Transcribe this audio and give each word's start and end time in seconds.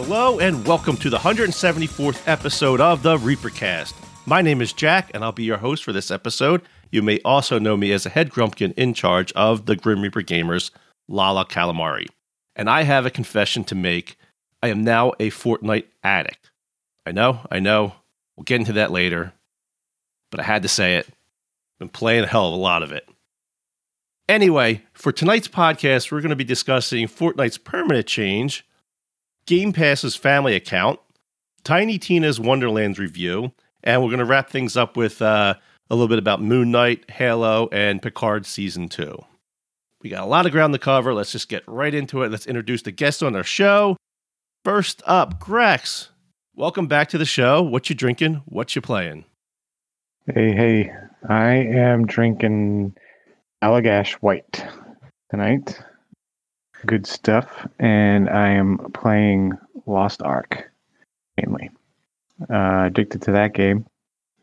Hello 0.00 0.38
and 0.38 0.64
welcome 0.64 0.96
to 0.98 1.10
the 1.10 1.18
174th 1.18 2.22
episode 2.28 2.80
of 2.80 3.02
the 3.02 3.18
Reapercast. 3.18 3.94
My 4.26 4.40
name 4.40 4.62
is 4.62 4.72
Jack 4.72 5.10
and 5.12 5.24
I'll 5.24 5.32
be 5.32 5.42
your 5.42 5.56
host 5.56 5.82
for 5.82 5.92
this 5.92 6.12
episode. 6.12 6.62
You 6.92 7.02
may 7.02 7.18
also 7.24 7.58
know 7.58 7.76
me 7.76 7.90
as 7.90 8.06
a 8.06 8.10
head 8.10 8.30
grumpkin 8.30 8.74
in 8.74 8.94
charge 8.94 9.32
of 9.32 9.66
the 9.66 9.74
Grim 9.74 10.00
Reaper 10.00 10.22
Gamers, 10.22 10.70
Lala 11.08 11.44
Calamari. 11.44 12.06
And 12.54 12.70
I 12.70 12.84
have 12.84 13.06
a 13.06 13.10
confession 13.10 13.64
to 13.64 13.74
make. 13.74 14.16
I 14.62 14.68
am 14.68 14.84
now 14.84 15.14
a 15.18 15.30
Fortnite 15.30 15.86
addict. 16.04 16.52
I 17.04 17.10
know, 17.10 17.40
I 17.50 17.58
know. 17.58 17.92
We'll 18.36 18.44
get 18.44 18.60
into 18.60 18.74
that 18.74 18.92
later. 18.92 19.32
But 20.30 20.38
I 20.38 20.44
had 20.44 20.62
to 20.62 20.68
say 20.68 20.94
it. 20.98 21.08
Been 21.80 21.88
playing 21.88 22.22
a 22.22 22.28
hell 22.28 22.46
of 22.46 22.54
a 22.54 22.56
lot 22.56 22.84
of 22.84 22.92
it. 22.92 23.04
Anyway, 24.28 24.84
for 24.92 25.10
tonight's 25.10 25.48
podcast, 25.48 26.12
we're 26.12 26.20
going 26.20 26.30
to 26.30 26.36
be 26.36 26.44
discussing 26.44 27.08
Fortnite's 27.08 27.58
permanent 27.58 28.06
change, 28.06 28.64
Game 29.48 29.72
Pass's 29.72 30.14
family 30.14 30.54
account, 30.54 31.00
Tiny 31.64 31.98
Tina's 31.98 32.38
Wonderlands 32.38 32.98
review, 32.98 33.50
and 33.82 34.02
we're 34.02 34.10
going 34.10 34.18
to 34.18 34.26
wrap 34.26 34.50
things 34.50 34.76
up 34.76 34.94
with 34.94 35.22
uh, 35.22 35.54
a 35.88 35.94
little 35.94 36.06
bit 36.06 36.18
about 36.18 36.42
Moon 36.42 36.70
Knight, 36.70 37.10
Halo, 37.10 37.66
and 37.72 38.02
Picard 38.02 38.44
Season 38.44 38.90
2. 38.90 39.18
We 40.02 40.10
got 40.10 40.22
a 40.22 40.26
lot 40.26 40.44
of 40.44 40.52
ground 40.52 40.74
to 40.74 40.78
cover. 40.78 41.14
Let's 41.14 41.32
just 41.32 41.48
get 41.48 41.62
right 41.66 41.94
into 41.94 42.22
it. 42.24 42.30
Let's 42.30 42.46
introduce 42.46 42.82
the 42.82 42.92
guests 42.92 43.22
on 43.22 43.34
our 43.34 43.42
show. 43.42 43.96
First 44.66 45.02
up, 45.06 45.40
Grex. 45.40 46.10
Welcome 46.54 46.86
back 46.86 47.08
to 47.08 47.16
the 47.16 47.24
show. 47.24 47.62
What 47.62 47.88
you 47.88 47.94
drinking? 47.94 48.42
What 48.44 48.76
you 48.76 48.82
playing? 48.82 49.24
Hey, 50.26 50.52
hey. 50.52 50.92
I 51.26 51.54
am 51.54 52.04
drinking 52.04 52.94
Allagash 53.64 54.12
White 54.16 54.62
tonight 55.30 55.80
good 56.86 57.06
stuff, 57.06 57.66
and 57.78 58.28
I 58.28 58.48
am 58.48 58.78
playing 58.92 59.52
Lost 59.86 60.22
Ark 60.22 60.70
mainly. 61.36 61.70
Uh, 62.50 62.84
addicted 62.86 63.22
to 63.22 63.32
that 63.32 63.52
game. 63.52 63.84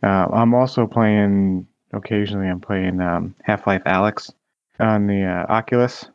Uh, 0.03 0.27
I'm 0.31 0.53
also 0.53 0.85
playing 0.85 1.65
occasionally. 1.93 2.47
I'm 2.47 2.59
playing 2.59 2.99
um, 2.99 3.35
Half 3.43 3.67
Life 3.67 3.83
Alyx 3.85 4.31
on 4.79 5.07
the 5.07 5.23
uh, 5.23 5.51
Oculus, 5.51 6.05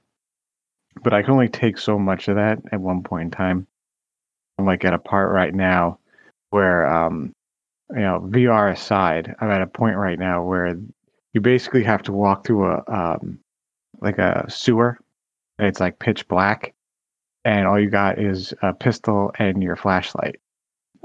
but 1.03 1.15
I 1.15 1.23
can 1.23 1.33
only 1.33 1.49
take 1.49 1.79
so 1.79 1.99
much 1.99 2.29
of 2.29 2.37
that 2.37 2.59
at 2.73 2.81
one 2.81 3.03
point 3.03 3.25
in 3.25 3.31
time. 3.31 3.67
I'm 4.59 4.67
like 4.67 4.85
at 4.85 4.93
a 4.93 4.99
part 4.99 5.33
right 5.33 5.55
now 5.55 5.99
where, 6.51 6.87
um, 6.87 7.33
you 7.91 8.01
know, 8.01 8.21
VR 8.29 8.73
aside, 8.73 9.35
I'm 9.41 9.51
at 9.51 9.63
a 9.63 9.67
point 9.67 9.97
right 9.97 10.19
now 10.19 10.45
where 10.45 10.79
you 11.33 11.41
basically 11.41 11.83
have 11.85 12.03
to 12.03 12.13
walk 12.13 12.45
through 12.45 12.71
a 12.71 12.85
um, 12.89 13.39
like 14.01 14.19
a 14.19 14.45
sewer 14.49 14.99
it's 15.65 15.81
like 15.81 15.99
pitch 15.99 16.27
black, 16.29 16.75
and 17.45 17.67
all 17.67 17.79
you 17.79 17.91
got 17.91 18.19
is 18.19 18.55
a 18.63 18.73
pistol 18.73 19.33
and 19.39 19.63
your 19.63 19.77
flashlight. 19.77 20.41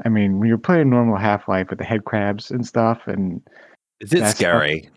I 0.04 0.10
mean, 0.10 0.40
when 0.40 0.50
you're 0.50 0.58
playing 0.58 0.90
normal 0.90 1.18
Half 1.18 1.48
Life 1.48 1.70
with 1.70 1.80
the 1.80 1.86
head 1.86 2.04
crabs 2.06 2.52
and 2.52 2.66
stuff, 2.66 3.02
and 3.08 3.42
is 4.00 4.14
it 4.14 4.28
scary? 4.28 4.82
Stuff, 4.82 4.94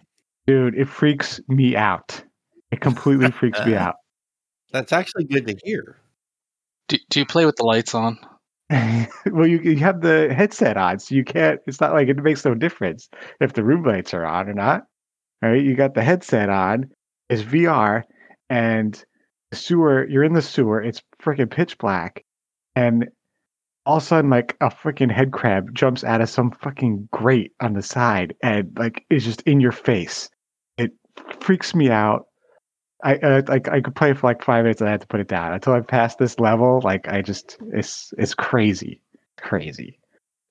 dude, 0.47 0.75
it 0.75 0.89
freaks 0.89 1.41
me 1.49 1.77
out. 1.77 2.23
It 2.71 2.81
completely 2.81 3.31
freaks 3.39 3.65
me 3.65 3.75
out. 3.75 3.97
That's 4.73 4.93
actually 4.93 5.25
good 5.25 5.47
to 5.47 5.57
hear. 5.63 5.97
Do, 6.89 6.99
do 7.11 7.21
you 7.21 7.27
play 7.27 7.47
with 7.47 7.57
the 7.57 7.65
lights 7.65 7.95
on? 7.95 8.19
well, 8.71 9.47
you 9.47 9.61
you 9.61 9.77
have 9.77 10.03
the 10.03 10.33
headset 10.35 10.77
on, 10.77 10.99
so 10.99 11.15
you 11.15 11.25
can't. 11.25 11.61
It's 11.67 11.81
not 11.81 11.93
like 11.93 12.09
it 12.09 12.19
makes 12.19 12.45
no 12.45 12.55
difference 12.55 13.09
if 13.41 13.55
the 13.55 13.65
room 13.65 13.83
lights 13.83 14.13
are 14.13 14.27
on 14.27 14.49
or 14.49 14.55
not. 14.55 14.85
Right? 15.41 15.63
you 15.63 15.75
got 15.75 15.95
the 15.95 16.03
headset 16.03 16.51
on. 16.51 16.91
It's 17.31 17.43
VR, 17.43 18.03
and 18.51 19.03
sewer, 19.53 20.07
you're 20.09 20.25
in 20.25 20.35
the 20.35 20.43
sewer, 20.43 20.83
it's 20.83 21.03
freaking 21.23 21.51
pitch 21.51 21.79
black, 21.79 22.25
and 22.77 23.09
all 23.89 23.97
of 23.97 24.03
a 24.03 24.07
sudden, 24.07 24.31
like 24.31 24.55
a 24.61 24.69
freaking 24.69 25.11
head 25.11 25.33
crab 25.33 25.75
jumps 25.75 26.05
out 26.05 26.21
of 26.21 26.29
some 26.29 26.51
fucking 26.51 27.09
grate 27.11 27.53
on 27.61 27.73
the 27.73 27.83
side 27.83 28.35
and 28.43 28.71
like 28.77 29.07
is 29.09 29.25
just 29.25 29.41
in 29.43 29.61
your 29.61 29.73
face. 29.73 30.29
It 30.77 30.93
freaks 31.41 31.75
me 31.75 31.89
out. 31.89 32.27
I 33.03 33.17
uh, 33.17 33.43
like 33.49 33.69
I 33.69 33.81
could 33.81 33.95
play 33.95 34.13
for 34.13 34.27
like 34.27 34.45
five 34.45 34.65
minutes 34.65 34.83
and 34.83 34.89
I 34.89 34.91
had 34.91 35.01
to 35.01 35.07
put 35.07 35.21
it 35.21 35.29
down 35.29 35.55
until 35.55 35.73
I 35.73 35.81
passed 35.81 36.19
this 36.19 36.39
level. 36.39 36.83
Like 36.85 37.09
I 37.09 37.23
just 37.23 37.57
it's 37.73 38.13
it's 38.19 38.35
crazy, 38.35 39.01
crazy. 39.39 39.99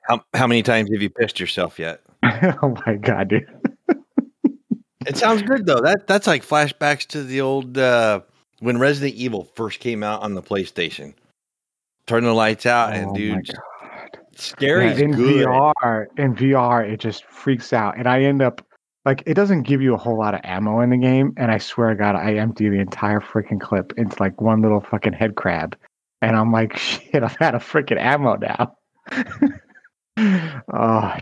How 0.08 0.24
how 0.34 0.48
many 0.48 0.64
times 0.64 0.90
have 0.92 1.04
you 1.04 1.12
pissed 1.12 1.40
yourself 1.40 1.78
yet? 1.78 2.02
oh 2.64 2.76
my 2.88 2.96
god, 2.96 3.28
dude! 3.28 3.46
it 5.06 5.16
sounds 5.16 5.44
good 5.44 5.68
though. 5.68 5.82
That 5.82 6.08
that's 6.08 6.26
like 6.26 6.44
flashbacks 6.44 7.06
to 7.10 7.22
the 7.22 7.42
old 7.42 7.78
uh, 7.78 8.22
when 8.60 8.78
Resident 8.78 9.16
Evil 9.16 9.44
first 9.56 9.80
came 9.80 10.04
out 10.04 10.22
on 10.22 10.34
the 10.34 10.42
PlayStation. 10.42 11.14
Turn 12.06 12.24
the 12.24 12.34
lights 12.34 12.66
out, 12.66 12.94
and 12.94 13.10
oh 13.10 13.14
dude, 13.14 13.52
scary 14.36 14.88
yeah, 14.88 14.98
in 14.98 15.12
good. 15.12 15.46
VR. 15.46 16.06
In 16.18 16.36
VR, 16.36 16.90
it 16.90 17.00
just 17.00 17.26
freaks 17.26 17.74
out, 17.74 17.98
and 17.98 18.08
I 18.08 18.22
end 18.22 18.42
up 18.42 18.66
like 19.06 19.24
it 19.26 19.34
doesn't 19.34 19.64
give 19.64 19.82
you 19.82 19.94
a 19.94 19.98
whole 19.98 20.18
lot 20.18 20.34
of 20.34 20.42
ammo 20.44 20.80
in 20.80 20.90
the 20.90 20.98
game. 20.98 21.34
And 21.38 21.52
I 21.52 21.58
swear 21.58 21.90
to 21.90 21.96
God, 21.96 22.16
I 22.16 22.36
empty 22.36 22.70
the 22.70 22.80
entire 22.80 23.20
freaking 23.20 23.60
clip 23.60 23.94
into 23.98 24.16
like 24.22 24.40
one 24.42 24.62
little 24.62 24.82
fucking 24.82 25.14
head 25.14 25.36
crab, 25.36 25.78
and 26.22 26.36
I'm 26.36 26.52
like, 26.52 26.78
shit, 26.78 27.24
I've 27.24 27.36
had 27.38 27.56
a 27.56 27.60
freaking 27.60 28.00
ammo 28.00 28.36
now. 28.38 28.76
oh. 30.74 31.14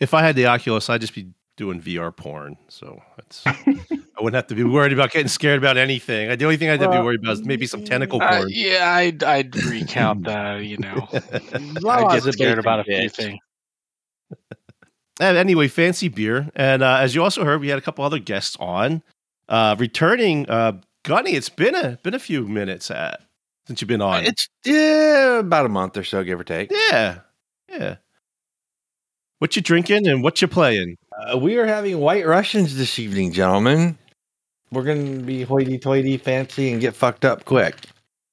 If 0.00 0.12
I 0.12 0.22
had 0.22 0.36
the 0.36 0.46
Oculus, 0.46 0.90
I'd 0.90 1.00
just 1.00 1.14
be 1.14 1.30
doing 1.56 1.80
VR 1.80 2.14
porn. 2.14 2.56
So 2.68 3.00
it's 3.18 3.42
I 3.46 3.54
wouldn't 4.24 4.36
have 4.36 4.46
to 4.48 4.54
be 4.54 4.64
worried 4.64 4.92
about 4.92 5.12
getting 5.12 5.28
scared 5.28 5.58
about 5.58 5.76
anything. 5.76 6.36
The 6.36 6.44
only 6.44 6.56
thing 6.56 6.70
I'd 6.70 6.80
have 6.80 6.90
to 6.90 6.98
be 6.98 7.04
worried 7.04 7.20
about 7.20 7.34
is 7.34 7.44
maybe 7.44 7.66
some 7.66 7.84
tentacle 7.84 8.20
uh, 8.22 8.28
porn. 8.28 8.42
Uh, 8.42 8.46
yeah, 8.48 8.90
I'd 8.90 9.22
I'd 9.22 9.54
recount 9.64 10.24
that. 10.26 10.64
You 10.64 10.78
know, 10.78 11.08
I'd 11.12 12.22
get 12.22 12.32
scared 12.32 12.58
about 12.58 12.80
a 12.80 12.84
few 12.84 13.08
things. 13.08 13.38
And 15.20 15.36
anyway, 15.36 15.68
fancy 15.68 16.08
beer, 16.08 16.50
and 16.56 16.82
uh, 16.82 16.96
as 17.00 17.14
you 17.14 17.22
also 17.22 17.44
heard, 17.44 17.60
we 17.60 17.68
had 17.68 17.78
a 17.78 17.82
couple 17.82 18.04
other 18.04 18.18
guests 18.18 18.56
on. 18.58 19.02
Uh, 19.48 19.76
returning, 19.78 20.48
uh, 20.48 20.72
Gunny, 21.04 21.32
it's 21.32 21.50
been 21.50 21.74
a 21.74 21.98
been 22.02 22.14
a 22.14 22.18
few 22.18 22.48
minutes 22.48 22.90
at, 22.90 22.96
uh, 22.96 23.16
since 23.68 23.80
you've 23.80 23.88
been 23.88 24.02
on. 24.02 24.24
It's 24.24 24.48
yeah, 24.64 25.38
about 25.38 25.66
a 25.66 25.68
month 25.68 25.96
or 25.96 26.02
so, 26.02 26.24
give 26.24 26.40
or 26.40 26.44
take. 26.44 26.72
Yeah, 26.72 27.20
yeah. 27.68 27.96
What 29.38 29.54
you 29.54 29.62
drinking 29.62 30.08
and 30.08 30.22
what 30.22 30.40
you 30.42 30.48
playing? 30.48 30.96
Uh, 31.16 31.38
we 31.38 31.58
are 31.58 31.66
having 31.66 31.98
White 31.98 32.26
Russians 32.26 32.76
this 32.76 32.98
evening, 32.98 33.32
gentlemen. 33.32 33.98
We're 34.74 34.82
going 34.82 35.18
to 35.20 35.24
be 35.24 35.42
hoity-toity, 35.42 36.18
fancy, 36.18 36.72
and 36.72 36.80
get 36.80 36.94
fucked 36.94 37.24
up 37.24 37.44
quick. 37.44 37.76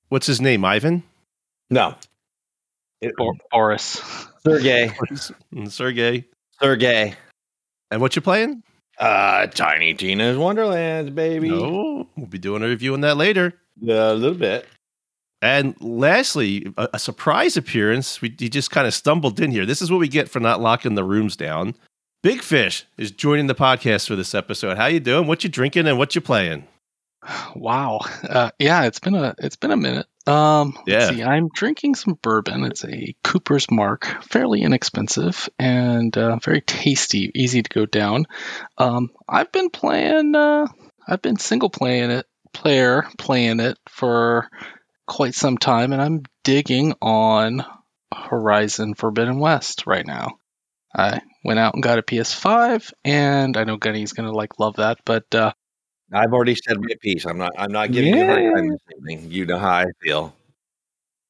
What's 0.10 0.28
his 0.28 0.42
name? 0.42 0.66
Ivan? 0.66 1.04
No. 1.70 1.96
It, 3.00 3.14
Boris. 3.52 4.02
Sergey. 4.44 4.92
Sergey. 5.70 6.26
Sergey. 6.60 7.16
And 7.92 8.02
what 8.02 8.16
you 8.16 8.22
playing? 8.22 8.64
Uh, 9.00 9.48
Tiny 9.48 9.94
Tina's 9.94 10.38
Wonderlands, 10.38 11.12
baby. 11.12 11.50
No, 11.50 12.08
we'll 12.16 12.28
be 12.28 12.38
doing 12.38 12.62
a 12.62 12.68
review 12.68 12.94
on 12.94 13.02
that 13.02 13.18
later. 13.18 13.54
Yeah, 13.80 14.12
a 14.12 14.14
little 14.14 14.38
bit. 14.38 14.68
And 15.42 15.76
lastly, 15.82 16.72
a, 16.78 16.90
a 16.94 17.00
surprise 17.00 17.58
appearance. 17.58 18.22
We, 18.22 18.36
he 18.38 18.50
just 18.50 18.70
kind 18.70 18.86
of 18.86 18.94
stumbled 18.94 19.40
in 19.40 19.52
here. 19.52 19.66
This 19.66 19.82
is 19.82 19.90
what 19.90 20.00
we 20.00 20.08
get 20.08 20.30
for 20.30 20.40
not 20.40 20.62
locking 20.62 20.96
the 20.96 21.04
rooms 21.04 21.36
down. 21.36 21.74
Big 22.24 22.44
Fish 22.44 22.86
is 22.98 23.10
joining 23.10 23.48
the 23.48 23.56
podcast 23.56 24.08
for 24.08 24.16
this 24.16 24.36
episode. 24.36 24.78
How 24.78 24.86
you 24.86 25.00
doing? 25.00 25.26
What 25.26 25.44
you 25.44 25.50
drinking 25.50 25.88
and 25.88 25.98
what 25.98 26.14
you 26.14 26.22
playing? 26.22 26.68
Wow. 27.56 28.02
Uh, 28.28 28.52
yeah, 28.60 28.84
it's 28.84 29.00
been 29.00 29.16
a 29.16 29.34
it's 29.40 29.56
been 29.56 29.72
a 29.72 29.78
minute. 29.78 30.06
Um, 30.28 30.78
yeah. 30.86 31.10
See, 31.10 31.24
I'm 31.24 31.50
drinking 31.50 31.96
some 31.96 32.20
bourbon. 32.22 32.64
It's 32.64 32.86
a 32.86 33.16
Cooper's 33.24 33.72
Mark, 33.72 34.24
fairly 34.24 34.62
inexpensive 34.62 35.50
and 35.58 36.16
uh, 36.16 36.38
very 36.38 36.62
tasty, 36.62 37.32
easy 37.34 37.64
to 37.64 37.70
go 37.70 37.88
down. 37.88 38.28
Um, 38.78 39.10
I've 39.28 39.52
been 39.52 39.72
playing. 39.72 40.36
Uh, 40.36 40.68
I've 41.08 41.24
been 41.24 41.38
single 41.38 41.72
playing 41.72 42.12
it, 42.12 42.28
player 42.54 43.04
playing 43.18 43.60
it 43.60 43.80
for 43.90 44.48
quite 45.08 45.34
some 45.34 45.58
time, 45.58 45.92
and 45.92 46.02
I'm 46.02 46.24
digging 46.44 46.94
on 47.02 47.66
Horizon 48.14 48.94
Forbidden 48.94 49.40
West 49.40 49.88
right 49.88 50.06
now. 50.06 50.38
I 50.96 51.22
went 51.44 51.60
out 51.60 51.74
and 51.74 51.84
got 51.84 52.00
a 52.00 52.04
PS5, 52.04 52.92
and 53.04 53.58
I 53.58 53.64
know 53.64 53.78
Gunny's 53.78 54.14
gonna 54.14 54.32
like 54.32 54.60
love 54.60 54.76
that, 54.78 55.00
but 55.06 55.34
uh, 55.34 55.54
I've 56.14 56.34
already 56.34 56.56
said 56.56 56.80
my 56.80 56.96
piece. 57.02 57.26
I'm 57.26 57.38
not. 57.38 57.52
I'm 57.58 57.72
not 57.72 57.92
giving 57.92 58.14
yeah. 58.14 58.20
you 58.20 58.24
a 58.24 58.52
hard 58.52 58.56
time 58.56 58.70
this 58.70 58.82
evening. 58.98 59.32
You 59.32 59.46
know 59.46 59.58
how 59.58 59.72
I 59.72 59.86
feel. 60.02 60.36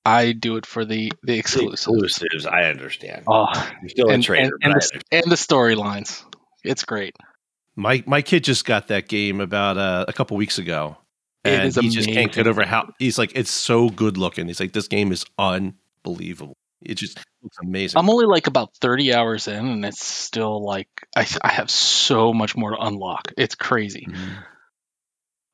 I 0.06 0.31
do 0.31 0.58
it 0.58 0.66
for 0.66 0.86
the 0.86 1.12
the 1.24 1.38
exclusives. 1.38 1.86
The 1.86 2.04
exclusives, 2.04 2.46
I 2.46 2.63
understand. 2.63 3.25
Oh, 3.28 3.48
You're 3.81 3.90
still 3.90 4.10
and, 4.10 4.24
a 4.24 4.25
trader, 4.25 4.58
and, 4.62 4.74
and 4.74 4.81
the, 4.81 5.02
and 5.12 5.31
the 5.31 5.36
storylines. 5.36 6.24
It's 6.63 6.84
great. 6.84 7.16
My 7.75 8.04
my 8.08 8.22
kid 8.22 8.44
just 8.44 8.66
got 8.66 8.88
that 8.88 9.08
game 9.08 9.40
about 9.40 9.78
uh, 9.78 10.06
a 10.08 10.13
couple 10.13 10.38
weeks 10.38 10.58
ago, 10.58 10.98
and 11.44 11.72
he 11.74 11.80
amazing. 11.80 11.92
just 11.92 12.10
can't 12.10 12.31
get 12.31 12.48
over 12.48 12.66
how 12.66 12.92
he's 12.98 13.18
like 13.18 13.31
it's 13.36 13.52
so 13.52 13.90
good 13.90 14.18
looking. 14.18 14.48
He's 14.48 14.60
like 14.60 14.74
this 14.74 14.88
game 14.88 15.12
is 15.12 15.25
unbelievable. 15.38 16.56
It 16.81 16.95
just 16.95 17.19
looks 17.44 17.57
amazing. 17.62 18.00
I'm 18.00 18.10
only 18.10 18.25
like 18.25 18.48
about 18.48 18.75
30 18.75 19.13
hours 19.13 19.48
in, 19.48 19.68
and 19.68 19.86
it's 19.86 20.04
still 20.04 20.63
like 20.63 20.89
I 21.16 21.25
I 21.42 21.50
have 21.50 21.69
so 21.69 22.33
much 22.33 22.56
more 22.56 22.72
to 22.72 22.78
unlock. 22.80 23.33
It's 23.38 23.56
crazy. 23.56 24.07
Mm-hmm 24.10 24.42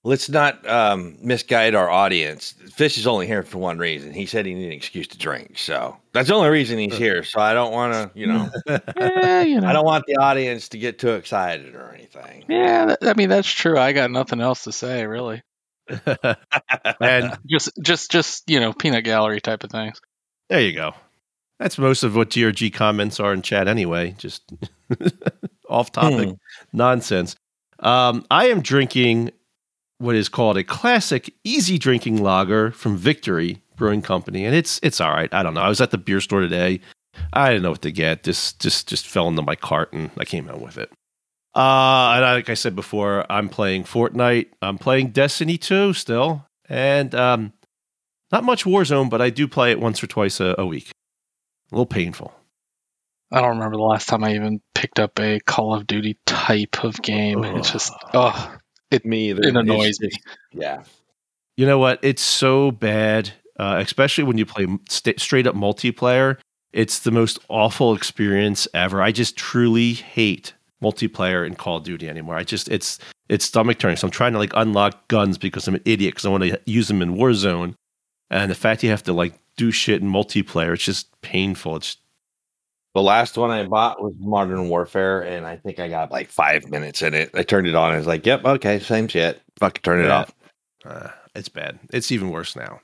let's 0.07 0.29
not 0.29 0.67
um, 0.67 1.17
misguide 1.21 1.75
our 1.75 1.89
audience. 1.89 2.55
Fish 2.73 2.97
is 2.97 3.05
only 3.05 3.27
here 3.27 3.43
for 3.43 3.57
one 3.57 3.77
reason. 3.77 4.13
He 4.13 4.25
said 4.25 4.45
he 4.45 4.53
needed 4.53 4.67
an 4.67 4.77
excuse 4.77 5.07
to 5.09 5.17
drink, 5.17 5.57
so 5.57 5.97
that's 6.13 6.29
the 6.29 6.33
only 6.33 6.49
reason 6.49 6.79
he's 6.79 6.97
here. 6.97 7.23
So 7.23 7.39
I 7.39 7.53
don't 7.53 7.73
want 7.73 7.93
to, 7.93 8.11
you 8.17 8.27
know, 8.27 8.49
eh, 8.67 9.43
you 9.43 9.61
know, 9.61 9.67
I 9.67 9.73
don't 9.73 9.85
want 9.85 10.05
the 10.07 10.15
audience 10.15 10.69
to 10.69 10.77
get 10.77 10.97
too 10.97 11.11
excited 11.11 11.75
or 11.75 11.91
anything. 11.93 12.45
Yeah, 12.47 12.95
I 13.01 13.13
mean 13.13 13.29
that's 13.29 13.51
true. 13.51 13.77
I 13.77 13.91
got 13.91 14.09
nothing 14.09 14.41
else 14.41 14.63
to 14.63 14.71
say, 14.71 15.05
really. 15.05 15.43
and 16.99 17.37
just, 17.49 17.71
just, 17.81 18.11
just 18.11 18.49
you 18.49 18.59
know, 18.59 18.73
peanut 18.73 19.05
gallery 19.05 19.39
type 19.39 19.63
of 19.63 19.71
things. 19.71 20.01
There 20.49 20.61
you 20.61 20.73
go. 20.73 20.93
That's 21.59 21.77
most 21.77 22.03
of 22.03 22.15
what 22.15 22.29
GRG 22.29 22.73
comments 22.73 23.19
are 23.19 23.33
in 23.33 23.41
chat 23.41 23.67
anyway. 23.67 24.15
Just 24.17 24.51
off 25.69 25.91
topic 25.91 26.29
hmm. 26.29 26.35
nonsense. 26.71 27.35
Um, 27.79 28.25
I 28.29 28.47
am 28.47 28.61
drinking 28.61 29.31
what 29.99 30.15
is 30.15 30.29
called 30.29 30.57
a 30.57 30.63
classic 30.63 31.33
easy 31.43 31.77
drinking 31.77 32.21
lager 32.21 32.71
from 32.71 32.97
Victory 32.97 33.61
Brewing 33.75 34.01
Company, 34.01 34.45
and 34.45 34.55
it's 34.55 34.79
it's 34.83 35.01
all 35.01 35.11
right. 35.11 35.33
I 35.33 35.43
don't 35.43 35.53
know. 35.53 35.61
I 35.61 35.69
was 35.69 35.81
at 35.81 35.91
the 35.91 35.97
beer 35.97 36.21
store 36.21 36.41
today. 36.41 36.79
I 37.33 37.49
didn't 37.49 37.63
know 37.63 37.71
what 37.71 37.81
to 37.81 37.91
get. 37.91 38.23
Just 38.23 38.59
just 38.59 38.87
just 38.87 39.07
fell 39.07 39.27
into 39.27 39.41
my 39.41 39.55
cart 39.55 39.93
and 39.93 40.11
I 40.17 40.25
came 40.25 40.49
out 40.49 40.61
with 40.61 40.77
it. 40.77 40.91
Uh, 41.55 42.13
and 42.15 42.23
like 42.23 42.49
I 42.49 42.53
said 42.53 42.75
before, 42.75 43.25
I'm 43.31 43.49
playing 43.49 43.83
Fortnite. 43.83 44.47
I'm 44.61 44.77
playing 44.77 45.09
Destiny 45.09 45.57
2 45.57 45.93
still, 45.93 46.45
and 46.69 47.15
um, 47.15 47.53
not 48.31 48.43
much 48.43 48.63
Warzone, 48.63 49.09
but 49.09 49.23
I 49.23 49.31
do 49.31 49.47
play 49.47 49.71
it 49.71 49.79
once 49.79 50.03
or 50.03 50.07
twice 50.07 50.39
a, 50.39 50.53
a 50.59 50.67
week. 50.67 50.91
A 51.71 51.75
little 51.75 51.85
painful. 51.85 52.33
I 53.31 53.41
don't 53.41 53.57
remember 53.57 53.77
the 53.77 53.83
last 53.83 54.07
time 54.07 54.23
I 54.23 54.35
even 54.35 54.61
picked 54.73 54.99
up 54.99 55.19
a 55.19 55.39
Call 55.41 55.73
of 55.73 55.85
Duty 55.85 56.17
type 56.25 56.83
of 56.83 57.01
game. 57.01 57.43
It's 57.43 57.71
just 57.71 57.93
oh, 58.13 58.55
it 58.89 59.05
me 59.05 59.29
either. 59.29 59.43
It 59.43 59.55
annoys 59.55 59.99
me. 59.99 60.09
Yeah. 60.53 60.83
You 61.57 61.65
know 61.65 61.79
what? 61.79 61.99
It's 62.03 62.21
so 62.21 62.71
bad, 62.71 63.31
uh, 63.59 63.79
especially 63.83 64.23
when 64.23 64.37
you 64.37 64.45
play 64.45 64.67
st- 64.89 65.19
straight 65.19 65.47
up 65.47 65.55
multiplayer. 65.55 66.37
It's 66.71 66.99
the 66.99 67.11
most 67.11 67.39
awful 67.49 67.95
experience 67.95 68.67
ever. 68.73 69.01
I 69.01 69.11
just 69.11 69.35
truly 69.35 69.93
hate 69.93 70.53
multiplayer 70.81 71.45
in 71.45 71.55
Call 71.55 71.77
of 71.77 71.83
Duty 71.83 72.07
anymore. 72.07 72.35
I 72.35 72.43
just 72.43 72.69
it's 72.69 72.99
it's 73.27 73.45
stomach 73.45 73.79
turning. 73.79 73.97
So 73.97 74.07
I'm 74.07 74.11
trying 74.11 74.33
to 74.33 74.39
like 74.39 74.53
unlock 74.55 75.07
guns 75.07 75.37
because 75.37 75.67
I'm 75.67 75.75
an 75.75 75.81
idiot 75.85 76.13
because 76.13 76.25
I 76.25 76.29
want 76.29 76.43
to 76.43 76.59
use 76.65 76.87
them 76.87 77.01
in 77.01 77.15
Warzone, 77.15 77.75
and 78.29 78.51
the 78.51 78.55
fact 78.55 78.83
you 78.83 78.89
have 78.89 79.03
to 79.03 79.13
like 79.13 79.33
do 79.55 79.71
shit 79.71 80.01
in 80.01 80.09
multiplayer, 80.09 80.73
it's 80.73 80.83
just 80.83 81.19
painful. 81.21 81.77
It's 81.77 81.97
the 82.93 83.01
last 83.01 83.37
one 83.37 83.51
I 83.51 83.65
bought 83.65 84.01
was 84.01 84.13
Modern 84.19 84.69
Warfare, 84.69 85.21
and 85.21 85.45
I 85.45 85.57
think 85.57 85.79
I 85.79 85.87
got 85.87 86.11
like 86.11 86.29
five 86.29 86.69
minutes 86.69 87.01
in 87.01 87.13
it. 87.13 87.31
I 87.33 87.43
turned 87.43 87.67
it 87.67 87.75
on 87.75 87.89
and 87.89 87.95
I 87.95 87.97
was 87.97 88.07
like, 88.07 88.25
yep, 88.25 88.43
okay, 88.43 88.79
same 88.79 89.07
shit. 89.07 89.41
Fucking 89.59 89.81
turn 89.81 90.03
it 90.03 90.09
off. 90.09 90.33
Uh, 90.85 91.09
it's 91.35 91.49
bad. 91.49 91.79
It's 91.91 92.11
even 92.11 92.31
worse 92.31 92.55
now. 92.55 92.81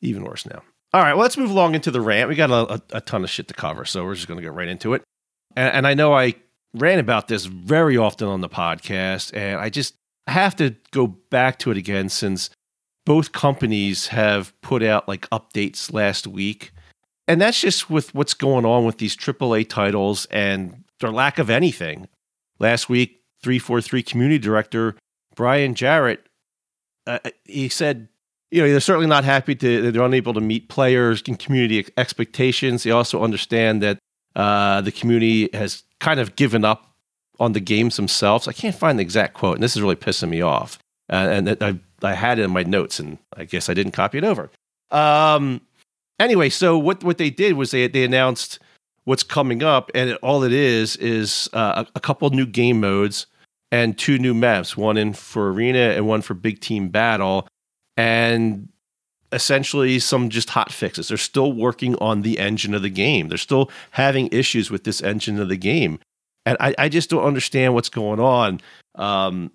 Even 0.00 0.24
worse 0.24 0.46
now. 0.46 0.62
All 0.92 1.02
right, 1.02 1.14
well, 1.14 1.22
let's 1.22 1.36
move 1.36 1.50
along 1.50 1.74
into 1.74 1.90
the 1.90 2.00
rant. 2.00 2.28
We 2.28 2.34
got 2.34 2.50
a, 2.50 2.74
a, 2.74 2.82
a 2.98 3.00
ton 3.00 3.22
of 3.22 3.30
shit 3.30 3.48
to 3.48 3.54
cover, 3.54 3.84
so 3.84 4.04
we're 4.04 4.14
just 4.14 4.26
going 4.26 4.38
to 4.38 4.42
get 4.42 4.52
right 4.52 4.68
into 4.68 4.94
it. 4.94 5.02
And, 5.54 5.74
and 5.74 5.86
I 5.86 5.94
know 5.94 6.14
I 6.14 6.34
ran 6.74 6.98
about 6.98 7.28
this 7.28 7.46
very 7.46 7.96
often 7.96 8.28
on 8.28 8.40
the 8.40 8.48
podcast, 8.48 9.36
and 9.36 9.60
I 9.60 9.70
just 9.70 9.94
have 10.26 10.56
to 10.56 10.74
go 10.90 11.06
back 11.06 11.58
to 11.60 11.70
it 11.70 11.76
again 11.76 12.08
since 12.08 12.50
both 13.10 13.32
companies 13.32 14.06
have 14.06 14.52
put 14.60 14.84
out 14.84 15.08
like 15.08 15.28
updates 15.30 15.92
last 15.92 16.28
week 16.28 16.70
and 17.26 17.40
that's 17.40 17.60
just 17.60 17.90
with 17.90 18.14
what's 18.14 18.34
going 18.34 18.64
on 18.64 18.84
with 18.84 18.98
these 18.98 19.16
AAA 19.16 19.68
titles 19.68 20.26
and 20.32 20.84
their 21.00 21.10
lack 21.10 21.40
of 21.40 21.50
anything. 21.50 22.08
Last 22.60 22.88
week, 22.88 23.22
343 23.42 24.04
community 24.04 24.38
director 24.38 24.96
Brian 25.34 25.74
Jarrard, 25.74 26.18
uh, 27.04 27.18
uh, 27.24 27.30
he 27.46 27.68
said, 27.68 28.08
you 28.52 28.62
know, 28.62 28.68
they're 28.68 28.78
certainly 28.78 29.08
not 29.08 29.24
happy 29.24 29.56
to, 29.56 29.90
they're 29.90 30.02
unable 30.02 30.34
to 30.34 30.40
meet 30.40 30.68
players 30.68 31.20
and 31.26 31.36
community 31.36 31.86
expectations. 31.96 32.84
They 32.84 32.92
also 32.92 33.24
understand 33.24 33.82
that 33.82 33.98
uh, 34.36 34.82
the 34.82 34.92
community 34.92 35.48
has 35.52 35.82
kind 35.98 36.20
of 36.20 36.36
given 36.36 36.64
up 36.64 36.94
on 37.40 37.54
the 37.54 37.60
games 37.60 37.96
themselves. 37.96 38.46
I 38.46 38.52
can't 38.52 38.74
find 38.74 39.00
the 39.00 39.02
exact 39.02 39.34
quote, 39.34 39.54
and 39.54 39.62
this 39.64 39.74
is 39.74 39.82
really 39.82 39.96
pissing 39.96 40.28
me 40.28 40.42
off. 40.42 40.78
Uh, 41.10 41.28
and 41.30 41.56
I, 41.60 41.78
I 42.04 42.14
had 42.14 42.38
in 42.38 42.50
my 42.50 42.62
notes, 42.62 42.98
and 42.98 43.18
I 43.36 43.44
guess 43.44 43.68
I 43.68 43.74
didn't 43.74 43.92
copy 43.92 44.18
it 44.18 44.24
over. 44.24 44.50
Um, 44.90 45.60
anyway, 46.18 46.48
so 46.48 46.78
what 46.78 47.04
what 47.04 47.18
they 47.18 47.30
did 47.30 47.54
was 47.54 47.70
they 47.70 47.86
they 47.88 48.04
announced 48.04 48.58
what's 49.04 49.22
coming 49.22 49.62
up, 49.62 49.90
and 49.94 50.10
it, 50.10 50.18
all 50.22 50.42
it 50.44 50.52
is 50.52 50.96
is 50.96 51.48
uh, 51.52 51.84
a, 51.84 51.92
a, 51.96 52.00
couple 52.00 52.28
new 52.30 52.46
game 52.46 52.80
modes 52.80 53.26
and 53.72 53.98
two 53.98 54.18
new 54.18 54.34
maps, 54.34 54.76
one 54.76 54.96
in 54.96 55.12
for 55.12 55.52
arena 55.52 55.78
and 55.78 56.06
one 56.06 56.22
for 56.22 56.34
big 56.34 56.60
team 56.60 56.88
battle, 56.88 57.48
and 57.96 58.68
essentially 59.32 59.98
some 59.98 60.28
just 60.28 60.50
hot 60.50 60.72
fixes. 60.72 61.08
They're 61.08 61.16
still 61.16 61.52
working 61.52 61.96
on 61.96 62.22
the 62.22 62.38
engine 62.38 62.74
of 62.74 62.82
the 62.82 62.90
game. 62.90 63.28
They're 63.28 63.38
still 63.38 63.70
having 63.92 64.28
issues 64.32 64.70
with 64.70 64.84
this 64.84 65.02
engine 65.02 65.40
of 65.40 65.48
the 65.48 65.56
game, 65.56 65.98
and 66.44 66.56
I, 66.60 66.74
I 66.78 66.88
just 66.88 67.10
don't 67.10 67.24
understand 67.24 67.74
what's 67.74 67.88
going 67.88 68.20
on. 68.20 68.60
Um, 68.96 69.52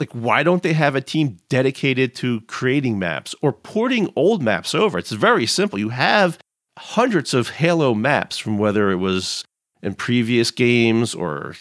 like 0.00 0.10
why 0.12 0.42
don't 0.42 0.62
they 0.62 0.72
have 0.72 0.94
a 0.94 1.00
team 1.00 1.38
dedicated 1.48 2.14
to 2.16 2.40
creating 2.42 2.98
maps 2.98 3.34
or 3.42 3.52
porting 3.52 4.12
old 4.16 4.42
maps 4.42 4.74
over? 4.74 4.98
It's 4.98 5.12
very 5.12 5.46
simple. 5.46 5.78
You 5.78 5.90
have 5.90 6.38
hundreds 6.78 7.34
of 7.34 7.50
halo 7.50 7.94
maps 7.94 8.38
from 8.38 8.58
whether 8.58 8.90
it 8.90 8.96
was 8.96 9.44
in 9.82 9.94
previous 9.94 10.50
games 10.50 11.14
or 11.14 11.54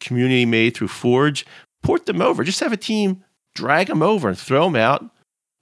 community 0.00 0.44
made 0.44 0.76
through 0.76 0.88
forge. 0.88 1.46
Port 1.82 2.06
them 2.06 2.20
over. 2.20 2.42
Just 2.42 2.60
have 2.60 2.72
a 2.72 2.76
team 2.76 3.22
drag 3.54 3.86
them 3.86 4.02
over 4.02 4.28
and 4.28 4.38
throw 4.38 4.64
them 4.64 4.76
out. 4.76 5.08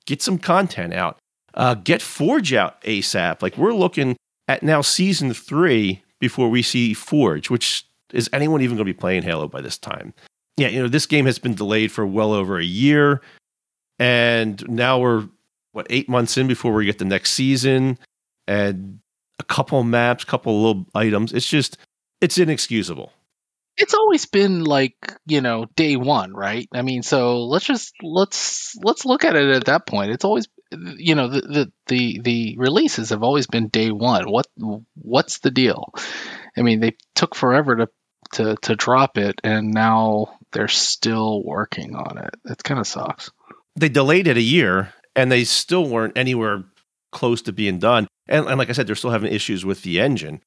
Get 0.06 0.22
some 0.22 0.38
content 0.38 0.92
out. 0.92 1.18
Uh, 1.54 1.74
get 1.74 2.02
forge 2.02 2.52
out 2.52 2.80
asap 2.82 3.40
like 3.40 3.56
we're 3.56 3.72
looking 3.72 4.16
at 4.48 4.64
now 4.64 4.80
season 4.80 5.32
three 5.32 6.02
before 6.18 6.50
we 6.50 6.62
see 6.62 6.92
forge 6.92 7.48
which 7.48 7.86
is 8.12 8.28
anyone 8.32 8.60
even 8.60 8.76
going 8.76 8.84
to 8.84 8.92
be 8.92 8.98
playing 8.98 9.22
halo 9.22 9.46
by 9.46 9.60
this 9.60 9.78
time 9.78 10.12
yeah, 10.56 10.68
you 10.68 10.82
know, 10.82 10.88
this 10.88 11.06
game 11.06 11.26
has 11.26 11.38
been 11.38 11.54
delayed 11.54 11.90
for 11.90 12.06
well 12.06 12.32
over 12.32 12.58
a 12.58 12.64
year. 12.64 13.20
And 13.98 14.62
now 14.68 14.98
we're, 14.98 15.28
what, 15.72 15.86
eight 15.90 16.08
months 16.08 16.36
in 16.36 16.46
before 16.46 16.72
we 16.72 16.84
get 16.84 16.98
the 16.98 17.04
next 17.04 17.32
season 17.32 17.98
and 18.46 19.00
a 19.38 19.44
couple 19.44 19.82
maps, 19.82 20.24
a 20.24 20.26
couple 20.26 20.62
little 20.62 20.86
items. 20.94 21.32
It's 21.32 21.48
just, 21.48 21.76
it's 22.20 22.38
inexcusable. 22.38 23.12
It's 23.76 23.94
always 23.94 24.26
been 24.26 24.62
like, 24.62 24.94
you 25.26 25.40
know, 25.40 25.66
day 25.74 25.96
one, 25.96 26.32
right? 26.32 26.68
I 26.72 26.82
mean, 26.82 27.02
so 27.02 27.44
let's 27.44 27.64
just, 27.64 27.92
let's, 28.02 28.76
let's 28.82 29.04
look 29.04 29.24
at 29.24 29.34
it 29.34 29.48
at 29.50 29.64
that 29.66 29.86
point. 29.86 30.12
It's 30.12 30.24
always, 30.24 30.46
you 30.70 31.16
know, 31.16 31.28
the, 31.28 31.40
the, 31.40 31.72
the, 31.88 32.20
the 32.22 32.56
releases 32.58 33.10
have 33.10 33.22
always 33.22 33.48
been 33.48 33.68
day 33.68 33.90
one. 33.90 34.30
What, 34.30 34.46
what's 34.94 35.40
the 35.40 35.50
deal? 35.50 35.92
I 36.56 36.62
mean, 36.62 36.78
they 36.78 36.96
took 37.16 37.34
forever 37.34 37.76
to 37.76 37.88
to 38.32 38.56
to 38.62 38.74
drop 38.74 39.18
it, 39.18 39.40
and 39.44 39.72
now 39.72 40.38
they're 40.54 40.68
still 40.68 41.42
working 41.44 41.94
on 41.94 42.16
it. 42.18 42.34
It 42.46 42.64
kind 42.64 42.80
of 42.80 42.86
sucks. 42.86 43.30
They 43.76 43.88
delayed 43.88 44.26
it 44.26 44.36
a 44.36 44.42
year, 44.42 44.94
and 45.14 45.30
they 45.30 45.44
still 45.44 45.86
weren't 45.86 46.16
anywhere 46.16 46.64
close 47.12 47.42
to 47.42 47.52
being 47.52 47.78
done. 47.78 48.06
And, 48.26 48.46
and 48.46 48.58
like 48.58 48.70
I 48.70 48.72
said, 48.72 48.86
they're 48.86 48.96
still 48.96 49.10
having 49.10 49.32
issues 49.32 49.64
with 49.64 49.82
the 49.82 50.00
engine. 50.00 50.40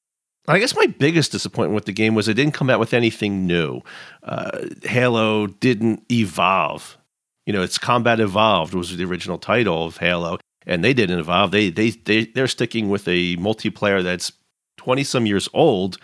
I 0.47 0.59
guess 0.59 0.75
my 0.75 0.87
biggest 0.87 1.33
disappointment 1.33 1.75
with 1.75 1.85
the 1.85 1.91
game 1.91 2.15
was 2.15 2.27
it 2.27 2.35
didn't 2.35 2.53
come 2.53 2.69
out 2.69 2.79
with 2.79 2.93
anything 2.93 3.45
new. 3.45 3.81
Uh, 4.23 4.65
Halo 4.83 5.47
didn't 5.47 6.03
evolve. 6.09 6.97
You 7.45 7.51
know, 7.51 7.61
it's 7.61 7.77
Combat 7.77 8.21
Evolved 8.21 8.73
was 8.73 8.95
the 8.95 9.03
original 9.03 9.37
title 9.37 9.85
of 9.85 9.97
Halo, 9.97 10.37
and 10.65 10.83
they 10.83 10.93
didn't 10.93 11.19
evolve. 11.19 11.51
They 11.51 11.69
they 11.69 11.89
they 11.89 12.25
they're 12.25 12.47
sticking 12.47 12.89
with 12.89 13.07
a 13.09 13.35
multiplayer 13.35 14.01
that's 14.01 14.31
twenty 14.77 15.03
some 15.03 15.25
years 15.25 15.49
old 15.53 15.97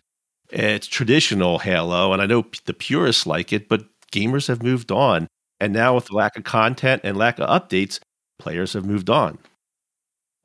it's 0.53 0.87
traditional 0.87 1.59
Halo, 1.59 2.13
and 2.13 2.21
I 2.21 2.27
know 2.27 2.45
the 2.65 2.73
purists 2.73 3.25
like 3.25 3.51
it, 3.51 3.67
but 3.67 3.85
gamers 4.13 4.47
have 4.47 4.63
moved 4.63 4.91
on. 4.91 5.27
And 5.59 5.73
now, 5.73 5.95
with 5.95 6.05
the 6.05 6.15
lack 6.15 6.37
of 6.37 6.43
content 6.43 7.01
and 7.03 7.17
lack 7.17 7.39
of 7.39 7.49
updates, 7.49 7.99
players 8.37 8.73
have 8.73 8.85
moved 8.85 9.09
on. 9.09 9.37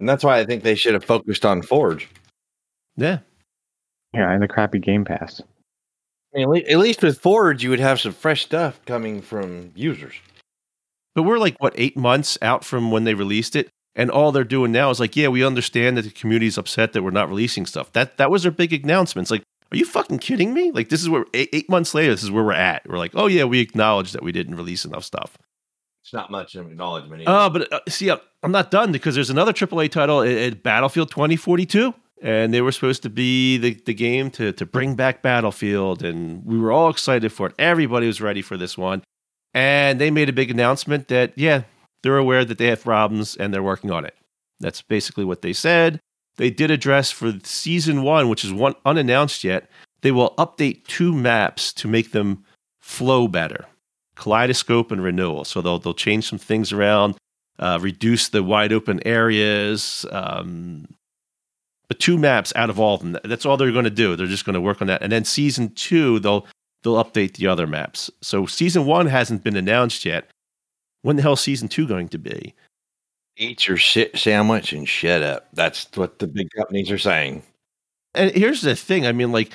And 0.00 0.08
that's 0.08 0.22
why 0.24 0.38
I 0.38 0.44
think 0.44 0.62
they 0.62 0.74
should 0.74 0.94
have 0.94 1.04
focused 1.04 1.44
on 1.44 1.62
Forge. 1.62 2.08
Yeah. 2.96 3.18
Yeah, 4.14 4.32
and 4.32 4.42
the 4.42 4.48
crappy 4.48 4.78
Game 4.78 5.04
Pass. 5.04 5.40
I 6.34 6.44
mean, 6.44 6.64
at 6.68 6.78
least 6.78 7.02
with 7.02 7.20
Forge, 7.20 7.62
you 7.62 7.70
would 7.70 7.80
have 7.80 8.00
some 8.00 8.12
fresh 8.12 8.42
stuff 8.42 8.80
coming 8.86 9.20
from 9.22 9.72
users. 9.74 10.14
But 11.14 11.24
we're 11.24 11.38
like, 11.38 11.56
what, 11.58 11.74
eight 11.76 11.96
months 11.96 12.38
out 12.42 12.64
from 12.64 12.90
when 12.90 13.04
they 13.04 13.14
released 13.14 13.56
it? 13.56 13.68
And 13.96 14.10
all 14.10 14.30
they're 14.30 14.44
doing 14.44 14.70
now 14.70 14.90
is 14.90 15.00
like, 15.00 15.16
yeah, 15.16 15.28
we 15.28 15.44
understand 15.44 15.96
that 15.96 16.02
the 16.02 16.10
community's 16.10 16.58
upset 16.58 16.92
that 16.92 17.02
we're 17.02 17.10
not 17.10 17.28
releasing 17.28 17.66
stuff. 17.66 17.92
That 17.92 18.18
that 18.18 18.30
was 18.30 18.44
their 18.44 18.52
big 18.52 18.72
announcements. 18.72 19.30
Like, 19.30 19.42
are 19.70 19.76
you 19.76 19.84
fucking 19.84 20.18
kidding 20.18 20.54
me? 20.54 20.70
Like, 20.70 20.88
this 20.88 21.02
is 21.02 21.08
where 21.08 21.24
eight, 21.34 21.50
eight 21.52 21.68
months 21.68 21.94
later, 21.94 22.12
this 22.12 22.22
is 22.22 22.30
where 22.30 22.44
we're 22.44 22.52
at. 22.52 22.88
We're 22.88 22.98
like, 22.98 23.12
oh 23.14 23.26
yeah, 23.26 23.44
we 23.44 23.60
acknowledge 23.60 24.12
that 24.12 24.22
we 24.22 24.32
didn't 24.32 24.54
release 24.54 24.84
enough 24.84 25.04
stuff. 25.04 25.36
It's 26.02 26.12
not 26.12 26.30
much 26.30 26.54
of 26.54 26.66
acknowledgement. 26.66 27.24
Oh, 27.26 27.32
uh, 27.32 27.50
but 27.50 27.72
uh, 27.72 27.80
see, 27.88 28.10
I'm 28.10 28.52
not 28.52 28.70
done 28.70 28.92
because 28.92 29.14
there's 29.14 29.30
another 29.30 29.52
AAA 29.52 29.90
title 29.90 30.22
at, 30.22 30.28
at 30.28 30.62
Battlefield 30.62 31.10
2042 31.10 31.92
and 32.22 32.52
they 32.52 32.60
were 32.60 32.72
supposed 32.72 33.02
to 33.02 33.10
be 33.10 33.58
the, 33.58 33.74
the 33.86 33.94
game 33.94 34.30
to, 34.32 34.52
to 34.52 34.66
bring 34.66 34.94
back 34.94 35.22
Battlefield, 35.22 36.02
and 36.02 36.44
we 36.44 36.58
were 36.58 36.72
all 36.72 36.90
excited 36.90 37.32
for 37.32 37.46
it. 37.46 37.54
Everybody 37.58 38.06
was 38.06 38.20
ready 38.20 38.42
for 38.42 38.56
this 38.56 38.76
one. 38.76 39.02
And 39.54 40.00
they 40.00 40.10
made 40.10 40.28
a 40.28 40.32
big 40.32 40.50
announcement 40.50 41.08
that, 41.08 41.32
yeah, 41.36 41.62
they're 42.02 42.18
aware 42.18 42.44
that 42.44 42.58
they 42.58 42.66
have 42.66 42.82
problems 42.82 43.36
and 43.36 43.52
they're 43.52 43.62
working 43.62 43.90
on 43.90 44.04
it. 44.04 44.14
That's 44.60 44.82
basically 44.82 45.24
what 45.24 45.42
they 45.42 45.52
said. 45.52 46.00
They 46.38 46.50
did 46.50 46.70
address 46.70 47.10
for 47.10 47.38
season 47.44 48.02
one, 48.02 48.28
which 48.28 48.44
is 48.44 48.52
one 48.52 48.74
unannounced 48.84 49.44
yet, 49.44 49.70
they 50.00 50.12
will 50.12 50.34
update 50.38 50.86
two 50.86 51.12
maps 51.12 51.72
to 51.74 51.88
make 51.88 52.12
them 52.12 52.44
flow 52.80 53.28
better 53.28 53.66
kaleidoscope 54.18 54.90
and 54.90 55.02
renewal. 55.02 55.44
So 55.44 55.62
they'll, 55.62 55.78
they'll 55.78 55.94
change 55.94 56.28
some 56.28 56.38
things 56.38 56.72
around, 56.72 57.16
uh, 57.58 57.78
reduce 57.80 58.28
the 58.28 58.42
wide 58.42 58.72
open 58.72 59.00
areas, 59.06 60.04
um, 60.10 60.86
but 61.88 62.00
two 62.00 62.18
maps 62.18 62.52
out 62.54 62.68
of 62.68 62.78
all 62.78 62.96
of 62.96 63.00
them. 63.00 63.16
That's 63.24 63.46
all 63.46 63.56
they're 63.56 63.72
going 63.72 63.84
to 63.84 63.90
do. 63.90 64.16
They're 64.16 64.26
just 64.26 64.44
going 64.44 64.54
to 64.54 64.60
work 64.60 64.82
on 64.82 64.88
that. 64.88 65.02
And 65.02 65.10
then 65.10 65.24
season 65.24 65.72
two, 65.74 66.18
they'll 66.18 66.46
they'll 66.82 67.02
update 67.02 67.34
the 67.34 67.46
other 67.46 67.66
maps. 67.66 68.10
So 68.20 68.44
season 68.44 68.84
one 68.84 69.06
hasn't 69.06 69.42
been 69.42 69.56
announced 69.56 70.04
yet. 70.04 70.28
When 71.02 71.16
the 71.16 71.22
hell 71.22 71.36
season 71.36 71.68
two 71.68 71.86
going 71.86 72.08
to 72.08 72.18
be? 72.18 72.54
Eat 73.38 73.68
your 73.68 73.76
shit 73.76 74.18
sandwich 74.18 74.72
and 74.72 74.88
shut 74.88 75.22
up. 75.22 75.48
That's 75.52 75.88
what 75.94 76.18
the 76.18 76.26
big 76.26 76.48
companies 76.56 76.90
are 76.90 76.98
saying. 76.98 77.44
And 78.14 78.32
here's 78.32 78.62
the 78.62 78.74
thing. 78.74 79.06
I 79.06 79.12
mean, 79.12 79.30
like, 79.30 79.52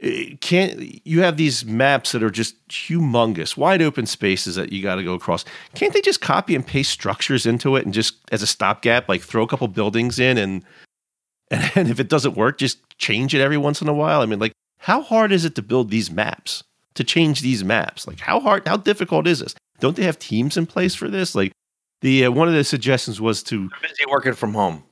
eh, 0.00 0.36
can't 0.40 1.06
you 1.06 1.20
have 1.20 1.36
these 1.36 1.64
maps 1.64 2.12
that 2.12 2.22
are 2.22 2.30
just 2.30 2.56
humongous, 2.68 3.54
wide 3.56 3.82
open 3.82 4.06
spaces 4.06 4.54
that 4.56 4.72
you 4.72 4.82
got 4.82 4.94
to 4.94 5.04
go 5.04 5.12
across? 5.12 5.44
Can't 5.74 5.92
they 5.92 6.00
just 6.00 6.22
copy 6.22 6.54
and 6.54 6.66
paste 6.66 6.90
structures 6.90 7.44
into 7.44 7.76
it 7.76 7.84
and 7.84 7.92
just 7.92 8.16
as 8.32 8.42
a 8.42 8.46
stopgap, 8.46 9.06
like 9.08 9.20
throw 9.20 9.42
a 9.42 9.48
couple 9.48 9.68
buildings 9.68 10.18
in 10.18 10.38
and 10.38 10.64
and 11.50 11.88
if 11.88 12.00
it 12.00 12.08
doesn't 12.08 12.36
work, 12.36 12.58
just 12.58 12.78
change 12.98 13.34
it 13.34 13.40
every 13.40 13.58
once 13.58 13.80
in 13.82 13.88
a 13.88 13.94
while. 13.94 14.20
I 14.20 14.26
mean, 14.26 14.38
like, 14.38 14.52
how 14.78 15.02
hard 15.02 15.30
is 15.30 15.44
it 15.44 15.54
to 15.56 15.62
build 15.62 15.90
these 15.90 16.10
maps? 16.10 16.64
To 16.94 17.04
change 17.04 17.40
these 17.40 17.62
maps? 17.62 18.06
Like, 18.06 18.20
how 18.20 18.40
hard? 18.40 18.66
How 18.66 18.76
difficult 18.78 19.26
is 19.26 19.40
this? 19.40 19.54
Don't 19.78 19.94
they 19.94 20.04
have 20.04 20.18
teams 20.18 20.56
in 20.56 20.66
place 20.66 20.94
for 20.94 21.08
this? 21.08 21.34
Like, 21.34 21.52
the 22.00 22.26
uh, 22.26 22.30
one 22.30 22.48
of 22.48 22.54
the 22.54 22.64
suggestions 22.64 23.20
was 23.20 23.42
to 23.44 23.70
busy 23.80 24.04
working 24.08 24.34
from 24.34 24.54
home. 24.54 24.84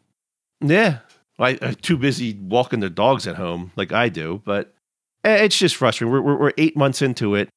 Yeah, 0.61 0.99
I, 1.39 1.51
am 1.51 1.75
too 1.77 1.97
busy 1.97 2.39
walking 2.41 2.81
their 2.81 2.89
dogs 2.89 3.27
at 3.27 3.37
home 3.37 3.73
like 3.77 3.93
I 3.93 4.09
do. 4.09 4.43
But 4.45 4.75
eh, 5.25 5.45
it's 5.45 5.59
just 5.59 5.77
frustrating. 5.77 6.13
We're, 6.13 6.23
we're, 6.23 6.39
we're 6.39 6.53
eight 6.59 6.77
months 6.77 7.03
into 7.03 7.35
it, 7.35 7.49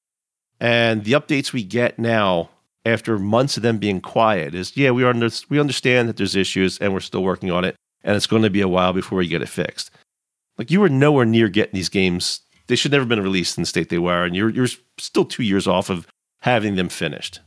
and 0.59 1.03
the 1.03 1.13
updates 1.13 1.53
we 1.53 1.63
get 1.63 1.97
now 1.97 2.49
after 2.85 3.19
months 3.19 3.57
of 3.57 3.63
them 3.63 3.77
being 3.77 3.99
quiet 3.99 4.55
is 4.55 4.77
yeah 4.77 4.91
we 4.91 5.03
are 5.03 5.09
under, 5.09 5.29
we 5.49 5.59
understand 5.59 6.07
that 6.07 6.15
there's 6.15 6.37
issues 6.37 6.77
and 6.77 6.93
we're 6.93 7.01
still 7.01 7.21
working 7.21 7.51
on 7.51 7.65
it 7.65 7.75
and 8.07 8.15
it's 8.15 8.27
going 8.27 8.41
to 8.41 8.49
be 8.49 8.61
a 8.61 8.67
while 8.67 8.93
before 8.93 9.17
we 9.17 9.27
get 9.27 9.41
it 9.41 9.49
fixed. 9.49 9.91
Like 10.57 10.71
you 10.71 10.79
were 10.79 10.89
nowhere 10.89 11.25
near 11.25 11.49
getting 11.49 11.75
these 11.75 11.89
games. 11.89 12.41
They 12.67 12.75
should 12.75 12.91
never 12.91 13.01
have 13.01 13.09
been 13.09 13.21
released 13.21 13.57
in 13.57 13.63
the 13.63 13.67
state 13.67 13.89
they 13.89 13.99
were, 13.99 14.23
and 14.23 14.35
you're 14.35 14.49
you're 14.49 14.67
still 14.97 15.25
two 15.25 15.43
years 15.43 15.67
off 15.67 15.89
of 15.89 16.07
having 16.41 16.75
them 16.75 16.89
finished. 16.89 17.41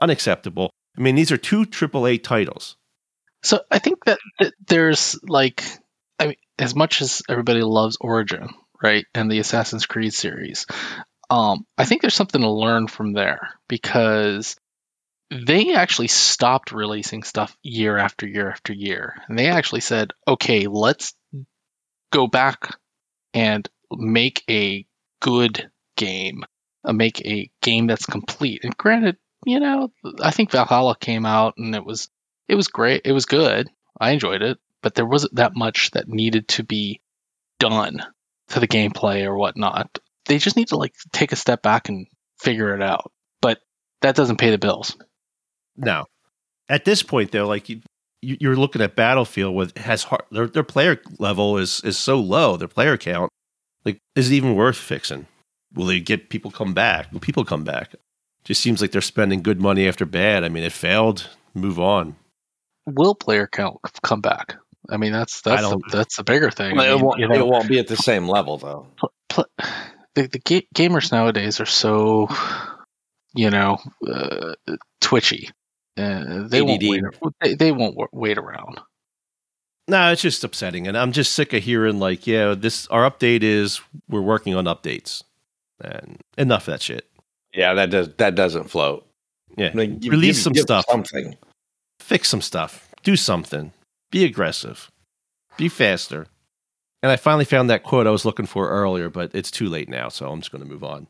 Unacceptable. 0.00 0.70
I 0.96 1.00
mean, 1.00 1.14
these 1.14 1.32
are 1.32 1.36
two 1.36 1.64
AAA 1.64 2.22
titles. 2.22 2.76
So 3.42 3.60
I 3.70 3.78
think 3.78 4.04
that, 4.04 4.18
there's 4.66 5.18
like, 5.22 5.64
I 6.18 6.26
mean, 6.26 6.36
as 6.58 6.74
much 6.74 7.00
as 7.00 7.22
everybody 7.28 7.62
loves 7.62 7.96
Origin, 8.00 8.48
right, 8.82 9.06
and 9.14 9.30
the 9.30 9.38
Assassin's 9.38 9.86
Creed 9.86 10.12
series, 10.12 10.66
um, 11.30 11.64
I 11.78 11.84
think 11.84 12.02
there's 12.02 12.14
something 12.14 12.40
to 12.40 12.50
learn 12.50 12.88
from 12.88 13.12
there 13.12 13.50
because 13.68 14.56
they 15.30 15.74
actually 15.74 16.08
stopped 16.08 16.72
releasing 16.72 17.22
stuff 17.22 17.56
year 17.62 17.96
after 17.96 18.26
year 18.26 18.50
after 18.50 18.72
year. 18.72 19.14
And 19.28 19.38
they 19.38 19.46
actually 19.46 19.80
said, 19.80 20.10
okay, 20.26 20.66
let's 20.66 21.14
go 22.12 22.26
back 22.26 22.76
and 23.32 23.68
make 23.92 24.42
a 24.50 24.86
good 25.20 25.70
game, 25.96 26.42
uh, 26.84 26.92
make 26.92 27.24
a 27.24 27.50
game 27.62 27.86
that's 27.86 28.06
complete. 28.06 28.64
And 28.64 28.76
granted, 28.76 29.16
you 29.44 29.60
know, 29.60 29.92
I 30.22 30.30
think 30.30 30.50
Valhalla 30.50 30.96
came 30.98 31.26
out 31.26 31.54
and 31.56 31.74
it 31.74 31.84
was 31.84 32.08
it 32.48 32.54
was 32.54 32.68
great. 32.68 33.02
It 33.04 33.12
was 33.12 33.26
good. 33.26 33.68
I 33.98 34.10
enjoyed 34.10 34.42
it, 34.42 34.58
but 34.82 34.94
there 34.94 35.06
wasn't 35.06 35.36
that 35.36 35.54
much 35.54 35.92
that 35.92 36.08
needed 36.08 36.48
to 36.48 36.64
be 36.64 37.00
done 37.58 38.02
to 38.48 38.60
the 38.60 38.68
gameplay 38.68 39.24
or 39.24 39.36
whatnot. 39.36 39.98
They 40.26 40.38
just 40.38 40.56
need 40.56 40.68
to 40.68 40.76
like 40.76 40.94
take 41.12 41.32
a 41.32 41.36
step 41.36 41.62
back 41.62 41.88
and 41.88 42.06
figure 42.38 42.74
it 42.74 42.82
out. 42.82 43.12
But 43.40 43.60
that 44.02 44.16
doesn't 44.16 44.38
pay 44.38 44.50
the 44.50 44.58
bills. 44.58 44.96
No. 45.76 46.06
At 46.68 46.84
this 46.84 47.02
point, 47.02 47.32
though, 47.32 47.46
like 47.46 47.68
you, 47.68 47.80
you're 48.20 48.56
looking 48.56 48.82
at 48.82 48.96
Battlefield 48.96 49.54
with 49.54 49.76
has 49.78 50.04
hard, 50.04 50.22
their 50.30 50.46
their 50.46 50.62
player 50.62 51.00
level 51.18 51.56
is 51.56 51.80
is 51.84 51.98
so 51.98 52.18
low, 52.18 52.56
their 52.56 52.68
player 52.68 52.96
count. 52.96 53.30
Like, 53.84 53.98
is 54.14 54.30
it 54.30 54.34
even 54.34 54.54
worth 54.54 54.76
fixing? 54.76 55.26
Will 55.72 55.86
they 55.86 56.00
get 56.00 56.28
people 56.28 56.50
come 56.50 56.74
back? 56.74 57.12
Will 57.12 57.20
people 57.20 57.44
come 57.44 57.64
back? 57.64 57.94
Just 58.44 58.62
seems 58.62 58.80
like 58.80 58.92
they're 58.92 59.00
spending 59.00 59.42
good 59.42 59.60
money 59.60 59.86
after 59.86 60.06
bad. 60.06 60.44
I 60.44 60.48
mean, 60.48 60.64
it 60.64 60.72
failed. 60.72 61.28
Move 61.54 61.78
on. 61.78 62.16
Will 62.86 63.14
player 63.14 63.46
count 63.46 63.78
come 64.02 64.20
back? 64.20 64.56
I 64.88 64.96
mean, 64.96 65.12
that's 65.12 65.42
that's 65.42 65.62
the, 65.62 65.80
that's 65.92 66.16
the 66.16 66.24
bigger 66.24 66.50
thing. 66.50 66.76
Well, 66.76 66.84
I 66.84 66.88
mean, 66.88 66.98
it, 66.98 67.04
won't, 67.04 67.20
you 67.20 67.28
know, 67.28 67.34
it 67.34 67.46
won't 67.46 67.68
be 67.68 67.78
at 67.78 67.86
the 67.86 67.96
same 67.96 68.26
level 68.26 68.56
though. 68.56 68.86
Pl- 68.96 69.12
pl- 69.28 69.44
the, 70.14 70.26
the 70.26 70.38
ga- 70.40 70.66
gamers 70.74 71.12
nowadays 71.12 71.60
are 71.60 71.66
so, 71.66 72.28
you 73.34 73.50
know, 73.50 73.78
uh, 74.08 74.54
twitchy. 75.00 75.50
Uh, 75.96 76.48
they 76.48 76.62
won't 76.62 76.82
wait. 76.82 77.02
They, 77.40 77.54
they 77.54 77.72
won't 77.72 77.96
wait 78.12 78.38
around. 78.38 78.80
No, 79.86 80.12
it's 80.12 80.22
just 80.22 80.44
upsetting, 80.44 80.86
and 80.86 80.96
I'm 80.96 81.12
just 81.12 81.32
sick 81.32 81.52
of 81.52 81.62
hearing 81.62 81.98
like, 81.98 82.26
yeah, 82.26 82.54
this 82.56 82.86
our 82.88 83.08
update 83.08 83.42
is 83.42 83.80
we're 84.08 84.20
working 84.20 84.54
on 84.54 84.64
updates, 84.64 85.22
and 85.80 86.18
enough 86.38 86.68
of 86.68 86.72
that 86.72 86.82
shit. 86.82 87.09
Yeah, 87.60 87.74
that 87.74 87.90
does 87.90 88.08
that 88.16 88.34
doesn't 88.34 88.70
float. 88.70 89.06
Yeah, 89.58 89.70
like, 89.74 89.90
release 90.02 90.38
give, 90.38 90.42
some 90.44 90.52
give 90.54 90.62
stuff, 90.62 90.86
something, 90.88 91.36
fix 91.98 92.30
some 92.30 92.40
stuff, 92.40 92.88
do 93.02 93.16
something, 93.16 93.72
be 94.10 94.24
aggressive, 94.24 94.90
be 95.58 95.68
faster. 95.68 96.26
And 97.02 97.12
I 97.12 97.16
finally 97.16 97.44
found 97.44 97.68
that 97.68 97.82
quote 97.82 98.06
I 98.06 98.10
was 98.10 98.24
looking 98.24 98.46
for 98.46 98.70
earlier, 98.70 99.10
but 99.10 99.34
it's 99.34 99.50
too 99.50 99.68
late 99.68 99.90
now, 99.90 100.08
so 100.08 100.30
I'm 100.30 100.40
just 100.40 100.50
going 100.50 100.64
to 100.64 100.70
move 100.70 100.82
on. 100.82 101.06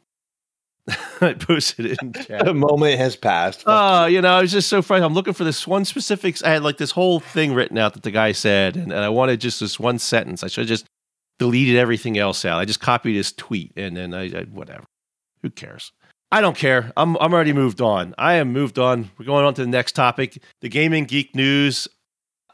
I 1.20 1.34
posted 1.34 1.86
it 1.86 1.98
in 2.02 2.12
chat. 2.26 2.44
the 2.44 2.52
moment 2.52 2.98
has 2.98 3.14
passed. 3.14 3.62
Oh, 3.64 4.02
uh, 4.02 4.06
you 4.06 4.20
know, 4.20 4.34
I 4.34 4.40
was 4.40 4.50
just 4.50 4.68
so 4.68 4.82
frightened. 4.82 5.06
I'm 5.06 5.14
looking 5.14 5.34
for 5.34 5.44
this 5.44 5.68
one 5.68 5.84
specific. 5.84 6.44
I 6.44 6.50
had 6.50 6.64
like 6.64 6.78
this 6.78 6.90
whole 6.90 7.20
thing 7.20 7.54
written 7.54 7.78
out 7.78 7.94
that 7.94 8.02
the 8.02 8.10
guy 8.10 8.32
said, 8.32 8.74
and, 8.74 8.90
and 8.90 9.04
I 9.04 9.08
wanted 9.08 9.40
just 9.40 9.60
this 9.60 9.78
one 9.78 10.00
sentence. 10.00 10.42
I 10.42 10.48
should 10.48 10.62
have 10.62 10.68
just 10.68 10.86
deleted 11.38 11.76
everything 11.76 12.18
else 12.18 12.44
out. 12.44 12.58
I 12.58 12.64
just 12.64 12.80
copied 12.80 13.14
his 13.14 13.30
tweet, 13.30 13.70
and 13.76 13.96
then 13.96 14.14
I, 14.14 14.24
I 14.36 14.42
whatever. 14.50 14.82
Who 15.42 15.50
cares? 15.50 15.92
I 16.32 16.40
don't 16.40 16.56
care. 16.56 16.92
I'm 16.96 17.16
I'm 17.16 17.34
already 17.34 17.52
moved 17.52 17.80
on. 17.80 18.14
I 18.16 18.34
am 18.34 18.52
moved 18.52 18.78
on. 18.78 19.10
We're 19.18 19.26
going 19.26 19.44
on 19.44 19.54
to 19.54 19.62
the 19.62 19.68
next 19.68 19.92
topic, 19.92 20.42
the 20.60 20.68
gaming 20.68 21.04
geek 21.04 21.34
news. 21.34 21.88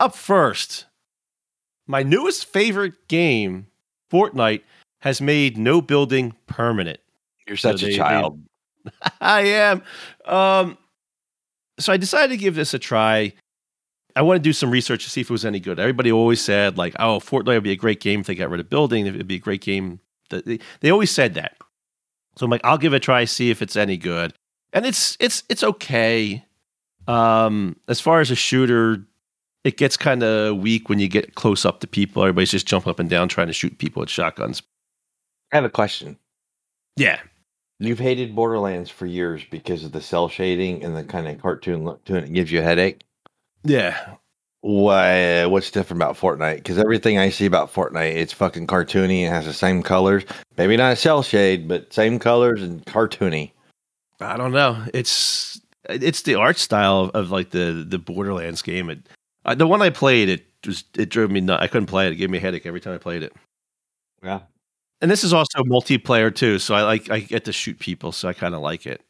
Up 0.00 0.14
first, 0.14 0.86
my 1.86 2.02
newest 2.02 2.46
favorite 2.46 3.08
game, 3.08 3.66
Fortnite, 4.10 4.62
has 5.00 5.20
made 5.20 5.56
no 5.56 5.80
building 5.80 6.34
permanent. 6.46 7.00
You're 7.46 7.56
such 7.56 7.80
so 7.80 7.86
they, 7.86 7.94
a 7.94 7.96
child. 7.96 8.42
They, 8.84 8.90
I 9.20 9.40
am. 9.42 9.82
Um, 10.24 10.78
so 11.78 11.92
I 11.92 11.96
decided 11.96 12.30
to 12.30 12.36
give 12.36 12.54
this 12.54 12.74
a 12.74 12.78
try. 12.78 13.32
I 14.14 14.22
want 14.22 14.36
to 14.36 14.42
do 14.42 14.52
some 14.52 14.70
research 14.70 15.04
to 15.04 15.10
see 15.10 15.20
if 15.20 15.28
it 15.28 15.32
was 15.32 15.44
any 15.44 15.60
good. 15.60 15.78
Everybody 15.78 16.10
always 16.10 16.40
said 16.40 16.78
like, 16.78 16.94
"Oh, 16.98 17.20
Fortnite 17.20 17.46
would 17.46 17.62
be 17.62 17.72
a 17.72 17.76
great 17.76 18.00
game 18.00 18.20
if 18.20 18.26
they 18.26 18.34
got 18.34 18.50
rid 18.50 18.60
of 18.60 18.70
building. 18.70 19.06
It'd 19.06 19.26
be 19.26 19.36
a 19.36 19.40
great 19.40 19.60
game." 19.60 20.00
They, 20.30 20.58
they 20.80 20.90
always 20.90 21.10
said 21.10 21.34
that. 21.34 21.56
So 22.36 22.44
I'm 22.44 22.50
like, 22.50 22.60
I'll 22.64 22.78
give 22.78 22.92
it 22.92 22.96
a 22.96 23.00
try, 23.00 23.24
see 23.24 23.50
if 23.50 23.62
it's 23.62 23.76
any 23.76 23.96
good. 23.96 24.34
And 24.72 24.84
it's 24.84 25.16
it's 25.20 25.42
it's 25.48 25.62
okay. 25.62 26.44
Um, 27.08 27.76
as 27.88 28.00
far 28.00 28.20
as 28.20 28.30
a 28.30 28.34
shooter, 28.34 29.06
it 29.64 29.76
gets 29.76 29.96
kind 29.96 30.22
of 30.22 30.58
weak 30.58 30.88
when 30.88 30.98
you 30.98 31.08
get 31.08 31.34
close 31.34 31.64
up 31.64 31.80
to 31.80 31.86
people. 31.86 32.22
Everybody's 32.22 32.50
just 32.50 32.66
jumping 32.66 32.90
up 32.90 32.98
and 32.98 33.08
down 33.08 33.28
trying 33.28 33.46
to 33.46 33.52
shoot 33.52 33.78
people 33.78 34.00
with 34.00 34.10
shotguns. 34.10 34.62
I 35.52 35.56
have 35.56 35.64
a 35.64 35.70
question. 35.70 36.18
Yeah. 36.96 37.20
You've 37.78 37.98
hated 37.98 38.34
Borderlands 38.34 38.90
for 38.90 39.06
years 39.06 39.42
because 39.50 39.84
of 39.84 39.92
the 39.92 40.00
cel 40.00 40.28
shading 40.28 40.82
and 40.82 40.96
the 40.96 41.04
kind 41.04 41.28
of 41.28 41.40
cartoon 41.40 41.84
look 41.84 42.04
to 42.06 42.16
it. 42.16 42.24
It 42.24 42.32
gives 42.32 42.50
you 42.50 42.60
a 42.60 42.62
headache. 42.62 43.04
Yeah. 43.64 44.14
Why? 44.66 45.46
What's 45.46 45.70
different 45.70 46.02
about 46.02 46.16
Fortnite? 46.16 46.56
Because 46.56 46.76
everything 46.76 47.18
I 47.18 47.28
see 47.28 47.46
about 47.46 47.72
Fortnite, 47.72 48.16
it's 48.16 48.32
fucking 48.32 48.66
cartoony. 48.66 49.24
It 49.24 49.28
has 49.28 49.44
the 49.44 49.52
same 49.52 49.80
colors. 49.80 50.24
Maybe 50.58 50.76
not 50.76 50.92
a 50.92 50.96
cel 50.96 51.22
shade, 51.22 51.68
but 51.68 51.92
same 51.92 52.18
colors 52.18 52.60
and 52.64 52.84
cartoony. 52.84 53.52
I 54.20 54.36
don't 54.36 54.50
know. 54.50 54.84
It's 54.92 55.60
it's 55.84 56.22
the 56.22 56.34
art 56.34 56.58
style 56.58 57.02
of, 57.02 57.10
of 57.14 57.30
like 57.30 57.50
the 57.50 57.86
the 57.88 57.98
Borderlands 57.98 58.60
game. 58.60 58.90
It, 58.90 58.98
Uh, 59.44 59.54
the 59.54 59.68
one 59.68 59.82
I 59.82 59.90
played, 59.90 60.28
it 60.28 60.44
was 60.66 60.82
it 60.98 61.10
drove 61.10 61.30
me 61.30 61.40
nuts. 61.40 61.62
I 61.62 61.68
couldn't 61.68 61.86
play 61.86 62.08
it. 62.08 62.14
It 62.14 62.16
gave 62.16 62.30
me 62.30 62.38
a 62.38 62.40
headache 62.40 62.66
every 62.66 62.80
time 62.80 62.94
I 62.94 62.98
played 62.98 63.22
it. 63.22 63.32
Yeah. 64.24 64.40
And 65.00 65.08
this 65.08 65.22
is 65.22 65.32
also 65.32 65.62
multiplayer 65.62 66.34
too, 66.34 66.58
so 66.58 66.74
I 66.74 66.82
like 66.82 67.08
I 67.08 67.20
get 67.20 67.44
to 67.44 67.52
shoot 67.52 67.78
people, 67.78 68.10
so 68.10 68.28
I 68.28 68.32
kind 68.32 68.52
of 68.54 68.62
like 68.62 68.84
it. 68.84 69.00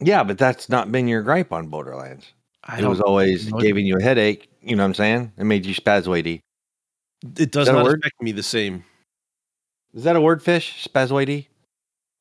Yeah, 0.00 0.24
but 0.24 0.36
that's 0.36 0.68
not 0.68 0.92
been 0.92 1.08
your 1.08 1.22
gripe 1.22 1.52
on 1.52 1.68
Borderlands. 1.68 2.34
I 2.68 2.80
it 2.80 2.86
was 2.86 3.00
always 3.00 3.50
giving 3.52 3.86
you 3.86 3.96
a 3.98 4.02
headache. 4.02 4.48
You 4.60 4.76
know 4.76 4.82
what 4.82 4.88
I'm 4.88 4.94
saying? 4.94 5.32
It 5.38 5.44
made 5.44 5.64
you 5.64 5.74
spasmoidy. 5.74 6.40
It 7.38 7.50
does 7.50 7.68
not 7.68 7.86
affect 7.86 8.20
me 8.20 8.32
the 8.32 8.42
same. 8.42 8.84
Is 9.94 10.04
that 10.04 10.16
a 10.16 10.20
word, 10.20 10.42
fish? 10.42 10.86
Spasmoidy? 10.86 11.46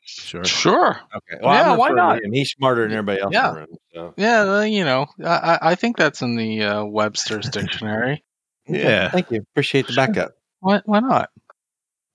Sure. 0.02 0.46
Sure. 0.46 1.00
Okay. 1.14 1.42
Well, 1.44 1.54
yeah, 1.54 1.76
why 1.76 1.90
not? 1.90 2.24
And 2.24 2.34
he's 2.34 2.50
smarter 2.52 2.84
than 2.84 2.94
everybody 2.94 3.20
else. 3.22 3.34
Yeah. 3.34 3.54
Room, 3.54 3.68
so. 3.94 4.14
Yeah. 4.16 4.46
Well, 4.46 4.66
you 4.66 4.86
know, 4.86 5.08
I, 5.24 5.60
I 5.62 5.76
think 5.76 5.98
that's 5.98 6.22
in 6.22 6.38
the 6.38 6.64
uh, 6.64 6.86
Webster's 6.86 7.50
dictionary. 7.52 8.24
yeah. 8.66 9.12
Thank 9.12 9.32
you. 9.32 9.42
Appreciate 9.52 9.88
the 9.88 9.94
backup. 9.94 10.32
Why? 10.62 10.82
Why 10.86 11.02
not? 11.02 11.30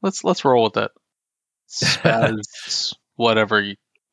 Let's 0.01 0.25
let's 0.25 0.43
roll 0.43 0.65
with 0.65 0.79
it. 0.79 0.91
Spaz, 1.69 2.95
whatever 3.17 3.63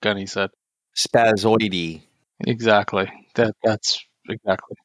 Gunny 0.01 0.25
said. 0.25 0.49
Spazoidy. 0.97 2.01
Exactly. 2.45 3.09
That 3.35 3.55
that's 3.63 4.05
exactly. 4.29 4.75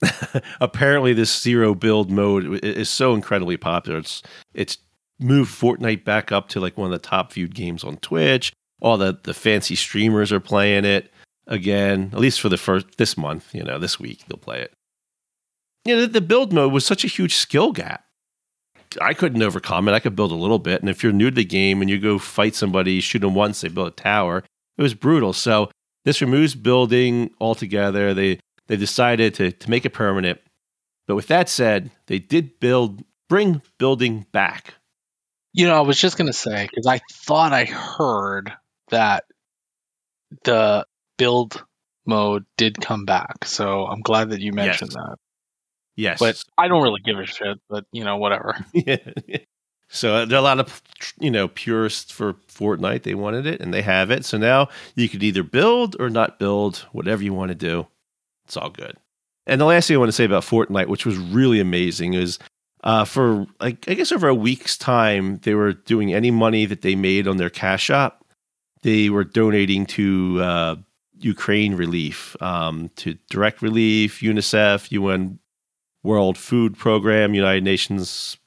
Apparently, 0.60 1.12
this 1.12 1.40
zero 1.40 1.74
build 1.74 2.10
mode 2.10 2.64
is 2.64 2.88
so 2.88 3.14
incredibly 3.14 3.56
popular. 3.56 3.98
It's 3.98 4.22
it's 4.54 4.78
moved 5.18 5.52
Fortnite 5.52 6.04
back 6.04 6.30
up 6.30 6.48
to 6.50 6.60
like 6.60 6.78
one 6.78 6.86
of 6.86 6.92
the 6.92 7.06
top 7.06 7.32
viewed 7.32 7.54
games 7.54 7.82
on 7.82 7.96
Twitch. 7.98 8.52
All 8.80 8.96
the 8.96 9.18
the 9.22 9.34
fancy 9.34 9.74
streamers 9.74 10.32
are 10.32 10.40
playing 10.40 10.84
it 10.84 11.12
again. 11.46 12.10
At 12.12 12.20
least 12.20 12.40
for 12.40 12.48
the 12.48 12.56
first 12.56 12.96
this 12.96 13.16
month, 13.16 13.54
you 13.54 13.64
know, 13.64 13.78
this 13.78 13.98
week 13.98 14.24
they'll 14.28 14.38
play 14.38 14.60
it. 14.60 14.72
You 15.84 15.96
know, 15.96 16.00
the, 16.02 16.06
the 16.08 16.20
build 16.20 16.52
mode 16.52 16.72
was 16.72 16.86
such 16.86 17.04
a 17.04 17.08
huge 17.08 17.34
skill 17.34 17.72
gap. 17.72 18.04
I 19.02 19.14
couldn't 19.14 19.42
overcome 19.42 19.88
it. 19.88 19.92
I 19.92 20.00
could 20.00 20.16
build 20.16 20.32
a 20.32 20.36
little 20.36 20.58
bit, 20.58 20.80
and 20.80 20.88
if 20.88 21.02
you're 21.02 21.12
new 21.12 21.30
to 21.30 21.36
the 21.36 21.44
game 21.44 21.80
and 21.80 21.90
you 21.90 21.98
go 21.98 22.18
fight 22.18 22.54
somebody, 22.54 23.00
shoot 23.00 23.18
them 23.18 23.34
once, 23.34 23.60
they 23.60 23.68
build 23.68 23.88
a 23.88 23.90
tower. 23.90 24.44
It 24.78 24.82
was 24.82 24.94
brutal. 24.94 25.32
So 25.32 25.70
this 26.04 26.20
removes 26.20 26.54
building 26.54 27.30
altogether. 27.40 28.14
They 28.14 28.38
they 28.68 28.76
decided 28.76 29.34
to 29.34 29.52
to 29.52 29.70
make 29.70 29.84
it 29.84 29.90
permanent. 29.90 30.40
But 31.06 31.16
with 31.16 31.26
that 31.28 31.48
said, 31.48 31.90
they 32.06 32.18
did 32.18 32.60
build 32.60 33.02
bring 33.28 33.62
building 33.78 34.26
back. 34.32 34.74
You 35.52 35.66
know, 35.66 35.76
I 35.76 35.80
was 35.80 35.98
just 35.98 36.16
gonna 36.16 36.32
say 36.32 36.68
because 36.70 36.86
I 36.86 37.00
thought 37.10 37.52
I 37.52 37.64
heard 37.64 38.52
that 38.90 39.24
the 40.44 40.86
build 41.16 41.64
mode 42.06 42.44
did 42.56 42.80
come 42.80 43.04
back. 43.04 43.44
So 43.44 43.86
I'm 43.86 44.00
glad 44.00 44.30
that 44.30 44.40
you 44.40 44.52
mentioned 44.52 44.92
yes. 44.92 44.94
that. 44.94 45.16
Yes. 45.96 46.18
But 46.20 46.42
I 46.56 46.68
don't 46.68 46.82
really 46.82 47.00
give 47.04 47.18
a 47.18 47.26
shit, 47.26 47.58
but 47.68 47.84
you 47.92 48.04
know, 48.04 48.18
whatever. 48.18 48.54
yeah. 48.72 48.98
So 49.90 50.14
uh, 50.14 50.24
there 50.26 50.36
are 50.36 50.40
a 50.40 50.44
lot 50.44 50.60
of 50.60 50.82
you 51.18 51.30
know 51.30 51.48
purists 51.48 52.12
for 52.12 52.34
Fortnite. 52.34 53.02
They 53.02 53.14
wanted 53.14 53.46
it 53.46 53.60
and 53.60 53.72
they 53.72 53.82
have 53.82 54.10
it. 54.10 54.24
So 54.24 54.38
now 54.38 54.68
you 54.94 55.08
could 55.08 55.22
either 55.22 55.42
build 55.42 55.96
or 55.98 56.10
not 56.10 56.38
build, 56.38 56.86
whatever 56.92 57.22
you 57.22 57.32
want 57.32 57.50
to 57.50 57.54
do. 57.54 57.86
It's 58.48 58.56
all 58.56 58.70
good. 58.70 58.96
And 59.46 59.60
the 59.60 59.66
last 59.66 59.88
thing 59.88 59.96
I 59.96 59.98
want 59.98 60.08
to 60.08 60.12
say 60.12 60.24
about 60.24 60.42
Fortnite, 60.42 60.88
which 60.88 61.04
was 61.04 61.18
really 61.18 61.60
amazing, 61.60 62.14
is 62.14 62.38
uh, 62.82 63.04
for 63.04 63.46
like 63.60 63.86
I 63.88 63.94
guess 63.94 64.10
over 64.10 64.26
a 64.26 64.34
week's 64.34 64.78
time, 64.78 65.38
they 65.42 65.54
were 65.54 65.74
doing 65.74 66.14
any 66.14 66.30
money 66.30 66.64
that 66.64 66.80
they 66.80 66.94
made 66.94 67.28
on 67.28 67.36
their 67.36 67.50
cash 67.50 67.90
app, 67.90 68.24
they 68.82 69.10
were 69.10 69.24
donating 69.24 69.84
to 69.86 70.40
uh, 70.40 70.76
Ukraine 71.18 71.74
relief, 71.74 72.40
um, 72.40 72.90
to 72.96 73.18
Direct 73.28 73.60
Relief, 73.60 74.20
UNICEF, 74.20 74.90
UN 74.92 75.38
World 76.02 76.38
Food 76.38 76.78
Program, 76.78 77.34
United 77.34 77.64
Nations 77.64 78.38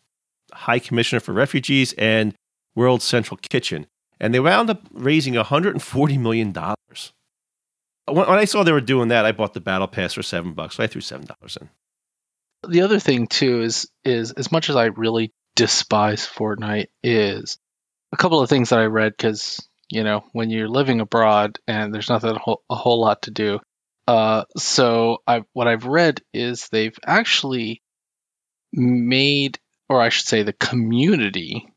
High 0.51 0.79
Commissioner 0.79 1.20
for 1.20 1.34
Refugees, 1.34 1.93
and 1.93 2.34
World 2.74 3.03
Central 3.03 3.38
Kitchen. 3.38 3.86
And 4.20 4.33
they 4.33 4.40
wound 4.40 4.72
up 4.72 4.81
raising 4.92 5.35
$140 5.35 6.20
million. 6.20 6.55
When, 8.07 8.27
I 8.27 8.46
saw 8.46 8.64
they 8.64 8.72
were 8.72 8.81
doing 8.81 9.09
that, 9.09 9.25
I 9.25 9.31
bought 9.31 9.53
the 9.53 9.61
Battle 9.61 9.87
Pass 9.87 10.14
for 10.14 10.24
seven 10.24 10.53
bucks. 10.53 10.75
So 10.75 10.83
I 10.83 10.87
threw 10.87 11.01
$7 11.01 11.61
in. 11.61 11.70
The 12.70 12.81
other 12.81 13.00
thing, 13.00 13.27
too, 13.27 13.61
is, 13.61 13.90
is 14.03 14.31
as 14.31 14.51
much 14.51 14.70
as 14.70 14.75
I 14.75 14.85
really 14.85 15.33
despise 15.55 16.27
Fortnite, 16.27 16.87
is 17.03 17.57
a 18.11 18.18
couple 18.18 18.42
of 18.42 18.50
things 18.50 18.70
that 18.70 18.79
I 18.79 18.85
read 18.85 19.14
because, 19.18 19.59
you 19.90 20.03
know, 20.03 20.24
when 20.33 20.50
you're 20.50 20.70
living 20.70 21.00
abroad 21.01 21.59
and 21.68 21.94
there's 21.94 22.09
nothing 22.09 22.31
a 22.31 22.40
whole, 22.40 22.61
a 22.70 22.75
whole 22.75 23.01
lot 23.01 23.24
to 23.24 23.31
do. 23.31 23.59
Uh, 24.07 24.46
so 24.57 25.20
I, 25.25 25.44
what 25.53 25.68
I've 25.68 25.85
read 25.85 26.22
is 26.33 26.70
they've 26.70 26.98
actually 27.05 27.81
made 28.74 29.59
or 29.92 30.01
I 30.01 30.07
should 30.07 30.25
say, 30.25 30.44
the 30.44 30.53
community 30.53 31.68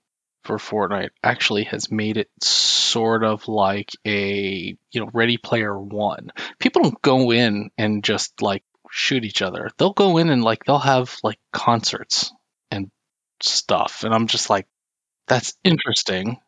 for 0.44 0.58
Fortnite 0.58 1.10
actually 1.22 1.64
has 1.64 1.90
made 1.90 2.16
it 2.16 2.30
sort 2.42 3.24
of 3.24 3.48
like 3.48 3.90
a 4.06 4.76
you 4.92 5.00
know 5.00 5.10
Ready 5.12 5.36
Player 5.36 5.78
One. 5.78 6.30
People 6.58 6.82
don't 6.82 7.02
go 7.02 7.32
in 7.32 7.70
and 7.76 8.04
just 8.04 8.42
like 8.42 8.62
shoot 8.90 9.24
each 9.24 9.42
other. 9.42 9.70
They'll 9.76 9.92
go 9.92 10.18
in 10.18 10.28
and 10.30 10.44
like 10.44 10.64
they'll 10.64 10.78
have 10.78 11.16
like 11.22 11.38
concerts 11.52 12.32
and 12.70 12.90
stuff, 13.42 14.04
and 14.04 14.14
I'm 14.14 14.26
just 14.26 14.50
like, 14.50 14.66
that's 15.26 15.54
interesting. 15.64 16.38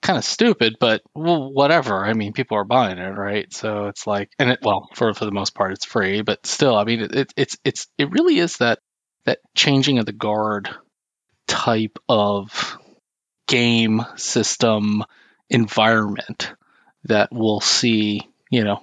Kind 0.00 0.16
of 0.16 0.24
stupid, 0.24 0.76
but 0.78 1.02
well, 1.14 1.52
whatever. 1.52 2.04
I 2.04 2.12
mean, 2.12 2.32
people 2.32 2.56
are 2.56 2.64
buying 2.64 2.98
it, 2.98 3.10
right? 3.16 3.52
So 3.52 3.86
it's 3.86 4.06
like, 4.06 4.30
and 4.38 4.50
it 4.50 4.60
well, 4.62 4.88
for 4.94 5.12
for 5.12 5.24
the 5.24 5.32
most 5.32 5.56
part, 5.56 5.72
it's 5.72 5.84
free, 5.84 6.22
but 6.22 6.46
still, 6.46 6.76
I 6.76 6.84
mean, 6.84 7.00
it 7.00 7.32
it's 7.36 7.58
it's 7.64 7.88
it 7.98 8.12
really 8.12 8.38
is 8.38 8.58
that 8.58 8.78
that 9.24 9.40
changing 9.56 9.98
of 9.98 10.06
the 10.06 10.12
guard 10.12 10.70
type 11.48 11.98
of 12.08 12.78
game 13.48 14.04
system 14.16 15.04
environment 15.50 16.52
that 17.04 17.30
we'll 17.32 17.60
see, 17.60 18.20
you 18.50 18.62
know, 18.62 18.82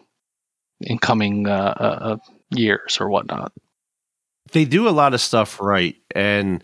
in 0.81 0.99
coming 0.99 1.47
uh, 1.47 1.73
uh, 1.79 1.99
uh, 2.01 2.17
years 2.49 2.97
or 2.99 3.09
whatnot. 3.09 3.53
They 4.51 4.65
do 4.65 4.89
a 4.89 4.91
lot 4.91 5.13
of 5.13 5.21
stuff 5.21 5.61
right, 5.61 5.95
and 6.13 6.61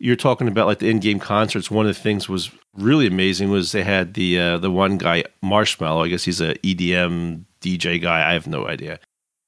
you're 0.00 0.16
talking 0.16 0.48
about 0.48 0.66
like 0.66 0.80
the 0.80 0.90
in-game 0.90 1.20
concerts. 1.20 1.70
One 1.70 1.86
of 1.86 1.94
the 1.94 2.02
things 2.02 2.28
was 2.28 2.50
really 2.74 3.06
amazing 3.06 3.50
was 3.50 3.70
they 3.70 3.84
had 3.84 4.14
the 4.14 4.38
uh, 4.38 4.58
the 4.58 4.70
one 4.70 4.98
guy 4.98 5.24
Marshmello. 5.44 6.04
I 6.04 6.08
guess 6.08 6.24
he's 6.24 6.40
a 6.40 6.54
EDM 6.56 7.44
DJ 7.60 8.02
guy. 8.02 8.28
I 8.28 8.32
have 8.32 8.48
no 8.48 8.66
idea 8.66 8.98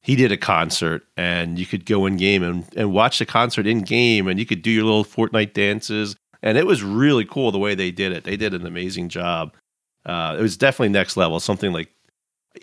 he 0.05 0.17
did 0.17 0.31
a 0.31 0.37
concert 0.37 1.03
and 1.17 1.59
you 1.59 1.64
could 1.64 1.87
go 1.87 2.05
in 2.05 2.19
game 2.19 2.43
and, 2.43 2.67
and 2.77 2.93
watch 2.93 3.19
the 3.19 3.25
concert 3.25 3.67
in 3.67 3.81
game 3.81 4.29
and 4.29 4.38
you 4.38 4.45
could 4.45 4.61
do 4.61 4.71
your 4.71 4.85
little 4.85 5.05
Fortnite 5.05 5.55
dances. 5.55 6.14
And 6.45 6.59
it 6.59 6.67
was 6.67 6.83
really 6.83 7.25
cool 7.25 7.51
the 7.51 7.59
way 7.59 7.75
they 7.75 7.91
did 7.91 8.13
it. 8.13 8.25
They 8.25 8.37
did 8.37 8.53
an 8.53 8.67
amazing 8.67 9.09
job. 9.09 9.55
Uh, 10.05 10.37
it 10.39 10.43
was 10.43 10.59
definitely 10.59 10.91
next 10.91 11.17
level, 11.17 11.41
something 11.41 11.73
like 11.73 11.89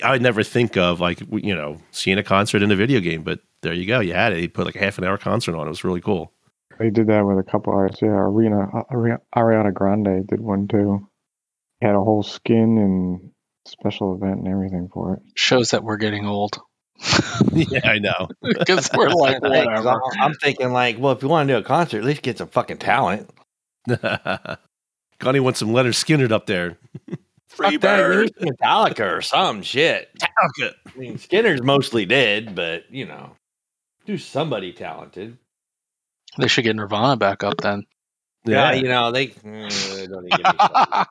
I 0.04 0.12
would 0.12 0.22
never 0.22 0.44
think 0.44 0.78
of, 0.78 1.02
like, 1.02 1.20
you 1.32 1.56
know, 1.56 1.80
seeing 1.89 2.20
a 2.20 2.24
concert 2.24 2.62
in 2.62 2.72
a 2.72 2.76
video 2.76 3.00
game. 3.00 3.24
But 3.24 3.39
there 3.63 3.74
you 3.74 3.88
go. 3.88 4.00
You 4.00 4.13
had 4.13 4.34
it. 4.34 4.39
He 4.39 4.48
put 4.48 4.67
like 4.67 4.76
a 4.76 4.80
half 4.80 5.00
an 5.00 5.04
hour 5.04 5.17
concert 5.17 5.56
on. 5.56 5.65
It 5.65 5.72
was 5.72 5.84
really 5.84 6.00
cool. 6.00 6.32
They 6.78 6.91
did 6.91 7.08
that 7.08 7.26
with 7.26 7.39
a 7.39 7.44
couple 7.44 7.74
artists. 7.74 8.04
Yeah, 8.04 8.10
Arena, 8.10 8.67
Ariana 9.36 9.74
Grande 9.74 10.28
did 10.28 10.39
one 10.39 10.67
too. 10.67 11.08
Had 11.82 11.96
a 11.96 12.04
whole 12.04 12.22
skin 12.22 12.78
and 12.78 13.32
special 13.65 14.15
event 14.15 14.39
and 14.39 14.48
everything 14.48 14.89
for 14.94 15.15
it. 15.15 15.20
Shows 15.36 15.72
that 15.72 15.84
we're 15.84 15.98
getting 15.98 16.28
old. 16.28 16.60
yeah, 17.52 17.82
I 17.84 17.98
know. 17.98 18.30
Because 18.41 18.91
we're 18.96 19.10
like, 19.10 19.41
whatever. 19.41 20.00
I'm 20.20 20.36
thinking, 20.36 20.72
like, 20.72 21.00
well, 21.00 21.13
if 21.13 21.24
you 21.24 21.30
want 21.30 21.48
to 21.48 21.56
do 21.56 21.58
a 21.58 21.63
concert, 21.63 21.98
at 21.98 22.04
least 22.04 22.22
get 22.22 22.38
some 22.38 22.48
fucking 22.48 22.78
talent. 22.78 23.28
Connie 25.19 25.39
wants 25.39 25.60
some 25.60 25.69
Lynyrd 25.69 25.93
Skynyrd 25.93 26.32
up 26.32 26.45
there. 26.45 26.77
Free 27.47 27.77
bird. 27.77 28.32
Metallica 28.39 29.17
or 29.17 29.21
some 29.21 29.62
shit. 29.62 30.10
Metallica. 30.17 30.73
I 30.88 30.97
mean, 30.97 31.17
Skynyrd's 31.17 31.63
mostly 31.63 32.06
dead, 32.06 32.56
but, 32.56 32.84
you 32.89 33.06
know, 33.06 33.36
do 34.06 34.17
somebody 34.17 34.73
talented. 34.73 35.38
They 36.38 36.47
should 36.47 36.63
get 36.63 36.75
Nirvana 36.75 37.17
back 37.17 37.43
up 37.43 37.56
then. 37.62 37.84
Yeah, 38.45 38.71
yeah 38.71 38.82
you 38.82 38.88
know, 38.88 39.12
they, 39.12 39.27
mm, 39.27 40.10
don't 40.10 40.27
even 40.27 40.45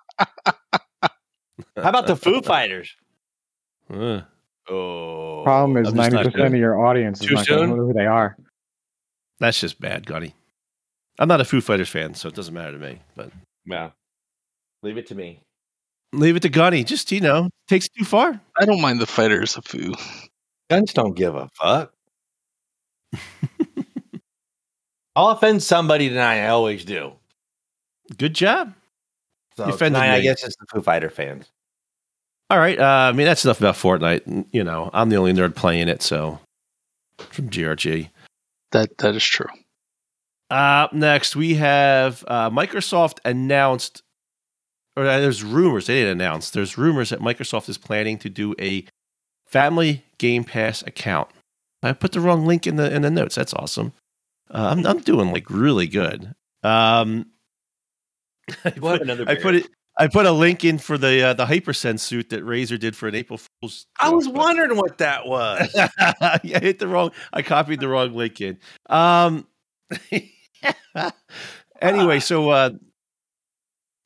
How 1.77 1.89
about 1.89 2.07
the 2.07 2.17
Foo 2.17 2.43
Fighters? 2.43 2.95
Uh. 3.93 4.23
Oh, 4.69 5.43
problem 5.43 5.85
is 5.85 5.93
ninety 5.93 6.17
percent 6.17 6.55
of 6.55 6.61
your 6.61 6.87
audience 6.87 7.21
is 7.23 7.31
not 7.31 7.47
going 7.47 7.71
to 7.71 7.77
know 7.77 7.87
who 7.87 7.93
they 7.93 8.07
are. 8.07 8.37
That's 9.41 9.59
just 9.59 9.81
bad, 9.81 10.07
Gunny. 10.07 10.35
I'm 11.21 11.29
not 11.29 11.41
a 11.41 11.45
Foo 11.45 11.61
Fighters 11.61 11.91
fan, 11.91 12.15
so 12.15 12.29
it 12.29 12.35
doesn't 12.35 12.55
matter 12.55 12.73
to 12.73 12.79
me. 12.79 12.99
But 13.15 13.31
yeah, 13.67 13.91
leave 14.83 14.97
it 14.97 15.07
to 15.09 15.15
me. 15.15 15.43
Leave 16.13 16.35
it 16.35 16.43
to 16.43 16.49
Gunny. 16.49 16.83
Just 16.83 17.13
you 17.13 17.21
know, 17.21 17.51
takes 17.69 17.89
too 17.89 18.05
far. 18.05 18.41
I 18.59 18.65
don't 18.65 18.81
mind 18.81 19.01
the 19.01 19.07
fighters 19.07 19.57
of 19.57 19.65
Foo. 19.67 19.95
Guns 20.71 20.93
don't 20.95 21.15
give 21.15 21.35
a 21.35 21.49
fuck. 21.55 21.93
I'll 25.15 25.29
offend 25.29 25.63
somebody 25.63 26.09
tonight. 26.09 26.45
I 26.45 26.49
always 26.49 26.85
do. 26.85 27.13
Good 28.17 28.35
job. 28.35 28.75
So 29.57 29.71
tonight, 29.77 30.15
I 30.15 30.21
guess 30.21 30.43
it's 30.43 30.57
the 30.57 30.67
Foo 30.73 30.81
Fighter 30.81 31.11
fans. 31.11 31.51
All 32.49 32.59
right. 32.59 32.79
Uh, 32.79 32.85
I 32.85 33.13
mean, 33.13 33.27
that's 33.27 33.45
enough 33.45 33.61
about 33.61 33.75
Fortnite. 33.75 34.47
You 34.53 34.65
know, 34.65 34.91
I'm 34.93 35.11
the 35.11 35.17
only 35.17 35.33
nerd 35.33 35.55
playing 35.55 35.89
it, 35.89 36.03
so 36.03 36.41
from 37.19 37.51
GRG. 37.51 38.09
That 38.73 38.97
that 38.99 39.15
is 39.15 39.25
true. 39.25 39.47
Uh, 40.51 40.89
next, 40.93 41.37
we 41.37 41.55
have 41.55 42.25
uh, 42.27 42.51
Microsoft 42.51 43.19
announced, 43.25 44.03
or 44.97 45.07
uh, 45.07 45.21
there's 45.21 45.45
rumors, 45.45 45.87
they 45.87 46.01
didn't 46.01 46.21
announce, 46.21 46.51
there's 46.51 46.77
rumors 46.77 47.11
that 47.11 47.21
Microsoft 47.21 47.69
is 47.69 47.79
planning 47.79 48.19
to 48.19 48.29
do 48.29 48.55
a 48.59 48.85
family 49.47 50.05
Game 50.19 50.43
Pass 50.45 50.83
account. 50.83 51.29
I 51.83 51.93
put 51.93 52.13
the 52.13 52.21
wrong 52.21 52.47
link 52.47 52.67
in 52.67 52.77
the 52.77 52.93
in 52.95 53.03
the 53.03 53.11
notes. 53.11 53.37
That's 53.37 53.55
awesome. 53.55 53.93
Uh, 54.51 54.75
I'm 54.77 54.87
I'm 54.87 54.99
doing 54.99 55.33
like 55.33 55.49
really 55.49 55.87
good. 55.87 56.35
Um, 56.63 57.27
I 58.65 58.71
put, 58.71 59.09
I 59.09 59.35
put 59.37 59.55
it. 59.55 59.69
I 59.97 60.09
put 60.09 60.27
a 60.27 60.33
link 60.33 60.65
in 60.65 60.79
for 60.79 60.99
the 60.99 61.29
uh, 61.29 61.33
the 61.35 61.47
Hypersense 61.47 62.03
suit 62.03 62.31
that 62.31 62.45
Razer 62.45 62.79
did 62.79 62.97
for 62.97 63.09
an 63.09 63.15
April 63.15 63.39
Fool's. 63.39 63.87
I 63.99 64.11
was 64.11 64.29
wondering 64.29 64.77
what 64.77 64.99
that 64.99 65.27
was. 65.27 65.71
yeah, 65.75 65.89
I 66.21 66.41
hit 66.43 66.79
the 66.79 66.89
wrong. 66.89 67.13
I 67.33 67.43
copied 67.43 67.81
the 67.81 67.89
wrong 67.89 68.15
link 68.15 68.41
in. 68.41 68.59
Um. 68.89 69.47
anyway, 71.81 72.21
so 72.21 72.51
uh, 72.51 72.71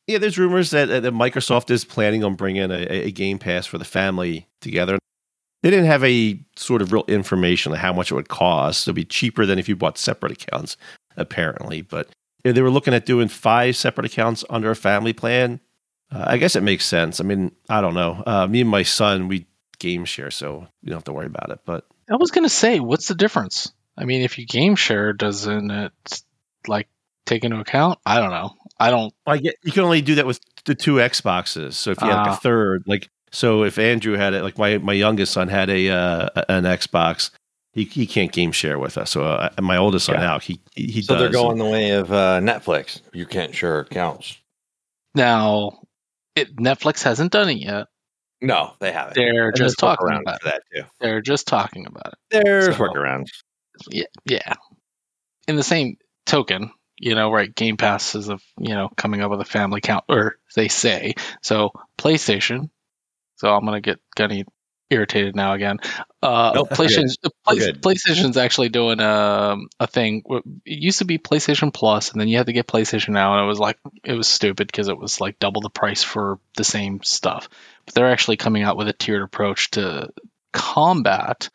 yeah, 0.07 0.19
there's 0.19 0.39
rumors 0.39 0.71
that, 0.71 0.87
that 0.87 1.15
Microsoft 1.15 1.71
is 1.71 1.85
planning 1.85 2.25
on 2.25 2.35
bringing 2.35 2.71
a, 2.71 3.07
a 3.07 3.11
Game 3.11 3.39
Pass 3.39 3.67
for 3.67 3.79
the 3.79 3.85
family 3.85 4.47
together. 4.61 4.99
They 5.63 5.71
didn't 5.71 5.87
have 5.87 6.05
a 6.05 6.39
sort 6.57 6.83
of 6.83 6.93
real 6.93 7.05
information 7.09 7.73
on 7.73 7.79
how 7.79 7.95
much 7.95 8.11
it 8.11 8.15
would 8.15 8.29
cost. 8.29 8.87
It'd 8.87 8.95
be 8.95 9.05
cheaper 9.05 9.47
than 9.47 9.59
if 9.59 9.69
you 9.69 9.77
bought 9.77 9.97
separate 9.97 10.33
accounts, 10.33 10.77
apparently. 11.17 11.81
But 11.81 12.09
they 12.43 12.61
were 12.61 12.71
looking 12.71 12.93
at 12.93 13.07
doing 13.07 13.29
five 13.29 13.77
separate 13.77 14.05
accounts 14.05 14.45
under 14.51 14.71
a 14.71 14.77
family 14.77 15.15
plan. 15.15 15.61
Uh, 16.13 16.25
I 16.27 16.37
guess 16.37 16.55
it 16.55 16.63
makes 16.63 16.85
sense. 16.85 17.19
I 17.19 17.25
mean, 17.25 17.53
I 17.71 17.81
don't 17.81 17.95
know. 17.95 18.23
Uh, 18.27 18.47
me 18.47 18.61
and 18.61 18.69
my 18.69 18.83
son, 18.83 19.29
we 19.29 19.47
game 19.79 20.05
share, 20.05 20.31
so 20.31 20.67
you 20.83 20.91
don't 20.91 20.99
have 20.99 21.05
to 21.05 21.15
worry 21.15 21.27
about 21.27 21.51
it. 21.51 21.61
But 21.65 21.87
I 22.11 22.17
was 22.17 22.31
going 22.31 22.45
to 22.45 22.51
say, 22.51 22.79
what's 22.79 23.09
the 23.09 23.15
difference? 23.15 23.73
I 23.97 24.05
mean, 24.05 24.21
if 24.21 24.39
you 24.39 24.47
game 24.47 24.77
share, 24.77 25.15
doesn't 25.15 25.71
it 25.71 25.93
like 26.69 26.89
take 27.27 27.45
into 27.45 27.59
account? 27.59 27.99
I 28.05 28.21
don't 28.21 28.31
know. 28.31 28.55
I 28.79 28.91
don't. 28.91 29.15
I 29.27 29.39
get 29.39 29.57
you 29.63 29.73
can 29.73 29.85
only 29.85 30.03
do 30.03 30.17
that 30.17 30.27
with 30.27 30.41
the 30.65 30.75
two 30.75 30.97
Xboxes. 30.97 31.75
So 31.75 31.91
if 31.91 32.01
you 32.01 32.09
uh, 32.09 32.11
have 32.11 32.19
like 32.19 32.29
a 32.29 32.31
ah. 32.31 32.37
third, 32.37 32.85
like 32.87 33.11
so, 33.35 33.65
if 33.65 33.79
Andrew 33.79 34.17
had 34.17 34.35
it, 34.35 34.43
like 34.43 34.59
my 34.59 34.79
my 34.79 34.93
youngest 34.93 35.33
son 35.33 35.49
had 35.49 35.69
a 35.71 35.91
uh, 35.91 36.29
an 36.49 36.65
Xbox, 36.65 37.31
he 37.73 37.85
he 37.85 38.07
can't 38.07 38.33
game 38.33 38.53
share 38.53 38.79
with 38.79 38.97
us. 38.97 39.11
So 39.11 39.25
uh, 39.25 39.51
my 39.61 39.77
oldest 39.77 40.07
son 40.07 40.17
yeah. 40.17 40.39
he 40.39 40.61
he 40.75 41.03
so 41.03 41.15
does. 41.15 41.23
they're 41.23 41.33
going 41.33 41.59
the 41.59 41.65
way 41.65 41.91
of 41.91 42.13
uh, 42.13 42.41
Netflix. 42.41 43.01
You 43.13 43.27
can't 43.27 43.55
share 43.55 43.81
accounts. 43.81 44.39
Now, 45.17 45.81
it, 46.35 46.57
Netflix 46.57 47.03
hasn't 47.03 47.33
done 47.33 47.49
it 47.49 47.59
yet. 47.59 47.87
No, 48.41 48.75
they 48.79 48.93
haven't. 48.93 49.15
They're 49.15 49.49
and 49.49 49.57
just 49.57 49.79
talking 49.79 50.19
about 50.21 50.43
that 50.45 50.63
too. 50.73 50.83
They're 51.01 51.23
just 51.23 51.49
talking 51.49 51.87
about 51.87 52.15
it. 52.15 52.45
There's 52.45 52.67
so, 52.67 52.73
workarounds. 52.75 53.31
Yeah, 53.91 54.05
yeah. 54.27 54.55
In 55.49 55.57
the 55.57 55.63
same 55.63 55.97
token, 56.27 56.71
you 56.99 57.15
know, 57.15 57.31
right? 57.31 57.55
Game 57.55 57.77
Pass 57.77 58.15
is 58.15 58.29
a 58.29 58.39
you 58.59 58.75
know 58.75 58.89
coming 58.97 59.21
up 59.21 59.31
with 59.31 59.41
a 59.41 59.45
family 59.45 59.81
count, 59.81 60.05
or 60.09 60.37
they 60.55 60.69
say 60.69 61.15
so. 61.43 61.71
PlayStation. 61.99 62.71
So 63.37 63.49
I'm 63.49 63.65
gonna 63.65 63.81
get 63.81 64.01
getting 64.15 64.45
irritated 64.91 65.35
now 65.35 65.55
again. 65.55 65.79
Uh, 66.23 66.53
nope, 66.55 66.71
PlayStation's, 66.71 67.19
Play, 67.45 67.73
PlayStation's 67.73 68.37
actually 68.37 68.69
doing 68.69 69.01
a 69.01 69.53
um, 69.53 69.69
a 69.79 69.87
thing. 69.87 70.23
It 70.65 70.79
used 70.83 71.01
to 71.01 71.05
be 71.05 71.19
PlayStation 71.19 71.73
Plus, 71.73 72.13
and 72.13 72.21
then 72.21 72.29
you 72.29 72.37
had 72.37 72.47
to 72.47 72.53
get 72.53 72.67
PlayStation 72.67 73.11
Now, 73.11 73.35
and 73.35 73.45
it 73.45 73.49
was 73.49 73.59
like 73.59 73.79
it 74.05 74.15
was 74.15 74.29
stupid 74.29 74.67
because 74.67 74.89
it 74.89 74.99
was 74.99 75.21
like 75.21 75.39
double 75.39 75.61
the 75.61 75.71
price 75.71 76.03
for 76.03 76.39
the 76.57 76.65
same 76.65 77.03
stuff. 77.03 77.49
But 77.85 77.95
they're 77.95 78.11
actually 78.11 78.37
coming 78.37 78.63
out 78.63 78.77
with 78.77 78.89
a 78.89 78.93
tiered 78.93 79.23
approach 79.23 79.71
to 79.73 80.11
combat 80.53 81.51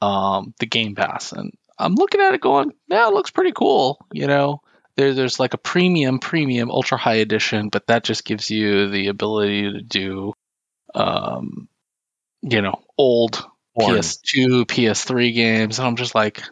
um, 0.00 0.54
the 0.58 0.66
Game 0.66 0.94
Pass, 0.94 1.32
and 1.32 1.52
I'm 1.84 1.94
looking 1.94 2.20
at 2.20 2.34
it 2.34 2.40
going, 2.40 2.72
yeah, 2.88 3.06
it 3.08 3.14
looks 3.14 3.30
pretty 3.30 3.52
cool. 3.52 4.04
You 4.12 4.26
know, 4.26 4.62
there, 4.96 5.12
there's 5.12 5.38
like 5.38 5.54
a 5.54 5.58
premium, 5.58 6.18
premium, 6.18 6.70
ultra 6.70 6.96
high 6.96 7.16
edition, 7.16 7.68
but 7.68 7.86
that 7.88 8.04
just 8.04 8.24
gives 8.24 8.50
you 8.50 8.88
the 8.88 9.08
ability 9.08 9.72
to 9.72 9.82
do, 9.82 10.32
um, 10.94 11.68
you 12.42 12.62
know, 12.62 12.82
old 12.96 13.44
Porn. 13.78 13.96
PS2, 13.96 14.64
PS3 14.64 15.34
games. 15.34 15.78
And 15.78 15.86
I'm 15.86 15.96
just 15.96 16.14
like, 16.14 16.42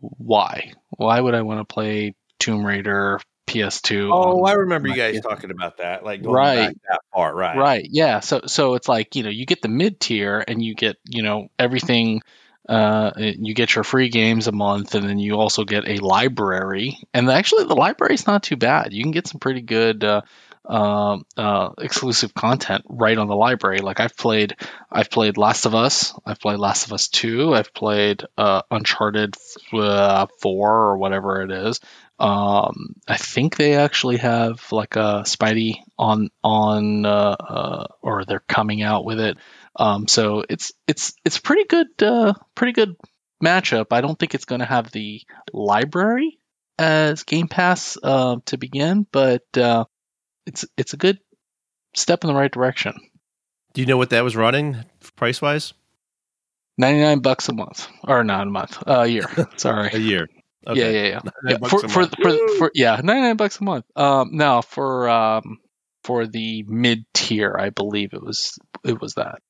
why? 0.00 0.72
Why 0.90 1.20
would 1.20 1.34
I 1.34 1.42
want 1.42 1.60
to 1.60 1.72
play 1.72 2.16
Tomb 2.40 2.66
Raider, 2.66 3.20
PS2? 3.46 4.10
Oh, 4.12 4.44
I 4.44 4.54
remember 4.54 4.88
you 4.88 4.96
guys 4.96 5.16
PS2. 5.16 5.22
talking 5.22 5.50
about 5.52 5.76
that, 5.76 6.04
like 6.04 6.22
right. 6.24 6.76
that 6.88 7.00
far, 7.14 7.32
right? 7.32 7.56
Right, 7.56 7.86
yeah. 7.88 8.18
So, 8.18 8.42
so 8.46 8.74
it's 8.74 8.88
like 8.88 9.14
you 9.14 9.22
know, 9.22 9.30
you 9.30 9.46
get 9.46 9.62
the 9.62 9.68
mid 9.68 10.00
tier, 10.00 10.42
and 10.46 10.60
you 10.60 10.74
get 10.74 10.96
you 11.04 11.22
know 11.22 11.48
everything 11.58 12.22
uh, 12.68 13.10
you 13.16 13.54
get 13.54 13.74
your 13.74 13.84
free 13.84 14.08
games 14.08 14.46
a 14.46 14.52
month, 14.52 14.94
and 14.94 15.08
then 15.08 15.18
you 15.18 15.34
also 15.34 15.64
get 15.64 15.88
a 15.88 15.96
library. 15.96 16.98
And 17.12 17.28
actually, 17.28 17.64
the 17.64 17.74
library 17.74 18.14
is 18.14 18.26
not 18.26 18.42
too 18.44 18.56
bad. 18.56 18.92
You 18.92 19.02
can 19.02 19.12
get 19.12 19.26
some 19.26 19.40
pretty 19.40 19.62
good 19.62 20.04
uh, 20.04 20.22
uh, 20.64 21.18
uh, 21.36 21.70
exclusive 21.78 22.34
content 22.34 22.84
right 22.88 23.18
on 23.18 23.26
the 23.26 23.34
library. 23.34 23.78
Like 23.78 23.98
I've 23.98 24.16
played, 24.16 24.54
I've 24.90 25.10
played 25.10 25.36
Last 25.36 25.66
of 25.66 25.74
Us. 25.74 26.14
I've 26.24 26.38
played 26.38 26.58
Last 26.58 26.86
of 26.86 26.92
Us 26.92 27.08
Two. 27.08 27.52
I've 27.52 27.74
played 27.74 28.24
uh, 28.38 28.62
Uncharted 28.70 29.34
uh, 29.72 30.26
Four 30.40 30.70
or 30.70 30.98
whatever 30.98 31.42
it 31.42 31.50
is. 31.50 31.80
Um, 32.20 32.94
I 33.08 33.16
think 33.16 33.56
they 33.56 33.74
actually 33.74 34.18
have 34.18 34.70
like 34.70 34.94
a 34.94 35.24
Spidey 35.26 35.78
on 35.98 36.30
on, 36.44 37.04
or 37.06 38.24
they're 38.24 38.44
coming 38.46 38.82
out 38.82 39.04
with 39.04 39.18
it. 39.18 39.38
Um, 39.76 40.06
so 40.06 40.44
it's 40.48 40.72
it's 40.86 41.14
it's 41.24 41.38
pretty 41.38 41.64
good, 41.64 41.88
uh, 42.02 42.34
pretty 42.54 42.72
good 42.72 42.96
matchup. 43.42 43.86
I 43.90 44.00
don't 44.00 44.18
think 44.18 44.34
it's 44.34 44.44
going 44.44 44.60
to 44.60 44.66
have 44.66 44.90
the 44.90 45.22
library 45.52 46.38
as 46.78 47.22
Game 47.24 47.48
Pass 47.48 47.96
uh, 48.02 48.36
to 48.46 48.58
begin, 48.58 49.06
but 49.10 49.44
uh, 49.56 49.84
it's 50.46 50.64
it's 50.76 50.92
a 50.92 50.98
good 50.98 51.18
step 51.94 52.24
in 52.24 52.28
the 52.28 52.34
right 52.34 52.52
direction. 52.52 52.94
Do 53.74 53.80
you 53.80 53.86
know 53.86 53.96
what 53.96 54.10
that 54.10 54.24
was 54.24 54.36
running 54.36 54.76
price 55.16 55.40
wise? 55.40 55.72
Ninety 56.78 57.00
nine 57.00 57.20
bucks 57.20 57.48
a 57.48 57.54
month, 57.54 57.88
or 58.04 58.24
not 58.24 58.46
a 58.46 58.50
month, 58.50 58.82
uh, 58.86 59.00
a 59.00 59.06
year. 59.06 59.24
Sorry, 59.56 59.90
a 59.92 59.98
year. 59.98 60.28
Okay. 60.66 60.80
Yeah, 60.80 61.02
yeah, 61.02 61.20
yeah. 61.24 61.58
yeah. 61.60 61.68
For, 61.68 61.80
for, 61.88 62.06
for, 62.06 62.56
for, 62.58 62.70
yeah, 62.74 63.00
ninety 63.02 63.22
nine 63.22 63.36
bucks 63.36 63.60
a 63.60 63.64
month. 63.64 63.84
Um, 63.96 64.30
now 64.32 64.62
for 64.62 65.08
um 65.08 65.58
for 66.04 66.26
the 66.26 66.64
mid 66.66 67.04
tier, 67.14 67.56
I 67.58 67.70
believe 67.70 68.12
it 68.12 68.22
was 68.22 68.58
it 68.84 69.00
was 69.00 69.14
that. 69.14 69.40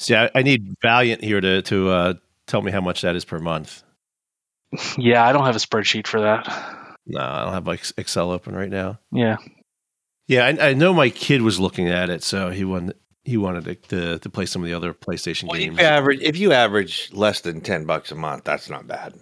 See, 0.00 0.14
I, 0.14 0.30
I 0.34 0.42
need 0.42 0.76
Valiant 0.80 1.22
here 1.22 1.42
to 1.42 1.60
to 1.60 1.90
uh, 1.90 2.14
tell 2.46 2.62
me 2.62 2.72
how 2.72 2.80
much 2.80 3.02
that 3.02 3.16
is 3.16 3.26
per 3.26 3.38
month. 3.38 3.82
Yeah, 4.96 5.22
I 5.22 5.32
don't 5.32 5.44
have 5.44 5.56
a 5.56 5.58
spreadsheet 5.58 6.06
for 6.06 6.20
that. 6.20 6.46
No, 7.06 7.20
I 7.20 7.44
don't 7.44 7.52
have 7.52 7.66
like 7.66 7.84
Excel 7.98 8.30
open 8.30 8.54
right 8.54 8.70
now. 8.70 8.98
Yeah, 9.12 9.36
yeah, 10.26 10.46
I, 10.46 10.70
I 10.70 10.72
know 10.72 10.94
my 10.94 11.10
kid 11.10 11.42
was 11.42 11.60
looking 11.60 11.88
at 11.88 12.08
it, 12.08 12.22
so 12.22 12.48
he 12.48 12.64
wanted 12.64 12.96
he 13.24 13.36
wanted 13.36 13.64
to 13.64 13.74
to, 13.74 14.18
to 14.20 14.30
play 14.30 14.46
some 14.46 14.62
of 14.62 14.68
the 14.68 14.74
other 14.74 14.94
PlayStation 14.94 15.48
well, 15.48 15.58
games. 15.58 15.74
If 15.74 15.80
you 15.82 15.86
average 15.86 16.20
if 16.22 16.38
you 16.38 16.52
average 16.52 17.10
less 17.12 17.42
than 17.42 17.60
ten 17.60 17.84
bucks 17.84 18.10
a 18.10 18.14
month, 18.14 18.44
that's 18.44 18.70
not 18.70 18.86
bad. 18.86 19.14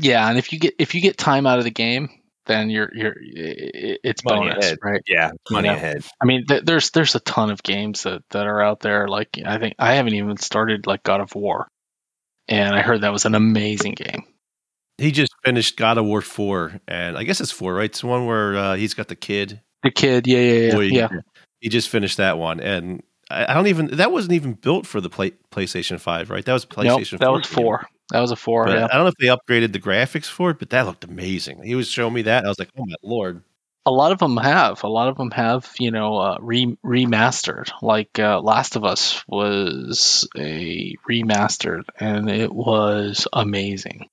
Yeah, 0.00 0.26
and 0.26 0.38
if 0.38 0.54
you 0.54 0.58
get 0.58 0.74
if 0.78 0.94
you 0.94 1.02
get 1.02 1.18
time 1.18 1.46
out 1.46 1.58
of 1.58 1.64
the 1.64 1.70
game, 1.70 2.08
then 2.46 2.70
you're 2.70 2.90
you're 2.94 3.14
it's 3.18 4.24
money 4.24 4.48
bonus, 4.48 4.64
ahead. 4.64 4.78
right? 4.82 5.02
Yeah, 5.06 5.32
money 5.50 5.68
you 5.68 5.74
know? 5.74 5.76
ahead. 5.76 6.04
I 6.20 6.24
mean, 6.24 6.46
th- 6.46 6.64
there's 6.64 6.90
there's 6.90 7.14
a 7.14 7.20
ton 7.20 7.50
of 7.50 7.62
games 7.62 8.04
that 8.04 8.22
that 8.30 8.46
are 8.46 8.62
out 8.62 8.80
there. 8.80 9.08
Like 9.08 9.38
I 9.44 9.58
think 9.58 9.74
I 9.78 9.94
haven't 9.94 10.14
even 10.14 10.36
started 10.36 10.86
like 10.86 11.02
God 11.02 11.20
of 11.20 11.34
War, 11.34 11.68
and 12.48 12.74
I 12.74 12.82
heard 12.82 13.02
that 13.02 13.12
was 13.12 13.24
an 13.24 13.34
amazing 13.34 13.94
game. 13.94 14.24
He 14.98 15.10
just 15.12 15.32
finished 15.44 15.76
God 15.76 15.98
of 15.98 16.06
War 16.06 16.22
four, 16.22 16.80
and 16.88 17.18
I 17.18 17.24
guess 17.24 17.40
it's 17.40 17.50
four, 17.50 17.74
right? 17.74 17.90
It's 17.90 18.02
one 18.02 18.26
where 18.26 18.56
uh, 18.56 18.74
he's 18.76 18.94
got 18.94 19.08
the 19.08 19.16
kid. 19.16 19.60
The 19.82 19.90
kid, 19.90 20.26
yeah, 20.26 20.38
yeah, 20.38 20.52
yeah, 20.52 20.74
Boy, 20.74 20.80
yeah. 20.82 21.08
He 21.60 21.68
just 21.68 21.88
finished 21.88 22.16
that 22.16 22.38
one, 22.38 22.60
and 22.60 23.02
I, 23.30 23.52
I, 23.52 23.54
don't 23.54 23.66
even 23.66 23.88
that 23.96 24.12
wasn't 24.12 24.34
even 24.34 24.54
built 24.54 24.86
for 24.86 25.00
the 25.00 25.10
play, 25.10 25.32
PlayStation 25.50 26.00
Five, 26.00 26.30
right? 26.30 26.44
That 26.44 26.52
was 26.52 26.64
PlayStation. 26.64 27.12
Nope, 27.12 27.20
that 27.20 27.32
was 27.32 27.46
four. 27.46 27.86
That 28.10 28.20
was 28.20 28.30
a 28.30 28.36
four. 28.36 28.68
Yeah. 28.68 28.86
I 28.90 28.96
don't 28.96 29.04
know 29.04 29.08
if 29.08 29.14
they 29.18 29.26
upgraded 29.26 29.72
the 29.72 29.80
graphics 29.80 30.26
for 30.26 30.50
it, 30.50 30.58
but 30.58 30.70
that 30.70 30.86
looked 30.86 31.04
amazing. 31.04 31.62
He 31.62 31.74
was 31.74 31.88
showing 31.88 32.14
me 32.14 32.22
that. 32.22 32.44
I 32.44 32.48
was 32.48 32.58
like, 32.58 32.70
oh 32.78 32.84
my 32.86 32.94
lord. 33.02 33.42
A 33.84 33.90
lot 33.90 34.12
of 34.12 34.18
them 34.18 34.36
have. 34.36 34.82
A 34.82 34.88
lot 34.88 35.08
of 35.08 35.16
them 35.16 35.30
have, 35.30 35.72
you 35.78 35.90
know, 35.90 36.16
uh, 36.16 36.38
re- 36.40 36.76
remastered. 36.84 37.70
Like 37.82 38.18
uh, 38.18 38.40
Last 38.40 38.76
of 38.76 38.84
Us 38.84 39.22
was 39.28 40.28
a 40.36 40.94
remastered, 41.08 41.82
and 41.98 42.28
it 42.28 42.52
was 42.52 43.28
amazing. 43.32 44.08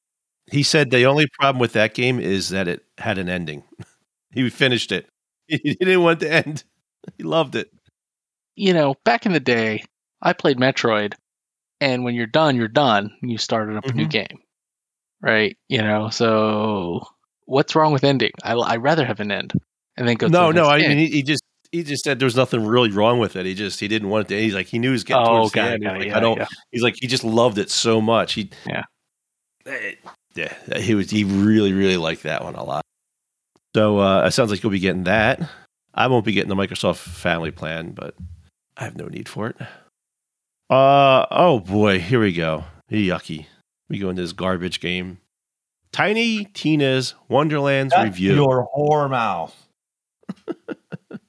He 0.51 0.61
said 0.63 0.91
the 0.91 1.05
only 1.05 1.27
problem 1.39 1.59
with 1.59 1.73
that 1.73 1.95
game 1.95 2.19
is 2.19 2.49
that 2.49 2.67
it 2.67 2.83
had 2.97 3.17
an 3.17 3.29
ending. 3.29 3.63
he 4.31 4.49
finished 4.49 4.91
it. 4.91 5.07
He 5.47 5.75
didn't 5.75 6.01
want 6.01 6.21
it 6.21 6.25
to 6.25 6.33
end. 6.33 6.63
He 7.17 7.23
loved 7.23 7.55
it. 7.55 7.69
You 8.55 8.73
know, 8.73 8.95
back 9.03 9.25
in 9.25 9.33
the 9.33 9.41
day, 9.41 9.83
I 10.21 10.31
played 10.31 10.57
Metroid, 10.57 11.15
and 11.83 12.03
when 12.03 12.15
you're 12.15 12.25
done, 12.27 12.55
you're 12.55 12.67
done. 12.69 13.11
You 13.21 13.37
started 13.37 13.75
up 13.75 13.83
mm-hmm. 13.83 13.93
a 13.93 14.01
new 14.01 14.07
mm-hmm. 14.07 14.09
game, 14.09 14.39
right? 15.21 15.57
You 15.67 15.81
know, 15.81 16.09
so 16.09 17.05
what's 17.45 17.75
wrong 17.75 17.91
with 17.91 18.03
ending? 18.03 18.31
I 18.41 18.53
I 18.53 18.77
rather 18.77 19.05
have 19.05 19.19
an 19.19 19.31
end 19.31 19.53
and 19.97 20.07
then 20.07 20.15
go. 20.15 20.27
No, 20.27 20.51
no. 20.51 20.69
I 20.69 20.79
mean, 20.79 20.97
he, 20.97 21.07
he, 21.07 21.23
just 21.23 21.43
he 21.71 21.83
just 21.83 22.03
said 22.03 22.19
there's 22.19 22.37
nothing 22.37 22.65
really 22.65 22.91
wrong 22.91 23.19
with 23.19 23.35
it. 23.35 23.45
He 23.45 23.53
just 23.53 23.81
he 23.81 23.89
didn't 23.89 24.09
want 24.09 24.27
it 24.27 24.35
to. 24.35 24.41
He's 24.41 24.53
like 24.53 24.67
he 24.67 24.79
knew 24.79 24.89
he 24.89 24.93
was 24.93 25.03
getting 25.03 25.27
oh, 25.27 25.37
towards 25.39 25.51
okay, 25.51 25.61
the 25.61 25.73
end. 25.73 25.87
Okay, 25.87 25.97
like, 25.97 26.07
yeah, 26.07 26.17
I 26.17 26.19
don't. 26.21 26.37
Yeah. 26.37 26.47
He's 26.71 26.83
like 26.83 26.95
he 26.97 27.07
just 27.07 27.25
loved 27.25 27.57
it 27.57 27.69
so 27.69 27.99
much. 27.99 28.33
He 28.33 28.49
yeah. 28.65 28.83
Eh, 29.65 29.95
Yeah, 30.35 30.77
he 30.77 30.95
was. 30.95 31.09
He 31.09 31.25
really, 31.25 31.73
really 31.73 31.97
liked 31.97 32.23
that 32.23 32.43
one 32.43 32.55
a 32.55 32.63
lot. 32.63 32.83
So 33.75 33.99
uh, 33.99 34.25
it 34.25 34.31
sounds 34.31 34.51
like 34.51 34.63
you'll 34.63 34.71
be 34.71 34.79
getting 34.79 35.03
that. 35.03 35.41
I 35.93 36.07
won't 36.07 36.25
be 36.25 36.31
getting 36.31 36.49
the 36.49 36.55
Microsoft 36.55 36.97
Family 36.97 37.51
Plan, 37.51 37.91
but 37.91 38.15
I 38.77 38.85
have 38.85 38.95
no 38.95 39.07
need 39.07 39.27
for 39.27 39.47
it. 39.47 39.57
Uh 40.69 41.25
oh 41.29 41.59
boy, 41.59 41.99
here 41.99 42.19
we 42.19 42.33
go. 42.33 42.65
Yucky. 42.91 43.47
We 43.89 43.99
go 43.99 44.09
into 44.09 44.21
this 44.21 44.33
garbage 44.33 44.79
game. 44.79 45.19
Tiny 45.91 46.45
Tina's 46.45 47.13
Wonderlands 47.27 47.93
Shut 47.93 48.05
review. 48.05 48.35
Your 48.35 48.67
whore 48.75 49.09
mouth. 49.09 49.55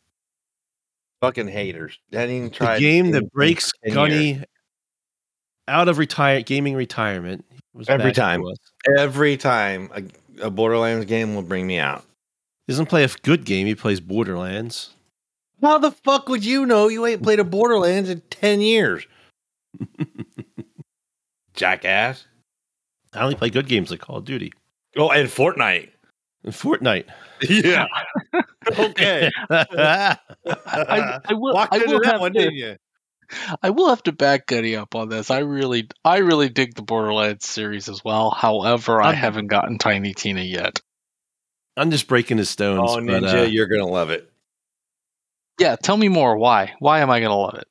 Fucking 1.21 1.49
haters. 1.49 1.99
That 2.11 2.31
even 2.31 2.51
tried 2.51 2.77
the 2.77 2.81
game 2.81 3.11
that 3.11 3.31
breaks 3.33 3.73
Gunny 3.93 4.43
out 5.69 5.89
of 5.89 5.99
retire 5.99 6.43
gaming 6.43 6.75
retirement. 6.75 7.45
Every 7.89 8.13
time. 8.13 8.43
Every 8.97 9.37
time 9.37 9.91
a, 9.95 10.47
a 10.47 10.51
Borderlands 10.51 11.07
game 11.07 11.35
will 11.35 11.43
bring 11.43 11.67
me 11.67 11.79
out. 11.79 12.05
He 12.67 12.73
doesn't 12.73 12.87
play 12.87 13.05
a 13.05 13.09
good 13.23 13.45
game. 13.45 13.67
He 13.67 13.75
plays 13.75 14.01
Borderlands. 14.01 14.95
How 15.61 15.79
the 15.79 15.91
fuck 15.91 16.29
would 16.29 16.45
you 16.45 16.67
know? 16.67 16.89
You 16.89 17.05
ain't 17.07 17.23
played 17.23 17.41
a 17.41 17.45
Borderlands 17.45 18.09
in 18.09 18.23
ten 18.31 18.61
years. 18.61 19.07
Jackass. 21.55 22.27
I 23.13 23.21
only 23.21 23.37
play 23.37 23.51
good 23.51 23.69
games 23.69 23.91
like 23.91 24.01
Call 24.01 24.17
of 24.17 24.25
Duty. 24.25 24.53
Oh, 24.97 25.11
and 25.11 25.29
Fortnite. 25.29 25.91
And 26.43 26.53
Fortnite. 26.53 27.07
Yeah. 27.49 27.87
okay. 28.79 29.31
I, 29.51 30.17
I 30.47 31.33
will. 31.35 31.55
Walked 31.55 31.73
I 31.73 31.77
into 31.77 31.89
will 31.91 32.01
that 32.01 32.13
have 32.13 32.21
one, 32.21 32.33
to, 32.33 32.39
didn't 32.39 32.55
you? 32.55 32.77
I 33.63 33.71
will 33.71 33.89
have 33.89 34.03
to 34.05 34.13
back 34.13 34.47
Gunny 34.47 34.77
up 34.77 34.95
on 34.95 35.09
this. 35.09 35.31
I 35.31 35.39
really, 35.39 35.89
I 36.05 36.19
really 36.19 36.49
dig 36.49 36.75
the 36.75 36.83
Borderlands 36.83 37.47
series 37.47 37.89
as 37.89 38.05
well. 38.05 38.31
However, 38.31 39.01
I 39.01 39.07
I'm- 39.09 39.15
haven't 39.17 39.47
gotten 39.47 39.79
Tiny 39.79 40.13
Tina 40.15 40.43
yet. 40.43 40.81
I'm 41.77 41.91
just 41.91 42.07
breaking 42.07 42.39
his 42.39 42.49
stones. 42.51 42.91
Oh, 42.93 42.95
but, 42.97 43.05
Ninja, 43.05 43.41
uh, 43.41 43.47
you're 43.47 43.67
gonna 43.67 43.87
love 43.87 44.11
it. 44.11 44.31
Yeah, 45.59 45.75
tell 45.77 45.97
me 45.97 46.09
more. 46.09 46.37
Why? 46.37 46.75
Why 46.79 47.01
am 47.01 47.11
I 47.11 47.21
gonna 47.21 47.37
love 47.37 47.55
it? 47.55 47.67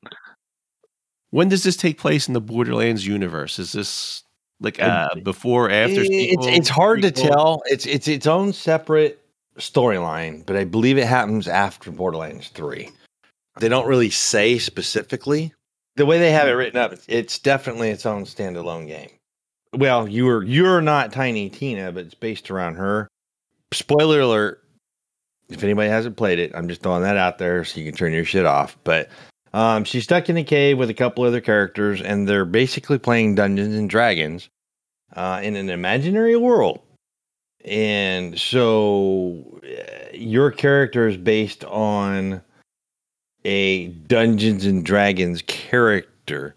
When 1.33 1.49
does 1.49 1.63
this 1.63 1.75
take 1.75 1.97
place 1.97 2.27
in 2.27 2.35
the 2.35 2.39
Borderlands 2.39 3.07
universe? 3.07 3.57
Is 3.57 3.71
this 3.71 4.23
like 4.59 4.79
uh, 4.79 5.09
before, 5.23 5.71
after? 5.71 6.01
it's 6.01 6.07
sequel, 6.07 6.47
it's 6.47 6.69
hard 6.69 7.01
to 7.01 7.09
tell. 7.09 7.63
It's 7.65 7.87
it's 7.87 8.07
its 8.07 8.27
own 8.27 8.53
separate 8.53 9.19
storyline, 9.57 10.45
but 10.45 10.55
I 10.55 10.63
believe 10.63 10.99
it 10.99 11.07
happens 11.07 11.47
after 11.47 11.89
Borderlands 11.89 12.49
Three. 12.49 12.91
They 13.59 13.67
don't 13.67 13.87
really 13.87 14.11
say 14.11 14.59
specifically. 14.59 15.51
The 15.95 16.05
way 16.05 16.19
they 16.19 16.31
have 16.31 16.47
it 16.47 16.51
written 16.51 16.79
up, 16.79 16.93
it's, 16.93 17.05
it's 17.07 17.39
definitely 17.39 17.89
its 17.89 18.05
own 18.05 18.25
standalone 18.25 18.85
game. 18.85 19.09
Well, 19.73 20.07
you're 20.07 20.43
you're 20.43 20.81
not 20.81 21.13
Tiny 21.13 21.49
Tina, 21.49 21.91
but 21.91 22.05
it's 22.05 22.13
based 22.13 22.51
around 22.51 22.75
her. 22.75 23.07
Spoiler 23.71 24.19
alert! 24.19 24.63
If 25.49 25.63
anybody 25.63 25.89
hasn't 25.89 26.15
played 26.15 26.37
it, 26.37 26.51
I'm 26.53 26.67
just 26.67 26.83
throwing 26.83 27.01
that 27.01 27.17
out 27.17 27.39
there 27.39 27.65
so 27.65 27.79
you 27.79 27.87
can 27.87 27.97
turn 27.97 28.13
your 28.13 28.23
shit 28.23 28.45
off. 28.45 28.77
But 28.83 29.09
um, 29.53 29.83
she's 29.83 30.03
stuck 30.03 30.29
in 30.29 30.37
a 30.37 30.43
cave 30.43 30.77
with 30.77 30.89
a 30.89 30.93
couple 30.93 31.23
other 31.23 31.41
characters, 31.41 32.01
and 32.01 32.27
they're 32.27 32.45
basically 32.45 32.97
playing 32.97 33.35
Dungeons 33.35 33.75
and 33.75 33.89
Dragons 33.89 34.49
uh, 35.15 35.39
in 35.43 35.55
an 35.55 35.69
imaginary 35.69 36.35
world. 36.35 36.79
And 37.63 38.37
so 38.39 39.59
uh, 39.63 40.07
your 40.13 40.51
character 40.51 41.07
is 41.07 41.17
based 41.17 41.63
on 41.65 42.41
a 43.45 43.87
Dungeons 43.87 44.65
and 44.65 44.83
Dragons 44.83 45.43
character. 45.43 46.55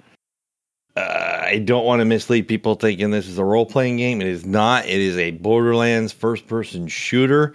Uh, 0.96 1.40
I 1.42 1.58
don't 1.58 1.84
want 1.84 2.00
to 2.00 2.06
mislead 2.06 2.48
people 2.48 2.74
thinking 2.74 3.10
this 3.10 3.28
is 3.28 3.38
a 3.38 3.44
role 3.44 3.66
playing 3.66 3.98
game. 3.98 4.22
It 4.22 4.28
is 4.28 4.46
not. 4.46 4.86
It 4.86 5.00
is 5.00 5.18
a 5.18 5.32
Borderlands 5.32 6.12
first 6.12 6.46
person 6.46 6.88
shooter. 6.88 7.54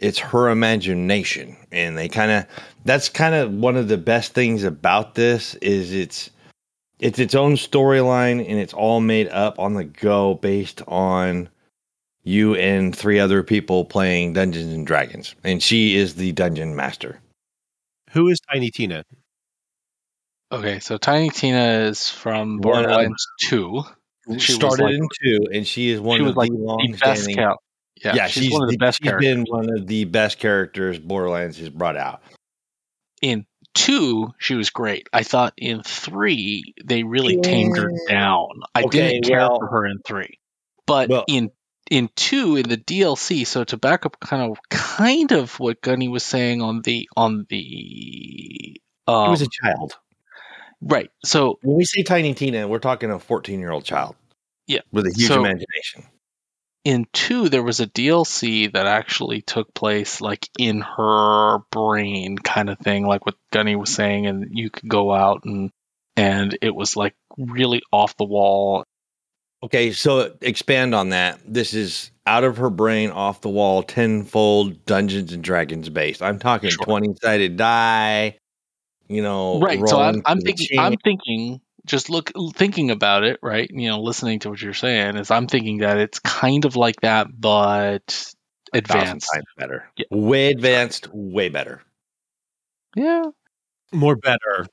It's 0.00 0.18
her 0.18 0.48
imagination, 0.50 1.56
and 1.72 1.96
they 1.98 2.08
kind 2.08 2.30
of 2.30 2.46
that's 2.84 3.08
kind 3.08 3.34
of 3.34 3.52
one 3.52 3.76
of 3.76 3.88
the 3.88 3.98
best 3.98 4.32
things 4.32 4.64
about 4.64 5.14
this 5.14 5.54
is 5.56 5.92
it's 5.92 6.30
it's 7.00 7.18
its 7.18 7.34
own 7.34 7.54
storyline 7.54 8.40
and 8.40 8.58
it's 8.58 8.74
all 8.74 9.00
made 9.00 9.28
up 9.28 9.58
on 9.58 9.74
the 9.74 9.84
go 9.84 10.34
based 10.34 10.82
on 10.88 11.48
you 12.24 12.54
and 12.56 12.94
three 12.94 13.18
other 13.18 13.42
people 13.42 13.84
playing 13.84 14.32
Dungeons 14.34 14.72
and 14.72 14.86
Dragons, 14.86 15.34
and 15.44 15.62
she 15.62 15.96
is 15.96 16.14
the 16.14 16.32
dungeon 16.32 16.76
master. 16.76 17.20
Who 18.10 18.28
is 18.28 18.40
Tiny 18.52 18.70
Tina? 18.70 19.04
Okay, 20.50 20.78
so 20.78 20.96
Tiny 20.96 21.30
Tina 21.30 21.64
is 21.88 22.08
from 22.08 22.58
One 22.58 22.84
of- 22.84 22.88
Borderlands 22.90 23.26
Two. 23.40 23.82
She 24.38 24.52
started 24.52 24.84
like- 24.84 24.94
in 24.94 25.08
two, 25.22 25.46
and 25.52 25.66
she 25.66 25.88
is 25.90 26.00
one 26.00 26.18
she 26.18 26.22
was 26.22 26.30
of 26.32 26.36
like 26.36 26.50
the 26.50 26.56
the 26.56 26.98
best 26.98 27.22
standing. 27.22 27.36
count. 27.36 27.58
Yeah, 28.04 28.14
Yeah, 28.14 28.26
she's, 28.28 28.50
one 28.52 28.62
of 28.62 28.70
the 28.70 28.76
best 28.76 28.98
she's 29.02 29.08
characters. 29.10 29.34
been 29.34 29.44
one 29.48 29.70
of 29.70 29.86
the 29.86 30.04
best 30.04 30.38
characters 30.38 30.98
Borderlands 30.98 31.58
has 31.58 31.68
brought 31.70 31.96
out. 31.96 32.22
in 33.22 33.46
two, 33.74 34.32
she 34.38 34.54
was 34.54 34.70
great. 34.70 35.08
I 35.12 35.22
thought 35.22 35.54
in 35.56 35.82
three 35.82 36.74
they 36.84 37.02
really 37.02 37.40
tamed 37.40 37.76
her 37.76 37.90
down. 38.08 38.48
I 38.74 38.82
Okay, 38.84 39.12
didn't 39.12 39.24
care 39.26 39.38
well- 39.38 39.58
for 39.60 39.66
her 39.68 39.86
in 39.86 39.98
three, 40.06 40.38
but 40.86 41.08
Well- 41.08 41.24
in 41.28 41.50
in 41.90 42.10
two 42.16 42.56
in 42.56 42.68
the 42.68 42.76
DLC. 42.76 43.46
So 43.46 43.64
to 43.64 43.76
back 43.78 44.04
up, 44.04 44.20
kind 44.20 44.50
of 44.52 44.58
kind 44.68 45.32
of 45.32 45.58
what 45.58 45.80
Gunny 45.80 46.08
was 46.08 46.22
saying 46.22 46.60
on 46.60 46.82
the 46.82 47.08
on 47.16 47.46
the 47.48 48.80
um, 49.06 49.24
He 49.26 49.30
was 49.30 49.42
a 49.42 49.48
child. 49.48 49.94
right. 50.82 51.10
So 51.24 51.58
When 51.62 51.76
we 51.78 51.84
say 51.84 52.02
Tiny 52.02 52.34
Tina, 52.34 52.68
we're 52.68 52.78
talking 52.78 53.10
a 53.10 53.18
14 53.18 53.58
year 53.58 53.70
old 53.72 53.84
child. 53.84 54.16
Yeah. 54.66 54.80
With 54.92 55.06
a 55.06 55.12
huge 55.16 55.28
So- 55.28 55.40
imagination. 55.40 56.04
In 56.88 57.06
two 57.12 57.50
there 57.50 57.62
was 57.62 57.80
a 57.80 57.86
DLC 57.86 58.72
that 58.72 58.86
actually 58.86 59.42
took 59.42 59.74
place 59.74 60.22
like 60.22 60.48
in 60.58 60.80
her 60.80 61.58
brain 61.70 62.38
kind 62.38 62.70
of 62.70 62.78
thing 62.78 63.06
like 63.06 63.26
what 63.26 63.34
Gunny 63.52 63.76
was 63.76 63.92
saying 63.92 64.26
and 64.26 64.46
you 64.52 64.70
could 64.70 64.88
go 64.88 65.12
out 65.12 65.44
and 65.44 65.70
and 66.16 66.56
it 66.62 66.74
was 66.74 66.96
like 66.96 67.14
really 67.36 67.82
off 67.92 68.16
the 68.16 68.24
wall 68.24 68.84
Okay, 69.60 69.90
so 69.90 70.36
expand 70.40 70.94
on 70.94 71.08
that. 71.08 71.40
This 71.44 71.74
is 71.74 72.12
out 72.24 72.44
of 72.44 72.58
her 72.58 72.70
brain, 72.70 73.10
off 73.10 73.40
the 73.40 73.48
wall, 73.48 73.82
tenfold 73.82 74.84
Dungeons 74.84 75.32
and 75.32 75.42
Dragons 75.42 75.88
based. 75.88 76.22
I'm 76.22 76.38
talking 76.38 76.70
Sure. 76.70 76.84
20 76.84 77.16
sided 77.20 77.56
die, 77.56 78.38
you 79.08 79.20
know. 79.20 79.58
right 79.58 79.80
so 79.84 80.00
I'm, 80.00 80.22
I'm 80.24 80.40
thinking 80.40 80.78
I'm 80.78 80.96
thinking 80.96 81.60
just 81.88 82.08
look 82.10 82.30
thinking 82.54 82.90
about 82.90 83.24
it 83.24 83.38
right 83.42 83.68
you 83.70 83.88
know 83.88 84.00
listening 84.00 84.38
to 84.40 84.50
what 84.50 84.62
you're 84.62 84.74
saying 84.74 85.16
is 85.16 85.30
I'm 85.30 85.46
thinking 85.48 85.78
that 85.78 85.96
it's 85.98 86.18
kind 86.20 86.64
of 86.64 86.76
like 86.76 87.00
that 87.00 87.26
but 87.38 88.32
advanced 88.72 89.28
times 89.32 89.44
better. 89.56 89.88
Yeah. 89.96 90.04
Way 90.10 90.50
advanced, 90.50 91.08
way 91.12 91.48
better. 91.48 91.82
yeah 92.94 93.24
More 93.92 94.16
better. 94.16 94.66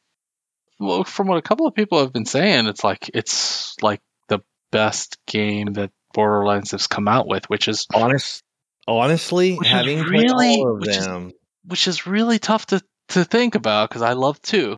well 0.80 1.04
from 1.04 1.28
what 1.28 1.38
a 1.38 1.41
couple 1.41 1.65
of 1.67 1.73
people 1.75 1.99
have 1.99 2.13
been 2.13 2.25
saying 2.25 2.67
it's 2.67 2.84
like 2.84 3.10
it's 3.13 3.75
like 3.82 4.01
the 4.28 4.39
best 4.71 5.17
game 5.28 5.73
that 5.73 5.91
Borderlands 6.13 6.71
has 6.71 6.88
come 6.88 7.08
out 7.08 7.28
with 7.28 7.49
which 7.49 7.67
is 7.67 7.88
Honest, 7.93 8.41
honestly, 8.88 9.56
Which 9.56 9.67
is 9.67 9.73
having 9.73 10.04
played 10.04 10.12
really- 10.12 10.56
all 10.62 10.75
of 10.75 10.80
which 10.82 10.89
is- 10.97 11.34
which 11.67 11.88
is 11.88 12.06
really 12.06 12.39
tough 12.39 12.67
to 12.67 12.82
to 13.10 13.23
think 13.23 13.56
about 13.56 13.89
because 13.89 14.01
I 14.01 14.13
love 14.13 14.41
two. 14.41 14.75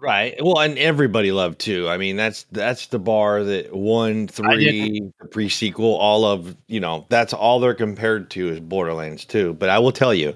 Right. 0.00 0.36
Well, 0.42 0.60
and 0.60 0.78
everybody 0.78 1.32
loved 1.32 1.58
two. 1.58 1.88
I 1.88 1.96
mean, 1.96 2.16
that's 2.16 2.44
that's 2.52 2.86
the 2.86 2.98
bar 2.98 3.42
that 3.44 3.74
one, 3.74 4.28
three, 4.28 5.10
the 5.20 5.28
pre 5.28 5.48
sequel, 5.48 5.96
all 5.96 6.24
of 6.24 6.56
you 6.66 6.80
know, 6.80 7.06
that's 7.08 7.32
all 7.32 7.60
they're 7.60 7.74
compared 7.74 8.30
to 8.30 8.48
is 8.48 8.60
Borderlands 8.60 9.24
2. 9.24 9.54
But 9.54 9.70
I 9.70 9.78
will 9.78 9.92
tell 9.92 10.14
you, 10.14 10.34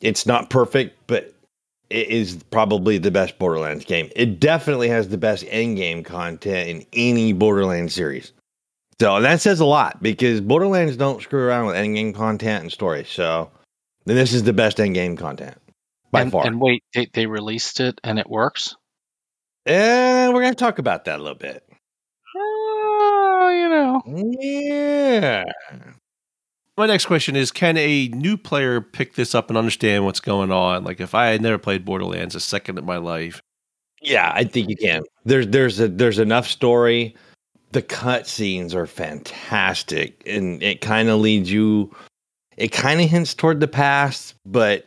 it's 0.00 0.26
not 0.26 0.50
perfect, 0.50 0.96
but 1.06 1.34
it 1.90 2.08
is 2.08 2.42
probably 2.50 2.98
the 2.98 3.10
best 3.10 3.38
Borderlands 3.38 3.84
game. 3.84 4.10
It 4.16 4.40
definitely 4.40 4.88
has 4.88 5.08
the 5.08 5.18
best 5.18 5.44
end 5.48 5.76
game 5.76 6.02
content 6.02 6.68
in 6.68 6.86
any 6.92 7.32
Borderlands 7.32 7.94
series. 7.94 8.32
So 9.00 9.16
and 9.16 9.24
that 9.24 9.40
says 9.40 9.60
a 9.60 9.64
lot 9.64 10.02
because 10.02 10.40
Borderlands 10.40 10.96
don't 10.96 11.22
screw 11.22 11.42
around 11.42 11.66
with 11.66 11.76
end 11.76 11.94
game 11.94 12.12
content 12.12 12.62
and 12.62 12.72
story. 12.72 13.04
So 13.04 13.50
then 14.04 14.16
this 14.16 14.32
is 14.32 14.42
the 14.42 14.52
best 14.52 14.80
end 14.80 14.94
game 14.94 15.16
content 15.16 15.56
by 16.10 16.22
and, 16.22 16.32
far. 16.32 16.46
and 16.46 16.60
wait, 16.60 16.84
they, 16.94 17.06
they 17.12 17.26
released 17.26 17.80
it 17.80 18.00
and 18.04 18.18
it 18.18 18.28
works. 18.28 18.76
And 19.70 20.34
we're 20.34 20.40
going 20.40 20.52
to 20.52 20.58
talk 20.58 20.80
about 20.80 21.04
that 21.04 21.20
a 21.20 21.22
little 21.22 21.38
bit. 21.38 21.62
Oh, 22.36 23.50
you 23.56 23.68
know, 23.68 24.36
Yeah. 24.40 25.44
My 26.76 26.86
next 26.86 27.06
question 27.06 27.36
is 27.36 27.52
Can 27.52 27.76
a 27.76 28.08
new 28.08 28.36
player 28.36 28.80
pick 28.80 29.14
this 29.14 29.32
up 29.32 29.48
and 29.48 29.56
understand 29.56 30.04
what's 30.04 30.18
going 30.18 30.50
on? 30.50 30.82
Like, 30.82 31.00
if 31.00 31.14
I 31.14 31.26
had 31.26 31.40
never 31.40 31.56
played 31.56 31.84
Borderlands 31.84 32.34
a 32.34 32.40
second 32.40 32.78
in 32.78 32.84
my 32.84 32.96
life, 32.96 33.40
Yeah, 34.02 34.32
I 34.34 34.42
think 34.42 34.70
you 34.70 34.76
can. 34.76 35.02
There's 35.24 35.46
there's 35.46 35.78
a 35.78 35.86
there's 35.86 36.18
enough 36.18 36.48
story. 36.48 37.14
The 37.70 37.82
cut 37.82 38.26
scenes 38.26 38.74
are 38.74 38.86
fantastic 38.88 40.20
and 40.26 40.60
it 40.64 40.80
kind 40.80 41.08
of 41.08 41.20
leads 41.20 41.52
you 41.52 41.94
it 42.56 42.72
kind 42.72 43.00
of 43.00 43.08
hints 43.08 43.34
toward 43.34 43.60
the 43.60 43.68
past, 43.68 44.34
but 44.44 44.86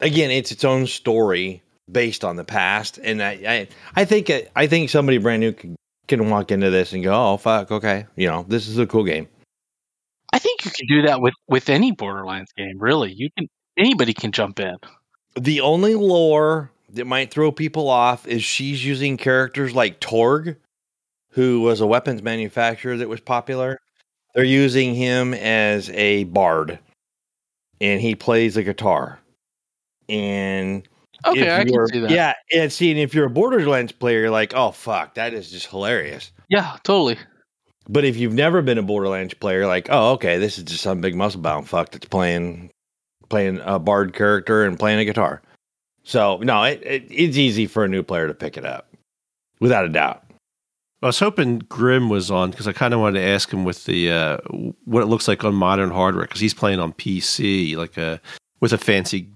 again, 0.00 0.30
it's 0.30 0.52
its 0.52 0.62
own 0.64 0.86
story 0.86 1.63
based 1.90 2.24
on 2.24 2.36
the 2.36 2.44
past 2.44 2.98
and 2.98 3.22
I 3.22 3.32
I, 3.46 3.68
I 3.96 4.04
think 4.04 4.30
I 4.56 4.66
think 4.66 4.90
somebody 4.90 5.18
brand 5.18 5.40
new 5.40 5.52
can, 5.52 5.76
can 6.08 6.30
walk 6.30 6.50
into 6.50 6.70
this 6.70 6.92
and 6.92 7.02
go, 7.02 7.32
"Oh, 7.32 7.36
fuck, 7.36 7.70
okay. 7.70 8.06
You 8.16 8.28
know, 8.28 8.44
this 8.48 8.68
is 8.68 8.78
a 8.78 8.86
cool 8.86 9.04
game." 9.04 9.28
I 10.32 10.38
think 10.38 10.64
you 10.64 10.70
can 10.70 10.86
do 10.88 11.02
that 11.02 11.20
with 11.20 11.34
with 11.48 11.68
any 11.68 11.92
Borderlands 11.92 12.52
game. 12.52 12.78
Really, 12.78 13.12
you 13.12 13.30
can 13.36 13.48
anybody 13.76 14.12
can 14.12 14.32
jump 14.32 14.60
in. 14.60 14.76
The 15.36 15.60
only 15.60 15.94
lore 15.94 16.70
that 16.90 17.06
might 17.06 17.30
throw 17.30 17.52
people 17.52 17.88
off 17.88 18.26
is 18.26 18.42
she's 18.42 18.84
using 18.84 19.16
characters 19.16 19.74
like 19.74 20.00
Torgue, 20.00 20.56
who 21.30 21.60
was 21.60 21.80
a 21.80 21.86
weapons 21.86 22.22
manufacturer 22.22 22.96
that 22.96 23.08
was 23.08 23.20
popular. 23.20 23.78
They're 24.34 24.44
using 24.44 24.94
him 24.94 25.34
as 25.34 25.90
a 25.90 26.24
bard, 26.24 26.78
and 27.80 28.00
he 28.00 28.14
plays 28.14 28.56
a 28.56 28.62
guitar. 28.62 29.20
And 30.08 30.86
okay, 31.26 31.54
I 31.54 31.64
can 31.64 31.86
see 31.88 32.00
that. 32.00 32.10
Yeah, 32.10 32.34
and 32.52 32.72
seeing 32.72 32.98
if 32.98 33.14
you're 33.14 33.26
a 33.26 33.30
Borderlands 33.30 33.92
player, 33.92 34.20
you're 34.20 34.30
like, 34.30 34.54
oh 34.54 34.70
fuck, 34.70 35.14
that 35.14 35.34
is 35.34 35.50
just 35.50 35.66
hilarious. 35.66 36.32
Yeah, 36.48 36.76
totally. 36.82 37.18
But 37.88 38.04
if 38.04 38.16
you've 38.16 38.32
never 38.32 38.62
been 38.62 38.78
a 38.78 38.82
Borderlands 38.82 39.34
player, 39.34 39.66
like, 39.66 39.88
oh, 39.90 40.12
okay, 40.12 40.38
this 40.38 40.58
is 40.58 40.64
just 40.64 40.82
some 40.82 41.00
big 41.00 41.14
muscle 41.14 41.40
bound 41.40 41.68
fuck 41.68 41.90
that's 41.90 42.06
playing 42.06 42.70
playing 43.28 43.60
a 43.64 43.78
bard 43.78 44.14
character 44.14 44.64
and 44.64 44.78
playing 44.78 44.98
a 44.98 45.04
guitar. 45.04 45.42
So 46.02 46.38
no, 46.38 46.62
it, 46.64 46.82
it, 46.84 47.06
it's 47.10 47.36
easy 47.36 47.66
for 47.66 47.84
a 47.84 47.88
new 47.88 48.02
player 48.02 48.28
to 48.28 48.34
pick 48.34 48.56
it 48.56 48.64
up, 48.64 48.88
without 49.60 49.84
a 49.84 49.88
doubt. 49.88 50.24
I 51.02 51.06
was 51.06 51.18
hoping 51.18 51.58
Grim 51.58 52.08
was 52.08 52.30
on 52.30 52.50
because 52.50 52.66
I 52.66 52.72
kind 52.72 52.94
of 52.94 53.00
wanted 53.00 53.20
to 53.20 53.26
ask 53.26 53.52
him 53.52 53.64
with 53.64 53.84
the 53.84 54.10
uh, 54.10 54.38
what 54.84 55.02
it 55.02 55.06
looks 55.06 55.28
like 55.28 55.44
on 55.44 55.54
modern 55.54 55.90
hardware 55.90 56.24
because 56.24 56.40
he's 56.40 56.54
playing 56.54 56.80
on 56.80 56.94
PC 56.94 57.76
like 57.76 57.98
a 57.98 58.20
with 58.60 58.72
a 58.72 58.78
fancy. 58.78 59.28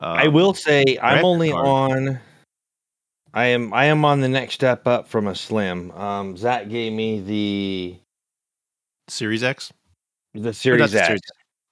Uh, 0.00 0.16
I 0.18 0.28
will 0.28 0.54
say 0.54 0.98
I'm 1.02 1.24
only 1.24 1.50
card. 1.50 1.66
on. 1.66 2.20
I 3.32 3.46
am 3.46 3.72
I 3.72 3.86
am 3.86 4.04
on 4.04 4.20
the 4.20 4.28
next 4.28 4.54
step 4.54 4.86
up 4.86 5.08
from 5.08 5.26
a 5.26 5.34
slim. 5.34 5.90
Um, 5.92 6.36
Zach 6.36 6.68
gave 6.68 6.92
me 6.92 7.20
the 7.20 7.96
Series 9.08 9.42
X. 9.42 9.72
The 10.34 10.52
Series 10.52 10.94
X. 10.94 11.06
Series, 11.06 11.20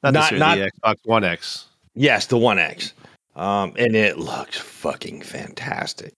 not, 0.02 0.14
not, 0.14 0.20
the, 0.20 0.28
Series, 0.28 0.40
not 0.40 0.58
the 0.58 0.70
Xbox 0.70 0.96
One 1.04 1.24
X. 1.24 1.66
Yes, 1.94 2.26
the 2.26 2.38
One 2.38 2.58
X. 2.58 2.94
Um, 3.34 3.72
and 3.76 3.96
it 3.96 4.18
looks 4.18 4.58
fucking 4.58 5.22
fantastic. 5.22 6.12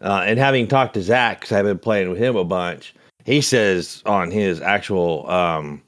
Uh, 0.00 0.22
and 0.26 0.38
having 0.38 0.68
talked 0.68 0.94
to 0.94 1.02
Zach, 1.02 1.40
because 1.40 1.52
I've 1.52 1.64
been 1.64 1.78
playing 1.78 2.10
with 2.10 2.18
him 2.18 2.36
a 2.36 2.44
bunch, 2.44 2.94
he 3.24 3.40
says 3.40 4.02
on 4.06 4.30
his 4.30 4.60
actual, 4.60 5.28
um, 5.30 5.82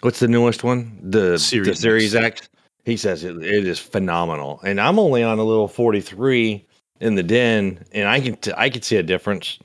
what's 0.00 0.20
the 0.20 0.28
newest 0.28 0.64
one? 0.64 0.98
The 1.02 1.38
Series, 1.38 1.68
the 1.68 1.74
Series 1.74 2.14
X. 2.14 2.42
X. 2.42 2.48
He 2.84 2.96
says 2.96 3.24
it, 3.24 3.36
it 3.36 3.66
is 3.66 3.78
phenomenal. 3.78 4.60
And 4.64 4.80
I'm 4.80 4.98
only 4.98 5.22
on 5.22 5.38
a 5.38 5.44
little 5.44 5.68
43 5.68 6.66
in 7.00 7.14
the 7.14 7.22
den, 7.22 7.84
and 7.92 8.08
I 8.08 8.20
can 8.20 8.36
t- 8.36 8.52
I 8.56 8.70
can 8.70 8.82
see 8.82 8.96
a 8.96 9.02
difference 9.02 9.58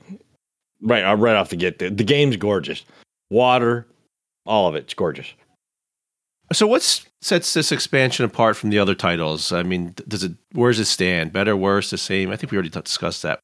right 0.82 1.02
uh, 1.02 1.16
right 1.16 1.36
off 1.36 1.50
the 1.50 1.56
get. 1.56 1.78
The, 1.78 1.90
the 1.90 2.04
game's 2.04 2.36
gorgeous, 2.36 2.84
water, 3.30 3.86
all 4.46 4.68
of 4.68 4.74
it's 4.74 4.94
gorgeous. 4.94 5.32
So 6.52 6.66
what 6.66 6.82
sets 7.20 7.54
this 7.54 7.72
expansion 7.72 8.24
apart 8.24 8.56
from 8.56 8.70
the 8.70 8.78
other 8.78 8.94
titles? 8.94 9.52
I 9.52 9.62
mean, 9.62 9.94
does 10.06 10.24
it 10.24 10.32
where 10.52 10.70
does 10.70 10.80
it 10.80 10.86
stand? 10.86 11.32
Better, 11.32 11.56
worse, 11.56 11.90
the 11.90 11.98
same? 11.98 12.30
I 12.30 12.36
think 12.36 12.50
we 12.50 12.56
already 12.56 12.70
discussed 12.70 13.22
that. 13.22 13.40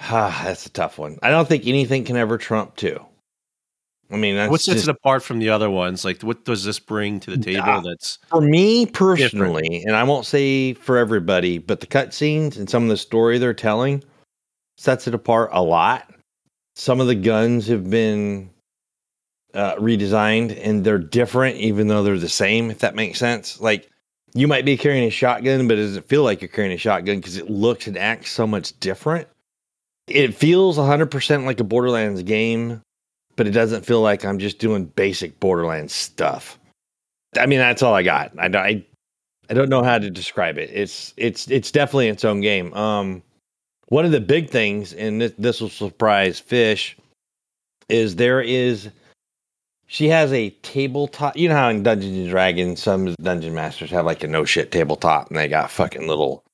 Ah, 0.00 0.40
that's 0.44 0.66
a 0.66 0.70
tough 0.70 0.98
one. 0.98 1.18
I 1.22 1.30
don't 1.30 1.48
think 1.48 1.66
anything 1.66 2.04
can 2.04 2.16
ever 2.16 2.38
trump 2.38 2.76
two. 2.76 3.04
I 4.12 4.16
mean, 4.16 4.36
what 4.50 4.60
sets 4.60 4.78
just, 4.78 4.88
it 4.88 4.90
apart 4.90 5.22
from 5.22 5.38
the 5.38 5.50
other 5.50 5.70
ones? 5.70 6.04
Like, 6.04 6.22
what 6.22 6.44
does 6.44 6.64
this 6.64 6.80
bring 6.80 7.20
to 7.20 7.30
the 7.30 7.38
table? 7.38 7.62
Uh, 7.62 7.80
that's 7.80 8.18
for 8.28 8.40
me 8.40 8.86
personally, 8.86 9.62
different? 9.62 9.84
and 9.86 9.96
I 9.96 10.02
won't 10.02 10.26
say 10.26 10.74
for 10.74 10.98
everybody, 10.98 11.58
but 11.58 11.80
the 11.80 11.86
cutscenes 11.86 12.56
and 12.56 12.68
some 12.68 12.82
of 12.82 12.88
the 12.88 12.96
story 12.96 13.38
they're 13.38 13.54
telling 13.54 14.02
sets 14.78 15.06
it 15.06 15.14
apart 15.14 15.50
a 15.52 15.62
lot. 15.62 16.12
Some 16.74 17.00
of 17.00 17.06
the 17.06 17.14
guns 17.14 17.68
have 17.68 17.88
been 17.88 18.50
uh, 19.54 19.76
redesigned 19.76 20.58
and 20.64 20.84
they're 20.84 20.98
different, 20.98 21.56
even 21.56 21.86
though 21.86 22.02
they're 22.02 22.18
the 22.18 22.28
same. 22.28 22.70
If 22.70 22.80
that 22.80 22.94
makes 22.94 23.18
sense, 23.18 23.60
like 23.60 23.88
you 24.34 24.48
might 24.48 24.64
be 24.64 24.76
carrying 24.76 25.06
a 25.06 25.10
shotgun, 25.10 25.68
but 25.68 25.78
it 25.78 25.82
doesn't 25.82 26.08
feel 26.08 26.22
like 26.22 26.40
you're 26.40 26.48
carrying 26.48 26.72
a 26.72 26.78
shotgun 26.78 27.16
because 27.16 27.36
it 27.36 27.50
looks 27.50 27.86
and 27.86 27.98
acts 27.98 28.30
so 28.30 28.46
much 28.46 28.78
different. 28.80 29.28
It 30.06 30.34
feels 30.34 30.76
100% 30.78 31.44
like 31.44 31.60
a 31.60 31.64
Borderlands 31.64 32.22
game, 32.22 32.82
but 33.40 33.46
it 33.46 33.52
doesn't 33.52 33.86
feel 33.86 34.02
like 34.02 34.22
I'm 34.22 34.38
just 34.38 34.58
doing 34.58 34.84
basic 34.84 35.40
Borderlands 35.40 35.94
stuff. 35.94 36.58
I 37.38 37.46
mean, 37.46 37.58
that's 37.58 37.82
all 37.82 37.94
I 37.94 38.02
got. 38.02 38.32
I, 38.38 38.48
I, 38.48 38.84
I 39.48 39.54
don't 39.54 39.70
know 39.70 39.82
how 39.82 39.96
to 39.98 40.10
describe 40.10 40.58
it. 40.58 40.68
It's 40.70 41.14
it's 41.16 41.50
it's 41.50 41.70
definitely 41.70 42.08
its 42.08 42.22
own 42.22 42.42
game. 42.42 42.74
Um, 42.74 43.22
one 43.86 44.04
of 44.04 44.10
the 44.10 44.20
big 44.20 44.50
things, 44.50 44.92
and 44.92 45.22
this, 45.22 45.32
this 45.38 45.58
will 45.62 45.70
surprise 45.70 46.38
Fish, 46.38 46.98
is 47.88 48.16
there 48.16 48.42
is 48.42 48.90
she 49.86 50.06
has 50.08 50.34
a 50.34 50.50
tabletop. 50.60 51.34
You 51.34 51.48
know 51.48 51.54
how 51.54 51.70
in 51.70 51.82
Dungeons 51.82 52.18
and 52.18 52.28
Dragons, 52.28 52.82
some 52.82 53.14
dungeon 53.22 53.54
masters 53.54 53.90
have 53.90 54.04
like 54.04 54.22
a 54.22 54.28
no 54.28 54.44
shit 54.44 54.70
tabletop, 54.70 55.28
and 55.28 55.38
they 55.38 55.48
got 55.48 55.70
fucking 55.70 56.06
little 56.06 56.44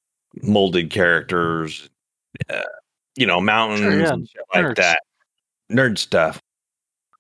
molded 0.41 0.91
characters, 0.91 1.91
uh, 2.49 2.63
you 3.17 3.27
know, 3.27 3.41
mountains 3.41 3.81
sure, 3.81 4.01
yeah. 4.01 4.13
and 4.13 4.29
shit 4.29 4.43
like 4.55 4.77
that. 4.77 5.01
Nerd 5.69 5.99
stuff. 5.99 6.41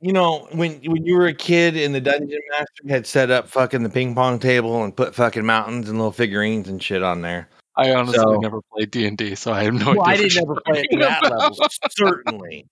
You 0.07 0.12
know, 0.12 0.47
when 0.53 0.81
when 0.85 1.05
you 1.05 1.16
were 1.16 1.27
a 1.27 1.35
kid 1.35 1.77
and 1.77 1.92
the 1.92 2.01
dungeon 2.01 2.38
master 2.51 2.88
had 2.88 3.09
set 3.09 3.33
up 3.33 3.49
fucking 3.49 3.83
the 3.83 3.88
ping 3.88 4.14
pong 4.14 4.38
table 4.38 4.85
and 4.85 4.95
put 4.95 5.16
fucking 5.16 5.45
mountains 5.45 5.88
and 5.88 5.99
little 5.99 6.12
figurines 6.12 6.69
and 6.69 6.81
shit 6.81 7.03
on 7.03 7.23
there. 7.23 7.49
I 7.75 7.92
honestly 7.92 8.19
so, 8.19 8.37
never 8.37 8.61
played 8.73 8.92
D 8.92 9.05
and 9.09 9.19
D, 9.19 9.35
so 9.35 9.53
I 9.53 9.64
have 9.64 9.75
no 9.75 9.95
well, 9.97 10.03
idea. 10.07 10.27
I 10.27 10.29
didn't 10.29 10.49
never 10.49 10.61
play 10.64 10.81
it 10.83 10.88
to 10.92 10.99
that 11.01 11.23
level. 11.25 11.57
Certainly, 11.90 12.66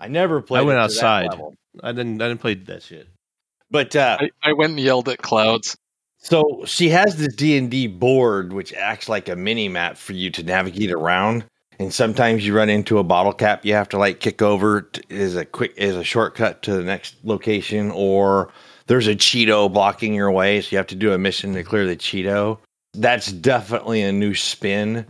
I 0.00 0.08
never 0.08 0.40
played. 0.40 0.60
I 0.60 0.62
went 0.62 0.78
outside. 0.78 1.28
I 1.82 1.92
didn't. 1.92 2.22
I 2.22 2.28
didn't 2.28 2.40
play 2.40 2.54
that 2.54 2.82
shit. 2.82 3.06
But 3.70 3.94
uh, 3.94 4.16
I, 4.18 4.30
I 4.42 4.52
went 4.54 4.70
and 4.70 4.80
yelled 4.80 5.10
at 5.10 5.18
clouds. 5.18 5.76
So 6.16 6.62
she 6.64 6.88
has 6.88 7.16
this 7.16 7.34
D 7.34 7.58
and 7.58 7.70
D 7.70 7.86
board, 7.86 8.54
which 8.54 8.72
acts 8.72 9.10
like 9.10 9.28
a 9.28 9.36
mini 9.36 9.68
map 9.68 9.98
for 9.98 10.14
you 10.14 10.30
to 10.30 10.42
navigate 10.42 10.90
around. 10.90 11.44
And 11.78 11.94
sometimes 11.94 12.44
you 12.44 12.56
run 12.56 12.68
into 12.68 12.98
a 12.98 13.04
bottle 13.04 13.32
cap 13.32 13.64
you 13.64 13.74
have 13.74 13.88
to 13.90 13.98
like 13.98 14.18
kick 14.18 14.42
over 14.42 14.90
as 15.10 15.36
a 15.36 15.44
quick 15.44 15.78
as 15.78 15.94
a 15.94 16.02
shortcut 16.02 16.62
to 16.62 16.72
the 16.72 16.82
next 16.82 17.16
location, 17.22 17.90
or 17.92 18.50
there's 18.86 19.06
a 19.06 19.14
Cheeto 19.14 19.72
blocking 19.72 20.14
your 20.14 20.30
way, 20.32 20.60
so 20.60 20.68
you 20.72 20.78
have 20.78 20.88
to 20.88 20.96
do 20.96 21.12
a 21.12 21.18
mission 21.18 21.54
to 21.54 21.62
clear 21.62 21.86
the 21.86 21.96
Cheeto. 21.96 22.58
That's 22.94 23.30
definitely 23.30 24.02
a 24.02 24.10
new 24.10 24.34
spin 24.34 25.06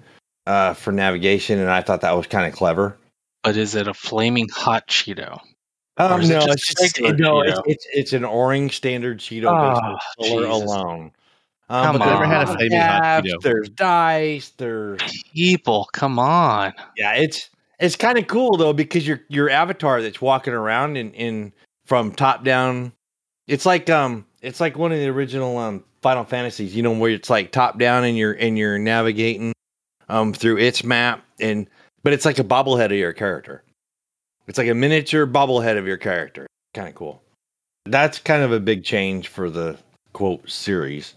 uh, 0.47 0.75
for 0.75 0.93
navigation, 0.93 1.59
and 1.59 1.71
I 1.71 1.81
thought 1.81 2.03
that 2.03 2.17
was 2.17 2.27
kind 2.27 2.47
of 2.47 2.53
clever. 2.53 2.99
But 3.45 3.57
is 3.57 3.75
it 3.75 3.89
a 3.89 3.95
flaming 3.95 4.49
hot 4.53 4.89
Cheeto? 4.89 5.41
Um, 5.97 6.21
no, 6.29 6.41
it 6.41 6.51
it's 6.51 7.01
no, 7.19 7.41
it's, 7.41 7.61
it's, 7.67 7.87
it's 7.93 8.13
an 8.13 8.25
orange 8.25 8.77
standard 8.77 9.19
Cheeto 9.19 9.47
oh, 9.47 9.97
color 10.23 10.45
alone. 10.45 11.13
Um, 11.71 11.85
come 11.85 12.03
on. 12.03 12.09
Never 12.09 12.25
had 12.25 12.43
a 12.43 12.47
flaming 12.47 12.81
hot 12.81 13.25
Cheeto. 13.25 13.41
There's 13.43 13.69
dice. 13.71 14.51
There's 14.57 15.01
people. 15.35 15.89
Come 15.93 16.19
on. 16.19 16.73
Yeah, 16.97 17.15
it's 17.15 17.51
it's 17.79 17.97
kind 17.97 18.19
of 18.19 18.27
cool 18.27 18.57
though 18.57 18.73
because 18.73 19.07
your 19.07 19.21
your 19.29 19.51
avatar 19.51 20.01
that's 20.03 20.21
walking 20.21 20.55
around 20.55 20.97
in 20.97 21.13
in 21.13 21.53
from 21.85 22.13
top 22.13 22.45
down. 22.45 22.93
It's 23.47 23.67
like 23.67 23.89
um, 23.91 24.27
it's 24.43 24.61
like 24.61 24.77
one 24.77 24.93
of 24.93 24.99
the 24.99 25.09
original 25.09 25.59
um 25.59 25.85
Final 26.03 26.25
Fantasies. 26.25 26.75
You 26.75 26.83
know 26.83 26.93
where 26.93 27.11
it's 27.11 27.31
like 27.31 27.53
top 27.53 27.79
down 27.79 28.05
and 28.05 28.17
you're 28.17 28.33
and 28.33 28.57
you're 28.57 28.79
navigating 28.79 29.53
um 30.09 30.33
through 30.33 30.59
its 30.59 30.83
map 30.85 31.23
and 31.41 31.69
but 32.03 32.13
it's 32.13 32.25
like 32.25 32.39
a 32.39 32.45
bobblehead 32.45 32.87
of 32.87 32.93
your 32.93 33.13
character. 33.13 33.63
It's 34.47 34.57
like 34.57 34.69
a 34.69 34.75
miniature 34.75 35.27
bobblehead 35.27 35.77
of 35.77 35.87
your 35.87 35.99
character. 35.99 36.47
Kind 36.73 36.89
of 36.89 36.95
cool. 36.95 37.23
That's 37.85 38.19
kind 38.19 38.43
of 38.43 38.53
a 38.53 38.61
big 38.61 38.85
change 38.85 39.29
for 39.29 39.51
the 39.51 39.77
quote 40.13 40.49
series, 40.49 41.15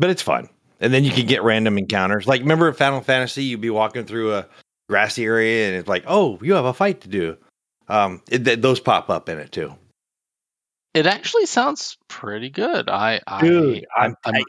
but 0.00 0.10
it's 0.10 0.22
fun. 0.22 0.48
And 0.80 0.94
then 0.94 1.04
you 1.04 1.10
can 1.10 1.26
get 1.26 1.42
random 1.42 1.76
encounters. 1.76 2.26
Like 2.26 2.40
remember 2.40 2.72
Final 2.72 3.02
Fantasy, 3.02 3.44
you'd 3.44 3.60
be 3.60 3.70
walking 3.70 4.06
through 4.06 4.34
a 4.34 4.46
grassy 4.88 5.24
area 5.24 5.68
and 5.68 5.76
it's 5.76 5.88
like, 5.88 6.04
oh, 6.06 6.38
you 6.42 6.54
have 6.54 6.64
a 6.64 6.72
fight 6.72 7.02
to 7.02 7.08
do. 7.08 7.36
Um, 7.86 8.22
it, 8.30 8.44
th- 8.44 8.60
those 8.60 8.80
pop 8.80 9.10
up 9.10 9.28
in 9.28 9.38
it 9.38 9.52
too. 9.52 9.74
It 10.94 11.06
actually 11.06 11.46
sounds 11.46 11.98
pretty 12.08 12.50
good. 12.50 12.88
I, 12.88 13.20
Dude, 13.40 13.84
I, 13.96 14.06
I'm, 14.06 14.14
I'm, 14.24 14.42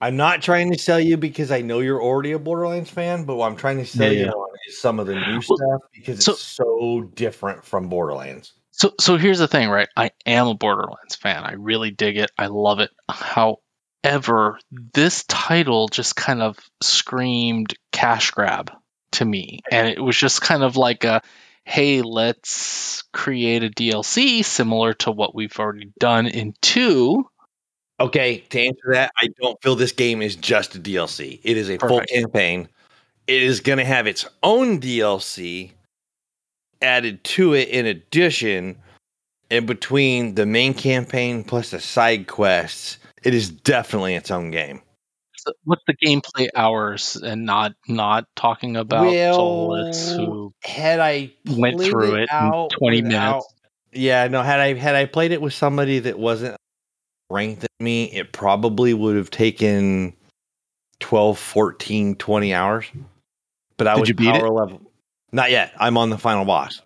I'm 0.00 0.16
not 0.16 0.42
trying 0.42 0.70
to 0.72 0.78
sell 0.78 1.00
you 1.00 1.16
because 1.16 1.50
I 1.50 1.62
know 1.62 1.80
you're 1.80 2.02
already 2.02 2.32
a 2.32 2.38
Borderlands 2.38 2.90
fan, 2.90 3.24
but 3.24 3.36
what 3.36 3.50
I'm 3.50 3.56
trying 3.56 3.78
to 3.78 3.86
sell 3.86 4.12
yeah, 4.12 4.26
you 4.26 4.30
on 4.30 4.56
is 4.68 4.80
some 4.80 5.00
of 5.00 5.06
the 5.06 5.14
new 5.14 5.40
stuff 5.40 5.80
because 5.92 6.24
so, 6.24 6.32
it's 6.32 6.42
so 6.42 7.10
different 7.14 7.64
from 7.64 7.88
Borderlands. 7.88 8.52
So, 8.70 8.92
so 9.00 9.16
here's 9.16 9.40
the 9.40 9.48
thing, 9.48 9.70
right? 9.70 9.88
I 9.96 10.10
am 10.26 10.46
a 10.46 10.54
Borderlands 10.54 11.16
fan. 11.16 11.42
I 11.42 11.54
really 11.54 11.90
dig 11.90 12.18
it. 12.18 12.30
I 12.38 12.46
love 12.46 12.78
it. 12.78 12.90
However, 14.04 14.58
this 14.70 15.24
title 15.24 15.88
just 15.88 16.16
kind 16.16 16.42
of 16.42 16.58
screamed 16.82 17.74
cash 17.92 18.30
grab 18.30 18.70
to 19.12 19.24
me, 19.24 19.60
and 19.70 19.88
it 19.88 20.00
was 20.00 20.16
just 20.16 20.40
kind 20.40 20.62
of 20.62 20.76
like 20.76 21.04
a, 21.04 21.22
hey, 21.64 22.02
let's 22.02 23.02
create 23.12 23.64
a 23.64 23.70
DLC 23.70 24.44
similar 24.44 24.94
to 24.94 25.10
what 25.10 25.34
we've 25.34 25.58
already 25.58 25.92
done 25.98 26.26
in 26.26 26.54
two 26.62 27.26
Okay, 28.00 28.44
to 28.50 28.60
answer 28.60 28.92
that, 28.92 29.10
I 29.16 29.28
don't 29.40 29.60
feel 29.60 29.74
this 29.74 29.92
game 29.92 30.22
is 30.22 30.36
just 30.36 30.76
a 30.76 30.78
DLC. 30.78 31.40
It 31.42 31.56
is 31.56 31.68
a 31.68 31.78
Perfect. 31.78 32.10
full 32.10 32.20
campaign. 32.20 32.68
It 33.26 33.42
is 33.42 33.60
going 33.60 33.78
to 33.78 33.84
have 33.84 34.06
its 34.06 34.24
own 34.42 34.80
DLC 34.80 35.72
added 36.80 37.24
to 37.24 37.54
it 37.54 37.68
in 37.68 37.86
addition 37.86 38.78
in 39.50 39.66
between 39.66 40.36
the 40.36 40.46
main 40.46 40.74
campaign 40.74 41.42
plus 41.42 41.72
the 41.72 41.80
side 41.80 42.28
quests, 42.28 42.98
it 43.22 43.34
is 43.34 43.50
definitely 43.50 44.14
its 44.14 44.30
own 44.30 44.50
game. 44.50 44.82
So 45.36 45.52
what's 45.64 45.82
the 45.86 45.94
gameplay 45.94 46.48
hours 46.56 47.16
and 47.16 47.46
not 47.46 47.72
not 47.86 48.24
talking 48.34 48.76
about 48.76 49.06
well, 49.06 49.34
soulless 49.34 50.12
who 50.12 50.52
had 50.64 50.98
I 50.98 51.32
went 51.46 51.80
through 51.80 52.16
it, 52.16 52.28
in 52.30 52.68
20 52.78 53.02
without, 53.02 53.04
minutes? 53.04 53.54
Yeah, 53.92 54.26
no, 54.28 54.42
had 54.42 54.60
I 54.60 54.74
had 54.74 54.94
I 54.94 55.06
played 55.06 55.32
it 55.32 55.40
with 55.40 55.54
somebody 55.54 56.00
that 56.00 56.18
wasn't 56.18 56.56
ranked 57.30 57.64
at 57.64 57.70
me, 57.78 58.04
it 58.04 58.32
probably 58.32 58.94
would 58.94 59.16
have 59.16 59.30
taken 59.30 60.14
12, 61.00 61.38
14, 61.38 62.16
20 62.16 62.54
hours. 62.54 62.86
But 63.76 63.86
I 63.86 63.94
Did 63.94 64.00
was 64.00 64.26
power 64.26 64.46
it? 64.46 64.50
level. 64.50 64.80
Not 65.30 65.50
yet. 65.50 65.72
I'm 65.78 65.96
on 65.96 66.10
the 66.10 66.18
final 66.18 66.44
boss. 66.44 66.82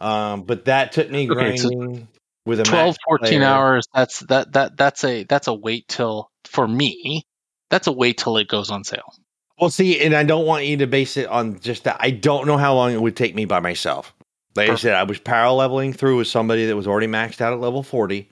Um, 0.00 0.42
but 0.42 0.66
that 0.66 0.92
took 0.92 1.10
me 1.10 1.30
okay, 1.30 1.56
grinding 1.56 2.00
so 2.00 2.08
with 2.46 2.60
a 2.60 2.64
12, 2.64 2.96
14 3.06 3.28
player. 3.28 3.44
hours. 3.44 3.86
That's 3.94 4.20
that 4.20 4.52
that 4.52 4.76
that's 4.76 5.04
a 5.04 5.24
that's 5.24 5.46
a 5.46 5.54
wait 5.54 5.88
till 5.88 6.30
for 6.44 6.66
me. 6.66 7.24
That's 7.70 7.86
a 7.86 7.92
wait 7.92 8.18
till 8.18 8.36
it 8.36 8.48
goes 8.48 8.70
on 8.70 8.84
sale. 8.84 9.14
Well, 9.60 9.70
see, 9.70 10.00
and 10.00 10.14
I 10.14 10.24
don't 10.24 10.46
want 10.46 10.66
you 10.66 10.76
to 10.78 10.86
base 10.86 11.16
it 11.16 11.28
on 11.28 11.60
just 11.60 11.84
that. 11.84 11.96
I 12.00 12.10
don't 12.10 12.46
know 12.46 12.56
how 12.56 12.74
long 12.74 12.92
it 12.92 13.00
would 13.00 13.16
take 13.16 13.34
me 13.34 13.44
by 13.44 13.60
myself. 13.60 14.12
Like 14.56 14.68
Perfect. 14.68 14.80
I 14.80 14.82
said, 14.82 14.94
I 14.94 15.02
was 15.04 15.18
parallel 15.18 15.56
leveling 15.56 15.92
through 15.92 16.18
with 16.18 16.28
somebody 16.28 16.66
that 16.66 16.76
was 16.76 16.86
already 16.86 17.06
maxed 17.06 17.40
out 17.40 17.52
at 17.52 17.60
level 17.60 17.82
40. 17.82 18.30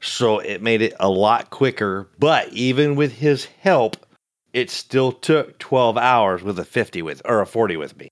So 0.00 0.38
it 0.38 0.62
made 0.62 0.82
it 0.82 0.94
a 1.00 1.08
lot 1.08 1.50
quicker. 1.50 2.08
But 2.18 2.52
even 2.52 2.96
with 2.96 3.12
his 3.12 3.46
help, 3.60 3.96
it 4.52 4.70
still 4.70 5.12
took 5.12 5.58
12 5.58 5.96
hours 5.96 6.42
with 6.42 6.58
a 6.58 6.64
50 6.64 7.02
with 7.02 7.22
or 7.24 7.40
a 7.40 7.46
40 7.46 7.76
with 7.76 7.96
me. 7.96 8.08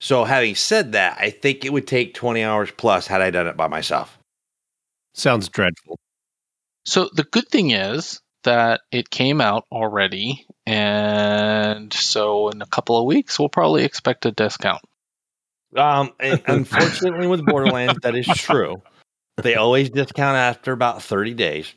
So 0.00 0.24
having 0.24 0.54
said 0.54 0.92
that, 0.92 1.16
I 1.20 1.30
think 1.30 1.64
it 1.64 1.72
would 1.72 1.86
take 1.86 2.14
20 2.14 2.42
hours 2.42 2.70
plus 2.76 3.06
had 3.06 3.22
I 3.22 3.30
done 3.30 3.46
it 3.46 3.56
by 3.56 3.68
myself. 3.68 4.18
Sounds 5.14 5.48
dreadful. 5.48 5.98
So 6.84 7.08
the 7.12 7.24
good 7.24 7.48
thing 7.48 7.70
is 7.70 8.20
that 8.44 8.80
it 8.90 9.08
came 9.10 9.40
out 9.40 9.66
already 9.70 10.46
and 10.66 11.92
so 11.92 12.48
in 12.48 12.60
a 12.60 12.66
couple 12.66 12.98
of 12.98 13.06
weeks 13.06 13.38
we'll 13.38 13.48
probably 13.48 13.84
expect 13.84 14.26
a 14.26 14.32
discount. 14.32 14.82
Um, 15.76 16.12
unfortunately, 16.20 17.26
with 17.26 17.46
Borderlands, 17.46 18.00
that 18.02 18.14
is 18.14 18.26
true. 18.26 18.82
They 19.36 19.54
always 19.54 19.90
discount 19.90 20.36
after 20.36 20.72
about 20.72 21.02
30 21.02 21.34
days. 21.34 21.72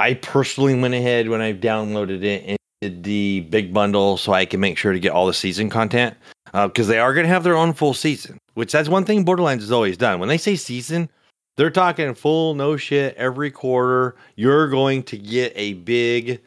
I 0.00 0.14
personally 0.14 0.78
went 0.78 0.94
ahead 0.94 1.28
when 1.28 1.40
I 1.40 1.52
downloaded 1.52 2.22
it 2.22 2.44
and 2.46 2.58
did 2.80 3.02
the 3.02 3.40
big 3.40 3.74
bundle 3.74 4.16
so 4.16 4.32
I 4.32 4.46
can 4.46 4.60
make 4.60 4.78
sure 4.78 4.92
to 4.92 5.00
get 5.00 5.12
all 5.12 5.26
the 5.26 5.34
season 5.34 5.68
content 5.68 6.16
because 6.46 6.88
uh, 6.88 6.92
they 6.92 6.98
are 6.98 7.12
going 7.12 7.26
to 7.26 7.32
have 7.32 7.44
their 7.44 7.56
own 7.56 7.72
full 7.74 7.94
season, 7.94 8.38
which 8.54 8.72
that's 8.72 8.88
one 8.88 9.04
thing 9.04 9.24
Borderlands 9.24 9.64
has 9.64 9.72
always 9.72 9.96
done. 9.96 10.20
When 10.20 10.28
they 10.28 10.38
say 10.38 10.56
season, 10.56 11.10
they're 11.58 11.70
talking 11.70 12.14
full 12.14 12.54
no 12.54 12.76
shit 12.76 13.16
every 13.16 13.50
quarter. 13.50 14.14
You're 14.36 14.68
going 14.68 15.02
to 15.02 15.18
get 15.18 15.52
a 15.56 15.74
big 15.74 16.40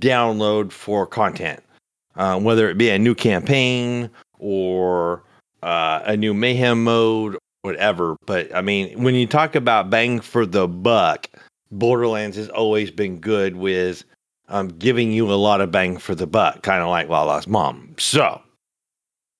download 0.00 0.72
for 0.72 1.06
content, 1.06 1.62
uh, 2.16 2.38
whether 2.40 2.68
it 2.68 2.76
be 2.76 2.90
a 2.90 2.98
new 2.98 3.14
campaign 3.14 4.10
or 4.40 5.22
uh, 5.62 6.02
a 6.04 6.16
new 6.16 6.34
mayhem 6.34 6.82
mode, 6.82 7.38
whatever. 7.62 8.16
But 8.26 8.52
I 8.52 8.60
mean, 8.60 9.00
when 9.04 9.14
you 9.14 9.26
talk 9.26 9.54
about 9.54 9.88
bang 9.88 10.18
for 10.18 10.44
the 10.44 10.66
buck, 10.66 11.30
Borderlands 11.70 12.36
has 12.36 12.48
always 12.48 12.90
been 12.90 13.20
good 13.20 13.54
with 13.54 14.02
um, 14.48 14.66
giving 14.68 15.12
you 15.12 15.32
a 15.32 15.34
lot 15.34 15.60
of 15.60 15.70
bang 15.70 15.96
for 15.96 16.16
the 16.16 16.26
buck, 16.26 16.62
kind 16.62 16.82
of 16.82 16.88
like 16.88 17.08
Lala's 17.08 17.46
mom. 17.46 17.94
So, 17.98 18.42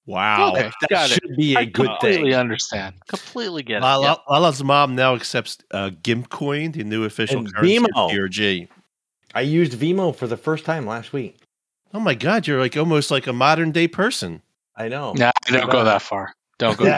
wow, 0.09 0.53
okay, 0.53 0.71
that 0.81 0.91
Got 0.91 1.11
should 1.11 1.31
it. 1.31 1.37
be 1.37 1.55
a 1.55 1.61
I 1.61 1.65
good 1.67 1.87
completely 1.87 1.99
thing. 2.01 2.13
Completely 2.15 2.35
understand. 2.35 2.95
Completely 3.07 3.63
get 3.63 3.83
Lala, 3.83 4.13
it. 4.13 4.19
Lala's 4.29 4.65
mom 4.65 4.97
now 4.97 5.15
accepts 5.15 5.59
uh, 5.71 5.91
GIMP 6.03 6.31
coin, 6.31 6.73
the 6.73 6.83
new 6.83 7.05
official 7.05 7.39
and 7.39 7.55
currency 7.55 7.79
Venmo. 7.79 7.87
of 7.95 8.11
PRG. 8.11 8.69
I 9.35 9.43
used 9.43 9.73
Venmo 9.75 10.15
for 10.17 10.27
the 10.27 10.37
first 10.37 10.65
time 10.65 10.87
last 10.87 11.13
week. 11.13 11.39
Oh 11.95 12.01
my 12.01 12.15
god, 12.15 12.47
you're 12.47 12.59
like 12.59 12.77
almost 12.77 13.11
like 13.11 13.27
a 13.27 13.33
modern 13.33 13.71
day 13.71 13.87
person. 13.89 14.43
I 14.77 14.89
know. 14.89 15.13
No, 15.13 15.31
don't 15.47 15.71
go 15.71 15.85
that 15.85 16.03
far. 16.03 16.35
Don't 16.59 16.77
go. 16.77 16.85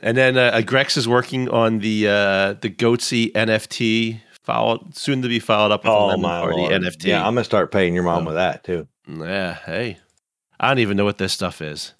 and 0.00 0.16
then 0.16 0.36
uh, 0.36 0.60
Grex 0.64 0.96
is 0.96 1.08
working 1.08 1.48
on 1.48 1.78
the 1.78 2.08
uh, 2.08 2.52
the 2.54 2.70
Goatse 2.70 3.32
NFT, 3.32 4.20
followed 4.46 4.96
soon 4.96 5.20
to 5.22 5.28
be 5.28 5.38
followed 5.38 5.72
up 5.72 5.84
with 5.84 5.92
oh, 5.92 6.12
the 6.12 6.16
my 6.16 6.40
Lord. 6.40 6.54
NFT. 6.54 7.04
Yeah, 7.04 7.26
I'm 7.26 7.34
gonna 7.34 7.44
start 7.44 7.70
paying 7.70 7.94
your 7.94 8.04
mom 8.04 8.24
with 8.24 8.36
that 8.36 8.64
too. 8.64 8.88
Yeah. 9.06 9.54
Hey, 9.54 9.98
I 10.58 10.68
don't 10.68 10.78
even 10.78 10.96
know 10.96 11.04
what 11.04 11.18
this 11.18 11.32
stuff 11.32 11.60
is. 11.60 11.92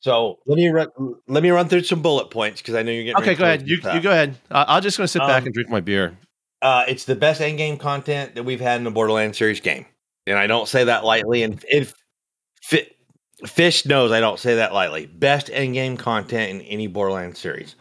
So 0.00 0.38
let 0.46 0.56
me 0.56 0.68
run, 0.68 0.88
let 1.26 1.42
me 1.42 1.50
run 1.50 1.68
through 1.68 1.82
some 1.82 2.00
bullet 2.00 2.30
points 2.30 2.62
because 2.62 2.74
I 2.74 2.82
know 2.82 2.92
you're 2.92 3.04
getting. 3.04 3.22
Okay, 3.22 3.34
go 3.34 3.44
ahead. 3.44 3.68
You, 3.68 3.80
you 3.92 4.00
go 4.00 4.12
ahead. 4.12 4.36
Uh, 4.50 4.64
I'm 4.68 4.82
just 4.82 4.96
to 4.96 5.08
sit 5.08 5.20
um, 5.20 5.28
back 5.28 5.44
and 5.44 5.52
drink 5.52 5.68
my 5.68 5.80
beer. 5.80 6.16
Uh, 6.62 6.84
it's 6.86 7.04
the 7.04 7.16
best 7.16 7.40
end 7.40 7.58
game 7.58 7.76
content 7.76 8.34
that 8.36 8.44
we've 8.44 8.60
had 8.60 8.78
in 8.78 8.84
the 8.84 8.90
Borderlands 8.90 9.36
series 9.36 9.60
game 9.60 9.86
and 10.26 10.38
I 10.38 10.46
don't 10.46 10.68
say 10.68 10.84
that 10.84 11.04
lightly. 11.04 11.42
And 11.42 11.62
if 11.68 11.94
Fish 13.46 13.86
knows 13.86 14.12
I 14.12 14.20
don't 14.20 14.38
say 14.38 14.56
that 14.56 14.72
lightly. 14.72 15.06
Best 15.06 15.50
end 15.50 15.74
game 15.74 15.96
content 15.96 16.50
in 16.50 16.60
any 16.66 16.86
Borderlands 16.86 17.38
series. 17.38 17.74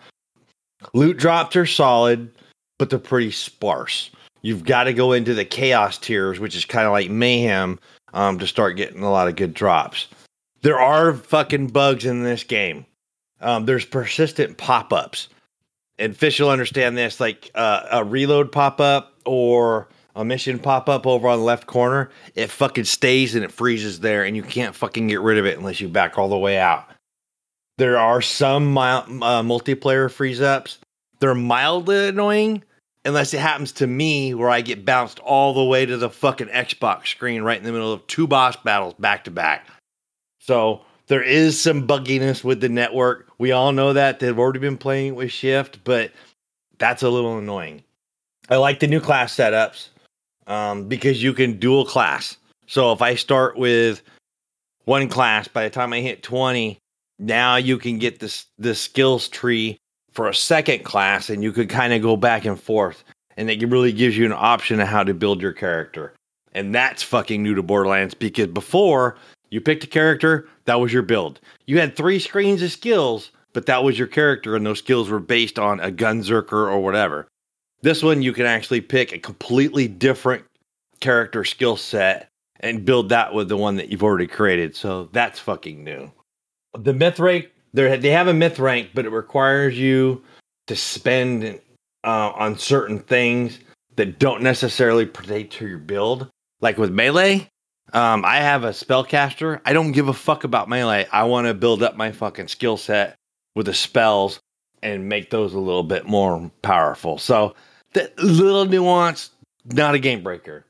Loot 0.94 1.18
drops 1.18 1.56
are 1.56 1.66
solid, 1.66 2.32
but 2.80 2.90
they're 2.90 2.98
pretty 2.98 3.30
sparse. 3.30 4.10
You've 4.42 4.64
got 4.64 4.86
to 4.86 4.94
go 4.94 5.12
into 5.12 5.36
the 5.36 5.46
chaos 5.46 6.00
tiers, 6.00 6.40
which 6.40 6.56
is 6.56 6.66
kind 6.66 6.88
of 6.88 6.94
like 6.94 7.12
mayhem, 7.12 7.78
um, 8.14 8.40
to 8.40 8.48
start 8.48 8.78
getting 8.78 9.04
a 9.04 9.12
lot 9.12 9.28
of 9.28 9.36
good 9.36 9.54
drops. 9.54 10.08
There 10.64 10.80
are 10.80 11.14
fucking 11.14 11.68
bugs 11.68 12.06
in 12.06 12.24
this 12.24 12.44
game. 12.44 12.86
Um, 13.42 13.66
there's 13.66 13.86
persistent 13.86 14.58
pop 14.58 14.92
ups, 14.92 15.30
and 16.00 16.18
Fish 16.18 16.40
will 16.40 16.50
understand 16.50 16.98
this, 16.98 17.20
like 17.20 17.52
uh, 17.54 17.82
a 17.92 18.04
reload 18.04 18.52
pop 18.52 18.82
up 18.82 19.14
or 19.26 19.88
a 20.16 20.26
mission 20.26 20.60
pop 20.60 20.90
up 20.90 21.06
over 21.08 21.28
on 21.28 21.40
the 21.40 21.46
left 21.46 21.68
corner, 21.68 22.10
it 22.36 22.50
fucking 22.50 22.84
stays 22.84 23.36
and 23.36 23.46
it 23.46 23.52
freezes 23.52 24.00
there, 24.00 24.26
and 24.26 24.36
you 24.36 24.44
can't 24.44 24.76
fucking 24.76 25.08
get 25.08 25.22
rid 25.22 25.38
of 25.38 25.46
it 25.46 25.58
unless 25.58 25.80
you 25.80 25.88
back 25.88 26.18
all 26.18 26.30
the 26.30 26.38
way 26.38 26.58
out. 26.58 26.86
There 27.78 27.98
are 27.98 28.22
some 28.22 28.74
mild, 28.74 29.06
uh, 29.08 29.42
multiplayer 29.42 30.12
freeze 30.12 30.42
ups. 30.42 30.80
They're 31.20 31.36
mildly 31.36 32.10
annoying 32.10 32.64
unless 33.06 33.34
it 33.34 33.40
happens 33.40 33.72
to 33.74 33.88
me 33.88 34.34
where 34.34 34.50
I 34.50 34.62
get 34.62 34.86
bounced 34.86 35.20
all 35.20 35.54
the 35.54 35.64
way 35.64 35.86
to 35.86 35.98
the 35.98 36.10
fucking 36.10 36.48
Xbox 36.48 37.08
screen 37.08 37.44
right 37.44 37.58
in 37.58 37.64
the 37.64 37.72
middle 37.72 37.94
of 37.94 38.06
two 38.08 38.28
boss 38.28 38.56
battles 38.58 38.94
back 39.00 39.24
to 39.26 39.32
back. 39.32 39.68
So 40.40 40.82
there 41.08 41.24
is 41.24 41.60
some 41.60 41.88
bugginess 41.88 42.44
with 42.44 42.62
the 42.62 42.70
network. 42.70 43.28
We 43.38 43.52
all 43.52 43.72
know 43.72 43.94
that. 43.94 44.20
They've 44.20 44.38
already 44.38 44.60
been 44.60 44.78
playing 44.78 45.16
with 45.16 45.32
Shift, 45.32 45.84
but 45.84 46.12
that's 46.78 47.04
a 47.04 47.10
little 47.10 47.38
annoying. 47.38 47.84
I 48.50 48.58
like 48.58 48.80
the 48.80 48.88
new 48.88 49.00
class 49.00 49.36
setups 49.36 49.90
um, 50.48 50.88
because 50.88 51.22
you 51.22 51.34
can 51.34 51.60
dual 51.60 51.86
class. 51.86 52.38
So 52.68 52.92
if 52.92 53.02
I 53.02 53.16
start 53.16 53.58
with 53.58 54.02
one 54.86 55.10
class, 55.10 55.48
by 55.48 55.64
the 55.64 55.70
time 55.70 55.94
I 55.94 56.02
hit 56.02 56.24
20, 56.24 56.78
now 57.18 57.56
you 57.56 57.78
can 57.78 57.98
get 57.98 58.20
this 58.20 58.46
the 58.58 58.76
skills 58.76 59.28
tree 59.30 59.79
for 60.20 60.28
a 60.28 60.36
second 60.36 60.84
class 60.84 61.30
and 61.30 61.42
you 61.42 61.54
could 61.54 61.70
kind 61.70 61.94
of 61.94 62.02
go 62.02 62.18
back 62.18 62.44
and 62.44 62.60
forth. 62.60 63.06
And 63.38 63.50
it 63.50 63.66
really 63.70 63.94
gives 63.94 64.18
you 64.18 64.26
an 64.26 64.34
option 64.34 64.82
of 64.82 64.88
how 64.90 65.02
to 65.02 65.14
build 65.14 65.42
your 65.42 65.54
character. 65.54 66.14
And 66.52 66.76
that's 66.76 67.02
fucking 67.02 67.42
new 67.42 67.56
to 67.56 67.64
Borderlands 67.64 68.14
because 68.14 68.48
before 68.48 69.16
you 69.50 69.62
picked 69.62 69.86
a 69.86 69.88
character, 69.88 70.50
that 70.66 70.82
was 70.82 70.92
your 70.92 71.04
build. 71.04 71.40
You 71.68 71.80
had 71.80 71.96
three 71.96 72.20
screens 72.20 72.62
of 72.62 72.70
skills, 72.70 73.32
but 73.54 73.66
that 73.68 73.82
was 73.82 73.98
your 73.98 74.10
character, 74.10 74.58
and 74.58 74.66
those 74.66 74.80
skills 74.80 75.10
were 75.10 75.22
based 75.22 75.58
on 75.58 75.80
a 75.80 75.90
gunzerker 75.90 76.52
or 76.52 76.84
whatever. 76.84 77.26
This 77.82 78.04
one, 78.04 78.22
you 78.22 78.34
can 78.34 78.46
actually 78.46 78.82
pick 78.82 79.14
a 79.14 79.20
completely 79.20 79.88
different 79.88 80.44
character 81.00 81.46
skill 81.46 81.78
set 81.78 82.28
and 82.60 82.84
build 82.84 83.08
that 83.08 83.34
with 83.34 83.48
the 83.48 83.56
one 83.56 83.78
that 83.78 83.88
you've 83.88 84.04
already 84.04 84.28
created. 84.28 84.76
So 84.76 85.08
that's 85.14 85.40
fucking 85.40 85.82
new. 85.82 86.12
The 86.78 86.94
myth 86.94 87.20
rank, 87.20 87.52
they 87.74 88.10
have 88.10 88.28
a 88.28 88.34
myth 88.34 88.60
rank, 88.60 88.90
but 88.94 89.06
it 89.06 89.12
requires 89.12 89.78
you 89.78 90.24
to 90.68 90.76
spend 90.76 91.60
uh, 92.04 92.32
on 92.36 92.58
certain 92.58 93.00
things 93.00 93.60
that 93.96 94.20
don't 94.20 94.42
necessarily 94.42 95.06
pertain 95.06 95.48
to 95.50 95.68
your 95.68 95.78
build. 95.78 96.30
Like 96.62 96.78
with 96.78 96.92
melee, 96.92 97.50
um, 97.94 98.24
I 98.26 98.38
have 98.38 98.64
a 98.64 98.70
spellcaster. 98.70 99.62
I 99.66 99.74
don't 99.74 99.92
give 99.92 100.08
a 100.08 100.14
fuck 100.14 100.44
about 100.44 100.70
melee. 100.70 101.08
I 101.12 101.24
want 101.24 101.48
to 101.48 101.54
build 101.54 101.84
up 101.84 101.96
my 101.96 102.12
fucking 102.12 102.48
skill 102.48 102.78
set 102.78 103.16
with 103.56 103.66
the 103.66 103.74
spells 103.74 104.40
and 104.82 105.10
make 105.10 105.30
those 105.30 105.54
a 105.54 105.60
little 105.60 105.84
bit 105.84 106.06
more 106.06 106.52
powerful. 106.62 107.18
So 107.18 107.56
that 107.94 108.18
little 108.20 108.66
nuance, 108.66 109.32
not 109.66 109.96
a 109.96 110.00
game 110.00 110.24
breaker. 110.24 110.66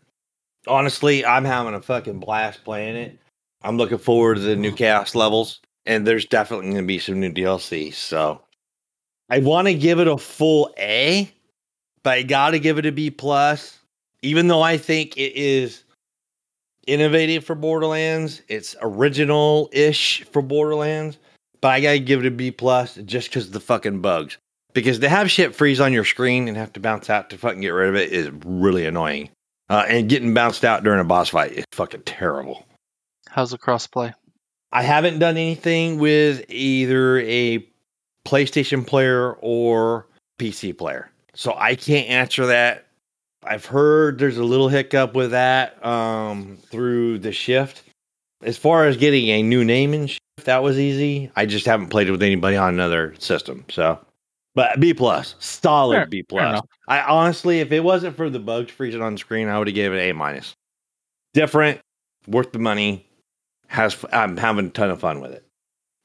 Honestly, 0.67 1.25
I'm 1.25 1.45
having 1.45 1.73
a 1.73 1.81
fucking 1.81 2.19
blast 2.19 2.63
playing 2.63 2.95
it. 2.95 3.19
I'm 3.61 3.77
looking 3.77 3.97
forward 3.97 4.35
to 4.35 4.41
the 4.41 4.55
new 4.55 4.71
chaos 4.71 5.15
levels, 5.15 5.59
and 5.85 6.05
there's 6.05 6.25
definitely 6.25 6.67
going 6.67 6.83
to 6.83 6.87
be 6.87 6.99
some 6.99 7.19
new 7.19 7.31
DLC. 7.31 7.93
So 7.93 8.41
I 9.29 9.39
want 9.39 9.67
to 9.67 9.73
give 9.73 9.99
it 9.99 10.07
a 10.07 10.17
full 10.17 10.73
A, 10.77 11.31
but 12.03 12.17
I 12.17 12.23
got 12.23 12.51
to 12.51 12.59
give 12.59 12.77
it 12.77 12.85
a 12.85 12.91
B 12.91 13.09
plus. 13.11 13.77
Even 14.21 14.47
though 14.47 14.61
I 14.61 14.77
think 14.77 15.15
it 15.17 15.35
is 15.35 15.83
innovative 16.87 17.45
for 17.45 17.55
Borderlands, 17.55 18.41
it's 18.47 18.75
original 18.81 19.69
ish 19.71 20.23
for 20.31 20.41
Borderlands. 20.41 21.17
but 21.61 21.69
I 21.69 21.81
gotta 21.81 21.99
give 21.99 22.21
it 22.21 22.27
a 22.27 22.31
B 22.31 22.51
plus 22.51 22.95
just 22.95 23.29
because 23.29 23.51
the 23.51 23.59
fucking 23.59 24.01
bugs. 24.01 24.37
Because 24.73 24.99
to 24.99 25.09
have 25.09 25.31
shit 25.31 25.55
freeze 25.55 25.79
on 25.79 25.93
your 25.93 26.05
screen 26.05 26.47
and 26.47 26.57
have 26.57 26.73
to 26.73 26.79
bounce 26.79 27.09
out 27.09 27.29
to 27.29 27.37
fucking 27.37 27.61
get 27.61 27.69
rid 27.69 27.89
of 27.89 27.95
it 27.95 28.11
is 28.11 28.29
really 28.45 28.85
annoying. 28.85 29.29
Uh, 29.69 29.85
and 29.87 30.09
getting 30.09 30.33
bounced 30.33 30.65
out 30.65 30.83
during 30.83 30.99
a 30.99 31.03
boss 31.03 31.29
fight 31.29 31.51
is 31.51 31.65
fucking 31.71 32.03
terrible. 32.03 32.65
How's 33.29 33.51
the 33.51 33.57
crossplay? 33.57 34.13
I 34.71 34.83
haven't 34.83 35.19
done 35.19 35.37
anything 35.37 35.97
with 35.97 36.45
either 36.49 37.19
a 37.19 37.65
PlayStation 38.25 38.85
player 38.85 39.33
or 39.41 40.07
PC 40.37 40.77
player. 40.77 41.09
So 41.33 41.55
I 41.57 41.75
can't 41.75 42.07
answer 42.09 42.45
that. 42.47 42.85
I've 43.43 43.65
heard 43.65 44.19
there's 44.19 44.37
a 44.37 44.43
little 44.43 44.67
hiccup 44.67 45.13
with 45.13 45.31
that 45.31 45.83
um, 45.85 46.57
through 46.69 47.19
the 47.19 47.31
shift. 47.31 47.83
As 48.41 48.57
far 48.57 48.85
as 48.85 48.97
getting 48.97 49.29
a 49.29 49.41
new 49.41 49.63
name 49.63 49.93
and 49.93 50.09
shift, 50.09 50.21
that 50.45 50.61
was 50.61 50.77
easy. 50.77 51.31
I 51.35 51.45
just 51.45 51.65
haven't 51.65 51.87
played 51.87 52.07
it 52.07 52.11
with 52.11 52.23
anybody 52.23 52.57
on 52.57 52.73
another 52.73 53.15
system. 53.19 53.65
So, 53.69 53.99
but 54.55 54.79
B 54.79 54.93
plus, 54.93 55.35
solid 55.39 55.95
fair, 55.95 56.05
B 56.07 56.23
plus. 56.23 56.61
I 56.87 57.01
honestly, 57.01 57.59
if 57.59 57.71
it 57.71 57.81
wasn't 57.81 58.15
for 58.15 58.29
the 58.29 58.39
bugs 58.39 58.71
freezing 58.71 59.01
on 59.01 59.17
screen, 59.17 59.47
I 59.47 59.57
would 59.57 59.67
have 59.67 59.75
gave 59.75 59.93
it 59.93 60.09
A 60.09 60.13
minus. 60.13 60.53
Different, 61.33 61.79
worth 62.27 62.51
the 62.51 62.59
money. 62.59 63.08
Has 63.69 64.03
I'm 64.11 64.35
having 64.35 64.67
a 64.67 64.69
ton 64.69 64.89
of 64.89 64.99
fun 64.99 65.21
with 65.21 65.31
it. 65.31 65.45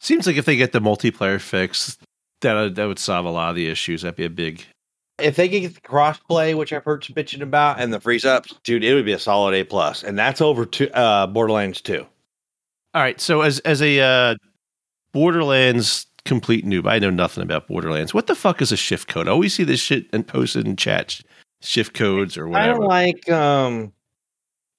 Seems 0.01 0.27
like 0.27 0.37
if 0.37 0.45
they 0.45 0.55
get 0.55 0.73
the 0.73 0.81
multiplayer 0.81 1.41
fix, 1.41 1.97
that 2.43 2.75
that 2.75 2.85
would 2.85 2.99
solve 2.99 3.25
a 3.25 3.31
lot 3.31 3.51
of 3.51 3.57
the 3.57 3.69
issues. 3.69 4.03
That'd 4.03 4.17
be 4.17 4.27
a 4.27 4.31
big. 4.31 4.65
If 5.19 5.37
they 5.37 5.49
could 5.49 5.63
get 5.63 5.75
the 5.75 5.81
crossplay, 5.81 6.57
which 6.57 6.73
I've 6.73 6.85
heard 6.85 7.05
some 7.05 7.15
bitching 7.15 7.41
about, 7.41 7.81
and 7.81 7.93
the 7.93 8.01
freeze 8.01 8.25
ups, 8.25 8.55
dude, 8.65 8.85
it 8.85 8.95
would 8.95 9.05
be 9.05 9.13
a 9.13 9.19
solid 9.19 9.55
A 9.55 9.65
plus, 9.65 10.03
and 10.03 10.19
that's 10.19 10.41
over 10.41 10.67
to 10.67 10.95
uh, 10.95 11.27
Borderlands 11.27 11.81
two. 11.81 12.07
All 12.93 13.03
right, 13.03 13.21
so 13.21 13.41
as 13.41 13.61
as 13.61 13.81
a 13.81 14.01
uh, 14.01 14.35
Borderlands 15.13 16.07
complete 16.27 16.67
noob, 16.67 16.87
I 16.87 16.99
know 16.99 17.11
nothing 17.11 17.43
about 17.43 17.67
Borderlands. 17.67 18.13
What 18.13 18.27
the 18.27 18.35
fuck 18.35 18.61
is 18.61 18.73
a 18.73 18.77
shift 18.77 19.09
code? 19.09 19.27
I 19.27 19.31
always 19.31 19.55
see 19.55 19.65
this 19.65 19.81
shit 19.81 20.07
and 20.13 20.27
posted 20.27 20.67
in 20.67 20.77
chat, 20.77 21.21
shift 21.63 21.95
codes 21.95 22.37
or 22.37 22.47
whatever. 22.47 22.73
I 22.73 22.75
don't 22.75 22.87
like 22.87 23.31
um, 23.31 23.93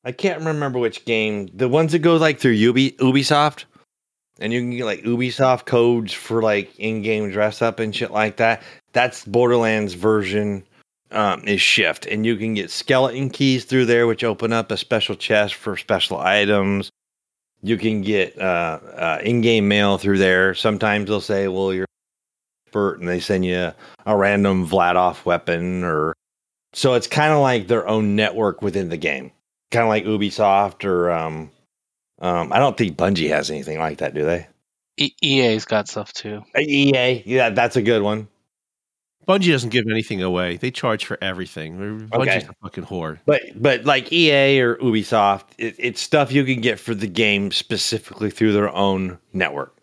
I 0.05 0.11
can't 0.11 0.43
remember 0.43 0.79
which 0.79 1.03
game. 1.05 1.49
The 1.53 1.67
ones 1.67 1.91
that 1.91 1.99
go 1.99 2.15
like 2.15 2.39
through 2.39 2.51
Ubi, 2.51 2.91
Ubisoft 2.91 3.65
and 4.39 4.51
you 4.51 4.59
can 4.59 4.71
get 4.71 4.85
like 4.85 5.03
Ubisoft 5.03 5.65
codes 5.65 6.13
for 6.13 6.41
like 6.41 6.77
in-game 6.77 7.31
dress 7.31 7.61
up 7.61 7.79
and 7.79 7.95
shit 7.95 8.11
like 8.11 8.37
that. 8.37 8.61
That's 8.93 9.25
Borderlands 9.25 9.93
version 9.93 10.63
um, 11.11 11.43
is 11.47 11.61
Shift, 11.61 12.05
and 12.05 12.25
you 12.25 12.35
can 12.35 12.53
get 12.53 12.71
skeleton 12.71 13.29
keys 13.29 13.65
through 13.65 13.85
there, 13.85 14.07
which 14.07 14.23
open 14.23 14.51
up 14.51 14.71
a 14.71 14.77
special 14.77 15.15
chest 15.15 15.55
for 15.55 15.77
special 15.77 16.19
items. 16.19 16.89
You 17.61 17.77
can 17.77 18.01
get 18.01 18.37
uh, 18.39 18.79
uh, 18.95 19.19
in-game 19.23 19.67
mail 19.67 19.97
through 19.97 20.17
there. 20.17 20.53
Sometimes 20.53 21.07
they'll 21.07 21.21
say, 21.21 21.47
"Well, 21.47 21.73
you're 21.73 21.87
expert," 22.67 22.99
and 22.99 23.07
they 23.07 23.19
send 23.19 23.45
you 23.45 23.71
a 24.05 24.17
random 24.17 24.67
Vladof 24.67 25.25
weapon, 25.25 25.83
or 25.83 26.13
so 26.73 26.93
it's 26.93 27.07
kind 27.07 27.31
of 27.31 27.39
like 27.39 27.67
their 27.67 27.87
own 27.87 28.15
network 28.15 28.61
within 28.61 28.89
the 28.89 28.97
game, 28.97 29.31
kind 29.71 29.83
of 29.83 29.89
like 29.89 30.05
Ubisoft 30.05 30.85
or 30.85 31.11
um, 31.11 31.51
um, 32.19 32.51
I 32.51 32.59
don't 32.59 32.77
think 32.77 32.97
Bungie 32.97 33.29
has 33.29 33.49
anything 33.51 33.79
like 33.79 33.97
that, 33.99 34.13
do 34.13 34.25
they? 34.25 34.47
E- 34.97 35.15
EA's 35.21 35.65
got 35.65 35.87
stuff 35.87 36.13
too. 36.13 36.43
Uh, 36.55 36.61
EA, 36.61 37.23
yeah, 37.25 37.49
that's 37.49 37.75
a 37.75 37.81
good 37.81 38.01
one. 38.01 38.27
Bungie 39.27 39.51
doesn't 39.51 39.69
give 39.69 39.85
anything 39.89 40.21
away. 40.21 40.57
They 40.57 40.71
charge 40.71 41.05
for 41.05 41.17
everything. 41.21 41.77
Bungie's 42.09 42.43
okay. 42.43 42.47
a 42.47 42.53
fucking 42.61 42.85
whore. 42.85 43.19
But 43.25 43.41
but 43.55 43.83
like 43.83 44.13
EA 44.13 44.61
or 44.61 44.75
Ubisoft, 44.77 45.45
it, 45.57 45.75
it's 45.79 46.01
stuff 46.01 46.31
you 46.31 46.45
can 46.45 46.61
get 46.61 46.79
for 46.79 46.93
the 46.93 47.07
game 47.07 47.51
specifically 47.51 48.29
through 48.29 48.53
their 48.53 48.73
own 48.73 49.17
network. 49.33 49.75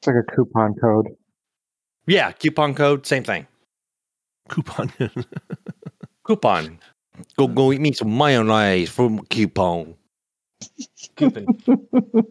It's 0.00 0.08
like 0.08 0.16
a 0.16 0.34
coupon 0.34 0.74
code. 0.74 1.08
Yeah, 2.06 2.32
coupon 2.32 2.74
code, 2.74 3.06
same 3.06 3.22
thing. 3.22 3.46
Coupon. 4.48 4.92
coupon. 6.26 6.80
Go 7.36 7.46
go 7.46 7.72
eat 7.72 7.80
me 7.80 7.92
some 7.92 8.16
mayonnaise 8.16 8.88
from 8.90 9.20
coupon. 9.26 9.94
Coupon. 11.16 11.46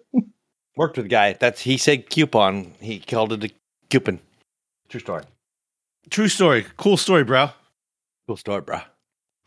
Worked 0.76 0.98
with 0.98 1.06
a 1.06 1.10
guy. 1.10 1.34
That's 1.34 1.62
he 1.62 1.78
said 1.78 2.10
coupon. 2.10 2.74
He 2.80 3.00
called 3.00 3.34
it 3.34 3.44
a 3.44 3.52
coupon. 3.90 4.20
True 4.90 5.00
story. 5.00 5.24
True 6.10 6.28
story. 6.28 6.66
Cool 6.78 6.98
story, 6.98 7.24
bro. 7.24 7.50
Cool 8.28 8.38
story, 8.38 8.62
bro. 8.62 8.80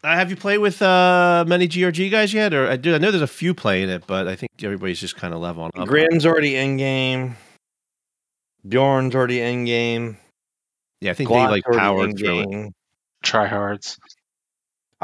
Uh, 0.04 0.14
have 0.14 0.28
you 0.28 0.36
played 0.36 0.58
with 0.58 0.82
uh, 0.82 1.44
many 1.48 1.66
GRG 1.66 2.10
guys 2.10 2.34
yet? 2.34 2.52
Or 2.52 2.68
I 2.68 2.76
do. 2.76 2.94
I 2.94 2.98
know 2.98 3.10
there's 3.10 3.22
a 3.22 3.26
few 3.26 3.54
playing 3.54 3.88
it, 3.88 4.06
but 4.06 4.28
I 4.28 4.36
think 4.36 4.50
everybody's 4.62 5.00
just 5.00 5.16
kind 5.16 5.32
of 5.32 5.40
leveling 5.40 5.70
up. 5.74 5.88
Grim's 5.88 6.26
already 6.26 6.56
in 6.56 6.76
game. 6.76 7.36
Bjorn's 8.68 9.14
already 9.14 9.40
in 9.40 9.64
game. 9.64 10.18
Yeah, 11.00 11.12
I 11.12 11.14
think 11.14 11.30
Glock's 11.30 11.48
they 11.48 11.50
like 11.52 11.64
powered 11.78 12.18
through 12.18 12.40
it. 12.40 12.74
Tryhards. 13.24 13.98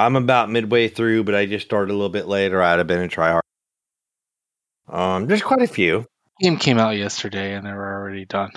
I'm 0.01 0.16
about 0.16 0.48
midway 0.48 0.88
through, 0.88 1.24
but 1.24 1.34
I 1.34 1.44
just 1.44 1.66
started 1.66 1.92
a 1.92 1.94
little 1.94 2.09
bit 2.09 2.26
later. 2.26 2.62
I'd 2.62 2.78
have 2.78 2.86
been 2.86 3.03
a 3.03 3.09
tryhard. 3.09 3.42
Um, 4.88 5.26
there's 5.26 5.42
quite 5.42 5.61
a 5.61 5.66
few. 5.66 6.07
Game 6.40 6.57
came 6.57 6.78
out 6.78 6.96
yesterday, 6.96 7.55
and 7.55 7.66
they 7.66 7.72
were 7.72 8.01
already 8.01 8.24
done. 8.24 8.51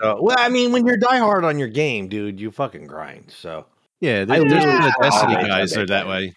So, 0.00 0.20
well, 0.20 0.36
I 0.36 0.48
mean, 0.48 0.72
when 0.72 0.84
you're 0.84 0.98
diehard 0.98 1.44
on 1.44 1.60
your 1.60 1.68
game, 1.68 2.08
dude, 2.08 2.40
you 2.40 2.50
fucking 2.50 2.88
grind. 2.88 3.30
So, 3.30 3.66
yeah, 4.00 4.24
there's, 4.24 4.42
there's 4.50 4.64
yeah. 4.64 4.80
the 4.80 4.94
Destiny 5.00 5.34
guys 5.34 5.70
Sunday 5.70 5.82
are 5.84 5.86
that 5.86 6.08
way. 6.08 6.32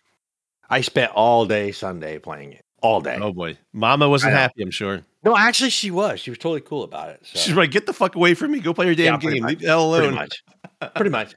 I 0.70 0.82
spent 0.82 1.12
all 1.14 1.47
day 1.47 1.72
Sunday 1.72 2.20
playing 2.20 2.53
it. 2.53 2.62
All 2.84 3.01
day. 3.01 3.18
Oh 3.20 3.34
boy, 3.34 3.58
Mama 3.74 4.08
wasn't 4.08 4.34
happy. 4.34 4.62
I'm 4.62 4.70
sure. 4.70 5.01
No, 5.24 5.36
actually, 5.36 5.72
she 5.72 5.89
was. 5.89 6.20
She 6.20 6.30
was 6.30 6.38
totally 6.38 6.62
cool 6.62 6.84
about 6.84 7.10
it. 7.10 7.22
So. 7.24 7.39
She's 7.39 7.56
like, 7.56 7.72
"Get 7.72 7.88
the 7.88 7.93
fuck 7.93 8.14
away 8.14 8.36
from 8.36 8.51
me! 8.51 8.60
Go 8.60 8.76
play 8.76 8.86
your 8.86 8.93
damn 8.93 9.16
yeah, 9.16 9.32
game. 9.32 9.43
Leave 9.43 9.62
the 9.62 9.68
hell 9.68 9.88
alone." 9.88 10.14
Pretty 10.14 10.16
much. 10.16 10.43
pretty 10.93 11.10
much. 11.10 11.34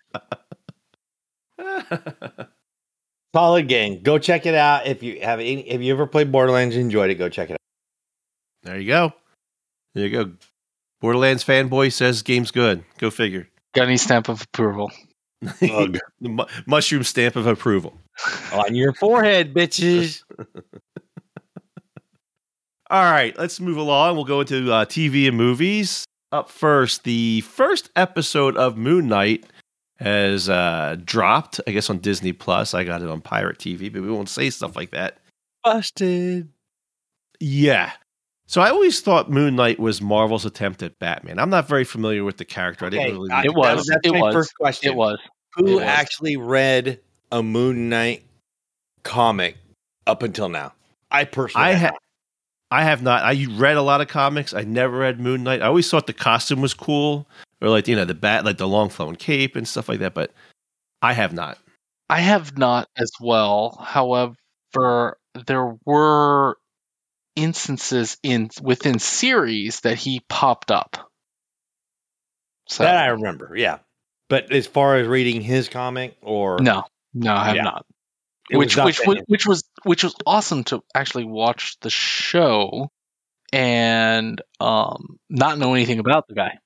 Solid 3.35 3.69
game. 3.69 4.03
Go 4.03 4.19
check 4.19 4.47
it 4.47 4.55
out. 4.55 4.87
If 4.87 5.03
you 5.03 5.21
have 5.21 5.41
any, 5.41 5.69
if 5.69 5.83
you 5.83 5.93
ever 5.93 6.07
played 6.07 6.33
Borderlands, 6.33 6.77
enjoyed 6.77 7.11
it, 7.11 7.17
go 7.17 7.29
check 7.29 7.51
it 7.51 7.55
out. 7.55 7.59
There 8.63 8.79
you 8.79 8.87
go. 8.89 9.13
There 9.95 10.07
you 10.07 10.11
go. 10.25 10.33
Borderlands 11.01 11.45
fanboy 11.45 11.93
says 11.93 12.23
game's 12.23 12.51
good. 12.51 12.85
Go 12.99 13.11
figure. 13.11 13.49
Got 13.75 13.85
any 13.85 13.97
stamp 13.99 14.29
of 14.29 14.43
approval? 14.43 14.91
the 15.41 16.01
mu- 16.21 16.45
mushroom 16.67 17.05
stamp 17.05 17.37
of 17.37 17.47
approval 17.47 17.97
on 18.53 18.75
your 18.75 18.93
forehead, 18.93 19.55
bitches. 19.55 20.25
All 22.91 23.05
right, 23.05 23.39
let's 23.39 23.61
move 23.61 23.77
along. 23.77 24.17
We'll 24.17 24.25
go 24.25 24.41
into 24.41 24.73
uh, 24.73 24.87
TV 24.87 25.29
and 25.29 25.37
movies. 25.37 26.05
Up 26.33 26.51
first, 26.51 27.05
the 27.05 27.43
first 27.43 27.91
episode 27.95 28.57
of 28.57 28.77
Moon 28.77 29.09
Knight 29.09 29.45
has 29.99 30.49
uh, 30.49 30.97
dropped. 31.05 31.61
I 31.67 31.73
guess 31.73 31.91
on 31.91 31.99
Disney 31.99 32.33
Plus. 32.33 32.75
I 32.75 32.85
got 32.85 33.03
it 33.03 33.09
on 33.09 33.21
Pirate 33.21 33.59
TV, 33.59 33.93
but 33.93 34.03
we 34.03 34.11
won't 34.11 34.29
say 34.29 34.51
stuff 34.51 34.77
like 34.77 34.91
that. 34.91 35.19
Busted. 35.65 36.49
Yeah. 37.41 37.93
So 38.47 38.63
I 38.63 38.71
always 38.71 39.01
thought 39.01 39.31
Moon 39.31 39.57
Knight 39.57 39.79
was 39.79 40.01
Marvel's 40.01 40.47
attempt 40.47 40.83
at 40.83 40.99
Batman. 40.99 41.39
I'm 41.39 41.51
not 41.51 41.69
very 41.69 41.85
familiar 41.85 42.25
with 42.25 42.39
the 42.39 42.45
character. 42.45 42.87
I 42.87 42.91
didn't 42.91 43.13
really. 43.13 43.29
it 43.45 43.55
was. 43.55 43.87
That's 43.87 44.07
it 44.07 44.13
my 44.13 44.23
was. 44.23 44.35
first 44.35 44.55
question. 44.55 44.93
It 44.93 44.97
was. 44.97 45.19
Who 45.57 45.67
it 45.67 45.75
was. 45.75 45.83
actually 45.83 46.37
read 46.37 47.01
a 47.31 47.43
Moon 47.43 47.89
Knight 47.89 48.23
comic 49.03 49.57
up 50.07 50.23
until 50.23 50.49
now? 50.49 50.73
I 51.11 51.25
personally. 51.25 51.67
I 51.67 51.73
have. 51.73 51.95
I 52.71 52.85
have 52.85 53.03
not. 53.03 53.23
I 53.23 53.47
read 53.51 53.77
a 53.77 53.83
lot 53.83 54.01
of 54.01 54.09
comics. 54.09 54.55
I 54.55 54.63
never 54.63 54.99
read 54.99 55.21
Moon 55.21 55.43
Knight. 55.43 55.61
I 55.61 55.67
always 55.67 55.91
thought 55.91 56.07
the 56.07 56.13
costume 56.13 56.61
was 56.61 56.75
cool 56.75 57.27
or 57.61 57.69
like 57.69 57.89
you 57.89 57.97
know 57.97 58.05
the 58.05 58.15
bat 58.15 58.45
like 58.45 58.59
the 58.59 58.69
long 58.69 58.89
flowing 58.89 59.17
cape 59.17 59.57
and 59.57 59.67
stuff 59.67 59.89
like 59.89 60.01
that 60.01 60.15
but 60.15 60.33
i 61.03 61.13
have 61.13 61.33
not. 61.33 61.59
I 62.11 62.21
have 62.21 62.57
not 62.57 62.89
as 62.97 63.11
well. 63.21 63.79
However 63.81 64.37
there 65.47 65.77
were 65.85 66.57
instances 67.37 68.19
in 68.23 68.51
within 68.63 68.99
series 68.99 69.81
that 69.81 69.97
he 69.97 70.21
popped 70.29 70.71
up. 70.71 71.11
So 72.69 72.83
that 72.83 72.97
i 72.97 73.09
remember 73.09 73.55
yeah. 73.57 73.79
But 74.29 74.53
as 74.53 74.67
far 74.67 74.97
as 74.97 75.07
reading 75.07 75.41
his 75.41 75.69
comic 75.69 76.17
or 76.23 76.59
no. 76.61 76.85
No 77.15 77.35
i 77.35 77.47
have 77.47 77.57
yeah. 77.57 77.63
not. 77.63 77.87
It 78.51 78.57
which 78.57 78.77
which 78.77 79.01
which, 79.07 79.21
which 79.27 79.47
was 79.47 79.65
which 79.85 80.03
was 80.05 80.15
awesome 80.27 80.65
to 80.65 80.83
actually 80.95 81.25
watch 81.25 81.79
the 81.81 81.91
show 81.91 82.91
and 83.53 84.41
um 84.61 85.19
not 85.31 85.59
know 85.59 85.75
anything 85.75 85.99
about 85.99 86.27
the 86.29 86.35
guy 86.35 86.59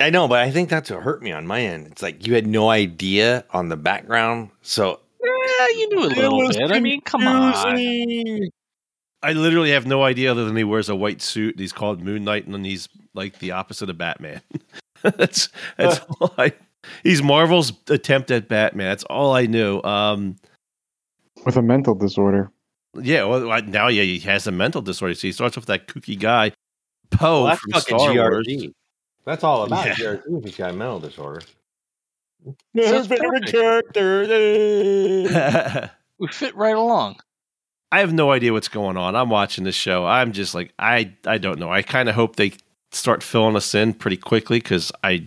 I 0.00 0.10
know, 0.10 0.26
but 0.26 0.40
I 0.40 0.50
think 0.50 0.68
that's 0.68 0.90
what 0.90 1.02
hurt 1.02 1.22
me 1.22 1.32
on 1.32 1.46
my 1.46 1.60
end. 1.60 1.86
It's 1.88 2.02
like 2.02 2.26
you 2.26 2.34
had 2.34 2.46
no 2.46 2.70
idea 2.70 3.44
on 3.50 3.68
the 3.68 3.76
background, 3.76 4.50
so 4.62 5.00
yeah, 5.22 5.68
you 5.68 5.88
knew 5.90 6.04
a 6.04 6.08
little 6.08 6.40
bit. 6.40 6.56
Confusing. 6.56 6.72
I 6.72 6.80
mean, 6.80 7.00
come 7.02 7.26
on. 7.26 8.50
I 9.24 9.32
literally 9.34 9.70
have 9.70 9.86
no 9.86 10.02
idea 10.02 10.30
other 10.30 10.44
than 10.44 10.56
he 10.56 10.64
wears 10.64 10.88
a 10.88 10.96
white 10.96 11.22
suit. 11.22 11.58
He's 11.58 11.72
called 11.72 12.02
Moon 12.02 12.24
Knight, 12.24 12.46
and 12.46 12.66
he's 12.66 12.88
like 13.14 13.38
the 13.38 13.52
opposite 13.52 13.88
of 13.90 13.98
Batman. 13.98 14.40
that's 15.02 15.48
that's 15.76 16.00
all 16.20 16.34
I. 16.38 16.52
He's 17.04 17.22
Marvel's 17.22 17.72
attempt 17.88 18.30
at 18.30 18.48
Batman. 18.48 18.88
That's 18.88 19.04
all 19.04 19.34
I 19.34 19.46
knew. 19.46 19.80
Um, 19.82 20.36
With 21.44 21.56
a 21.56 21.62
mental 21.62 21.94
disorder. 21.94 22.50
Yeah, 23.00 23.24
well, 23.24 23.62
now 23.62 23.88
yeah, 23.88 24.02
he 24.02 24.18
has 24.20 24.46
a 24.46 24.52
mental 24.52 24.82
disorder. 24.82 25.14
So 25.14 25.28
he 25.28 25.32
starts 25.32 25.56
with 25.56 25.66
that 25.66 25.86
kooky 25.86 26.18
guy, 26.18 26.52
Poe 27.10 27.44
well, 27.44 27.56
from 27.56 27.80
Star 27.80 27.98
GRD. 27.98 28.16
Wars. 28.16 28.74
That's 29.24 29.44
all 29.44 29.64
about 29.64 29.86
yeah. 29.86 29.94
GRD. 29.94 30.44
He's 30.44 30.56
got 30.56 30.70
a 30.70 30.74
mental 30.74 31.00
disorder. 31.00 31.42
No 32.74 33.04
favorite 33.04 33.46
character. 33.46 34.22
we 36.18 36.28
fit 36.28 36.56
right 36.56 36.76
along. 36.76 37.16
I 37.92 38.00
have 38.00 38.12
no 38.12 38.32
idea 38.32 38.52
what's 38.52 38.68
going 38.68 38.96
on. 38.96 39.14
I'm 39.14 39.28
watching 39.28 39.64
this 39.64 39.74
show. 39.74 40.06
I'm 40.06 40.32
just 40.32 40.54
like 40.54 40.72
I 40.78 41.12
I 41.26 41.38
don't 41.38 41.58
know. 41.58 41.70
I 41.70 41.82
kind 41.82 42.08
of 42.08 42.14
hope 42.14 42.36
they 42.36 42.52
start 42.90 43.22
filling 43.22 43.54
us 43.54 43.74
in 43.74 43.94
pretty 43.94 44.16
quickly 44.16 44.58
because 44.58 44.90
I 45.04 45.26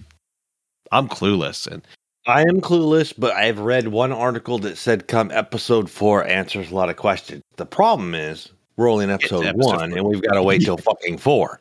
I'm 0.92 1.08
clueless 1.08 1.68
and 1.68 1.84
I 2.28 2.42
am 2.42 2.60
clueless, 2.60 3.14
but 3.16 3.34
I've 3.34 3.60
read 3.60 3.90
one 3.90 4.12
article 4.12 4.58
that 4.60 4.78
said 4.78 5.08
come 5.08 5.30
episode 5.32 5.90
four 5.90 6.26
answers 6.26 6.72
a 6.72 6.76
lot 6.76 6.90
of 6.90 6.98
questions. 6.98 7.44
The 7.58 7.68
problem 7.68 8.16
is 8.16 8.50
we're 8.78 8.90
only 8.90 9.04
in 9.04 9.12
episode, 9.12 9.46
episode 9.46 9.66
one 9.68 9.90
four. 9.92 9.98
and 10.00 10.08
we've 10.08 10.24
got 10.24 10.34
to 10.34 10.44
wait 10.44 10.64
till 10.64 10.78
fucking 10.80 11.20
four. 11.20 11.60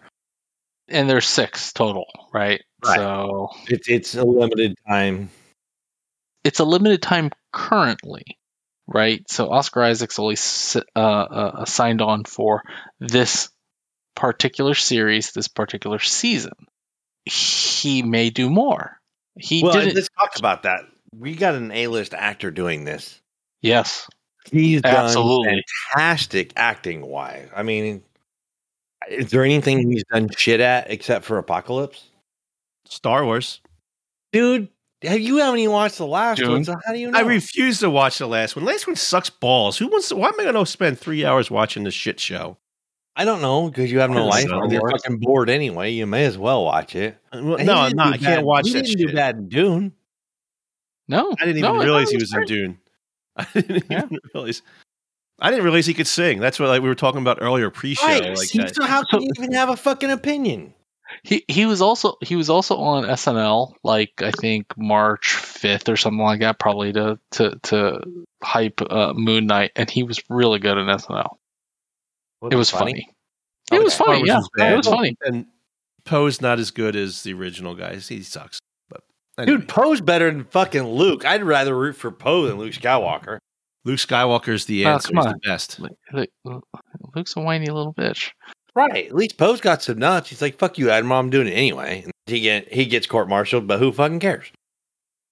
And 0.89 1.09
there's 1.09 1.27
six 1.27 1.73
total, 1.73 2.07
right? 2.33 2.63
right. 2.85 2.97
So 2.97 3.49
it's 3.69 3.89
it's 3.89 4.15
a 4.15 4.25
limited 4.25 4.75
time. 4.87 5.31
It's 6.45 6.61
a 6.61 6.65
limited 6.65 7.01
time 7.01 7.31
currently, 7.53 8.39
right? 8.87 9.23
So 9.31 9.51
Oscar 9.51 9.83
Isaac's 9.83 10.19
only 10.19 10.37
uh, 10.95 11.01
uh, 11.01 11.65
signed 11.65 12.03
on 12.03 12.25
for 12.25 12.63
this 13.01 13.49
particular 14.15 14.75
series, 14.75 15.33
this 15.33 15.49
particular 15.49 15.99
season. 15.99 16.53
He 17.25 18.03
may 18.03 18.31
do 18.31 18.51
more. 18.51 19.01
He 19.39 19.63
well, 19.63 19.73
didn't. 19.73 19.95
Let's 19.95 20.11
talk 20.19 20.39
about 20.39 20.65
that. 20.65 20.81
We 21.17 21.35
got 21.35 21.55
an 21.55 21.73
A-list 21.73 22.13
actor 22.13 22.51
doing 22.51 22.85
this. 22.85 23.21
Yes, 23.63 24.07
he's 24.51 24.83
absolutely 24.85 25.65
fantastic 25.95 26.53
acting 26.57 27.01
wise. 27.01 27.49
I 27.55 27.63
mean, 27.63 28.03
is 29.09 29.31
there 29.31 29.45
anything 29.45 29.91
he's 29.91 30.05
done 30.13 30.29
shit 30.37 30.61
at 30.61 30.91
except 30.91 31.25
for 31.25 31.39
Apocalypse? 31.39 32.11
Star 32.87 33.25
Wars, 33.25 33.61
dude. 34.33 34.69
Have 35.03 35.21
you 35.21 35.37
haven't 35.37 35.61
even 35.61 35.73
watched 35.73 35.99
the 35.99 36.07
last 36.07 36.39
Dude, 36.39 36.49
one? 36.49 36.65
So 36.65 36.75
how 36.85 36.93
do 36.93 36.99
you 36.99 37.11
know? 37.11 37.19
I 37.19 37.23
refuse 37.23 37.81
to 37.81 37.91
watch 37.91 38.19
the 38.19 38.27
last 38.27 38.57
one. 38.57 38.65
Last 38.65 38.87
one 38.87 38.97
sucks 38.97 39.29
balls. 39.29 39.77
Who 39.77 39.89
wants? 39.89 40.09
To, 40.09 40.17
why 40.17 40.29
am 40.29 40.41
I 40.41 40.45
going 40.45 40.55
to 40.55 40.65
spend 40.65 40.99
three 40.99 41.27
hours 41.27 41.51
watching 41.51 41.85
this 41.85 41.93
shit 41.93 42.19
show? 42.19 42.57
I 43.17 43.25
don't 43.25 43.43
know 43.43 43.69
because 43.69 43.93
you 43.93 44.01
have 44.01 44.11
no 44.11 44.27
life. 44.27 44.49
So 44.49 44.71
you're 44.71 44.91
fucking 44.91 45.19
bored 45.19 45.49
anyway. 45.49 45.91
You 45.93 46.07
may 46.07 46.25
as 46.25 46.37
well 46.37 46.65
watch 46.65 46.97
it. 46.97 47.19
Uh, 47.33 47.41
well, 47.45 47.65
no, 47.65 47.75
I'm 47.75 47.97
not. 47.97 48.15
I 48.15 48.17
can't 48.17 48.45
watch 48.45 48.67
he 48.67 48.73
that. 48.73 48.85
Didn't 48.85 48.99
shit. 48.99 49.09
do 49.09 49.15
bad 49.15 49.37
in 49.37 49.49
Dune. 49.49 49.93
No, 51.07 51.33
I 51.39 51.45
didn't 51.45 51.59
even 51.59 51.75
no, 51.75 51.83
realize 51.83 52.11
he 52.11 52.17
was 52.17 52.33
great. 52.33 52.51
in 52.51 52.57
Dune. 52.57 52.79
I 53.37 53.47
didn't 53.53 53.85
yeah. 53.91 54.05
even 54.05 54.19
realize. 54.33 54.63
I 55.41 55.51
didn't 55.51 55.65
realize 55.65 55.87
he 55.87 55.95
could 55.95 56.07
sing. 56.07 56.39
That's 56.39 56.61
what 56.61 56.69
like 56.69 56.83
we 56.83 56.89
were 56.89 56.95
talking 56.95 57.21
about 57.21 57.39
earlier 57.41 57.71
pre-show. 57.71 58.07
Right. 58.07 58.37
Like, 58.37 58.75
so 58.75 58.85
how 58.85 59.03
can 59.05 59.23
you 59.23 59.31
even 59.37 59.53
have 59.53 59.69
a 59.69 59.77
fucking 59.77 60.11
opinion? 60.11 60.75
He 61.23 61.45
he 61.49 61.67
was 61.67 61.81
also 61.81 62.17
he 62.23 62.35
was 62.37 62.51
also 62.51 62.77
on 62.77 63.05
SNL 63.05 63.75
like 63.83 64.13
I 64.23 64.31
think 64.31 64.67
March 64.77 65.35
fifth 65.35 65.89
or 65.89 65.97
something 65.97 66.23
like 66.23 66.41
that, 66.41 66.59
probably 66.59 66.93
to 66.93 67.19
to 67.33 67.59
to 67.65 68.01
hype 68.43 68.81
uh, 68.81 69.13
Moon 69.15 69.47
Knight, 69.47 69.73
and 69.77 69.89
he 69.89 70.03
was 70.03 70.23
really 70.29 70.59
good 70.59 70.79
in 70.79 70.87
SNL. 70.87 71.37
Was 72.41 72.53
it 72.53 72.57
was 72.57 72.71
funny. 72.71 72.93
funny. 72.93 73.81
It 73.81 73.85
was 73.85 73.95
funny. 73.95 74.23
Yeah, 74.27 74.41
it 74.59 74.77
was 74.77 74.87
funny. 74.87 75.17
And 75.23 75.47
Poe's 76.05 76.41
not 76.41 76.59
as 76.59 76.71
good 76.71 76.97
as 76.97 77.23
the 77.23 77.33
original 77.33 77.75
guys. 77.75 78.09
He 78.09 78.23
sucks. 78.23 78.59
But 78.89 79.03
anyway. 79.39 79.59
dude, 79.59 79.69
Poe's 79.69 80.01
better 80.01 80.31
than 80.31 80.45
fucking 80.45 80.83
Luke. 80.83 81.25
I'd 81.25 81.43
rather 81.43 81.77
root 81.77 81.97
for 81.97 82.11
Poe 82.11 82.47
than 82.47 82.59
Luke 82.59 82.73
Skywalker. 82.73 83.39
Luke 83.85 83.99
Skywalker 83.99 84.55
is 84.55 84.65
the 84.65 84.87
oh, 84.87 84.93
answer. 84.93 85.13
Oh, 85.17 85.23
He's 85.23 85.33
the 85.33 85.39
best. 85.45 85.81
Luke's 87.15 87.37
a 87.37 87.41
whiny 87.41 87.67
little 87.67 87.95
bitch. 87.95 88.31
Right. 88.75 89.07
At 89.07 89.15
least 89.15 89.39
Poe's 89.39 89.61
got 89.61 89.83
some 89.83 89.99
nuts. 89.99 90.31
He's 90.31 90.43
like, 90.43 90.59
"Fuck 90.59 90.79
you, 90.79 90.91
Admiral. 90.91 91.21
I'm 91.21 91.31
doing 91.31 91.47
it 91.47 91.53
anyway." 91.53 92.03
And 92.03 92.13
he 92.27 92.41
get 92.41 92.73
he 92.73 92.87
gets 92.87 93.07
court 93.07 93.29
martialed, 93.29 93.67
but 93.67 93.79
who 93.79 93.93
fucking 93.93 94.21
cares? 94.21 94.51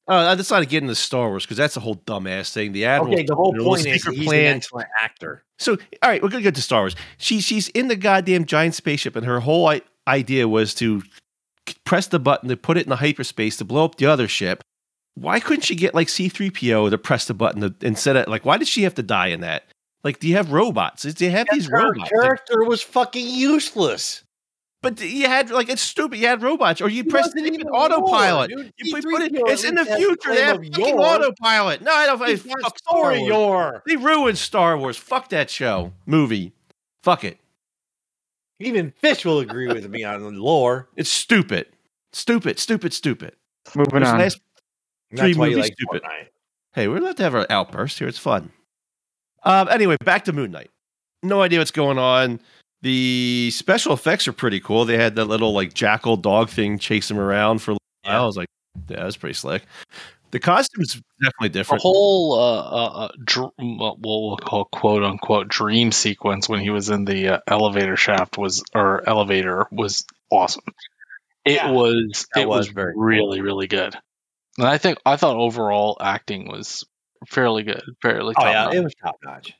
Oh, 0.08 0.16
I 0.16 0.34
decided 0.34 0.66
to 0.66 0.70
get 0.70 0.82
into 0.82 0.94
Star 0.94 1.28
Wars 1.28 1.44
because 1.44 1.56
that's 1.56 1.74
the 1.74 1.80
whole 1.80 1.96
dumbass 1.96 2.52
thing. 2.52 2.72
The 2.72 2.84
admiral. 2.84 3.14
Okay, 3.14 3.24
the 3.24 3.34
whole 3.34 3.54
point 3.54 3.86
is 3.86 4.04
he's 4.04 4.26
plan. 4.26 4.46
an 4.46 4.56
excellent 4.56 4.88
actor. 5.00 5.44
So, 5.58 5.76
all 6.02 6.10
right, 6.10 6.22
we're 6.22 6.28
gonna 6.28 6.42
get 6.42 6.54
to 6.56 6.62
Star 6.62 6.82
Wars. 6.82 6.96
She 7.18 7.40
she's 7.40 7.68
in 7.68 7.88
the 7.88 7.96
goddamn 7.96 8.44
giant 8.44 8.74
spaceship, 8.74 9.16
and 9.16 9.26
her 9.26 9.40
whole 9.40 9.68
I- 9.68 9.82
idea 10.06 10.46
was 10.48 10.74
to 10.74 11.02
press 11.84 12.08
the 12.08 12.18
button 12.18 12.48
to 12.48 12.56
put 12.56 12.76
it 12.76 12.84
in 12.84 12.90
the 12.90 12.96
hyperspace 12.96 13.56
to 13.56 13.64
blow 13.64 13.84
up 13.84 13.96
the 13.96 14.06
other 14.06 14.28
ship. 14.28 14.62
Why 15.14 15.40
couldn't 15.40 15.62
she 15.62 15.74
get 15.74 15.94
like 15.94 16.08
C 16.08 16.28
three 16.28 16.50
PO 16.50 16.90
to 16.90 16.98
press 16.98 17.26
the 17.26 17.34
button 17.34 17.60
to, 17.60 17.74
instead 17.86 18.16
of 18.16 18.28
like? 18.28 18.44
Why 18.44 18.56
did 18.56 18.68
she 18.68 18.82
have 18.84 18.94
to 18.94 19.02
die 19.02 19.28
in 19.28 19.40
that? 19.40 19.64
Like, 20.04 20.18
do 20.18 20.28
you 20.28 20.36
have 20.36 20.52
robots? 20.52 21.02
Do 21.02 21.24
you 21.24 21.30
have 21.30 21.46
these 21.52 21.68
robots? 21.68 22.10
character 22.10 22.60
like, 22.60 22.68
was 22.68 22.82
fucking 22.82 23.26
useless. 23.26 24.24
But 24.82 25.00
you 25.00 25.26
had 25.26 25.50
like 25.50 25.68
it's 25.68 25.80
stupid. 25.80 26.18
You 26.18 26.26
had 26.26 26.42
robots, 26.42 26.80
or 26.80 26.88
you 26.88 27.04
press 27.04 27.32
the 27.32 27.44
even 27.44 27.68
autopilot. 27.68 28.50
War, 28.52 28.64
you 28.78 28.92
put, 28.92 29.04
put 29.04 29.22
it. 29.22 29.32
It's 29.34 29.62
in 29.62 29.76
the 29.76 29.84
future. 29.84 30.34
They 30.34 30.42
have 30.42 30.56
fucking 30.56 30.98
autopilot. 30.98 31.82
No, 31.82 31.92
I 31.92 32.06
don't. 32.06 32.20
I, 32.20 32.34
fuck 32.34 32.78
Star 32.78 33.14
Wars. 33.20 33.80
They 33.86 33.94
ruined 33.94 34.38
Star 34.38 34.76
Wars. 34.76 34.96
Fuck 34.96 35.28
that 35.28 35.50
show 35.50 35.92
movie. 36.04 36.52
Fuck 37.04 37.22
it. 37.22 37.38
Even 38.58 38.92
Fish 39.00 39.24
will 39.24 39.38
agree 39.38 39.68
with 39.68 39.88
me 39.88 40.02
on 40.02 40.20
the 40.20 40.30
lore. 40.30 40.88
It's 40.96 41.10
stupid. 41.10 41.66
Stupid. 42.12 42.58
Stupid. 42.58 42.92
Stupid. 42.92 43.36
Moving 43.76 44.02
on. 44.02 44.18
Last 44.18 44.40
three 45.16 45.34
movies 45.34 45.56
like 45.56 45.74
stupid. 45.74 46.02
Fortnite. 46.02 46.28
Hey, 46.74 46.88
we're 46.88 46.98
allowed 46.98 47.16
to 47.18 47.22
have 47.22 47.34
our 47.34 47.46
outburst 47.50 47.98
here. 47.98 48.08
It's 48.08 48.18
fun. 48.18 48.50
Um, 49.44 49.68
anyway, 49.68 49.96
back 50.04 50.24
to 50.24 50.32
Moon 50.32 50.50
Knight. 50.50 50.70
No 51.22 51.42
idea 51.42 51.58
what's 51.58 51.70
going 51.70 51.98
on. 51.98 52.40
The 52.82 53.50
special 53.52 53.92
effects 53.92 54.26
are 54.26 54.32
pretty 54.32 54.60
cool. 54.60 54.84
They 54.84 54.96
had 54.96 55.14
that 55.16 55.26
little 55.26 55.52
like 55.52 55.74
jackal 55.74 56.16
dog 56.16 56.48
thing 56.50 56.78
chase 56.78 57.10
him 57.10 57.18
around 57.18 57.60
for 57.60 57.72
a 57.72 57.74
while. 57.74 57.80
Yeah. 58.04 58.22
I 58.22 58.26
was 58.26 58.36
like, 58.36 58.48
yeah, 58.88 58.96
that 58.96 59.04
was 59.04 59.16
pretty 59.16 59.34
slick. 59.34 59.64
The 60.32 60.40
costume's 60.40 61.00
definitely 61.22 61.50
different. 61.50 61.82
The 61.82 61.88
whole 61.88 62.34
uh, 62.34 62.60
uh, 62.60 63.04
uh 63.04 63.08
dr- 63.22 63.52
what 63.58 63.98
we'll 64.00 64.36
call 64.38 64.64
quote 64.64 65.04
unquote 65.04 65.46
dream 65.48 65.92
sequence 65.92 66.48
when 66.48 66.60
he 66.60 66.70
was 66.70 66.88
in 66.88 67.04
the 67.04 67.34
uh, 67.34 67.38
elevator 67.46 67.96
shaft 67.96 68.38
was 68.38 68.64
or 68.74 69.06
elevator 69.06 69.66
was 69.70 70.04
awesome. 70.30 70.64
It 71.44 71.56
yeah, 71.56 71.70
was 71.70 72.26
it 72.34 72.48
was, 72.48 72.66
was 72.66 72.68
very 72.68 72.94
really 72.96 73.38
cool. 73.38 73.44
really 73.44 73.66
good. 73.66 73.94
And 74.58 74.66
I 74.66 74.78
think 74.78 74.98
I 75.06 75.16
thought 75.16 75.36
overall 75.36 75.96
acting 76.00 76.48
was 76.48 76.84
fairly 77.26 77.62
good, 77.62 77.82
fairly. 78.00 78.34
Oh 78.36 78.44
yeah, 78.44 78.70
it 78.70 78.82
was 78.82 78.94
top 78.94 79.16
notch. 79.24 79.54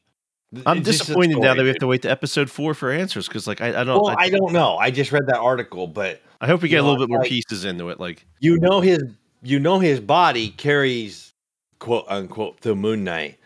I'm 0.67 0.83
disappointed 0.83 1.39
now 1.39 1.55
that 1.55 1.63
we 1.63 1.69
have 1.69 1.79
to 1.79 1.87
wait 1.87 2.03
to 2.03 2.11
episode 2.11 2.51
four 2.51 2.75
for 2.75 2.91
answers 2.91 3.27
because, 3.27 3.47
like, 3.47 3.63
I, 3.63 3.69
I 3.69 3.85
don't. 3.85 4.03
Well, 4.03 4.11
I, 4.11 4.25
I, 4.25 4.29
don't 4.29 4.53
know. 4.53 4.77
I 4.77 4.91
just 4.91 5.11
read 5.11 5.27
that 5.29 5.39
article, 5.39 5.87
but 5.87 6.21
I 6.43 6.47
hope 6.47 6.61
we 6.61 6.69
get 6.69 6.77
know, 6.77 6.83
a 6.83 6.87
little 6.91 7.07
bit 7.07 7.09
more 7.09 7.21
like, 7.21 7.29
pieces 7.29 7.65
into 7.65 7.89
it. 7.89 7.99
Like, 7.99 8.27
you 8.41 8.59
know, 8.59 8.81
his 8.81 9.03
you 9.43 9.59
know 9.59 9.79
his 9.79 9.99
body 9.99 10.51
carries 10.51 11.33
quote 11.79 12.05
unquote 12.09 12.61
the 12.61 12.75
Moon 12.75 13.03
Knight. 13.03 13.39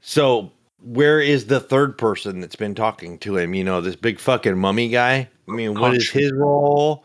So 0.00 0.50
where 0.82 1.20
is 1.20 1.46
the 1.46 1.60
third 1.60 1.98
person 1.98 2.40
that's 2.40 2.56
been 2.56 2.74
talking 2.74 3.18
to 3.18 3.36
him? 3.36 3.52
You 3.52 3.64
know, 3.64 3.80
this 3.82 3.96
big 3.96 4.18
fucking 4.18 4.56
mummy 4.56 4.88
guy. 4.88 5.28
I 5.48 5.52
mean, 5.52 5.78
what 5.78 5.94
is 5.94 6.10
his 6.10 6.32
role? 6.32 7.04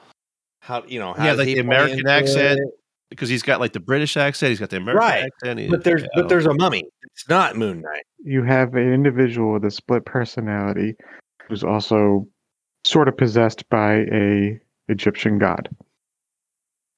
How 0.60 0.84
you 0.88 1.00
know? 1.00 1.14
How 1.14 1.26
yeah, 1.26 1.34
like 1.34 1.48
the 1.48 1.60
American 1.60 2.08
accent. 2.08 2.60
It? 2.60 2.81
Because 3.12 3.30
he's 3.30 3.44
got 3.44 3.60
like 3.60 3.74
the 3.74 3.80
British 3.80 4.18
accent, 4.18 4.50
he's 4.50 4.60
got 4.60 4.72
the 4.72 4.78
American 4.78 5.08
right. 5.08 5.30
accent. 5.44 5.70
but 5.70 5.84
there's 5.84 6.04
but 6.16 6.30
there's 6.30 6.48
a 6.48 6.54
mummy. 6.54 6.84
It's 7.04 7.28
not 7.30 7.56
Moon 7.56 7.82
Knight 7.82 8.06
you 8.24 8.44
have 8.44 8.76
an 8.76 8.94
individual 8.94 9.54
with 9.54 9.66
a 9.66 9.72
split 9.72 10.06
personality 10.06 10.96
who's 11.48 11.64
also 11.64 12.28
sort 12.84 13.08
of 13.08 13.18
possessed 13.18 13.68
by 13.70 14.06
a 14.12 14.60
Egyptian 14.88 15.40
god. 15.40 15.70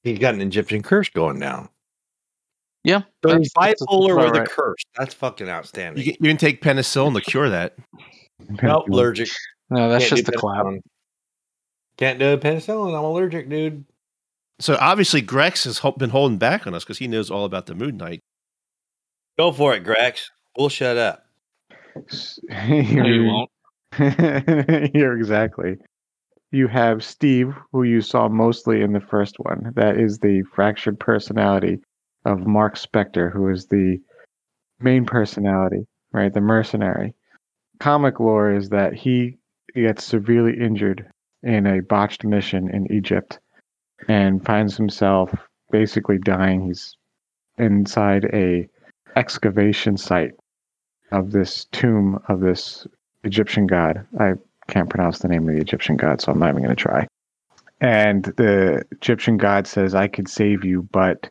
He's 0.02 0.18
got 0.18 0.34
an 0.34 0.42
Egyptian 0.42 0.82
curse 0.82 1.08
going 1.08 1.38
down. 1.38 1.68
Yeah. 2.82 3.02
So 3.24 3.38
he's 3.38 3.52
bipolar 3.54 4.16
with 4.16 4.32
right. 4.32 4.42
a 4.42 4.46
curse. 4.46 4.82
That's 4.96 5.14
fucking 5.14 5.48
outstanding. 5.48 6.04
You 6.04 6.12
can, 6.12 6.24
you 6.24 6.30
can 6.30 6.36
take 6.36 6.60
penicillin 6.60 7.14
to 7.14 7.22
cure 7.22 7.48
that. 7.48 7.74
nope, 8.62 8.88
allergic. 8.88 9.30
No, 9.70 9.88
that's 9.88 10.08
Can't 10.08 10.18
just 10.18 10.30
the 10.30 10.36
clown. 10.36 10.82
Can't 11.96 12.18
do 12.18 12.36
penicillin. 12.36 12.96
I'm 12.96 13.04
allergic, 13.04 13.48
dude. 13.48 13.84
So 14.60 14.76
obviously, 14.80 15.20
Grex 15.20 15.64
has 15.64 15.80
been 15.98 16.10
holding 16.10 16.38
back 16.38 16.66
on 16.66 16.74
us 16.74 16.84
because 16.84 16.98
he 16.98 17.08
knows 17.08 17.30
all 17.30 17.44
about 17.44 17.66
the 17.66 17.74
Moon 17.74 17.96
Knight. 17.96 18.20
Go 19.38 19.50
for 19.52 19.74
it, 19.74 19.84
Grex. 19.84 20.30
We'll 20.56 20.68
shut 20.68 20.96
up. 20.96 21.24
no, 22.48 23.04
you 23.04 23.24
won't. 23.24 23.50
You're 24.94 25.16
exactly. 25.16 25.76
You 26.52 26.68
have 26.68 27.02
Steve, 27.02 27.52
who 27.72 27.82
you 27.82 28.00
saw 28.00 28.28
mostly 28.28 28.82
in 28.82 28.92
the 28.92 29.00
first 29.00 29.36
one. 29.38 29.72
That 29.74 29.98
is 29.98 30.18
the 30.18 30.42
fractured 30.54 31.00
personality 31.00 31.78
of 32.24 32.46
Mark 32.46 32.76
Spector, 32.76 33.32
who 33.32 33.48
is 33.48 33.66
the 33.66 33.98
main 34.80 35.04
personality, 35.04 35.86
right? 36.12 36.32
The 36.32 36.40
mercenary. 36.40 37.14
Comic 37.80 38.20
lore 38.20 38.54
is 38.54 38.68
that 38.68 38.94
he 38.94 39.38
gets 39.74 40.04
severely 40.04 40.56
injured 40.60 41.08
in 41.42 41.66
a 41.66 41.80
botched 41.82 42.24
mission 42.24 42.70
in 42.70 42.92
Egypt 42.92 43.40
and 44.08 44.44
finds 44.44 44.76
himself 44.76 45.34
basically 45.70 46.18
dying. 46.18 46.66
He's 46.66 46.96
inside 47.58 48.24
a 48.32 48.68
excavation 49.16 49.96
site 49.96 50.32
of 51.12 51.30
this 51.30 51.66
tomb 51.66 52.20
of 52.28 52.40
this 52.40 52.86
Egyptian 53.22 53.66
god. 53.66 54.06
I 54.18 54.32
can't 54.68 54.90
pronounce 54.90 55.20
the 55.20 55.28
name 55.28 55.48
of 55.48 55.54
the 55.54 55.60
Egyptian 55.60 55.96
god, 55.96 56.20
so 56.20 56.32
I'm 56.32 56.38
not 56.38 56.50
even 56.50 56.62
going 56.62 56.74
to 56.74 56.82
try. 56.82 57.06
and 57.80 58.24
the 58.36 58.84
Egyptian 58.92 59.36
god 59.36 59.66
says, 59.66 59.94
"I 59.94 60.08
could 60.08 60.28
save 60.28 60.64
you, 60.64 60.82
but 60.90 61.28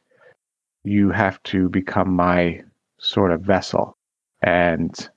you 0.83 1.09
have 1.11 1.41
to 1.43 1.69
become 1.69 2.11
my 2.15 2.63
sort 2.99 3.31
of 3.31 3.41
vessel 3.41 3.97
and 4.41 5.09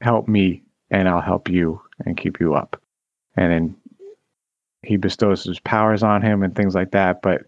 help 0.00 0.28
me, 0.28 0.62
and 0.90 1.08
I'll 1.08 1.20
help 1.20 1.48
you 1.48 1.80
and 2.04 2.16
keep 2.16 2.40
you 2.40 2.54
up." 2.54 2.80
And 3.36 3.52
then 3.52 3.76
he 4.82 4.96
bestows 4.96 5.44
his 5.44 5.60
powers 5.60 6.02
on 6.02 6.22
him 6.22 6.42
and 6.42 6.54
things 6.54 6.74
like 6.74 6.90
that. 6.92 7.22
But 7.22 7.42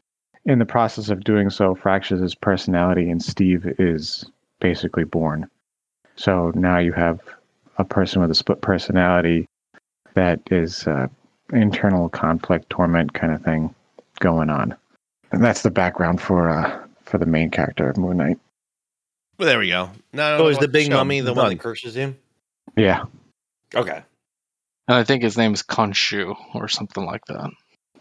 in 0.44 0.58
the 0.58 0.66
process 0.66 1.08
of 1.08 1.24
doing 1.24 1.50
so, 1.50 1.74
fractures 1.74 2.20
his 2.20 2.34
personality, 2.34 3.10
and 3.10 3.22
Steve 3.22 3.66
is 3.78 4.24
basically 4.60 5.04
born. 5.04 5.48
So 6.16 6.52
now 6.54 6.78
you 6.78 6.92
have 6.92 7.20
a 7.78 7.84
person 7.84 8.20
with 8.20 8.30
a 8.30 8.34
split 8.34 8.60
personality 8.60 9.46
that 10.14 10.40
is 10.50 10.86
uh, 10.86 11.08
internal 11.52 12.08
conflict, 12.08 12.70
torment 12.70 13.14
kind 13.14 13.32
of 13.32 13.42
thing 13.42 13.74
going 14.20 14.50
on. 14.50 14.76
And 15.32 15.42
that's 15.42 15.62
the 15.62 15.70
background 15.70 16.20
for 16.20 16.48
uh, 16.48 16.80
for 17.04 17.18
the 17.18 17.26
main 17.26 17.50
character 17.50 17.88
of 17.88 17.96
Moon 17.96 18.18
Knight. 18.18 18.38
Well, 19.38 19.48
there 19.48 19.58
we 19.58 19.68
go. 19.68 19.90
No, 20.12 20.38
oh, 20.38 20.48
is 20.48 20.58
the 20.58 20.68
big 20.68 20.90
mummy 20.90 21.20
the 21.20 21.34
one 21.34 21.48
that 21.48 21.58
curses 21.58 21.96
him? 21.96 22.16
Yeah. 22.76 23.04
Okay. 23.74 24.02
And 24.86 24.96
I 24.96 25.04
think 25.04 25.22
his 25.22 25.36
name 25.36 25.54
is 25.54 25.62
Khonshu 25.62 26.36
or 26.54 26.68
something 26.68 27.04
like 27.04 27.24
that. 27.26 27.50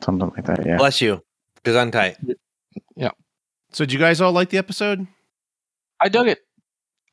Something 0.02 0.32
like 0.36 0.46
that, 0.46 0.66
yeah. 0.66 0.78
Bless 0.78 1.02
you. 1.02 1.22
Because 1.56 1.76
I'm 1.76 1.92
tight. 1.92 2.18
Yeah. 2.96 3.12
So, 3.72 3.86
did 3.86 3.94
you 3.94 4.00
guys 4.00 4.20
all 4.20 4.34
like 4.34 4.50
the 4.50 4.58
episode? 4.58 5.08
I 6.00 6.10
dug 6.10 6.28
it. 6.28 6.40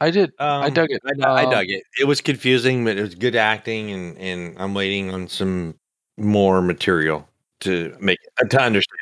I 0.01 0.11
did. 0.11 0.33
Um, 0.39 0.63
I 0.63 0.71
dug 0.71 0.89
it. 0.91 1.03
I, 1.05 1.27
I 1.27 1.45
um, 1.45 1.51
dug 1.51 1.67
it. 1.69 1.85
It 2.01 2.05
was 2.05 2.21
confusing, 2.21 2.85
but 2.85 2.97
it 2.97 3.03
was 3.03 3.15
good 3.15 3.37
acting, 3.37 3.91
and 3.91 4.19
and 4.19 4.57
I'm 4.59 4.75
waiting 4.75 5.13
on 5.13 5.29
some 5.29 5.79
more 6.17 6.61
material 6.63 7.29
to 7.61 7.97
make 8.01 8.19
to 8.39 8.61
understand. 8.61 8.99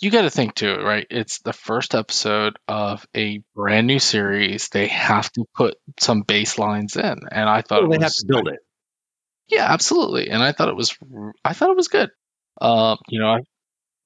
You 0.00 0.10
got 0.10 0.22
to 0.22 0.30
think 0.30 0.54
too, 0.54 0.80
right? 0.80 1.06
It's 1.10 1.38
the 1.42 1.52
first 1.52 1.94
episode 1.94 2.58
of 2.66 3.06
a 3.16 3.40
brand 3.54 3.86
new 3.86 4.00
series. 4.00 4.68
They 4.68 4.88
have 4.88 5.30
to 5.32 5.44
put 5.54 5.76
some 6.00 6.24
baselines 6.24 6.96
in, 6.96 7.20
and 7.30 7.48
I 7.48 7.62
thought 7.62 7.82
well, 7.82 7.90
they 7.90 7.98
was, 7.98 8.04
have 8.04 8.14
to 8.14 8.26
build 8.26 8.48
it. 8.48 8.58
Yeah, 9.48 9.66
absolutely. 9.70 10.30
And 10.30 10.42
I 10.42 10.52
thought 10.52 10.68
it 10.68 10.76
was, 10.76 10.96
I 11.44 11.52
thought 11.52 11.70
it 11.70 11.76
was 11.76 11.88
good. 11.88 12.10
Uh, 12.60 12.96
you 13.08 13.20
know, 13.20 13.28
I, 13.28 13.40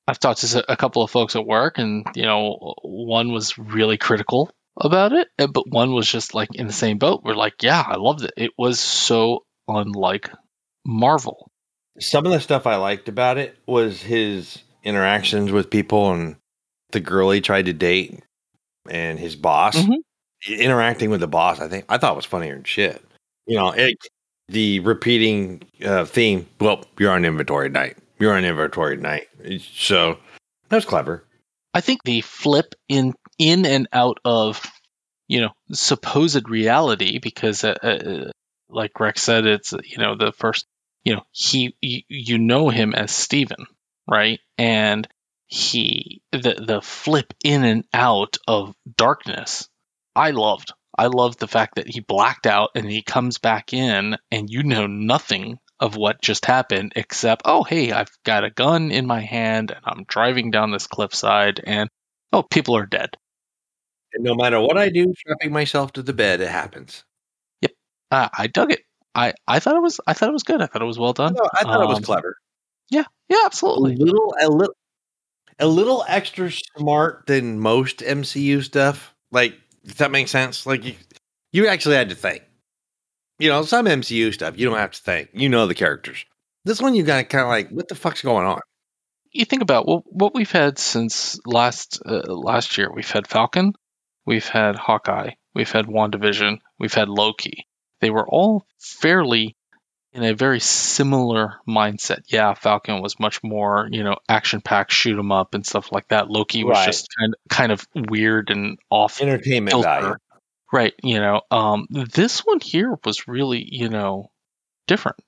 I've 0.09 0.19
talked 0.19 0.41
to 0.41 0.73
a 0.73 0.77
couple 0.77 1.03
of 1.03 1.11
folks 1.11 1.37
at 1.37 1.47
work, 1.47 1.79
and 1.79 2.07
you 2.15 2.25
know, 2.25 2.75
one 2.83 3.33
was 3.33 3.59
really 3.59 3.99
critical 3.99 4.51
about 4.77 5.13
it, 5.13 5.29
but 5.37 5.69
one 5.69 5.93
was 5.93 6.09
just 6.09 6.35
like 6.35 6.55
in 6.55 6.67
the 6.67 6.73
same 6.73 6.99
boat. 6.99 7.23
We're 7.25 7.35
like, 7.35 7.63
yeah, 7.63 7.83
I 7.87 7.97
loved 7.97 8.23
it. 8.23 8.33
It 8.37 8.51
was 8.57 8.79
so 8.79 9.45
unlike 9.67 10.31
Marvel. 10.85 11.51
Some 11.99 12.27
of 12.27 12.33
the 12.33 12.41
stuff 12.41 12.67
I 12.67 12.77
liked 12.77 13.09
about 13.09 13.39
it 13.39 13.57
was 13.67 14.03
his 14.03 14.63
interactions 14.85 15.51
with 15.51 15.71
people 15.71 16.13
and 16.13 16.37
the 16.93 17.01
girl 17.01 17.31
he 17.31 17.41
tried 17.41 17.67
to 17.67 17.73
date 17.73 18.23
and 18.89 19.19
his 19.19 19.35
boss. 19.35 19.77
Mm-hmm. 19.77 20.53
Interacting 20.53 21.11
with 21.11 21.21
the 21.21 21.27
boss, 21.27 21.61
I 21.61 21.69
think 21.69 21.87
I 21.89 21.99
thought 21.99 22.15
was 22.15 22.27
funnier 22.27 22.55
than 22.55 22.65
shit. 22.65 23.03
You 23.47 23.57
know, 23.57 23.71
it, 23.71 23.97
the 24.49 24.81
repeating 24.81 25.63
uh, 25.85 26.05
theme. 26.05 26.47
Well, 26.61 26.85
you're 26.99 27.13
on 27.13 27.25
inventory 27.25 27.69
night. 27.69 27.97
You're 28.19 28.37
on 28.37 28.45
inventory 28.45 28.97
night. 28.97 29.29
So 29.61 30.19
that 30.69 30.77
was 30.77 30.85
clever. 30.85 31.25
I 31.75 31.81
think 31.81 32.01
the 32.05 32.23
flip 32.23 32.75
in 32.89 33.15
in 33.39 33.67
and 33.67 33.89
out 33.93 34.19
of 34.25 34.65
you 35.29 35.41
know 35.41 35.51
supposed 35.73 36.49
reality 36.49 37.19
because 37.19 37.65
uh, 37.65 37.77
uh, 37.83 38.31
like 38.69 38.99
Rex 38.99 39.23
said, 39.23 39.47
it's 39.47 39.73
you 39.85 39.99
know 39.99 40.17
the 40.17 40.33
first 40.33 40.67
you 41.05 41.15
know 41.15 41.23
he 41.33 41.77
you, 41.81 42.39
know 42.39 42.69
him 42.69 42.95
as 42.95 43.11
Steven, 43.11 43.67
right? 44.09 44.41
And 44.57 45.07
he 45.47 46.23
the 46.33 46.63
the 46.67 46.81
flip 46.81 47.35
in 47.45 47.65
and 47.65 47.85
out 47.93 48.39
of 48.49 48.75
darkness. 48.97 49.69
I 50.15 50.31
loved. 50.31 50.73
I 50.99 51.07
love 51.07 51.37
the 51.37 51.49
fact 51.49 51.77
that 51.77 51.89
he 51.89 52.01
blacked 52.01 52.47
out 52.47 52.71
and 52.75 52.91
he 52.91 53.03
comes 53.03 53.39
back 53.39 53.73
in 53.73 54.17
and 54.31 54.51
you 54.51 54.63
know 54.63 54.87
nothing 54.87 55.59
of 55.79 55.97
what 55.97 56.23
just 56.23 56.47
happened 56.47 56.93
except, 56.97 57.43
oh, 57.45 57.63
hey, 57.63 57.93
I've 57.93 58.11
got 58.25 58.45
a 58.45 58.51
gun 58.51 58.91
in 58.91 59.07
my 59.07 59.21
hand 59.21 59.71
and 59.71 59.81
I'm 59.85 60.05
driving 60.05 60.51
down 60.51 60.71
this 60.71 60.87
cliffside 60.87 61.61
and, 61.65 61.91
oh, 62.33 62.43
people 62.43 62.77
are 62.77 62.87
dead. 62.87 63.17
And 64.15 64.25
no 64.25 64.35
matter 64.35 64.61
what 64.61 64.79
I 64.79 64.89
do, 64.89 65.13
strapping 65.17 65.53
myself 65.53 65.93
to 65.93 66.03
the 66.03 66.15
bed, 66.15 66.41
it 66.41 66.49
happens. 66.49 67.05
Yep. 67.61 67.73
Uh, 68.11 68.29
I 68.37 68.47
dug 68.47 68.73
it. 68.73 68.81
I, 69.15 69.35
I 69.47 69.61
thought 69.61 69.77
it 69.77 69.83
was 69.83 69.99
I 70.07 70.13
thought 70.13 70.29
it 70.29 70.33
was 70.33 70.43
good. 70.43 70.61
I 70.61 70.67
thought 70.67 70.83
it 70.83 70.87
was 70.87 70.99
well 70.99 71.15
done. 71.15 71.37
I 71.55 71.63
thought 71.63 71.81
um, 71.81 71.83
it 71.85 71.89
was 71.89 71.99
um, 71.99 72.05
clever. 72.05 72.37
Yeah, 72.91 73.05
yeah, 73.31 73.43
absolutely. 73.47 73.95
A 73.95 73.99
little 73.99 74.35
a 74.41 74.49
little 74.49 74.75
a 75.59 75.67
little 75.67 76.05
extra 76.07 76.51
smart 76.51 77.25
than 77.27 77.59
most 77.59 78.01
MCU 78.01 78.63
stuff. 78.63 79.15
Like 79.33 79.55
does 79.87 79.97
that 79.97 80.11
make 80.11 80.29
sense? 80.29 80.67
Like 80.67 80.85
you, 80.85 80.95
you 81.53 81.69
actually 81.69 81.97
had 81.97 82.09
to 82.09 82.15
think. 82.15 82.43
You 83.39 83.51
know, 83.51 83.63
some 83.63 83.87
MCU 83.87 84.33
stuff 84.33 84.59
you 84.59 84.69
don't 84.69 84.79
have 84.79 84.93
to 84.93 85.03
think. 85.03 85.31
You 85.33 85.49
know 85.49 85.67
the 85.67 85.75
characters. 85.75 86.25
This 86.65 86.81
one 86.81 86.95
you 86.95 87.03
got 87.03 87.29
kind 87.29 87.43
of 87.43 87.49
like, 87.49 87.71
what 87.71 87.89
the 87.89 87.95
fuck's 87.95 88.23
going 88.23 88.47
on? 88.47 88.61
You 89.33 89.45
think 89.45 89.63
about 89.63 89.87
well, 89.87 90.03
what 90.07 90.35
we've 90.35 90.51
had 90.51 90.79
since 90.79 91.39
last 91.47 92.01
uh, 92.07 92.23
last 92.27 92.79
year. 92.79 92.91
We've 92.93 93.11
had 93.11 93.27
Falcon, 93.27 93.75
we've 94.25 94.49
had 94.49 94.77
Hawkeye, 94.77 95.33
we've 95.55 95.71
had 95.71 95.87
WandaVision, 95.87 96.59
we've 96.79 96.95
had 96.95 97.09
Loki. 97.09 97.67
They 98.01 98.11
were 98.11 98.27
all 98.27 98.67
fairly 98.79 99.56
in 100.17 100.25
a 100.25 100.35
very 100.35 100.61
similar 100.61 101.57
mindset. 101.69 102.23
Yeah, 102.29 102.55
Falcon 102.55 103.03
was 103.03 103.21
much 103.21 103.43
more, 103.43 103.87
you 103.91 104.03
know, 104.03 104.17
action 104.29 104.63
packed, 104.63 104.93
shoot 104.93 105.19
'em 105.19 105.31
up 105.31 105.55
and 105.55 105.65
stuff 105.65 105.93
like 105.93 106.09
that. 106.09 106.31
Loki 106.31 106.65
was 106.65 106.77
right. 106.77 106.87
just 106.87 107.09
kind 107.19 107.35
of, 107.35 107.49
kind 107.49 107.73
of 107.73 107.87
weird 107.95 108.51
and 108.51 108.79
off 108.91 109.21
entertainment 109.21 109.73
filter. 109.73 109.89
value. 109.89 110.15
Right, 110.73 110.95
you 111.03 111.21
know, 111.21 111.43
um, 111.51 111.87
this 111.91 112.41
one 112.41 112.61
here 112.61 112.99
was 113.05 113.29
really, 113.29 113.65
you 113.71 113.89
know, 113.89 114.31
different. 114.87 115.19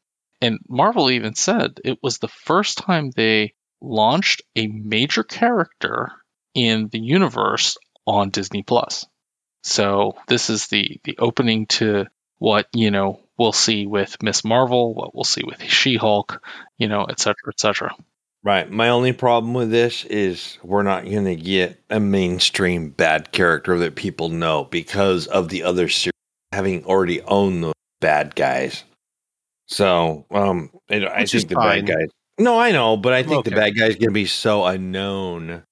And 0.41 0.59
Marvel 0.69 1.11
even 1.11 1.35
said 1.35 1.81
it 1.85 1.99
was 2.03 2.19
the 2.19 2.29
first 2.29 2.79
time 2.79 3.11
they 3.11 3.55
launched 3.81 4.43
a 4.57 4.67
major 4.67 5.23
character 5.23 6.11
in 6.55 6.89
the 6.89 6.99
universe 6.99 7.77
on 8.07 8.31
Disney 8.31 8.63
Plus. 8.63 9.07
So 9.63 10.17
this 10.29 10.51
is 10.51 10.69
the 10.69 11.01
the 11.05 11.19
opening 11.19 11.67
to 11.67 12.07
what 12.39 12.67
you 12.73 12.91
know 12.91 13.21
we'll 13.39 13.53
see 13.53 13.87
with 13.87 14.23
Miss 14.23 14.45
Marvel, 14.45 14.95
what 14.95 15.15
we'll 15.15 15.25
see 15.25 15.43
with 15.45 15.63
She 15.63 15.97
Hulk, 15.97 16.43
you 16.77 16.89
know, 16.89 17.05
et 17.05 17.21
cetera, 17.21 17.53
et 17.53 17.61
cetera. 17.61 17.95
Right. 18.45 18.71
My 18.71 18.91
only 18.91 19.13
problem 19.13 19.55
with 19.55 19.71
this 19.71 20.05
is 20.05 20.59
we're 20.63 20.83
not 20.83 21.05
going 21.05 21.25
to 21.25 21.37
get 21.37 21.83
a 21.91 22.01
mainstream 22.01 22.91
bad 22.91 23.33
character 23.33 23.79
that 23.81 23.97
people 23.97 24.29
know 24.29 24.65
because 24.65 25.27
of 25.27 25.49
the 25.49 25.65
other 25.65 25.89
series 25.89 26.13
having 26.53 26.85
already 26.85 27.21
owned 27.23 27.65
the 27.65 27.73
bad 28.01 28.35
guys. 28.35 28.85
So, 29.67 30.25
um, 30.31 30.71
I 30.89 31.27
think 31.27 31.49
the 31.49 31.55
fine. 31.55 31.85
bad 31.85 31.95
guys. 31.95 32.09
No, 32.39 32.59
I 32.59 32.71
know, 32.71 32.97
but 32.97 33.13
I 33.13 33.23
think 33.23 33.41
okay. 33.41 33.51
the 33.51 33.57
bad 33.57 33.77
guys 33.77 33.97
going 33.97 34.09
to 34.09 34.13
be 34.13 34.27
so 34.27 34.65
unknown 34.65 35.65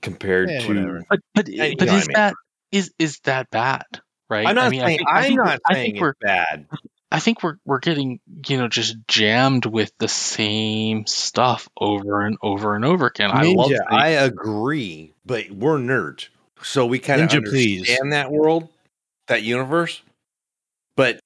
compared 0.00 0.50
yeah, 0.50 0.60
to. 0.60 1.02
But 1.08 1.20
but, 1.34 1.46
but 1.46 1.54
is 1.54 1.90
I 1.90 1.94
mean? 1.94 2.06
that 2.14 2.34
is 2.72 2.92
is 2.98 3.20
that 3.24 3.50
bad? 3.50 3.84
Right? 4.30 4.46
I'm 4.46 4.54
not 4.54 4.66
I 4.66 4.68
mean, 4.70 4.80
saying 4.80 5.00
I 5.06 5.22
think, 5.22 5.40
I'm 5.40 5.44
not 5.44 5.60
I 5.66 5.74
saying 5.74 5.96
it's 5.96 6.18
bad. 6.20 6.66
I 7.12 7.18
think 7.18 7.42
we're 7.42 7.56
we're 7.64 7.80
getting 7.80 8.20
you 8.46 8.56
know 8.56 8.68
just 8.68 8.96
jammed 9.08 9.66
with 9.66 9.92
the 9.98 10.08
same 10.08 11.06
stuff 11.06 11.68
over 11.78 12.22
and 12.22 12.38
over 12.40 12.74
and 12.74 12.84
over 12.84 13.06
again. 13.06 13.30
Ninja, 13.30 13.34
I 13.34 13.54
love. 13.54 13.68
The- 13.68 13.86
I 13.90 14.08
agree, 14.08 15.14
but 15.26 15.50
we're 15.50 15.78
nerds, 15.78 16.28
so 16.62 16.86
we 16.86 16.98
kind 17.00 17.20
of 17.20 17.30
understand 17.30 17.50
please. 17.50 17.98
that 18.10 18.30
world, 18.30 18.68
that 19.26 19.42
universe. 19.42 20.00
But 20.96 21.20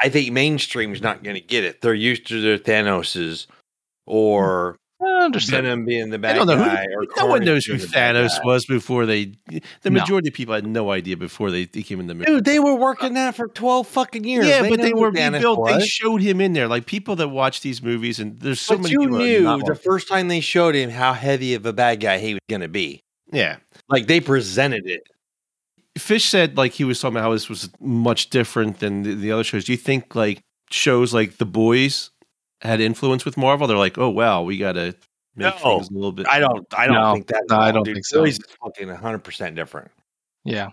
I 0.00 0.08
think 0.08 0.32
mainstream 0.32 0.92
is 0.92 1.02
not 1.02 1.22
going 1.22 1.34
to 1.34 1.40
get 1.40 1.64
it. 1.64 1.80
They're 1.80 1.94
used 1.94 2.26
to 2.28 2.40
their 2.40 2.58
Thanoses 2.58 3.46
mm. 3.46 3.48
or 4.06 4.76
I 5.00 5.24
understand 5.24 5.64
Venom 5.64 5.84
being 5.84 6.10
the 6.10 6.18
bad 6.18 6.34
I 6.34 6.38
don't 6.38 6.46
know 6.48 6.56
guy. 6.56 6.84
Who, 6.92 7.06
no 7.16 7.26
one 7.26 7.44
knows 7.44 7.64
who 7.64 7.74
Thanos 7.74 8.44
was 8.44 8.66
before 8.66 9.06
they. 9.06 9.34
The 9.82 9.90
majority 9.90 10.26
no. 10.26 10.30
of 10.30 10.34
people 10.34 10.54
had 10.54 10.66
no 10.66 10.90
idea 10.90 11.16
before 11.16 11.52
they, 11.52 11.66
they 11.66 11.82
came 11.82 12.00
in 12.00 12.08
the 12.08 12.14
movie. 12.14 12.26
Dude, 12.26 12.44
they 12.44 12.58
were 12.58 12.74
working 12.74 13.14
that 13.14 13.36
for 13.36 13.46
twelve 13.46 13.86
fucking 13.86 14.24
years. 14.24 14.46
Yeah, 14.46 14.62
they 14.62 14.70
but 14.70 14.80
they 14.80 14.92
were 14.92 15.12
built. 15.12 15.68
They 15.68 15.86
showed 15.86 16.20
him 16.20 16.40
in 16.40 16.52
there. 16.52 16.66
Like 16.66 16.86
people 16.86 17.14
that 17.16 17.28
watch 17.28 17.60
these 17.60 17.80
movies, 17.80 18.18
and 18.18 18.40
there's 18.40 18.60
so 18.60 18.74
but 18.74 18.82
many. 18.82 18.92
You 18.92 19.08
knew 19.08 19.62
the 19.64 19.76
first 19.76 20.08
time 20.08 20.26
they 20.26 20.40
showed 20.40 20.74
him 20.74 20.90
how 20.90 21.12
heavy 21.12 21.54
of 21.54 21.64
a 21.64 21.72
bad 21.72 22.00
guy 22.00 22.18
he 22.18 22.34
was 22.34 22.40
going 22.48 22.62
to 22.62 22.68
be. 22.68 23.00
Yeah, 23.30 23.58
like 23.88 24.08
they 24.08 24.20
presented 24.20 24.86
it. 24.86 25.02
Fish 25.96 26.24
said 26.24 26.56
like 26.56 26.72
he 26.72 26.84
was 26.84 27.00
talking 27.00 27.16
about 27.16 27.24
how 27.24 27.32
this 27.32 27.48
was 27.48 27.70
much 27.80 28.30
different 28.30 28.80
than 28.80 29.02
the, 29.02 29.14
the 29.14 29.32
other 29.32 29.44
shows. 29.44 29.64
Do 29.64 29.72
you 29.72 29.78
think 29.78 30.14
like 30.14 30.40
shows 30.70 31.14
like 31.14 31.36
The 31.36 31.46
Boys 31.46 32.10
had 32.60 32.80
influence 32.80 33.24
with 33.24 33.36
Marvel? 33.36 33.66
They're 33.66 33.76
like, 33.76 33.98
oh 33.98 34.10
wow, 34.10 34.42
we 34.42 34.58
got 34.58 34.72
to 34.72 34.94
make 35.36 35.54
no, 35.54 35.76
things 35.76 35.90
a 35.90 35.92
little 35.92 36.12
bit. 36.12 36.26
I 36.28 36.40
don't. 36.40 36.66
I 36.76 36.86
don't 36.86 36.94
no, 36.94 37.14
think 37.14 37.26
that. 37.28 37.44
No, 37.48 37.56
I 37.56 37.72
don't 37.72 37.84
dude. 37.84 37.96
think 37.96 38.06
so. 38.06 38.24
He's 38.24 38.38
fucking 38.62 38.88
100 38.88 39.18
percent 39.18 39.56
different. 39.56 39.90
Yeah, 40.44 40.70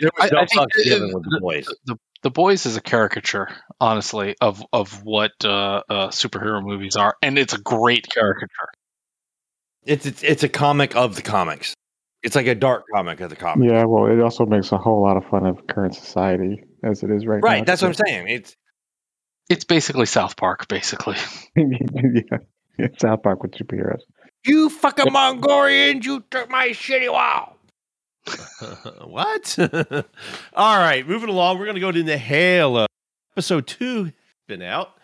there 0.00 0.10
was 0.18 0.30
no 0.32 0.38
I, 0.38 0.64
I 0.64 0.66
given 0.84 1.12
with 1.12 1.24
the 1.24 1.38
boys. 1.40 1.66
The, 1.84 1.96
the 2.22 2.30
boys 2.30 2.66
is 2.66 2.76
a 2.76 2.80
caricature, 2.80 3.48
honestly, 3.80 4.36
of 4.40 4.62
of 4.72 5.04
what 5.04 5.32
uh, 5.44 5.82
uh, 5.88 6.08
superhero 6.08 6.62
movies 6.62 6.96
are, 6.96 7.16
and 7.22 7.38
it's 7.38 7.52
a 7.52 7.58
great 7.58 8.08
caricature. 8.08 8.68
It's, 9.84 10.06
it's 10.06 10.22
it's 10.22 10.42
a 10.42 10.48
comic 10.48 10.96
of 10.96 11.16
the 11.16 11.22
comics. 11.22 11.74
It's 12.22 12.34
like 12.34 12.46
a 12.46 12.54
dark 12.54 12.84
comic 12.92 13.20
of 13.20 13.30
the 13.30 13.36
comics. 13.36 13.70
Yeah, 13.70 13.84
well, 13.84 14.06
it 14.06 14.20
also 14.20 14.44
makes 14.44 14.72
a 14.72 14.78
whole 14.78 15.02
lot 15.02 15.16
of 15.16 15.24
fun 15.26 15.46
of 15.46 15.66
current 15.68 15.94
society 15.94 16.64
as 16.82 17.02
it 17.02 17.10
is 17.10 17.24
right, 17.26 17.36
right 17.36 17.42
now. 17.42 17.48
Right, 17.48 17.66
that's 17.66 17.82
what 17.82 17.88
I'm 17.88 18.06
saying. 18.06 18.28
It's 18.28 18.56
it's 19.48 19.64
basically 19.64 20.06
South 20.06 20.36
Park, 20.36 20.68
basically. 20.68 21.16
yeah. 21.56 22.38
yeah, 22.78 22.88
South 22.98 23.22
Park 23.22 23.42
with 23.42 23.52
superheroes. 23.52 24.02
You 24.44 24.68
fucking 24.68 25.12
Mongolians! 25.12 26.06
You 26.06 26.24
took 26.30 26.48
my 26.48 26.68
shitty 26.68 27.10
wall. 27.10 27.56
what? 29.04 29.58
All 30.54 30.78
right, 30.78 31.06
moving 31.06 31.28
along. 31.28 31.58
We're 31.58 31.64
going 31.64 31.74
to 31.74 31.80
go 31.80 31.88
into 31.88 32.16
Halo. 32.16 32.86
Episode 33.32 33.66
two 33.66 34.12
been 34.46 34.62
out, 34.62 34.94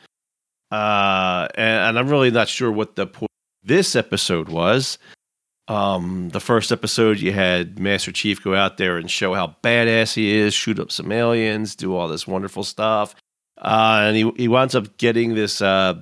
uh, 0.71 1.47
and, 1.55 1.89
and 1.89 1.99
I'm 1.99 2.09
really 2.09 2.31
not 2.31 2.49
sure 2.49 2.73
what 2.73 2.97
the 2.97 3.07
point 3.07 3.31
this 3.63 3.95
episode 3.95 4.49
was. 4.49 4.99
Um, 5.69 6.29
the 6.31 6.41
first 6.41 6.73
episode, 6.73 7.21
you 7.21 7.33
had 7.33 7.79
Master 7.79 8.13
Chief 8.13 8.43
go 8.43 8.55
out 8.55 8.77
there 8.77 8.99
and 8.99 9.11
show 9.11 9.35
how 9.35 9.57
badass 9.63 10.15
he 10.15 10.35
is, 10.35 10.53
shoot 10.53 10.79
up 10.79 10.91
some 10.91 11.11
aliens, 11.11 11.75
do 11.75 11.95
all 11.95 12.09
this 12.09 12.27
wonderful 12.27 12.65
stuff. 12.65 13.15
Uh, 13.59 14.05
and 14.05 14.17
he, 14.17 14.31
he 14.37 14.49
winds 14.49 14.75
up 14.75 14.97
getting 14.99 15.35
this, 15.35 15.63
uh, 15.63 15.95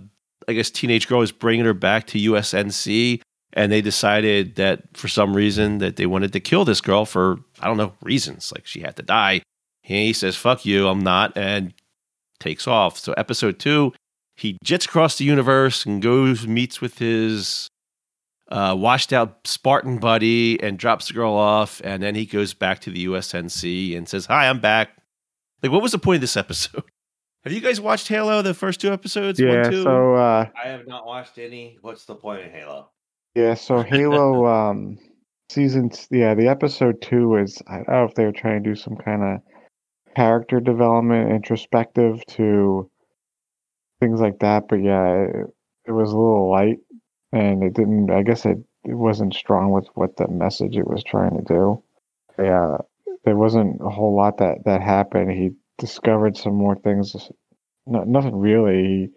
I 0.48 0.52
guess, 0.52 0.70
teenage 0.70 1.08
girl 1.08 1.22
is 1.22 1.32
bringing 1.32 1.64
her 1.64 1.74
back 1.74 2.06
to 2.08 2.18
USNC. 2.18 3.20
And 3.54 3.70
they 3.70 3.82
decided 3.82 4.54
that 4.56 4.96
for 4.96 5.08
some 5.08 5.36
reason 5.36 5.78
that 5.78 5.96
they 5.96 6.06
wanted 6.06 6.32
to 6.32 6.40
kill 6.40 6.64
this 6.64 6.80
girl 6.80 7.04
for, 7.04 7.38
I 7.60 7.68
don't 7.68 7.76
know, 7.76 7.92
reasons. 8.02 8.50
Like 8.50 8.66
she 8.66 8.80
had 8.80 8.96
to 8.96 9.02
die. 9.02 9.42
He 9.82 10.12
says, 10.12 10.36
fuck 10.36 10.64
you, 10.64 10.88
I'm 10.88 11.00
not, 11.00 11.36
and 11.36 11.74
takes 12.40 12.66
off. 12.66 12.98
So 12.98 13.12
episode 13.14 13.58
two, 13.58 13.92
he 14.36 14.56
jets 14.64 14.86
across 14.86 15.18
the 15.18 15.24
universe 15.24 15.84
and 15.84 16.00
goes, 16.00 16.46
meets 16.46 16.80
with 16.80 16.98
his 16.98 17.68
uh, 18.52 18.74
washed 18.74 19.12
out 19.12 19.46
Spartan 19.46 19.98
buddy 19.98 20.62
and 20.62 20.78
drops 20.78 21.08
the 21.08 21.14
girl 21.14 21.32
off, 21.32 21.80
and 21.84 22.02
then 22.02 22.14
he 22.14 22.26
goes 22.26 22.52
back 22.52 22.80
to 22.80 22.90
the 22.90 23.06
USNC 23.06 23.96
and 23.96 24.06
says, 24.06 24.26
"Hi, 24.26 24.48
I'm 24.48 24.60
back." 24.60 24.90
Like, 25.62 25.72
what 25.72 25.82
was 25.82 25.92
the 25.92 25.98
point 25.98 26.16
of 26.16 26.20
this 26.20 26.36
episode? 26.36 26.84
Have 27.44 27.52
you 27.52 27.60
guys 27.60 27.80
watched 27.80 28.06
Halo? 28.06 28.40
The 28.42 28.54
first 28.54 28.80
two 28.80 28.92
episodes? 28.92 29.40
Yeah. 29.40 29.62
One, 29.62 29.82
so 29.82 30.14
uh, 30.14 30.46
I 30.62 30.68
have 30.68 30.86
not 30.86 31.06
watched 31.06 31.38
any. 31.38 31.76
What's 31.80 32.04
the 32.04 32.14
point 32.14 32.44
of 32.44 32.52
Halo? 32.52 32.90
Yeah. 33.34 33.54
So 33.54 33.82
Halo 33.82 34.46
um, 34.70 34.98
season. 35.50 35.90
Yeah, 36.10 36.34
the 36.34 36.46
episode 36.46 37.02
two 37.02 37.36
is. 37.36 37.60
I 37.66 37.78
don't 37.78 37.88
know 37.88 38.04
if 38.04 38.14
they 38.14 38.24
were 38.24 38.32
trying 38.32 38.62
to 38.62 38.70
do 38.70 38.76
some 38.76 38.96
kind 38.96 39.22
of 39.24 39.40
character 40.14 40.60
development, 40.60 41.32
introspective 41.32 42.24
to 42.26 42.88
things 43.98 44.20
like 44.20 44.38
that. 44.38 44.68
But 44.68 44.76
yeah, 44.76 45.24
it, 45.24 45.46
it 45.86 45.92
was 45.92 46.12
a 46.12 46.16
little 46.16 46.48
light 46.48 46.78
and 47.32 47.64
it 47.64 47.74
didn't. 47.74 48.10
I 48.12 48.22
guess 48.22 48.46
it, 48.46 48.58
it 48.84 48.94
wasn't 48.94 49.34
strong 49.34 49.72
with 49.72 49.88
what 49.94 50.16
the 50.16 50.28
message 50.28 50.76
it 50.76 50.86
was 50.86 51.02
trying 51.02 51.36
to 51.38 51.42
do. 51.42 51.82
Yeah, 52.38 52.76
there 53.24 53.36
wasn't 53.36 53.80
a 53.80 53.88
whole 53.90 54.14
lot 54.14 54.38
that 54.38 54.58
that 54.64 54.80
happened. 54.80 55.32
He 55.32 55.50
discovered 55.78 56.36
some 56.36 56.54
more 56.54 56.76
things. 56.76 57.14
No, 57.86 58.04
nothing 58.04 58.36
really. 58.36 59.10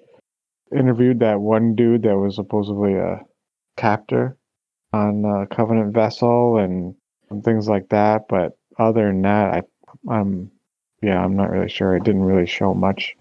He 0.72 0.78
interviewed 0.78 1.20
that 1.20 1.39
one 1.39 1.76
dude 1.76 2.03
that 2.03 2.18
was 2.18 2.36
supposedly 2.36 2.95
a 2.95 3.22
captor 3.78 4.38
on 4.93 5.26
a 5.26 5.47
Covenant 5.53 5.93
vessel 5.93 6.58
and, 6.58 6.95
and 7.30 7.43
things 7.43 7.68
like 7.68 7.89
that. 7.89 8.24
But 8.28 8.58
other 8.78 9.08
than 9.08 9.22
that, 9.24 9.53
I, 9.53 10.14
I'm 10.14 10.51
yeah, 11.01 11.24
I'm 11.24 11.36
not 11.36 11.51
really 11.51 11.70
sure. 11.70 11.95
It 11.95 12.03
didn't 12.03 12.24
really 12.24 12.47
show 12.47 12.74
much 12.74 13.16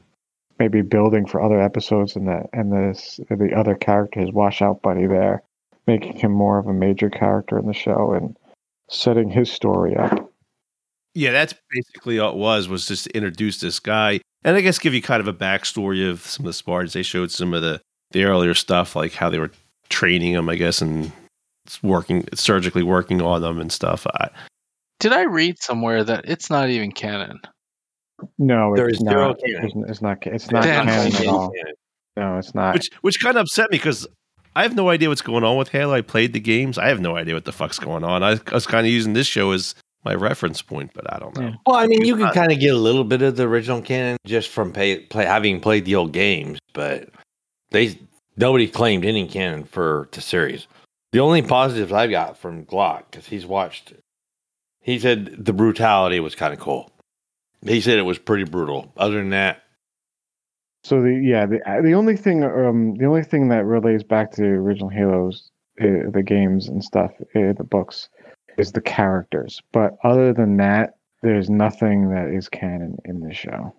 maybe 0.58 0.82
building 0.82 1.26
for 1.26 1.42
other 1.42 1.60
episodes 1.60 2.16
and 2.16 2.28
the 2.28 2.44
and 2.52 2.72
this 2.72 3.20
the 3.28 3.52
other 3.54 3.74
character, 3.74 4.20
his 4.20 4.32
washout 4.32 4.82
buddy 4.82 5.06
there, 5.06 5.42
making 5.86 6.16
him 6.16 6.32
more 6.32 6.58
of 6.58 6.66
a 6.66 6.72
major 6.72 7.10
character 7.10 7.58
in 7.58 7.66
the 7.66 7.74
show 7.74 8.12
and 8.12 8.36
setting 8.88 9.28
his 9.28 9.50
story 9.50 9.96
up. 9.96 10.30
Yeah, 11.14 11.32
that's 11.32 11.54
basically 11.70 12.18
all 12.18 12.32
it 12.32 12.36
was 12.36 12.68
was 12.68 12.86
just 12.86 13.04
to 13.04 13.16
introduce 13.16 13.60
this 13.60 13.78
guy 13.78 14.20
and 14.44 14.56
I 14.56 14.60
guess 14.60 14.78
give 14.78 14.94
you 14.94 15.02
kind 15.02 15.20
of 15.20 15.28
a 15.28 15.32
backstory 15.32 16.08
of 16.08 16.20
some 16.20 16.44
of 16.44 16.50
the 16.50 16.52
Spartans. 16.52 16.92
They 16.92 17.02
showed 17.02 17.30
some 17.30 17.54
of 17.54 17.62
the 17.62 17.80
the 18.12 18.24
earlier 18.24 18.54
stuff, 18.54 18.94
like 18.94 19.14
how 19.14 19.30
they 19.30 19.38
were 19.38 19.50
training 19.88 20.34
them, 20.34 20.48
I 20.48 20.56
guess, 20.56 20.80
and 20.80 21.10
working 21.82 22.28
surgically 22.34 22.82
working 22.82 23.22
on 23.22 23.40
them 23.40 23.60
and 23.60 23.72
stuff. 23.72 24.06
I, 24.06 24.28
Did 25.00 25.12
I 25.12 25.22
read 25.22 25.60
somewhere 25.60 26.04
that 26.04 26.26
it's 26.28 26.50
not 26.50 26.68
even 26.68 26.92
canon? 26.92 27.40
No, 28.38 28.76
there 28.76 28.88
is 28.88 29.00
not. 29.00 29.36
It's 29.42 30.02
not. 30.02 30.26
It's 30.26 30.50
not 30.50 30.64
canon 30.64 31.14
at 31.14 31.26
all. 31.26 31.52
No, 32.16 32.38
it's 32.38 32.54
not. 32.54 32.74
Which 32.74 32.90
which 33.00 33.20
kind 33.20 33.36
of 33.36 33.42
upset 33.42 33.70
me 33.70 33.78
because 33.78 34.06
I 34.54 34.62
have 34.62 34.76
no 34.76 34.90
idea 34.90 35.08
what's 35.08 35.22
going 35.22 35.42
on 35.42 35.56
with 35.56 35.70
Halo. 35.70 35.94
I 35.94 36.02
played 36.02 36.32
the 36.32 36.40
games. 36.40 36.78
I 36.78 36.88
have 36.88 37.00
no 37.00 37.16
idea 37.16 37.34
what 37.34 37.44
the 37.44 37.52
fuck's 37.52 37.78
going 37.78 38.04
on. 38.04 38.22
I, 38.22 38.32
I 38.32 38.54
was 38.54 38.66
kind 38.66 38.86
of 38.86 38.92
using 38.92 39.14
this 39.14 39.26
show 39.26 39.50
as 39.50 39.74
my 40.04 40.14
reference 40.14 40.62
point, 40.62 40.90
but 40.94 41.12
I 41.12 41.18
don't 41.18 41.36
know. 41.36 41.48
Yeah. 41.48 41.54
Well, 41.66 41.76
I 41.76 41.86
mean, 41.86 42.04
you 42.04 42.16
can 42.16 42.30
kind 42.30 42.52
of 42.52 42.58
get 42.58 42.74
a 42.74 42.78
little 42.78 43.04
bit 43.04 43.22
of 43.22 43.36
the 43.36 43.44
original 43.44 43.80
canon 43.80 44.18
just 44.26 44.48
from 44.50 44.72
pay, 44.72 45.00
play, 45.00 45.24
having 45.24 45.60
played 45.60 45.84
the 45.84 45.94
old 45.94 46.12
games, 46.12 46.58
but 46.72 47.08
they 47.70 47.98
nobody 48.36 48.68
claimed 48.68 49.04
any 49.04 49.26
canon 49.26 49.64
for 49.64 50.08
the 50.12 50.20
series. 50.20 50.66
The 51.12 51.20
only 51.20 51.42
positives 51.42 51.92
I 51.92 52.08
got 52.08 52.36
from 52.36 52.66
Glock 52.66 53.04
because 53.10 53.26
he's 53.26 53.46
watched, 53.46 53.92
he 54.80 54.98
said 54.98 55.44
the 55.44 55.52
brutality 55.52 56.20
was 56.20 56.34
kind 56.34 56.52
of 56.52 56.60
cool. 56.60 56.90
He 57.62 57.80
said 57.80 57.98
it 57.98 58.02
was 58.02 58.18
pretty 58.18 58.44
brutal. 58.44 58.92
Other 58.96 59.16
than 59.16 59.30
that, 59.30 59.62
so 60.84 61.00
the 61.00 61.18
yeah 61.24 61.46
the 61.46 61.60
the 61.82 61.94
only 61.94 62.16
thing 62.16 62.44
um 62.44 62.94
the 62.96 63.06
only 63.06 63.22
thing 63.22 63.48
that 63.48 63.64
relates 63.64 64.02
back 64.02 64.32
to 64.32 64.42
the 64.42 64.48
original 64.48 64.90
Halos, 64.90 65.50
uh, 65.80 66.10
the 66.12 66.22
games 66.22 66.68
and 66.68 66.84
stuff, 66.84 67.10
uh, 67.34 67.54
the 67.56 67.66
books, 67.68 68.10
is 68.58 68.72
the 68.72 68.80
characters. 68.80 69.60
But 69.72 69.96
other 70.04 70.32
than 70.32 70.56
that, 70.58 70.94
there's 71.22 71.48
nothing 71.48 72.10
that 72.10 72.28
is 72.28 72.48
canon 72.48 72.98
in 73.04 73.20
the 73.20 73.32
show. 73.32 73.74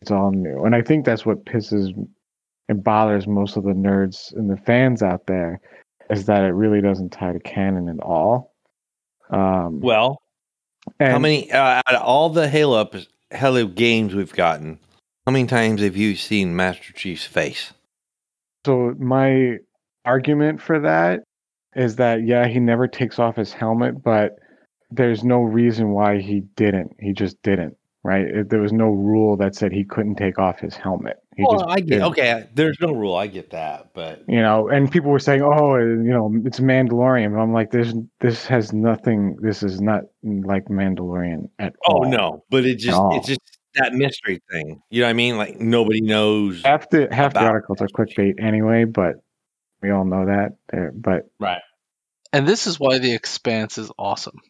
It's 0.00 0.10
all 0.10 0.30
new, 0.30 0.64
and 0.64 0.74
I 0.74 0.82
think 0.82 1.04
that's 1.04 1.26
what 1.26 1.44
pisses 1.44 1.92
and 2.68 2.84
bothers 2.84 3.26
most 3.26 3.56
of 3.56 3.64
the 3.64 3.72
nerds 3.72 4.32
and 4.34 4.48
the 4.50 4.56
fans 4.56 5.02
out 5.02 5.26
there, 5.26 5.60
is 6.10 6.26
that 6.26 6.44
it 6.44 6.52
really 6.52 6.80
doesn't 6.80 7.10
tie 7.10 7.32
to 7.32 7.40
canon 7.40 7.88
at 7.88 8.00
all. 8.00 8.54
Um, 9.30 9.80
well, 9.80 10.22
how 11.00 11.18
many 11.18 11.50
uh, 11.50 11.82
out 11.86 11.94
of 11.94 12.02
all 12.02 12.30
the 12.30 12.48
Halo 12.48 12.88
Halo 13.30 13.66
games 13.66 14.14
we've 14.14 14.32
gotten, 14.32 14.78
how 15.26 15.32
many 15.32 15.46
times 15.46 15.82
have 15.82 15.96
you 15.96 16.14
seen 16.14 16.56
Master 16.56 16.92
Chief's 16.92 17.26
face? 17.26 17.72
So 18.64 18.94
my 18.98 19.58
argument 20.04 20.60
for 20.60 20.80
that 20.80 21.24
is 21.78 21.96
that 21.96 22.26
yeah, 22.26 22.46
he 22.48 22.58
never 22.58 22.88
takes 22.88 23.18
off 23.18 23.36
his 23.36 23.52
helmet, 23.52 24.02
but 24.02 24.36
there's 24.90 25.22
no 25.22 25.40
reason 25.40 25.90
why 25.90 26.20
he 26.20 26.40
didn't. 26.56 26.96
He 26.98 27.12
just 27.12 27.40
didn't, 27.42 27.76
right? 28.02 28.26
There 28.48 28.60
was 28.60 28.72
no 28.72 28.86
rule 28.88 29.36
that 29.36 29.54
said 29.54 29.72
he 29.72 29.84
couldn't 29.84 30.16
take 30.16 30.38
off 30.38 30.58
his 30.58 30.74
helmet. 30.74 31.18
He 31.36 31.44
well, 31.44 31.68
I 31.68 31.76
get 31.76 31.86
didn't. 31.86 32.04
okay. 32.04 32.48
There's 32.52 32.78
no 32.80 32.92
rule. 32.92 33.14
I 33.14 33.28
get 33.28 33.50
that, 33.50 33.94
but 33.94 34.24
you 34.26 34.42
know, 34.42 34.68
and 34.68 34.90
people 34.90 35.12
were 35.12 35.20
saying, 35.20 35.40
"Oh, 35.40 35.74
uh, 35.74 35.78
you 35.78 36.10
know, 36.10 36.34
it's 36.44 36.58
Mandalorian." 36.58 37.32
But 37.32 37.40
I'm 37.40 37.52
like, 37.52 37.70
"This, 37.70 37.94
this 38.20 38.44
has 38.46 38.72
nothing. 38.72 39.36
This 39.40 39.62
is 39.62 39.80
not 39.80 40.02
like 40.22 40.64
Mandalorian 40.64 41.48
at 41.60 41.76
oh, 41.86 41.92
all." 41.92 42.06
Oh 42.06 42.10
no, 42.10 42.44
but 42.50 42.66
it 42.66 42.78
just, 42.78 43.00
it's 43.12 43.28
just 43.28 43.40
that 43.74 43.92
mystery 43.92 44.40
thing. 44.50 44.82
You 44.90 45.02
know 45.02 45.06
what 45.06 45.10
I 45.10 45.12
mean? 45.12 45.36
Like 45.36 45.60
nobody 45.60 46.00
knows. 46.00 46.62
Half 46.64 46.90
the 46.90 47.06
half 47.12 47.34
the 47.34 47.40
articles 47.40 47.80
are 47.80 47.88
clickbait 47.88 48.42
anyway, 48.42 48.84
but 48.84 49.14
we 49.80 49.90
all 49.90 50.04
know 50.04 50.26
that. 50.26 50.56
Eh, 50.72 50.90
but 50.92 51.30
right. 51.38 51.60
And 52.32 52.46
this 52.46 52.66
is 52.66 52.78
why 52.78 52.98
the 52.98 53.14
Expanse 53.14 53.78
is 53.78 53.90
awesome. 53.98 54.40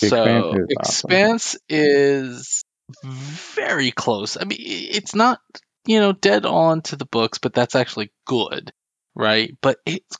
The 0.00 0.08
so 0.08 0.52
Expanse, 0.52 0.56
is, 0.58 0.66
Expanse 0.70 1.54
awesome. 1.54 1.60
is 1.68 2.64
very 3.04 3.90
close. 3.90 4.36
I 4.36 4.44
mean, 4.44 4.58
it's 4.60 5.14
not 5.14 5.40
you 5.86 6.00
know 6.00 6.12
dead 6.12 6.46
on 6.46 6.82
to 6.82 6.96
the 6.96 7.06
books, 7.06 7.38
but 7.38 7.54
that's 7.54 7.74
actually 7.74 8.12
good, 8.26 8.72
right? 9.14 9.56
But 9.60 9.78
it's 9.86 10.16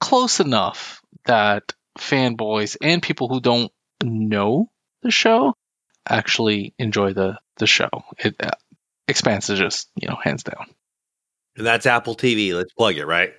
close 0.00 0.40
enough 0.40 1.00
that 1.24 1.72
fanboys 1.98 2.76
and 2.80 3.02
people 3.02 3.28
who 3.28 3.40
don't 3.40 3.72
know 4.02 4.70
the 5.02 5.10
show 5.10 5.54
actually 6.08 6.74
enjoy 6.78 7.12
the 7.12 7.38
the 7.56 7.66
show. 7.66 7.88
It 8.18 8.36
uh, 8.40 8.50
Expanse 9.08 9.50
is 9.50 9.58
just 9.58 9.88
you 9.94 10.08
know 10.08 10.16
hands 10.22 10.42
down. 10.42 10.66
And 11.56 11.66
that's 11.66 11.86
Apple 11.86 12.14
TV. 12.14 12.54
Let's 12.54 12.72
plug 12.72 12.96
it, 12.96 13.06
right? 13.06 13.32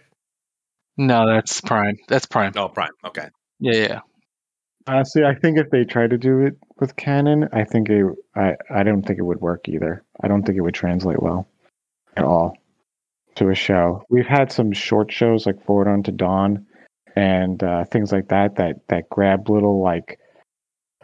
No, 0.98 1.28
that's 1.28 1.62
Prime. 1.62 1.98
That's 2.08 2.26
Prime. 2.26 2.54
Oh, 2.56 2.70
Prime. 2.70 2.92
Okay. 3.06 3.28
Yeah, 3.60 3.76
yeah. 3.76 4.00
Honestly, 4.88 5.24
I 5.24 5.36
think 5.36 5.58
if 5.58 5.70
they 5.70 5.84
try 5.84 6.08
to 6.08 6.18
do 6.18 6.42
it 6.42 6.58
with 6.80 6.96
canon, 6.96 7.50
I 7.52 7.66
think 7.66 7.90
it, 7.90 8.06
I 8.36 8.56
I 8.70 8.84
don't 8.84 9.04
think 9.04 9.20
it 9.20 9.24
would 9.24 9.42
work 9.42 9.68
either. 9.68 10.04
I 10.22 10.28
don't 10.28 10.44
think 10.44 10.58
it 10.58 10.62
would 10.62 10.74
translate 10.74 11.22
well 11.22 11.48
at 12.16 12.24
all 12.24 12.58
to 13.36 13.50
a 13.50 13.56
show. 13.56 14.04
We've 14.10 14.26
had 14.26 14.52
some 14.52 14.72
short 14.72 15.12
shows 15.12 15.46
like 15.46 15.64
Forward 15.66 15.88
Unto 15.88 16.12
Dawn 16.12 16.66
and 17.16 17.62
uh, 17.62 17.84
things 17.86 18.12
like 18.12 18.30
that 18.30 18.56
that 18.56 18.88
that 18.88 19.10
grab 19.10 19.50
little 19.50 19.84
like 19.84 20.20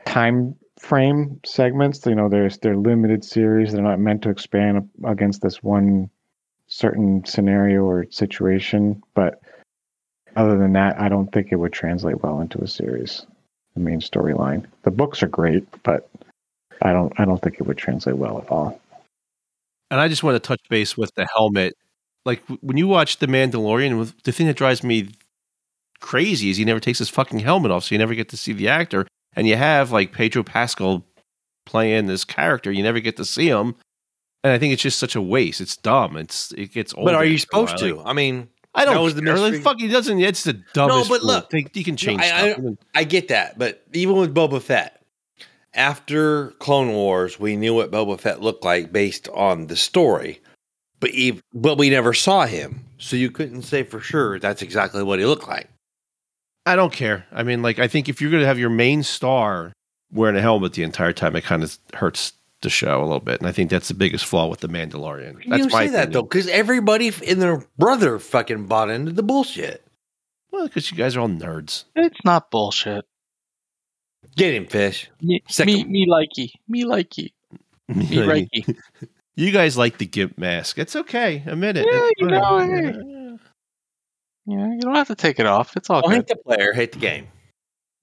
time 0.06 0.56
frame 0.80 1.40
segments. 1.46 2.06
You 2.06 2.16
know, 2.16 2.30
there's 2.30 2.58
they're 2.60 2.78
limited 2.78 3.24
series. 3.24 3.74
They're 3.74 3.82
not 3.82 4.00
meant 4.00 4.24
to 4.24 4.30
expand 4.30 4.90
against 5.06 5.42
this 5.42 5.62
one 5.62 6.10
certain 6.68 7.24
scenario 7.26 7.82
or 7.84 8.06
situation. 8.10 9.02
But 9.14 9.42
other 10.36 10.58
than 10.58 10.74
that, 10.74 11.00
I 11.00 11.10
don't 11.10 11.32
think 11.32 11.52
it 11.52 11.58
would 11.58 11.74
translate 11.74 12.24
well 12.24 12.40
into 12.42 12.62
a 12.62 12.68
series. 12.68 13.26
The 13.76 13.80
main 13.80 14.02
storyline. 14.02 14.66
The 14.84 14.92
books 14.92 15.24
are 15.24 15.28
great, 15.28 15.66
but 15.84 16.10
I 16.82 16.94
don't 16.94 17.12
I 17.20 17.26
don't 17.26 17.42
think 17.42 17.56
it 17.56 17.64
would 17.64 17.78
translate 17.78 18.18
well 18.18 18.40
at 18.40 18.50
all. 18.50 18.80
And 19.90 20.00
I 20.00 20.08
just 20.08 20.24
want 20.24 20.36
to 20.36 20.40
touch 20.40 20.62
base 20.70 20.98
with 20.98 21.12
the 21.16 21.28
helmet. 21.34 21.76
Like 22.26 22.44
when 22.62 22.78
you 22.78 22.88
watch 22.88 23.18
The 23.18 23.28
Mandalorian, 23.28 24.14
the 24.24 24.32
thing 24.32 24.48
that 24.48 24.58
drives 24.58 24.84
me 24.84 25.10
crazy 26.00 26.50
is 26.50 26.58
he 26.58 26.66
never 26.66 26.80
takes 26.80 27.00
his 27.00 27.10
fucking 27.10 27.40
helmet 27.40 27.72
off, 27.72 27.86
so 27.86 27.96
you 27.96 28.00
never 28.00 28.16
get 28.16 28.30
to 28.30 28.38
see 28.38 28.54
the 28.54 28.70
actor. 28.70 29.08
And 29.36 29.48
you 29.48 29.56
have 29.56 29.92
like 29.92 30.12
Pedro 30.12 30.44
Pascal 30.44 31.04
playing 31.66 32.08
this 32.08 32.26
character, 32.26 32.72
you 32.72 32.84
never 32.84 33.00
get 33.00 33.18
to 33.18 33.26
see 33.26 33.48
him. 33.48 33.76
And 34.44 34.52
I 34.52 34.60
think 34.60 34.74
it's 34.74 34.82
just 34.82 35.00
such 35.00 35.16
a 35.16 35.22
waste. 35.22 35.62
It's 35.62 35.78
dumb. 35.78 36.18
It's 36.18 36.52
it 36.52 36.74
gets 36.74 36.94
old. 36.94 37.06
But 37.06 37.16
are 37.16 37.24
you 37.24 37.38
supposed 37.38 37.78
to? 37.78 37.96
Like, 37.96 38.08
I 38.08 38.14
mean, 38.14 38.50
I 38.76 38.86
don't. 38.86 38.96
That 38.96 39.02
Was 39.02 39.16
the 39.16 39.22
mystery. 39.22 39.62
fuck, 39.62 39.80
he 39.80 39.88
doesn't. 39.88 40.20
It's 40.20 40.44
the 40.44 40.54
dumbest. 40.74 41.10
No, 41.10 41.16
but 41.16 41.24
look, 41.24 41.52
thing. 41.52 41.70
you 41.74 41.84
can 41.84 41.96
change. 41.96 42.22
I, 42.22 42.52
I, 42.52 42.58
I, 42.96 43.04
get 43.04 43.28
that, 43.28 43.58
but 43.58 43.84
even 43.94 44.16
with 44.16 44.34
Boba 44.34 44.62
Fett, 44.62 45.02
after 45.74 46.50
Clone 46.60 46.92
Wars, 46.92 47.40
we 47.40 47.56
knew 47.56 47.76
what 47.76 47.92
Boba 47.92 48.20
Fett 48.20 48.42
looked 48.42 48.64
like 48.64 48.92
based 48.92 49.30
on 49.30 49.68
the 49.68 49.76
story, 49.76 50.42
but 51.00 51.12
he, 51.12 51.40
but 51.54 51.78
we 51.78 51.90
never 51.90 52.14
saw 52.14 52.46
him, 52.46 52.84
so 52.98 53.16
you 53.16 53.30
couldn't 53.30 53.62
say 53.64 53.84
for 53.84 54.00
sure 54.00 54.40
that's 54.40 54.62
exactly 54.62 55.04
what 55.04 55.20
he 55.20 55.26
looked 55.26 55.48
like. 55.48 55.70
I 56.66 56.76
don't 56.76 56.94
care. 56.94 57.26
I 57.32 57.44
mean, 57.44 57.62
like, 57.62 57.78
I 57.80 57.88
think 57.88 58.08
if 58.08 58.22
you're 58.22 58.32
going 58.32 58.42
to 58.42 58.48
have 58.48 58.60
your 58.60 58.70
main 58.70 59.04
star 59.04 59.74
wearing 60.12 60.38
a 60.38 60.42
helmet 60.42 60.74
the 60.74 60.84
entire 60.84 61.14
time, 61.14 61.36
it 61.36 61.44
kind 61.44 61.62
of 61.64 61.78
hurts 61.94 62.34
the 62.64 62.70
show 62.70 63.00
a 63.00 63.06
little 63.06 63.20
bit, 63.20 63.40
and 63.40 63.48
I 63.48 63.52
think 63.52 63.70
that's 63.70 63.88
the 63.88 63.94
biggest 63.94 64.26
flaw 64.26 64.48
with 64.48 64.62
the 64.62 64.68
Mandalorian. 64.68 65.48
That's 65.48 65.64
you 65.64 65.70
say 65.70 65.90
that 65.90 66.12
though, 66.12 66.24
because 66.24 66.48
everybody 66.48 67.12
and 67.28 67.42
their 67.42 67.64
brother 67.78 68.20
fucking 68.20 68.66
bought 68.66 68.90
into 68.90 69.12
the 69.12 69.24
bullshit. 69.24 69.86
Well, 70.52 70.68
because 70.68 70.92
you 70.92 70.98
guys 70.98 71.16
are 71.16 71.22
all 71.22 71.30
nerds. 71.30 71.86
It's 71.96 72.24
not 72.26 72.50
bullshit. 72.50 73.06
Get 74.36 74.54
him, 74.54 74.66
fish. 74.66 75.10
Me, 75.22 75.42
me, 75.66 75.84
me 75.84 76.08
likey, 76.08 76.52
me 76.68 76.84
likey, 76.86 77.32
me 77.88 78.06
likey. 78.06 78.78
you 79.36 79.52
guys 79.52 79.78
like 79.78 80.00
the 80.00 80.06
gimp 80.06 80.38
mask. 80.38 80.80
It's 80.80 80.96
okay. 80.96 81.44
Admit 81.46 81.78
it. 81.78 81.86
Yeah, 81.90 82.10
you 82.18 82.28
know, 82.28 82.60
hey. 82.60 82.94
Yeah, 84.46 84.74
you 84.74 84.80
don't 84.82 84.96
have 84.96 85.08
to 85.08 85.16
take 85.16 85.40
it 85.40 85.46
off. 85.46 85.78
It's 85.78 85.90
all. 85.90 86.02
Don't 86.02 86.10
good. 86.10 86.16
hate 86.18 86.28
the 86.28 86.36
player, 86.36 86.74
hate 86.74 86.92
the 86.92 87.00
game. 87.00 87.28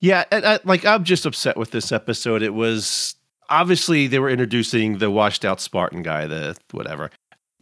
Yeah, 0.00 0.24
I, 0.32 0.54
I, 0.54 0.58
like 0.64 0.86
I'm 0.86 1.04
just 1.04 1.26
upset 1.26 1.56
with 1.56 1.70
this 1.70 1.92
episode. 1.92 2.42
It 2.42 2.54
was 2.54 3.16
obviously 3.50 4.06
they 4.06 4.18
were 4.18 4.30
introducing 4.30 4.98
the 4.98 5.10
washed 5.10 5.44
out 5.44 5.60
Spartan 5.60 6.02
guy, 6.02 6.26
the 6.26 6.56
whatever, 6.70 7.10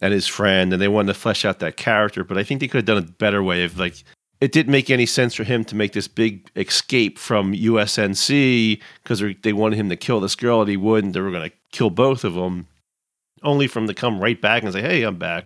and 0.00 0.12
his 0.12 0.26
friend, 0.26 0.72
and 0.72 0.80
they 0.80 0.88
wanted 0.88 1.12
to 1.12 1.18
flesh 1.18 1.44
out 1.44 1.58
that 1.58 1.76
character. 1.76 2.22
But 2.22 2.38
I 2.38 2.44
think 2.44 2.60
they 2.60 2.68
could 2.68 2.78
have 2.78 2.84
done 2.84 2.98
a 2.98 3.02
better 3.02 3.42
way 3.42 3.64
of 3.64 3.78
like 3.78 4.04
it 4.40 4.52
didn't 4.52 4.70
make 4.70 4.90
any 4.90 5.06
sense 5.06 5.34
for 5.34 5.44
him 5.44 5.64
to 5.64 5.74
make 5.74 5.92
this 5.92 6.06
big 6.06 6.48
escape 6.54 7.18
from 7.18 7.52
UNSC 7.52 8.80
because 9.02 9.22
they 9.42 9.52
wanted 9.52 9.76
him 9.76 9.88
to 9.88 9.96
kill 9.96 10.20
this 10.20 10.36
girl 10.36 10.60
and 10.60 10.70
he 10.70 10.76
wouldn't. 10.76 11.14
They 11.14 11.20
were 11.20 11.32
going 11.32 11.50
to 11.50 11.56
kill 11.72 11.90
both 11.90 12.24
of 12.24 12.34
them, 12.34 12.68
only 13.42 13.66
for 13.66 13.80
him 13.80 13.88
to 13.88 13.94
come 13.94 14.20
right 14.20 14.40
back 14.40 14.62
and 14.62 14.72
say, 14.72 14.82
"Hey, 14.82 15.02
I'm 15.02 15.16
back." 15.16 15.44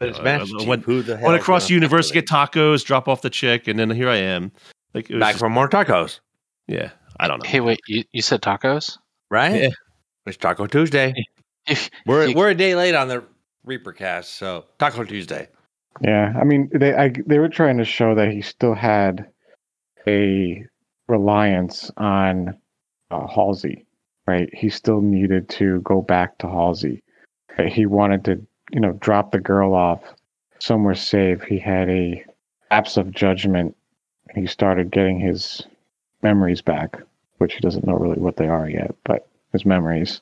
But 0.00 0.10
it's 0.10 0.18
uh, 0.18 0.22
Master 0.22 0.64
Went, 0.64 0.84
Who 0.84 1.02
the 1.02 1.16
hell 1.16 1.28
went 1.28 1.40
across 1.40 1.68
the 1.68 1.74
universe 1.74 2.08
to 2.08 2.14
get 2.14 2.26
tacos, 2.26 2.84
drop 2.84 3.08
off 3.08 3.22
the 3.22 3.30
chick, 3.30 3.66
and 3.66 3.78
then 3.78 3.90
here 3.90 4.08
I 4.08 4.16
am. 4.16 4.52
Like 4.94 5.08
back 5.08 5.32
just, 5.32 5.38
for 5.40 5.50
more 5.50 5.68
tacos. 5.68 6.20
Yeah, 6.66 6.90
I 7.18 7.28
don't 7.28 7.42
know. 7.42 7.48
Hey, 7.48 7.60
wait, 7.60 7.80
you, 7.88 8.04
you 8.12 8.22
said 8.22 8.40
tacos? 8.40 8.98
Right? 9.30 9.62
Yeah. 9.62 9.68
It's 10.26 10.36
Taco 10.36 10.66
Tuesday. 10.66 11.14
we're 12.06 12.34
we're 12.34 12.50
a 12.50 12.54
day 12.54 12.74
late 12.74 12.94
on 12.94 13.08
the 13.08 13.24
Reaper 13.64 13.92
cast, 13.92 14.36
so 14.36 14.64
Taco 14.78 15.04
Tuesday. 15.04 15.48
Yeah, 16.00 16.32
I 16.38 16.44
mean 16.44 16.70
they 16.72 16.94
I, 16.94 17.12
they 17.26 17.38
were 17.38 17.48
trying 17.48 17.78
to 17.78 17.84
show 17.84 18.14
that 18.14 18.30
he 18.30 18.42
still 18.42 18.74
had 18.74 19.26
a 20.06 20.64
reliance 21.08 21.90
on 21.96 22.56
uh, 23.10 23.26
Halsey, 23.26 23.86
right? 24.26 24.48
He 24.54 24.68
still 24.68 25.00
needed 25.00 25.48
to 25.50 25.80
go 25.80 26.02
back 26.02 26.38
to 26.38 26.48
Halsey. 26.48 27.02
He 27.66 27.86
wanted 27.86 28.24
to, 28.26 28.46
you 28.70 28.80
know, 28.80 28.92
drop 28.92 29.32
the 29.32 29.40
girl 29.40 29.74
off 29.74 30.00
somewhere 30.60 30.94
safe. 30.94 31.42
He 31.42 31.58
had 31.58 31.88
a 31.88 32.24
lapse 32.70 32.96
of 32.96 33.10
judgment. 33.10 33.76
He 34.34 34.46
started 34.46 34.92
getting 34.92 35.18
his 35.18 35.62
memories 36.22 36.62
back 36.62 36.98
which 37.38 37.54
he 37.54 37.60
doesn't 37.60 37.86
know 37.86 37.94
really 37.94 38.18
what 38.18 38.36
they 38.36 38.48
are 38.48 38.68
yet, 38.68 38.94
but 39.04 39.28
his 39.52 39.64
memories. 39.64 40.20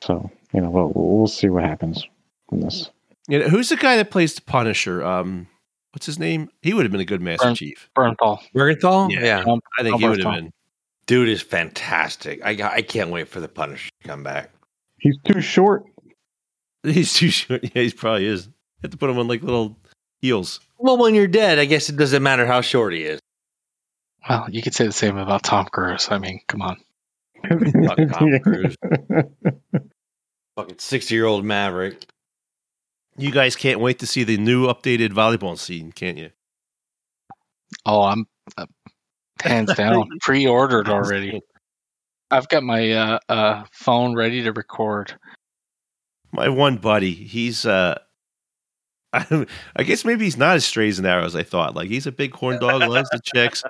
So 0.00 0.30
you 0.52 0.60
know, 0.60 0.70
we'll 0.70 0.92
we'll 0.94 1.26
see 1.26 1.48
what 1.48 1.64
happens 1.64 2.04
in 2.50 2.60
this. 2.60 2.90
Yeah, 3.28 3.48
who's 3.48 3.68
the 3.68 3.76
guy 3.76 3.96
that 3.96 4.10
plays 4.10 4.34
the 4.34 4.42
Punisher? 4.42 5.04
Um, 5.04 5.46
what's 5.92 6.06
his 6.06 6.18
name? 6.18 6.50
He 6.60 6.74
would 6.74 6.84
have 6.84 6.92
been 6.92 7.00
a 7.00 7.04
good 7.04 7.20
Master 7.20 7.46
Burn, 7.46 7.54
Chief. 7.54 7.90
Bernthal. 7.96 8.38
Bernthal. 8.54 9.10
Yeah, 9.10 9.24
yeah. 9.24 9.44
Um, 9.46 9.60
I 9.78 9.82
think 9.82 10.00
he 10.00 10.08
would 10.08 10.22
have 10.22 10.34
been. 10.34 10.52
Dude 11.06 11.28
is 11.28 11.42
fantastic. 11.42 12.40
I 12.44 12.50
I 12.76 12.82
can't 12.82 13.10
wait 13.10 13.28
for 13.28 13.40
the 13.40 13.48
Punisher 13.48 13.90
to 14.02 14.08
come 14.08 14.22
back. 14.22 14.50
He's 14.98 15.18
too 15.24 15.40
short. 15.40 15.84
He's 16.82 17.12
too 17.12 17.30
short. 17.30 17.62
Yeah, 17.62 17.82
he 17.82 17.90
probably 17.92 18.26
is. 18.26 18.46
You 18.46 18.52
have 18.82 18.90
to 18.92 18.96
put 18.96 19.10
him 19.10 19.18
on 19.18 19.28
like 19.28 19.42
little 19.42 19.76
heels. 20.20 20.60
Well, 20.78 20.98
when 20.98 21.14
you're 21.14 21.28
dead, 21.28 21.58
I 21.58 21.64
guess 21.64 21.88
it 21.88 21.96
doesn't 21.96 22.22
matter 22.22 22.46
how 22.46 22.60
short 22.60 22.92
he 22.92 23.04
is. 23.04 23.20
Well, 24.28 24.46
you 24.50 24.62
could 24.62 24.74
say 24.74 24.86
the 24.86 24.92
same 24.92 25.16
about 25.16 25.42
Tom 25.42 25.66
Cruise. 25.66 26.08
I 26.10 26.18
mean, 26.18 26.40
come 26.46 26.62
on. 26.62 26.76
Fuck 27.48 27.98
Tom 28.12 28.38
Cruise. 28.42 28.76
Fucking 30.56 30.78
60 30.78 31.14
year 31.14 31.24
old 31.24 31.44
Maverick. 31.44 32.06
You 33.16 33.30
guys 33.30 33.56
can't 33.56 33.80
wait 33.80 33.98
to 33.98 34.06
see 34.06 34.24
the 34.24 34.38
new 34.38 34.66
updated 34.66 35.10
volleyball 35.10 35.58
scene, 35.58 35.92
can't 35.92 36.18
you? 36.18 36.30
Oh, 37.84 38.02
I'm 38.02 38.26
uh, 38.56 38.66
hands 39.42 39.74
down 39.74 40.08
pre 40.20 40.46
ordered 40.46 40.88
already. 40.88 41.40
I've 42.30 42.48
got 42.48 42.62
my 42.62 42.92
uh, 42.92 43.18
uh, 43.28 43.64
phone 43.72 44.14
ready 44.14 44.42
to 44.44 44.52
record. 44.52 45.14
My 46.32 46.48
one 46.48 46.76
buddy, 46.78 47.12
he's 47.12 47.66
uh, 47.66 47.98
I, 49.12 49.46
I 49.76 49.82
guess 49.82 50.04
maybe 50.04 50.24
he's 50.24 50.38
not 50.38 50.56
as 50.56 50.64
straight 50.64 50.88
as 50.88 50.98
an 50.98 51.06
arrow 51.06 51.24
as 51.24 51.36
I 51.36 51.42
thought. 51.42 51.74
Like 51.74 51.88
he's 51.88 52.06
a 52.06 52.12
big 52.12 52.34
horn 52.34 52.58
dog, 52.58 52.82
loves 52.88 53.10
the 53.10 53.20
chicks. 53.22 53.62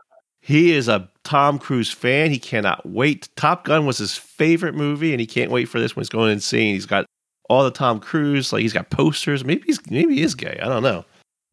He 0.44 0.72
is 0.72 0.88
a 0.88 1.08
Tom 1.22 1.56
Cruise 1.60 1.92
fan. 1.92 2.30
He 2.30 2.38
cannot 2.40 2.84
wait. 2.84 3.28
Top 3.36 3.64
Gun 3.64 3.86
was 3.86 3.98
his 3.98 4.16
favorite 4.16 4.74
movie, 4.74 5.12
and 5.12 5.20
he 5.20 5.26
can't 5.26 5.52
wait 5.52 5.66
for 5.66 5.78
this 5.78 5.94
one. 5.94 6.02
He's 6.02 6.08
going 6.08 6.32
insane. 6.32 6.74
He's 6.74 6.84
got 6.84 7.06
all 7.48 7.62
the 7.62 7.70
Tom 7.70 8.00
Cruise, 8.00 8.52
like 8.52 8.62
he's 8.62 8.72
got 8.72 8.90
posters. 8.90 9.44
Maybe 9.44 9.62
he's 9.66 9.78
maybe 9.88 10.16
he 10.16 10.22
is 10.22 10.34
gay. 10.34 10.58
I 10.60 10.68
don't 10.68 10.82
know. 10.82 11.04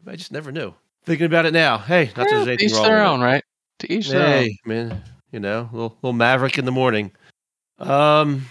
I 0.07 0.15
just 0.15 0.31
never 0.31 0.51
knew. 0.51 0.73
Thinking 1.05 1.27
about 1.27 1.45
it 1.45 1.53
now. 1.53 1.77
Hey, 1.77 2.11
not 2.17 2.25
yeah, 2.25 2.37
there's 2.37 2.47
anything 2.47 2.65
each 2.65 2.73
wrong. 2.73 2.83
their 2.83 3.03
own, 3.03 3.21
right? 3.21 3.43
To 3.79 3.93
each 3.93 4.09
their 4.09 4.25
hey, 4.25 4.45
own. 4.45 4.57
man. 4.65 5.03
You 5.31 5.39
know, 5.39 5.69
little 5.71 5.95
little 6.01 6.13
maverick 6.13 6.57
in 6.57 6.65
the 6.65 6.71
morning. 6.71 7.11
Um. 7.77 8.47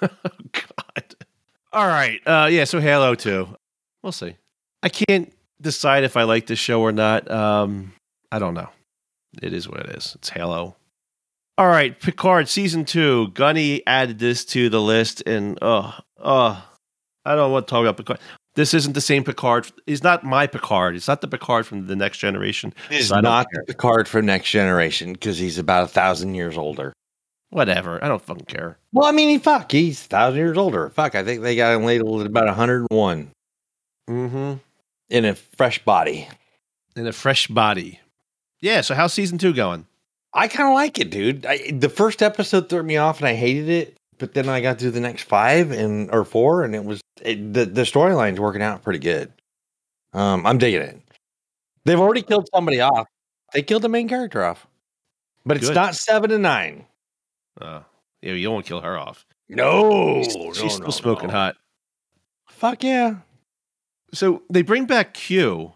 oh 0.00 0.08
God. 0.52 1.14
All 1.72 1.88
right. 1.88 2.20
Uh. 2.24 2.48
Yeah. 2.48 2.62
So 2.64 2.78
Halo 2.78 3.16
two. 3.16 3.48
We'll 4.00 4.12
see. 4.12 4.36
I 4.84 4.88
can't 4.88 5.32
decide 5.60 6.04
if 6.04 6.16
I 6.16 6.22
like 6.22 6.46
this 6.46 6.60
show 6.60 6.82
or 6.82 6.92
not. 6.92 7.28
Um. 7.28 7.94
I 8.30 8.38
don't 8.38 8.54
know 8.54 8.68
it 9.42 9.52
is 9.52 9.68
what 9.68 9.80
it 9.80 9.96
is. 9.96 10.14
It's 10.16 10.30
Halo. 10.30 10.76
All 11.56 11.68
right, 11.68 11.98
Picard 11.98 12.48
season 12.48 12.84
two. 12.84 13.28
Gunny 13.28 13.84
added 13.86 14.18
this 14.18 14.44
to 14.46 14.68
the 14.68 14.80
list, 14.80 15.22
and 15.26 15.58
oh, 15.60 15.92
oh, 16.18 16.64
I 17.24 17.34
don't 17.34 17.50
want 17.50 17.66
to 17.66 17.70
talk 17.70 17.82
about 17.82 17.96
Picard. 17.96 18.20
This 18.54 18.74
isn't 18.74 18.92
the 18.92 19.00
same 19.00 19.24
Picard. 19.24 19.70
It's 19.86 20.02
not 20.02 20.24
my 20.24 20.46
Picard. 20.46 20.96
It's 20.96 21.08
not 21.08 21.20
the 21.20 21.28
Picard 21.28 21.66
from 21.66 21.86
the 21.86 21.96
Next 21.96 22.18
Generation. 22.18 22.74
It's 22.90 23.10
not 23.10 23.46
the 23.52 23.62
Picard 23.64 24.08
from 24.08 24.26
Next 24.26 24.50
Generation 24.50 25.12
because 25.12 25.38
he's 25.38 25.58
about 25.58 25.84
a 25.84 25.88
thousand 25.88 26.34
years 26.34 26.56
older. 26.56 26.92
Whatever. 27.50 28.02
I 28.04 28.08
don't 28.08 28.22
fucking 28.22 28.46
care. 28.46 28.78
Well, 28.92 29.06
I 29.06 29.12
mean, 29.12 29.28
he 29.28 29.38
fuck. 29.38 29.72
He's 29.72 30.04
a 30.04 30.08
thousand 30.08 30.38
years 30.38 30.58
older. 30.58 30.90
Fuck. 30.90 31.14
I 31.14 31.24
think 31.24 31.42
they 31.42 31.56
got 31.56 31.74
him 31.74 31.84
labeled 31.84 32.20
at 32.20 32.26
about 32.26 32.46
101. 32.46 33.30
Mm-hmm. 34.08 34.54
In 35.10 35.24
a 35.24 35.34
fresh 35.34 35.84
body. 35.84 36.28
In 36.94 37.06
a 37.06 37.12
fresh 37.12 37.46
body. 37.46 38.00
Yeah. 38.60 38.80
So 38.80 38.94
how's 38.94 39.12
season 39.12 39.38
two 39.38 39.52
going? 39.52 39.86
I 40.32 40.48
kind 40.48 40.68
of 40.68 40.74
like 40.74 40.98
it, 40.98 41.10
dude. 41.10 41.46
I, 41.46 41.70
the 41.70 41.88
first 41.88 42.22
episode 42.22 42.68
threw 42.68 42.82
me 42.82 42.96
off, 42.96 43.18
and 43.18 43.28
I 43.28 43.34
hated 43.34 43.68
it. 43.68 43.96
But 44.18 44.34
then 44.34 44.48
I 44.48 44.60
got 44.60 44.78
through 44.78 44.90
the 44.90 45.00
next 45.00 45.22
five 45.22 45.70
and 45.70 46.10
or 46.12 46.24
four, 46.24 46.64
and 46.64 46.74
it 46.74 46.84
was 46.84 47.00
it, 47.22 47.52
the 47.52 47.64
the 47.64 47.82
storyline's 47.82 48.40
working 48.40 48.62
out 48.62 48.82
pretty 48.82 48.98
good. 48.98 49.32
Um, 50.12 50.44
I'm 50.44 50.58
digging 50.58 50.82
it. 50.82 51.00
They've 51.84 52.00
already 52.00 52.22
killed 52.22 52.48
somebody 52.52 52.80
off. 52.80 53.06
They 53.54 53.62
killed 53.62 53.82
the 53.82 53.88
main 53.88 54.08
character 54.08 54.44
off, 54.44 54.66
but 55.46 55.56
it's 55.56 55.68
good. 55.68 55.74
not 55.74 55.94
Seven 55.94 56.32
of 56.32 56.40
Nine. 56.40 56.84
Uh, 57.60 57.82
yeah, 58.20 58.32
you 58.32 58.44
don't 58.44 58.54
want 58.54 58.66
to 58.66 58.68
kill 58.68 58.80
her 58.80 58.98
off. 58.98 59.24
No, 59.48 60.22
she's, 60.22 60.36
no, 60.36 60.52
she's 60.52 60.62
no, 60.62 60.68
still 60.68 60.92
smoking 60.92 61.28
no. 61.28 61.34
hot. 61.34 61.56
Fuck 62.48 62.82
yeah! 62.82 63.16
So 64.12 64.42
they 64.50 64.62
bring 64.62 64.86
back 64.86 65.14
Q, 65.14 65.72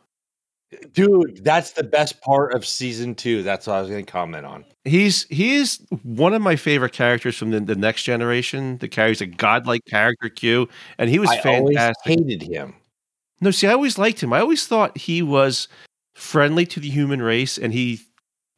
Dude, 0.93 1.45
that's 1.45 1.73
the 1.73 1.83
best 1.83 2.21
part 2.21 2.55
of 2.55 2.67
season 2.67 3.15
two. 3.15 3.43
That's 3.43 3.67
what 3.67 3.77
I 3.77 3.81
was 3.81 3.91
going 3.91 4.05
to 4.05 4.11
comment 4.11 4.47
on. 4.47 4.65
He's 4.85 5.25
he 5.25 5.57
is 5.57 5.81
one 6.03 6.35
of 6.35 6.43
my 6.43 6.57
favorite 6.57 6.93
characters 6.93 7.37
from 7.37 7.51
the, 7.51 7.61
the 7.61 7.75
next 7.75 8.05
generation 8.05 8.79
that 8.79 8.89
carries 8.89 9.21
a 9.21 9.27
godlike 9.27 9.85
character 9.87 10.29
Q, 10.29 10.69
and 10.99 11.11
he 11.11 11.19
was 11.19 11.31
I 11.31 11.41
fantastic. 11.41 11.97
hated 12.05 12.43
him. 12.43 12.75
No, 13.41 13.51
see, 13.51 13.67
I 13.67 13.73
always 13.73 13.99
liked 13.99 14.23
him. 14.23 14.33
I 14.33 14.41
always 14.41 14.67
thought 14.67 14.97
he 14.97 15.23
was 15.23 15.69
friendly 16.15 16.65
to 16.67 16.81
the 16.81 16.89
human 16.89 17.21
race, 17.21 17.59
and 17.59 17.73
he 17.73 18.01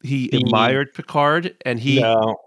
he, 0.03 0.29
he 0.31 0.37
admired 0.37 0.93
Picard, 0.93 1.55
and 1.65 1.79
he 1.79 1.99
no. 2.01 2.37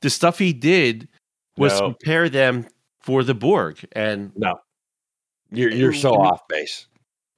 the 0.00 0.10
stuff 0.10 0.38
he 0.38 0.52
did 0.52 1.08
was 1.56 1.78
no. 1.80 1.92
prepare 1.92 2.28
them 2.28 2.66
for 3.00 3.24
the 3.24 3.34
Borg. 3.34 3.78
And 3.92 4.32
no, 4.36 4.60
you're 5.50 5.70
you're 5.70 5.92
so 5.92 6.14
off 6.14 6.46
base. 6.48 6.86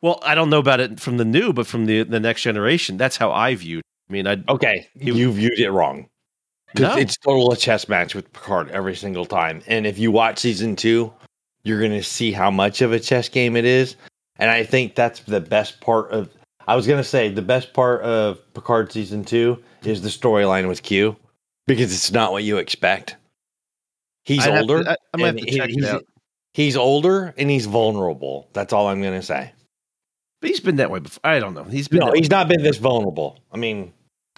Well, 0.03 0.19
I 0.23 0.35
don't 0.35 0.51
know 0.51 0.59
about 0.59 0.81
it 0.81 0.99
from 0.99 1.19
the 1.19 1.25
new, 1.25 1.53
but 1.53 1.67
from 1.67 1.87
the 1.87 2.03
the 2.05 2.21
next 2.21 2.43
generation, 2.43 2.97
that's 2.97 3.17
how 3.17 3.33
I 3.33 3.55
viewed. 3.55 3.83
I 4.09 4.13
mean, 4.13 4.27
I 4.27 4.43
okay, 4.49 4.89
you 4.95 5.31
viewed 5.33 5.59
it 5.59 5.71
wrong. 5.71 6.09
No. 6.79 6.97
It's 6.97 7.17
total 7.17 7.53
a 7.53 7.57
chess 7.57 7.89
match 7.89 8.15
with 8.15 8.33
Picard 8.33 8.71
every 8.71 8.95
single 8.95 9.27
time. 9.27 9.63
And 9.67 9.87
if 9.87 9.99
you 9.99 10.13
watch 10.13 10.39
season 10.39 10.77
two, 10.77 11.13
you're 11.65 11.81
going 11.81 11.91
to 11.91 12.03
see 12.03 12.33
how 12.33 12.51
much 12.51 12.81
of 12.81 12.93
a 12.93 13.01
chess 13.01 13.29
game 13.29 13.57
it 13.57 13.65
is. 13.65 13.97
And 14.37 14.51
I 14.51 14.63
think 14.63 14.95
that's 14.95 15.21
the 15.21 15.41
best 15.41 15.81
part 15.81 16.11
of. 16.11 16.31
I 16.69 16.77
was 16.77 16.87
going 16.87 17.01
to 17.01 17.09
say 17.09 17.29
the 17.29 17.43
best 17.43 17.73
part 17.73 18.03
of 18.03 18.41
Picard 18.55 18.93
season 18.93 19.25
two 19.25 19.63
is 19.83 20.03
the 20.03 20.09
storyline 20.09 20.69
with 20.69 20.83
Q 20.83 21.17
because 21.67 21.93
it's 21.93 22.13
not 22.13 22.33
what 22.33 22.45
you 22.45 22.59
expect. 22.59 23.17
He's 24.25 24.47
I'd 24.47 24.59
older. 24.61 24.85
To, 24.85 24.91
I, 24.93 24.97
I'm 25.13 25.21
going 25.21 25.37
to 25.37 25.45
check 25.47 25.71
he's, 25.71 25.85
it 25.85 25.85
out. 25.85 26.05
He's 26.55 26.77
older 26.77 27.35
and 27.37 27.51
he's 27.51 27.67
vulnerable. 27.67 28.49
That's 28.53 28.73
all 28.73 28.87
I'm 28.87 29.03
going 29.03 29.19
to 29.19 29.27
say. 29.27 29.53
But 30.41 30.51
he's 30.51 30.61
been 30.61 30.77
that 30.77 30.91
way 30.91 31.01
before. 31.01 31.21
I 31.25 31.39
don't 31.39 31.55
know. 31.55 31.65
He's 31.65 31.89
been 31.89 32.01
no. 32.01 32.13
He's 32.13 32.31
not 32.31 32.49
been 32.49 32.63
this 32.63 32.79
vulnerable. 32.79 33.39
I 33.53 33.57
mean, 33.57 33.93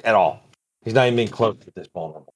at 0.05 0.15
all. 0.15 0.43
He's 0.85 0.95
not 0.95 1.07
even 1.07 1.17
been 1.17 1.29
close 1.29 1.57
to 1.59 1.71
this 1.75 1.89
vulnerable. 1.93 2.35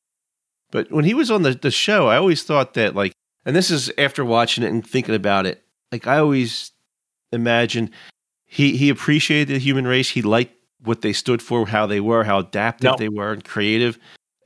But 0.70 0.90
when 0.90 1.04
he 1.04 1.14
was 1.14 1.30
on 1.30 1.42
the, 1.42 1.52
the 1.52 1.70
show, 1.70 2.06
I 2.08 2.16
always 2.16 2.42
thought 2.42 2.74
that 2.74 2.94
like, 2.94 3.12
and 3.44 3.56
this 3.56 3.70
is 3.70 3.90
after 3.98 4.24
watching 4.24 4.62
it 4.64 4.70
and 4.70 4.86
thinking 4.86 5.14
about 5.14 5.46
it. 5.46 5.64
Like 5.90 6.06
I 6.06 6.18
always 6.18 6.72
imagined 7.32 7.90
he 8.44 8.76
he 8.76 8.88
appreciated 8.88 9.48
the 9.48 9.58
human 9.58 9.86
race. 9.86 10.10
He 10.10 10.22
liked 10.22 10.54
what 10.82 11.02
they 11.02 11.12
stood 11.12 11.42
for, 11.42 11.66
how 11.66 11.86
they 11.86 12.00
were, 12.00 12.24
how 12.24 12.38
adaptive 12.38 12.96
they 12.98 13.08
were, 13.08 13.32
and 13.32 13.44
creative. 13.44 13.98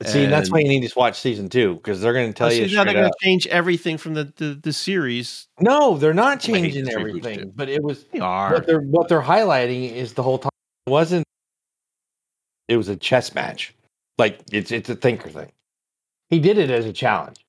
See, 0.05 0.23
and 0.23 0.33
that's 0.33 0.49
why 0.49 0.59
you 0.59 0.67
need 0.67 0.87
to 0.87 0.93
watch 0.97 1.19
season 1.19 1.49
two 1.49 1.75
because 1.75 2.01
they're 2.01 2.13
going 2.13 2.27
to 2.27 2.33
tell 2.33 2.47
oh, 2.47 2.51
you. 2.51 2.75
Now 2.75 2.83
they're 2.83 2.93
going 2.93 3.11
to 3.11 3.17
change 3.21 3.47
everything 3.47 3.97
from 3.97 4.13
the, 4.13 4.33
the, 4.35 4.59
the 4.61 4.73
series. 4.73 5.47
No, 5.59 5.97
they're 5.97 6.13
not 6.13 6.39
changing 6.39 6.89
everything. 6.89 7.51
But 7.55 7.69
it 7.69 7.83
was 7.83 8.05
they 8.05 8.19
are. 8.19 8.53
What 8.53 8.67
they're 8.67 8.81
what 8.81 9.09
they're 9.09 9.21
highlighting 9.21 9.91
is 9.91 10.13
the 10.13 10.23
whole 10.23 10.39
time 10.39 10.51
it 10.87 10.89
wasn't. 10.89 11.25
It 12.67 12.77
was 12.77 12.87
a 12.87 12.95
chess 12.95 13.35
match, 13.35 13.75
like 14.17 14.39
it's 14.51 14.71
it's 14.71 14.89
a 14.89 14.95
thinker 14.95 15.29
thing. 15.29 15.51
He 16.29 16.39
did 16.39 16.57
it 16.57 16.71
as 16.71 16.85
a 16.85 16.93
challenge. 16.93 17.45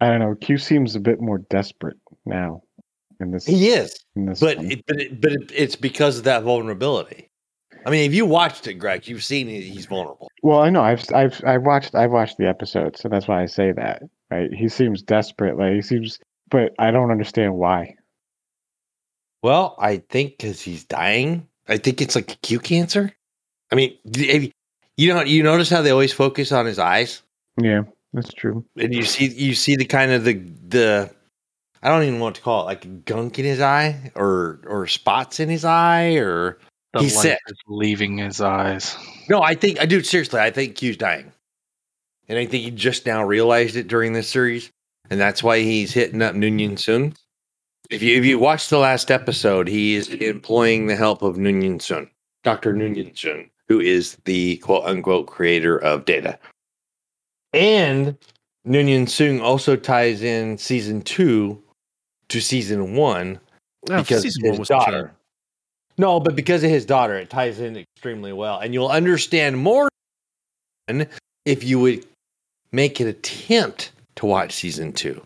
I 0.00 0.08
don't 0.08 0.20
know. 0.20 0.34
Q 0.34 0.58
seems 0.58 0.94
a 0.94 1.00
bit 1.00 1.20
more 1.20 1.38
desperate 1.38 1.96
now. 2.26 2.62
In 3.20 3.30
this, 3.30 3.46
he 3.46 3.68
is, 3.68 4.04
this 4.16 4.40
but 4.40 4.58
it, 4.58 4.84
but 4.86 5.00
it, 5.00 5.20
but 5.20 5.32
it, 5.32 5.52
it's 5.54 5.76
because 5.76 6.18
of 6.18 6.24
that 6.24 6.42
vulnerability. 6.42 7.30
I 7.84 7.90
mean, 7.90 8.08
if 8.08 8.14
you 8.14 8.26
watched 8.26 8.66
it, 8.66 8.74
Greg, 8.74 9.08
you've 9.08 9.24
seen 9.24 9.48
he's 9.48 9.86
vulnerable. 9.86 10.28
Well, 10.42 10.60
I 10.60 10.70
know. 10.70 10.82
I've 10.82 11.04
I've 11.12 11.42
I've 11.44 11.62
watched 11.62 11.94
I've 11.94 12.10
watched 12.10 12.38
the 12.38 12.48
episode, 12.48 12.96
so 12.96 13.08
that's 13.08 13.28
why 13.28 13.42
I 13.42 13.46
say 13.46 13.72
that. 13.72 14.02
Right? 14.30 14.52
He 14.52 14.68
seems 14.68 15.02
desperate. 15.02 15.58
Like 15.58 15.74
he 15.74 15.82
seems, 15.82 16.18
but 16.50 16.72
I 16.78 16.90
don't 16.90 17.10
understand 17.10 17.54
why. 17.54 17.94
Well, 19.42 19.76
I 19.78 19.98
think 20.08 20.38
because 20.38 20.60
he's 20.60 20.84
dying. 20.84 21.46
I 21.68 21.76
think 21.76 22.00
it's 22.00 22.14
like 22.14 22.32
acute 22.32 22.62
cancer. 22.62 23.12
I 23.70 23.74
mean, 23.74 23.96
you 24.04 25.14
know, 25.14 25.22
you 25.22 25.42
notice 25.42 25.70
how 25.70 25.82
they 25.82 25.90
always 25.90 26.12
focus 26.12 26.52
on 26.52 26.66
his 26.66 26.78
eyes. 26.78 27.22
Yeah, 27.60 27.82
that's 28.12 28.32
true. 28.32 28.64
And 28.76 28.94
you 28.94 29.04
see, 29.04 29.26
you 29.28 29.54
see 29.54 29.76
the 29.76 29.84
kind 29.84 30.12
of 30.12 30.24
the 30.24 30.34
the. 30.68 31.10
I 31.84 31.88
don't 31.88 32.04
even 32.04 32.18
know 32.18 32.26
what 32.26 32.36
to 32.36 32.42
call 32.42 32.62
it, 32.62 32.66
like 32.66 33.04
gunk 33.04 33.40
in 33.40 33.44
his 33.44 33.60
eye, 33.60 34.12
or 34.14 34.60
or 34.66 34.86
spots 34.86 35.40
in 35.40 35.48
his 35.48 35.64
eye, 35.64 36.14
or 36.14 36.58
the 36.92 37.00
he's 37.00 37.20
sick. 37.20 37.38
leaving 37.66 38.18
his 38.18 38.40
eyes. 38.40 38.96
No, 39.28 39.42
I 39.42 39.54
think 39.54 39.78
uh, 39.78 39.82
I 39.82 39.86
do 39.86 40.02
seriously. 40.02 40.40
I 40.40 40.50
think 40.50 40.76
Q's 40.76 40.96
dying, 40.96 41.32
and 42.28 42.38
I 42.38 42.46
think 42.46 42.64
he 42.64 42.70
just 42.70 43.06
now 43.06 43.24
realized 43.24 43.76
it 43.76 43.88
during 43.88 44.12
this 44.12 44.28
series, 44.28 44.70
and 45.10 45.20
that's 45.20 45.42
why 45.42 45.60
he's 45.60 45.92
hitting 45.92 46.22
up 46.22 46.34
Noonien 46.34 46.72
Soong. 46.72 47.14
If 47.90 48.02
you 48.02 48.16
if 48.16 48.24
you 48.24 48.38
watch 48.38 48.68
the 48.68 48.78
last 48.78 49.10
episode, 49.10 49.68
he 49.68 49.94
is 49.94 50.08
employing 50.08 50.86
the 50.86 50.96
help 50.96 51.22
of 51.22 51.36
Noonien 51.36 51.78
Soong, 51.78 52.08
Doctor 52.44 52.72
Noonien 52.74 53.14
Soong, 53.14 53.48
who 53.68 53.80
is 53.80 54.16
the 54.24 54.56
quote 54.58 54.84
unquote 54.84 55.26
creator 55.26 55.78
of 55.78 56.04
Data, 56.04 56.38
and 57.52 58.16
Noonien 58.66 59.04
Soong 59.04 59.40
also 59.40 59.76
ties 59.76 60.22
in 60.22 60.58
season 60.58 61.02
two 61.02 61.62
to 62.28 62.40
season 62.40 62.94
one 62.94 63.40
oh, 63.90 63.98
because 63.98 64.22
season 64.22 64.54
his 64.54 64.68
daughter. 64.68 65.12
No, 65.98 66.20
but 66.20 66.34
because 66.34 66.64
of 66.64 66.70
his 66.70 66.86
daughter, 66.86 67.14
it 67.16 67.30
ties 67.30 67.60
in 67.60 67.76
extremely 67.76 68.32
well. 68.32 68.58
And 68.58 68.72
you'll 68.72 68.88
understand 68.88 69.58
more 69.58 69.88
if 71.44 71.64
you 71.64 71.78
would 71.80 72.06
make 72.72 73.00
an 73.00 73.08
attempt 73.08 73.92
to 74.16 74.26
watch 74.26 74.52
season 74.52 74.92
two. 74.92 75.24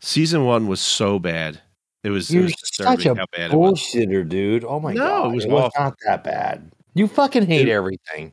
Season 0.00 0.44
one 0.44 0.66
was 0.66 0.80
so 0.80 1.18
bad. 1.18 1.60
It 2.04 2.10
was, 2.10 2.30
You're 2.30 2.44
it 2.44 2.46
was 2.46 2.54
such 2.74 3.06
a 3.06 3.14
bullshitter, 3.14 4.28
dude. 4.28 4.64
Oh 4.64 4.78
my 4.78 4.92
no, 4.92 5.00
god, 5.00 5.32
it 5.32 5.34
was, 5.34 5.44
it 5.44 5.50
was 5.50 5.72
not 5.76 5.96
that 6.06 6.22
bad. 6.22 6.70
You 6.94 7.08
fucking 7.08 7.46
hate 7.46 7.68
it, 7.68 7.72
everything. 7.72 8.32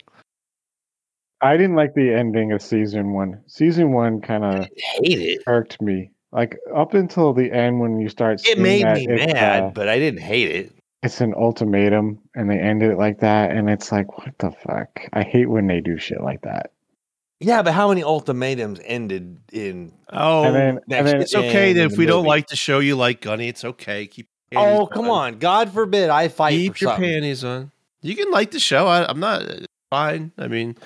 I 1.41 1.57
didn't 1.57 1.76
like 1.76 1.93
the 1.95 2.14
ending 2.14 2.51
of 2.51 2.61
season 2.61 3.14
one. 3.14 3.41
Season 3.47 3.91
one 3.91 4.22
kind 4.22 4.45
of 4.45 4.70
hate 4.76 5.20
it. 5.20 5.43
Irked 5.47 5.82
me. 5.82 6.11
Like 6.32 6.57
up 6.76 6.93
until 6.93 7.34
the 7.34 7.51
end 7.51 7.80
when 7.80 7.99
you 7.99 8.09
start. 8.09 8.47
It 8.47 8.59
made 8.59 8.86
me 8.86 9.07
mad, 9.07 9.64
uh, 9.64 9.70
but 9.70 9.89
I 9.89 9.97
didn't 9.97 10.22
hate 10.22 10.51
it 10.51 10.72
it's 11.03 11.19
an 11.21 11.33
ultimatum 11.35 12.17
and 12.33 12.49
they 12.49 12.57
end 12.57 12.81
it 12.81 12.97
like 12.97 13.19
that 13.19 13.51
and 13.51 13.69
it's 13.69 13.91
like 13.91 14.17
what 14.17 14.37
the 14.39 14.51
fuck? 14.51 15.01
I 15.11 15.23
hate 15.23 15.49
when 15.49 15.67
they 15.67 15.81
do 15.81 15.97
shit 15.97 16.21
like 16.21 16.41
that. 16.41 16.71
Yeah 17.39 17.61
but 17.61 17.73
how 17.73 17.89
many 17.89 18.03
ultimatums 18.03 18.79
ended 18.85 19.39
in 19.51 19.93
oh 20.11 20.45
and 20.45 20.55
then, 20.55 20.79
and 20.97 21.07
then 21.07 21.21
it's 21.21 21.35
okay 21.35 21.73
that 21.73 21.85
if 21.85 21.91
we 21.91 21.97
movie. 21.99 22.07
don't 22.07 22.25
like 22.25 22.47
the 22.47 22.55
show 22.55 22.79
you 22.79 22.95
like 22.95 23.21
gunny 23.21 23.49
it's 23.49 23.65
okay. 23.65 24.07
Keep 24.07 24.29
oh 24.55 24.87
come 24.87 25.09
on. 25.09 25.39
God 25.39 25.71
forbid 25.71 26.09
i 26.09 26.29
fight 26.29 26.51
keep 26.51 26.79
your 26.79 26.91
something. 26.91 27.03
panties 27.03 27.43
on. 27.43 27.71
You 28.01 28.15
can 28.15 28.31
like 28.31 28.51
the 28.51 28.59
show. 28.59 28.87
I, 28.87 29.05
i'm 29.09 29.19
not 29.19 29.41
uh, 29.43 29.59
fine. 29.89 30.31
I 30.37 30.47
mean 30.47 30.77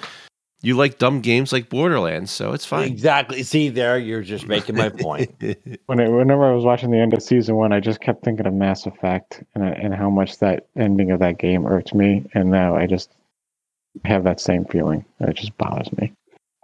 you 0.61 0.75
like 0.75 0.97
dumb 0.97 1.21
games 1.21 1.53
like 1.53 1.69
Borderlands, 1.69 2.31
so 2.31 2.51
it's 2.51 2.65
fine. 2.65 2.87
Exactly. 2.87 3.43
See, 3.43 3.69
there 3.69 3.97
you're 3.99 4.23
just 4.23 4.47
making 4.47 4.75
my 4.75 4.89
point. 4.89 5.31
when 5.85 5.99
it, 5.99 6.09
whenever 6.09 6.45
I 6.45 6.53
was 6.53 6.65
watching 6.65 6.89
the 6.89 6.97
end 6.97 7.13
of 7.13 7.21
season 7.21 7.55
one, 7.55 7.71
I 7.71 7.79
just 7.79 8.01
kept 8.01 8.23
thinking 8.23 8.47
of 8.47 8.53
Mass 8.53 8.85
Effect 8.85 9.43
and 9.53 9.63
and 9.63 9.93
how 9.93 10.09
much 10.09 10.39
that 10.39 10.67
ending 10.75 11.11
of 11.11 11.19
that 11.19 11.37
game 11.37 11.67
irked 11.67 11.93
me, 11.93 12.25
and 12.33 12.49
now 12.49 12.75
I 12.75 12.87
just 12.87 13.11
have 14.05 14.23
that 14.23 14.39
same 14.39 14.65
feeling. 14.65 15.05
It 15.19 15.35
just 15.35 15.57
bothers 15.57 15.91
me. 15.97 16.13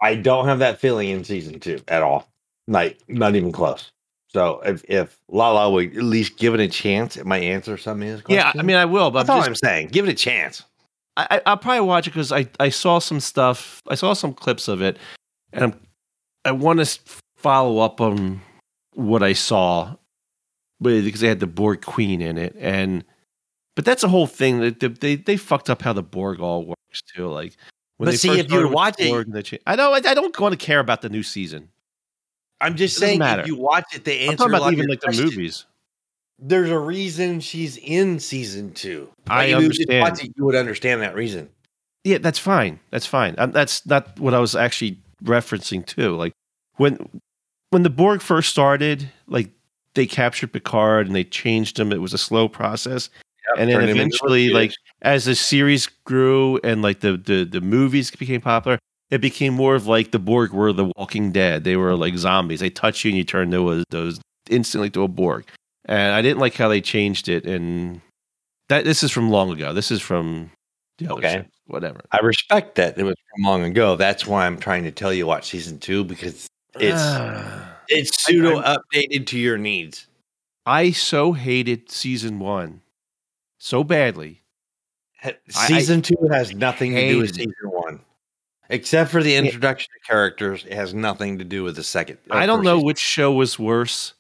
I 0.02 0.16
don't 0.16 0.46
have 0.46 0.60
that 0.60 0.80
feeling 0.80 1.10
in 1.10 1.24
season 1.24 1.60
two 1.60 1.80
at 1.88 2.02
all. 2.02 2.28
Like 2.68 3.00
not 3.08 3.36
even 3.36 3.52
close. 3.52 3.92
So 4.30 4.62
if 4.66 4.84
if 4.90 5.20
Lala 5.30 5.70
would 5.70 5.96
at 5.96 6.04
least 6.04 6.38
give 6.38 6.56
it 6.56 6.60
a 6.60 6.68
chance, 6.68 7.16
it 7.16 7.26
might 7.26 7.44
answer 7.44 7.78
some 7.78 8.02
of 8.02 8.08
his 8.08 8.22
questions. 8.22 8.54
Yeah, 8.56 8.60
I 8.60 8.64
mean 8.64 8.76
I 8.76 8.86
will, 8.86 9.12
but 9.12 9.20
that's 9.20 9.30
I'm 9.30 9.36
all 9.36 9.42
just, 9.42 9.50
I'm 9.50 9.70
saying. 9.70 9.88
Give 9.90 10.08
it 10.08 10.12
a 10.12 10.16
chance. 10.16 10.64
I, 11.16 11.42
I'll 11.46 11.58
probably 11.58 11.82
watch 11.82 12.08
it 12.08 12.12
because 12.12 12.32
I, 12.32 12.48
I 12.60 12.70
saw 12.70 13.00
some 13.00 13.20
stuff. 13.20 13.82
I 13.88 13.96
saw 13.96 14.14
some 14.14 14.34
clips 14.34 14.68
of 14.68 14.82
it, 14.82 14.98
and 15.52 15.64
I'm, 15.64 15.80
I 16.44 16.52
want 16.52 16.84
to 16.84 17.00
follow 17.36 17.80
up 17.80 18.02
on 18.02 18.42
what 18.94 19.22
I 19.22 19.34
saw, 19.34 19.96
because 20.82 21.20
they 21.20 21.28
had 21.28 21.40
the 21.40 21.48
Borg 21.48 21.82
Queen 21.82 22.22
in 22.22 22.38
it, 22.38 22.56
and 22.58 23.04
but 23.76 23.86
that's 23.86 24.04
a 24.04 24.08
whole 24.08 24.28
thing 24.28 24.60
that 24.60 24.80
they, 24.80 24.88
they, 24.88 25.16
they 25.16 25.38
fucked 25.38 25.70
up 25.70 25.82
how 25.82 25.94
the 25.94 26.04
Borg 26.04 26.40
all 26.40 26.66
works 26.66 27.02
too. 27.16 27.28
Like, 27.28 27.58
when 27.98 28.08
but 28.08 28.20
see, 28.20 28.40
if 28.40 28.52
you 28.52 28.70
watch 28.70 28.96
it, 29.00 29.62
I 29.68 29.76
know 29.76 29.94
I, 29.94 29.98
I 29.98 30.14
don't 30.14 30.38
want 30.40 30.60
to 30.60 30.66
care 30.66 30.80
about 30.80 31.02
the 31.02 31.10
new 31.10 31.24
season. 31.24 31.70
I'm 32.60 32.76
just 32.76 32.98
saying, 32.98 33.22
if 33.22 33.48
you 33.48 33.56
watch 33.56 33.96
it, 33.96 34.06
they 34.06 34.22
answer 34.22 34.32
I'm 34.32 34.38
talking 34.38 34.56
about 34.56 34.74
even 34.74 34.88
like 34.88 35.02
the 35.02 35.12
movies 35.12 35.66
there's 36.46 36.70
a 36.70 36.78
reason 36.78 37.40
she's 37.40 37.78
in 37.78 38.20
season 38.20 38.74
two. 38.74 39.10
I 39.28 39.46
you 39.46 39.56
understand. 39.56 40.20
It, 40.20 40.32
you 40.36 40.46
would 40.46 40.56
understand 40.56 41.02
that 41.02 41.16
reason. 41.16 41.50
Yeah, 42.04 42.18
that's 42.18 42.40
fine. 42.40 42.80
That's 42.92 43.06
fine. 43.06 43.36
Um, 43.38 43.52
that's 43.52 43.86
not 43.86 44.20
what 44.20 44.34
I 44.34 44.40
was 44.40 44.56
actually 44.56 45.00
referencing 45.24 45.86
to. 45.88 46.16
Like 46.16 46.34
when 46.76 47.22
when 47.70 47.84
the 47.84 47.90
Borg 47.90 48.22
first 48.22 48.50
started, 48.50 49.10
like 49.28 49.50
they 49.94 50.06
captured 50.06 50.52
Picard 50.52 51.08
and 51.08 51.16
they 51.16 51.24
changed 51.24 51.80
him. 51.80 51.94
It 51.94 52.02
was 52.02 52.14
a 52.14 52.18
slow 52.18 52.50
process. 52.50 53.10
Yep, 53.48 53.60
and 53.60 53.70
then 53.70 53.90
eventually, 53.90 54.50
like 54.50 54.74
as 55.02 55.26
the 55.26 55.36
series 55.36 55.88
grew 56.06 56.60
and 56.64 56.82
like 56.82 57.00
the, 57.00 57.16
the 57.16 57.46
the 57.46 57.62
movies 57.62 58.12
became 58.12 58.42
popular, 58.42 58.80
it 59.10 59.22
became 59.22 59.54
more 59.54 59.76
of 59.76 59.88
like 59.88 60.12
the 60.12 60.20
Borg 60.20 60.52
were 60.52 60.74
the 60.74 60.92
Walking 60.98 61.32
Dead. 61.32 61.64
They 61.64 61.78
were 61.78 61.96
like 61.96 62.18
zombies. 62.18 62.60
They 62.60 62.70
touch 62.70 63.06
you 63.06 63.12
and 63.12 63.18
you 63.18 63.24
turn 63.24 63.50
to 63.52 63.72
a, 63.72 63.84
those 63.90 64.20
instantly 64.50 64.90
to 64.90 65.04
a 65.04 65.08
Borg 65.08 65.46
and 65.86 66.14
I 66.14 66.22
didn't 66.22 66.40
like 66.40 66.56
how 66.56 66.68
they 66.68 66.82
changed 66.82 67.30
it. 67.30 67.46
And 67.46 68.02
that 68.70 68.86
this 68.86 69.04
is 69.04 69.12
from 69.12 69.30
long 69.30 69.52
ago. 69.52 69.74
This 69.74 69.92
is 69.92 70.02
from 70.02 70.52
the 70.98 71.06
other 71.08 71.14
okay. 71.16 71.34
Show, 71.34 71.46
whatever. 71.68 72.02
I 72.12 72.20
respect 72.20 72.76
that 72.76 72.98
it 72.98 73.04
was 73.04 73.16
from 73.36 73.44
long 73.46 73.64
ago. 73.64 73.96
That's 73.96 74.26
why 74.26 74.46
I'm 74.46 74.58
trying 74.58 74.84
to 74.84 74.92
tell 74.92 75.14
you 75.14 75.28
watch 75.28 75.50
season 75.50 75.80
two 75.80 76.04
because 76.04 76.48
it's 76.80 77.02
it's 77.90 78.24
pseudo 78.24 78.62
updated 78.62 79.28
to 79.28 79.40
your 79.40 79.58
needs. 79.58 80.08
I 80.66 80.92
so 80.92 81.34
hated 81.34 81.92
season 81.92 82.40
one 82.40 82.82
so 83.58 83.84
badly 83.84 84.44
Season 85.50 86.00
I, 86.00 86.02
two 86.02 86.30
has 86.32 86.54
nothing 86.54 86.96
to 86.96 87.08
do 87.08 87.20
with 87.20 87.36
season 87.36 87.54
one. 87.64 88.02
Except 88.70 89.10
for 89.10 89.22
the 89.22 89.36
introduction 89.36 89.90
of 89.98 90.08
characters, 90.08 90.66
it 90.66 90.74
has 90.74 90.94
nothing 90.94 91.38
to 91.38 91.46
do 91.46 91.64
with 91.64 91.76
the 91.76 91.84
second. 91.84 92.18
I 92.30 92.44
uh, 92.44 92.46
don't 92.46 92.64
know 92.64 92.78
season. 92.78 92.86
which 92.86 93.00
show 93.00 93.32
was 93.32 93.60
worse 93.60 94.14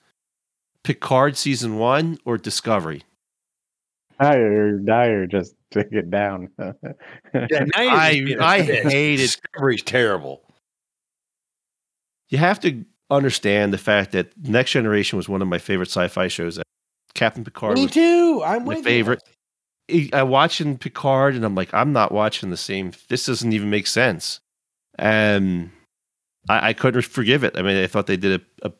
Picard 0.83 1.37
season 1.37 1.77
one 1.77 2.17
or 2.25 2.37
Discovery? 2.37 3.03
Dyer, 4.19 4.77
Dyer, 4.77 5.27
just 5.27 5.55
take 5.71 5.91
it 5.91 6.09
down. 6.09 6.49
yeah, 6.57 7.65
I, 7.75 8.35
I 8.39 8.61
hate 8.61 9.15
it. 9.15 9.17
Discovery's 9.17 9.81
terrible. 9.81 10.43
You 12.29 12.37
have 12.37 12.59
to 12.61 12.85
understand 13.09 13.73
the 13.73 13.77
fact 13.77 14.11
that 14.11 14.31
Next 14.37 14.71
Generation 14.71 15.17
was 15.17 15.29
one 15.29 15.41
of 15.41 15.47
my 15.47 15.57
favorite 15.57 15.89
sci-fi 15.89 16.27
shows. 16.27 16.59
Captain 17.13 17.43
Picard. 17.43 17.75
Me 17.75 17.87
too. 17.87 18.41
I'm 18.43 18.65
my 18.65 18.81
favorite. 18.81 19.21
You. 19.87 20.09
I 20.13 20.23
watching 20.23 20.77
Picard 20.77 21.35
and 21.35 21.43
I'm 21.43 21.55
like, 21.55 21.73
I'm 21.73 21.93
not 21.93 22.11
watching 22.11 22.49
the 22.49 22.57
same. 22.57 22.91
This 23.09 23.25
doesn't 23.25 23.51
even 23.51 23.69
make 23.69 23.87
sense. 23.87 24.39
And 24.97 25.71
I, 26.49 26.69
I 26.69 26.73
couldn't 26.73 27.03
forgive 27.03 27.43
it. 27.43 27.57
I 27.57 27.61
mean, 27.61 27.77
I 27.77 27.87
thought 27.87 28.07
they 28.07 28.17
did 28.17 28.41
a, 28.41 28.67
a 28.67 28.71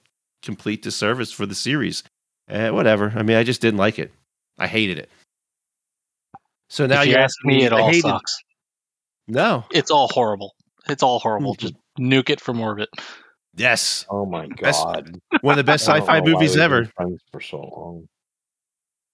complete 0.44 0.82
disservice 0.82 1.32
for 1.32 1.45
the 1.45 1.56
series. 1.56 2.03
Uh, 2.49 2.70
whatever. 2.70 3.14
I 3.15 3.24
mean, 3.24 3.38
I 3.38 3.44
just 3.44 3.61
didn't 3.61 3.80
like 3.80 3.98
it. 3.98 4.11
I 4.60 4.68
hated 4.68 4.99
it. 4.99 5.10
So 6.70 6.86
now 6.86 7.02
if 7.02 7.07
you 7.07 7.15
ask 7.15 7.36
me, 7.45 7.64
it 7.64 7.74
all 7.74 7.94
sucks. 7.94 8.38
No, 9.28 9.64
it's 9.72 9.90
all 9.90 10.07
horrible. 10.10 10.53
It's 10.90 11.02
all 11.02 11.20
horrible. 11.20 11.56
Mm-hmm. 11.56 11.68
Just 11.68 11.74
nuke 11.99 12.30
it 12.30 12.41
from 12.41 12.60
orbit. 12.60 12.90
Yes. 13.56 14.06
Oh 14.10 14.26
my 14.26 14.48
god. 14.48 14.60
Best, 14.61 14.88
one 15.41 15.53
of 15.53 15.57
the 15.57 15.64
best 15.64 15.86
sci-fi 15.86 16.22
movies 16.22 16.57
ever. 16.57 16.90
for 17.32 17.40
so 17.40 17.57
long. 17.57 18.07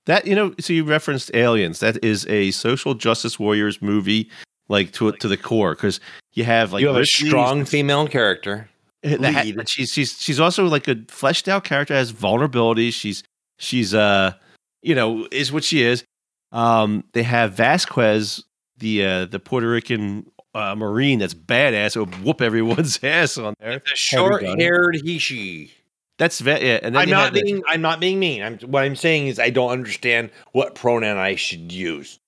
That 0.06 0.26
you 0.26 0.34
know, 0.34 0.56
so 0.60 0.74
you 0.74 0.86
referenced 0.86 1.32
Aliens. 1.34 1.82
That 1.82 2.04
is 2.04 2.26
a 2.28 2.52
social 2.52 2.96
justice 2.96 3.38
warriors 3.38 3.82
movie, 3.82 4.30
like 4.68 4.92
to 4.94 5.12
to 5.12 5.28
the 5.28 5.38
core, 5.38 5.76
because 5.76 6.00
you 6.34 6.46
have 6.46 6.74
like 6.74 6.82
you 6.82 6.88
have 6.88 6.96
a 6.96 7.06
strong 7.06 7.66
female 7.66 8.08
character. 8.08 8.70
Lead. 9.04 9.70
She's 9.70 9.92
she's 9.92 10.22
she's 10.22 10.40
also 10.40 10.66
like 10.66 10.88
a 10.88 10.98
fleshed 11.08 11.48
out 11.48 11.64
character, 11.64 11.94
has 11.94 12.12
vulnerabilities. 12.12 12.94
She's 12.94 13.24
she's 13.58 13.94
uh 13.94 14.34
you 14.82 14.96
know 14.96 15.28
is 15.32 15.52
what 15.52 15.64
she 15.64 15.84
is. 15.84 16.04
Um, 16.52 17.04
they 17.14 17.24
have 17.24 17.54
Vasquez, 17.54 18.44
the 18.78 19.06
uh, 19.06 19.26
the 19.26 19.40
Puerto 19.40 19.70
Rican 19.70 20.30
uh, 20.54 20.76
Marine 20.76 21.20
that's 21.20 21.34
badass. 21.34 21.96
It 21.96 22.00
would 22.00 22.24
whoop 22.24 22.42
everyone's 22.42 23.00
ass 23.04 23.38
on 23.38 23.54
there. 23.60 23.80
The 23.80 23.96
short 23.96 24.44
haired 24.44 24.98
he 25.04 25.20
she. 25.20 25.74
That's 26.18 26.40
ve- 26.40 26.66
yeah. 26.66 26.80
And 26.84 26.98
I'm 26.98 27.10
not 27.10 27.34
being 27.34 27.58
the, 27.58 27.64
I'm 27.68 27.82
not 27.82 28.00
being 28.00 28.20
mean. 28.20 28.44
I'm 28.44 28.58
what 28.60 28.84
I'm 28.84 28.96
saying 28.96 29.28
is 29.28 29.40
I 29.40 29.50
don't 29.50 29.72
understand 29.72 30.32
what 30.52 30.76
pronoun 30.76 31.18
I 31.18 31.36
should 31.36 31.72
use. 31.72 32.20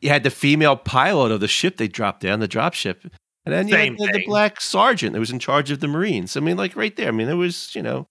You 0.00 0.08
had 0.08 0.24
the 0.24 0.30
female 0.30 0.76
pilot 0.76 1.32
of 1.32 1.40
the 1.40 1.48
ship 1.48 1.76
they 1.76 1.88
dropped 1.88 2.20
down, 2.20 2.40
the 2.40 2.48
drop 2.48 2.74
ship. 2.74 3.04
And 3.46 3.54
then 3.54 3.68
you 3.68 3.76
had 3.76 3.96
the, 3.96 4.10
the, 4.12 4.26
black 4.26 4.60
sergeant 4.60 5.12
that 5.12 5.20
was 5.20 5.30
in 5.30 5.38
charge 5.38 5.70
of 5.70 5.78
the 5.78 5.86
Marines. 5.86 6.36
I 6.36 6.40
mean, 6.40 6.56
like 6.56 6.74
right 6.74 6.94
there. 6.96 7.08
I 7.08 7.12
mean, 7.12 7.28
it 7.28 7.34
was, 7.34 7.72
you 7.76 7.82
know, 7.82 8.08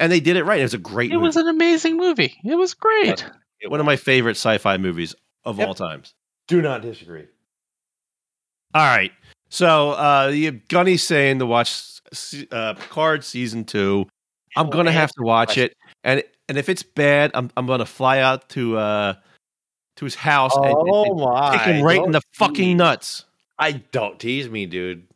and 0.00 0.10
they 0.10 0.18
did 0.18 0.36
it 0.36 0.44
right. 0.44 0.58
It 0.58 0.64
was 0.64 0.74
a 0.74 0.78
great 0.78 1.12
It 1.12 1.14
movie. 1.14 1.26
was 1.26 1.36
an 1.36 1.46
amazing 1.46 1.96
movie. 1.96 2.36
It 2.44 2.56
was 2.56 2.74
great. 2.74 3.24
Yeah. 3.62 3.68
One 3.68 3.78
of 3.78 3.86
my 3.86 3.94
favorite 3.94 4.32
sci 4.32 4.58
fi 4.58 4.76
movies 4.76 5.14
of 5.44 5.58
yep. 5.58 5.68
all 5.68 5.74
times. 5.74 6.12
Do 6.48 6.60
not 6.60 6.82
disagree. 6.82 7.26
All 8.74 8.84
right. 8.84 9.12
So 9.48 9.92
uh, 9.92 10.32
Gunny's 10.68 11.04
saying 11.04 11.38
to 11.38 11.46
watch 11.46 12.00
uh, 12.50 12.74
Picard 12.74 13.22
season 13.22 13.64
two. 13.64 14.06
I'm 14.56 14.70
gonna 14.70 14.92
have 14.92 15.10
to 15.12 15.22
watch 15.22 15.58
it, 15.58 15.74
and 16.02 16.22
and 16.48 16.58
if 16.58 16.68
it's 16.68 16.82
bad, 16.82 17.32
I'm 17.34 17.50
I'm 17.56 17.66
gonna 17.66 17.86
fly 17.86 18.18
out 18.18 18.48
to 18.50 18.76
uh 18.76 19.14
to 19.96 20.04
his 20.04 20.14
house 20.14 20.52
oh 20.54 20.62
and, 20.62 21.10
and, 21.10 21.20
my. 21.20 21.56
kick 21.56 21.66
him 21.66 21.84
right 21.84 21.96
don't 21.96 22.06
in 22.06 22.12
the 22.12 22.20
fucking 22.32 22.76
nuts. 22.76 23.24
I 23.58 23.72
don't 23.72 24.18
tease 24.18 24.48
me, 24.48 24.66
dude. 24.66 25.06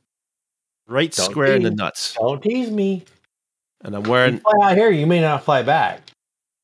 Right 0.87 1.13
don't 1.13 1.31
square 1.31 1.49
tease, 1.49 1.57
in 1.57 1.63
the 1.63 1.71
nuts. 1.71 2.15
Don't 2.15 2.43
tease 2.43 2.71
me. 2.71 3.05
And 3.83 3.95
I'm 3.95 4.05
wearing. 4.05 4.35
You 4.35 4.41
fly 4.41 4.71
out 4.71 4.77
here, 4.77 4.91
you 4.91 5.07
may 5.07 5.21
not 5.21 5.45
fly 5.45 5.63
back. 5.63 6.03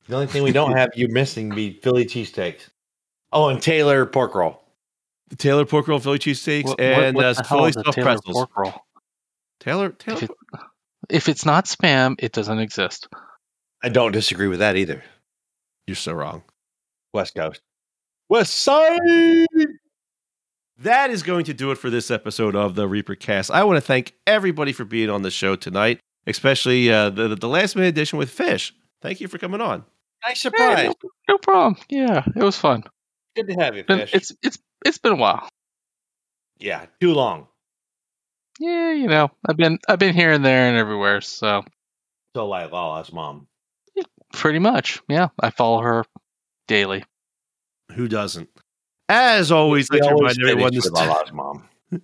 The 0.09 0.15
only 0.15 0.27
thing 0.27 0.43
we 0.43 0.53
don't 0.53 0.77
have 0.77 0.91
you 0.95 1.09
missing 1.09 1.55
be 1.55 1.73
Philly 1.73 2.05
cheesesteaks. 2.05 2.69
Oh, 3.33 3.49
and 3.49 3.61
Taylor 3.61 4.07
pork 4.07 4.35
roll. 4.35 4.61
The 5.29 5.37
Taylor 5.37 5.65
pork 5.65 5.89
roll, 5.89 5.99
Philly 5.99 6.19
cheesesteaks, 6.19 6.67
what, 6.67 6.81
and 6.81 7.17
what, 7.17 7.37
what 7.37 7.39
uh, 7.39 7.43
Philly 7.43 7.73
stuffed 7.73 7.99
pretzels. 7.99 8.37
Pork 8.37 8.51
roll? 8.57 8.75
Taylor, 9.61 9.91
Taylor. 9.91 10.19
If, 10.19 10.23
it, 10.23 10.31
if 11.09 11.29
it's 11.29 11.47
not 11.47 11.65
spam, 11.65 12.17
it 12.19 12.33
doesn't 12.33 12.59
exist. 12.59 13.09
I 13.83 13.89
don't 13.89 14.13
disagree 14.13 14.49
with 14.49 14.61
that 14.61 14.77
either. 14.77 15.03
You're 15.87 15.97
so 15.97 16.13
wrong. 16.13 16.43
West 17.13 17.35
Coast. 17.35 17.61
West 18.29 18.57
Side. 18.57 19.47
That 20.79 21.11
is 21.11 21.23
going 21.23 21.45
to 21.45 21.55
do 21.55 21.71
it 21.71 21.79
for 21.79 21.89
this 21.89 22.11
episode 22.11 22.57
of 22.57 22.75
the 22.75 22.89
Reaper 22.89 23.15
Cast. 23.15 23.51
I 23.51 23.63
want 23.63 23.77
to 23.77 23.81
thank 23.81 24.15
everybody 24.27 24.73
for 24.73 24.85
being 24.85 25.09
on 25.09 25.23
the 25.23 25.31
show 25.31 25.55
tonight, 25.55 26.01
especially 26.27 26.91
uh, 26.91 27.11
the 27.11 27.37
the 27.37 27.49
last 27.49 27.77
minute 27.77 27.89
edition 27.89 28.19
with 28.19 28.31
Fish. 28.31 28.75
Thank 29.01 29.21
you 29.21 29.29
for 29.29 29.39
coming 29.39 29.61
on. 29.61 29.85
Nice 30.27 30.41
surprise. 30.41 30.79
Hey, 30.79 30.87
no, 30.87 31.11
no, 31.29 31.39
problem. 31.39 31.77
Yeah, 31.89 32.25
it 32.35 32.43
was 32.43 32.57
fun. 32.57 32.83
Good 33.37 33.47
to 33.49 33.55
have 33.55 33.77
you, 33.77 33.85
Fish. 33.85 34.11
It's 34.13 34.33
it's 34.43 34.59
it's 34.85 34.99
been 34.99 35.13
a 35.13 35.17
while. 35.17 35.49
Yeah, 36.59 36.87
too 37.01 37.13
long. 37.13 37.47
Yeah, 38.59 38.93
you 38.93 39.07
know, 39.07 39.31
I've 39.49 39.57
been 39.57 39.79
I've 39.89 39.99
been 40.01 40.15
here 40.15 40.33
and 40.33 40.45
there 40.45 40.69
and 40.69 40.77
everywhere. 40.77 41.21
So, 41.21 41.65
so 42.35 42.49
like 42.49 42.73
Lala's 42.73 43.13
mom. 43.13 43.47
Yeah, 43.95 44.05
pretty 44.33 44.59
much. 44.59 45.01
Yeah, 45.09 45.29
I 45.41 45.51
follow 45.51 45.83
her 45.83 46.05
daily. 46.67 47.05
Who 47.93 48.09
doesn't? 48.09 48.49
As 49.09 49.53
always, 49.53 49.91
let's 49.91 50.09
remind 50.09 50.37
everyone 50.43 50.73
to, 50.73 50.81
st- 50.81 51.35
mom. 51.35 51.69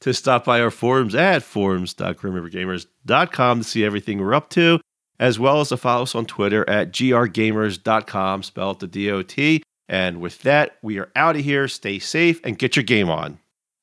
to 0.00 0.14
stop 0.14 0.44
by 0.44 0.60
our 0.60 0.70
forums 0.70 1.14
at 1.14 1.42
forums.grimrivergamers.com 1.42 3.58
to 3.58 3.64
see 3.64 3.84
everything 3.84 4.20
we're 4.20 4.34
up 4.34 4.50
to, 4.50 4.80
as 5.18 5.38
well 5.38 5.60
as 5.60 5.70
to 5.70 5.76
follow 5.76 6.02
us 6.02 6.14
on 6.14 6.26
Twitter 6.26 6.68
at 6.68 6.92
grgamers.com, 6.92 8.42
spelled 8.42 8.80
the 8.80 8.86
D-O-T. 8.86 9.62
And 9.88 10.20
with 10.20 10.42
that, 10.42 10.76
we 10.82 10.98
are 10.98 11.10
out 11.14 11.36
of 11.36 11.44
here. 11.44 11.68
Stay 11.68 11.98
safe 11.98 12.40
and 12.44 12.58
get 12.58 12.76
your 12.76 12.84
game 12.84 13.10
on. 13.10 13.38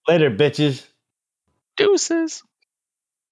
Later, 0.07 0.31
bitches. 0.31 0.88
Deuces. 1.77 2.43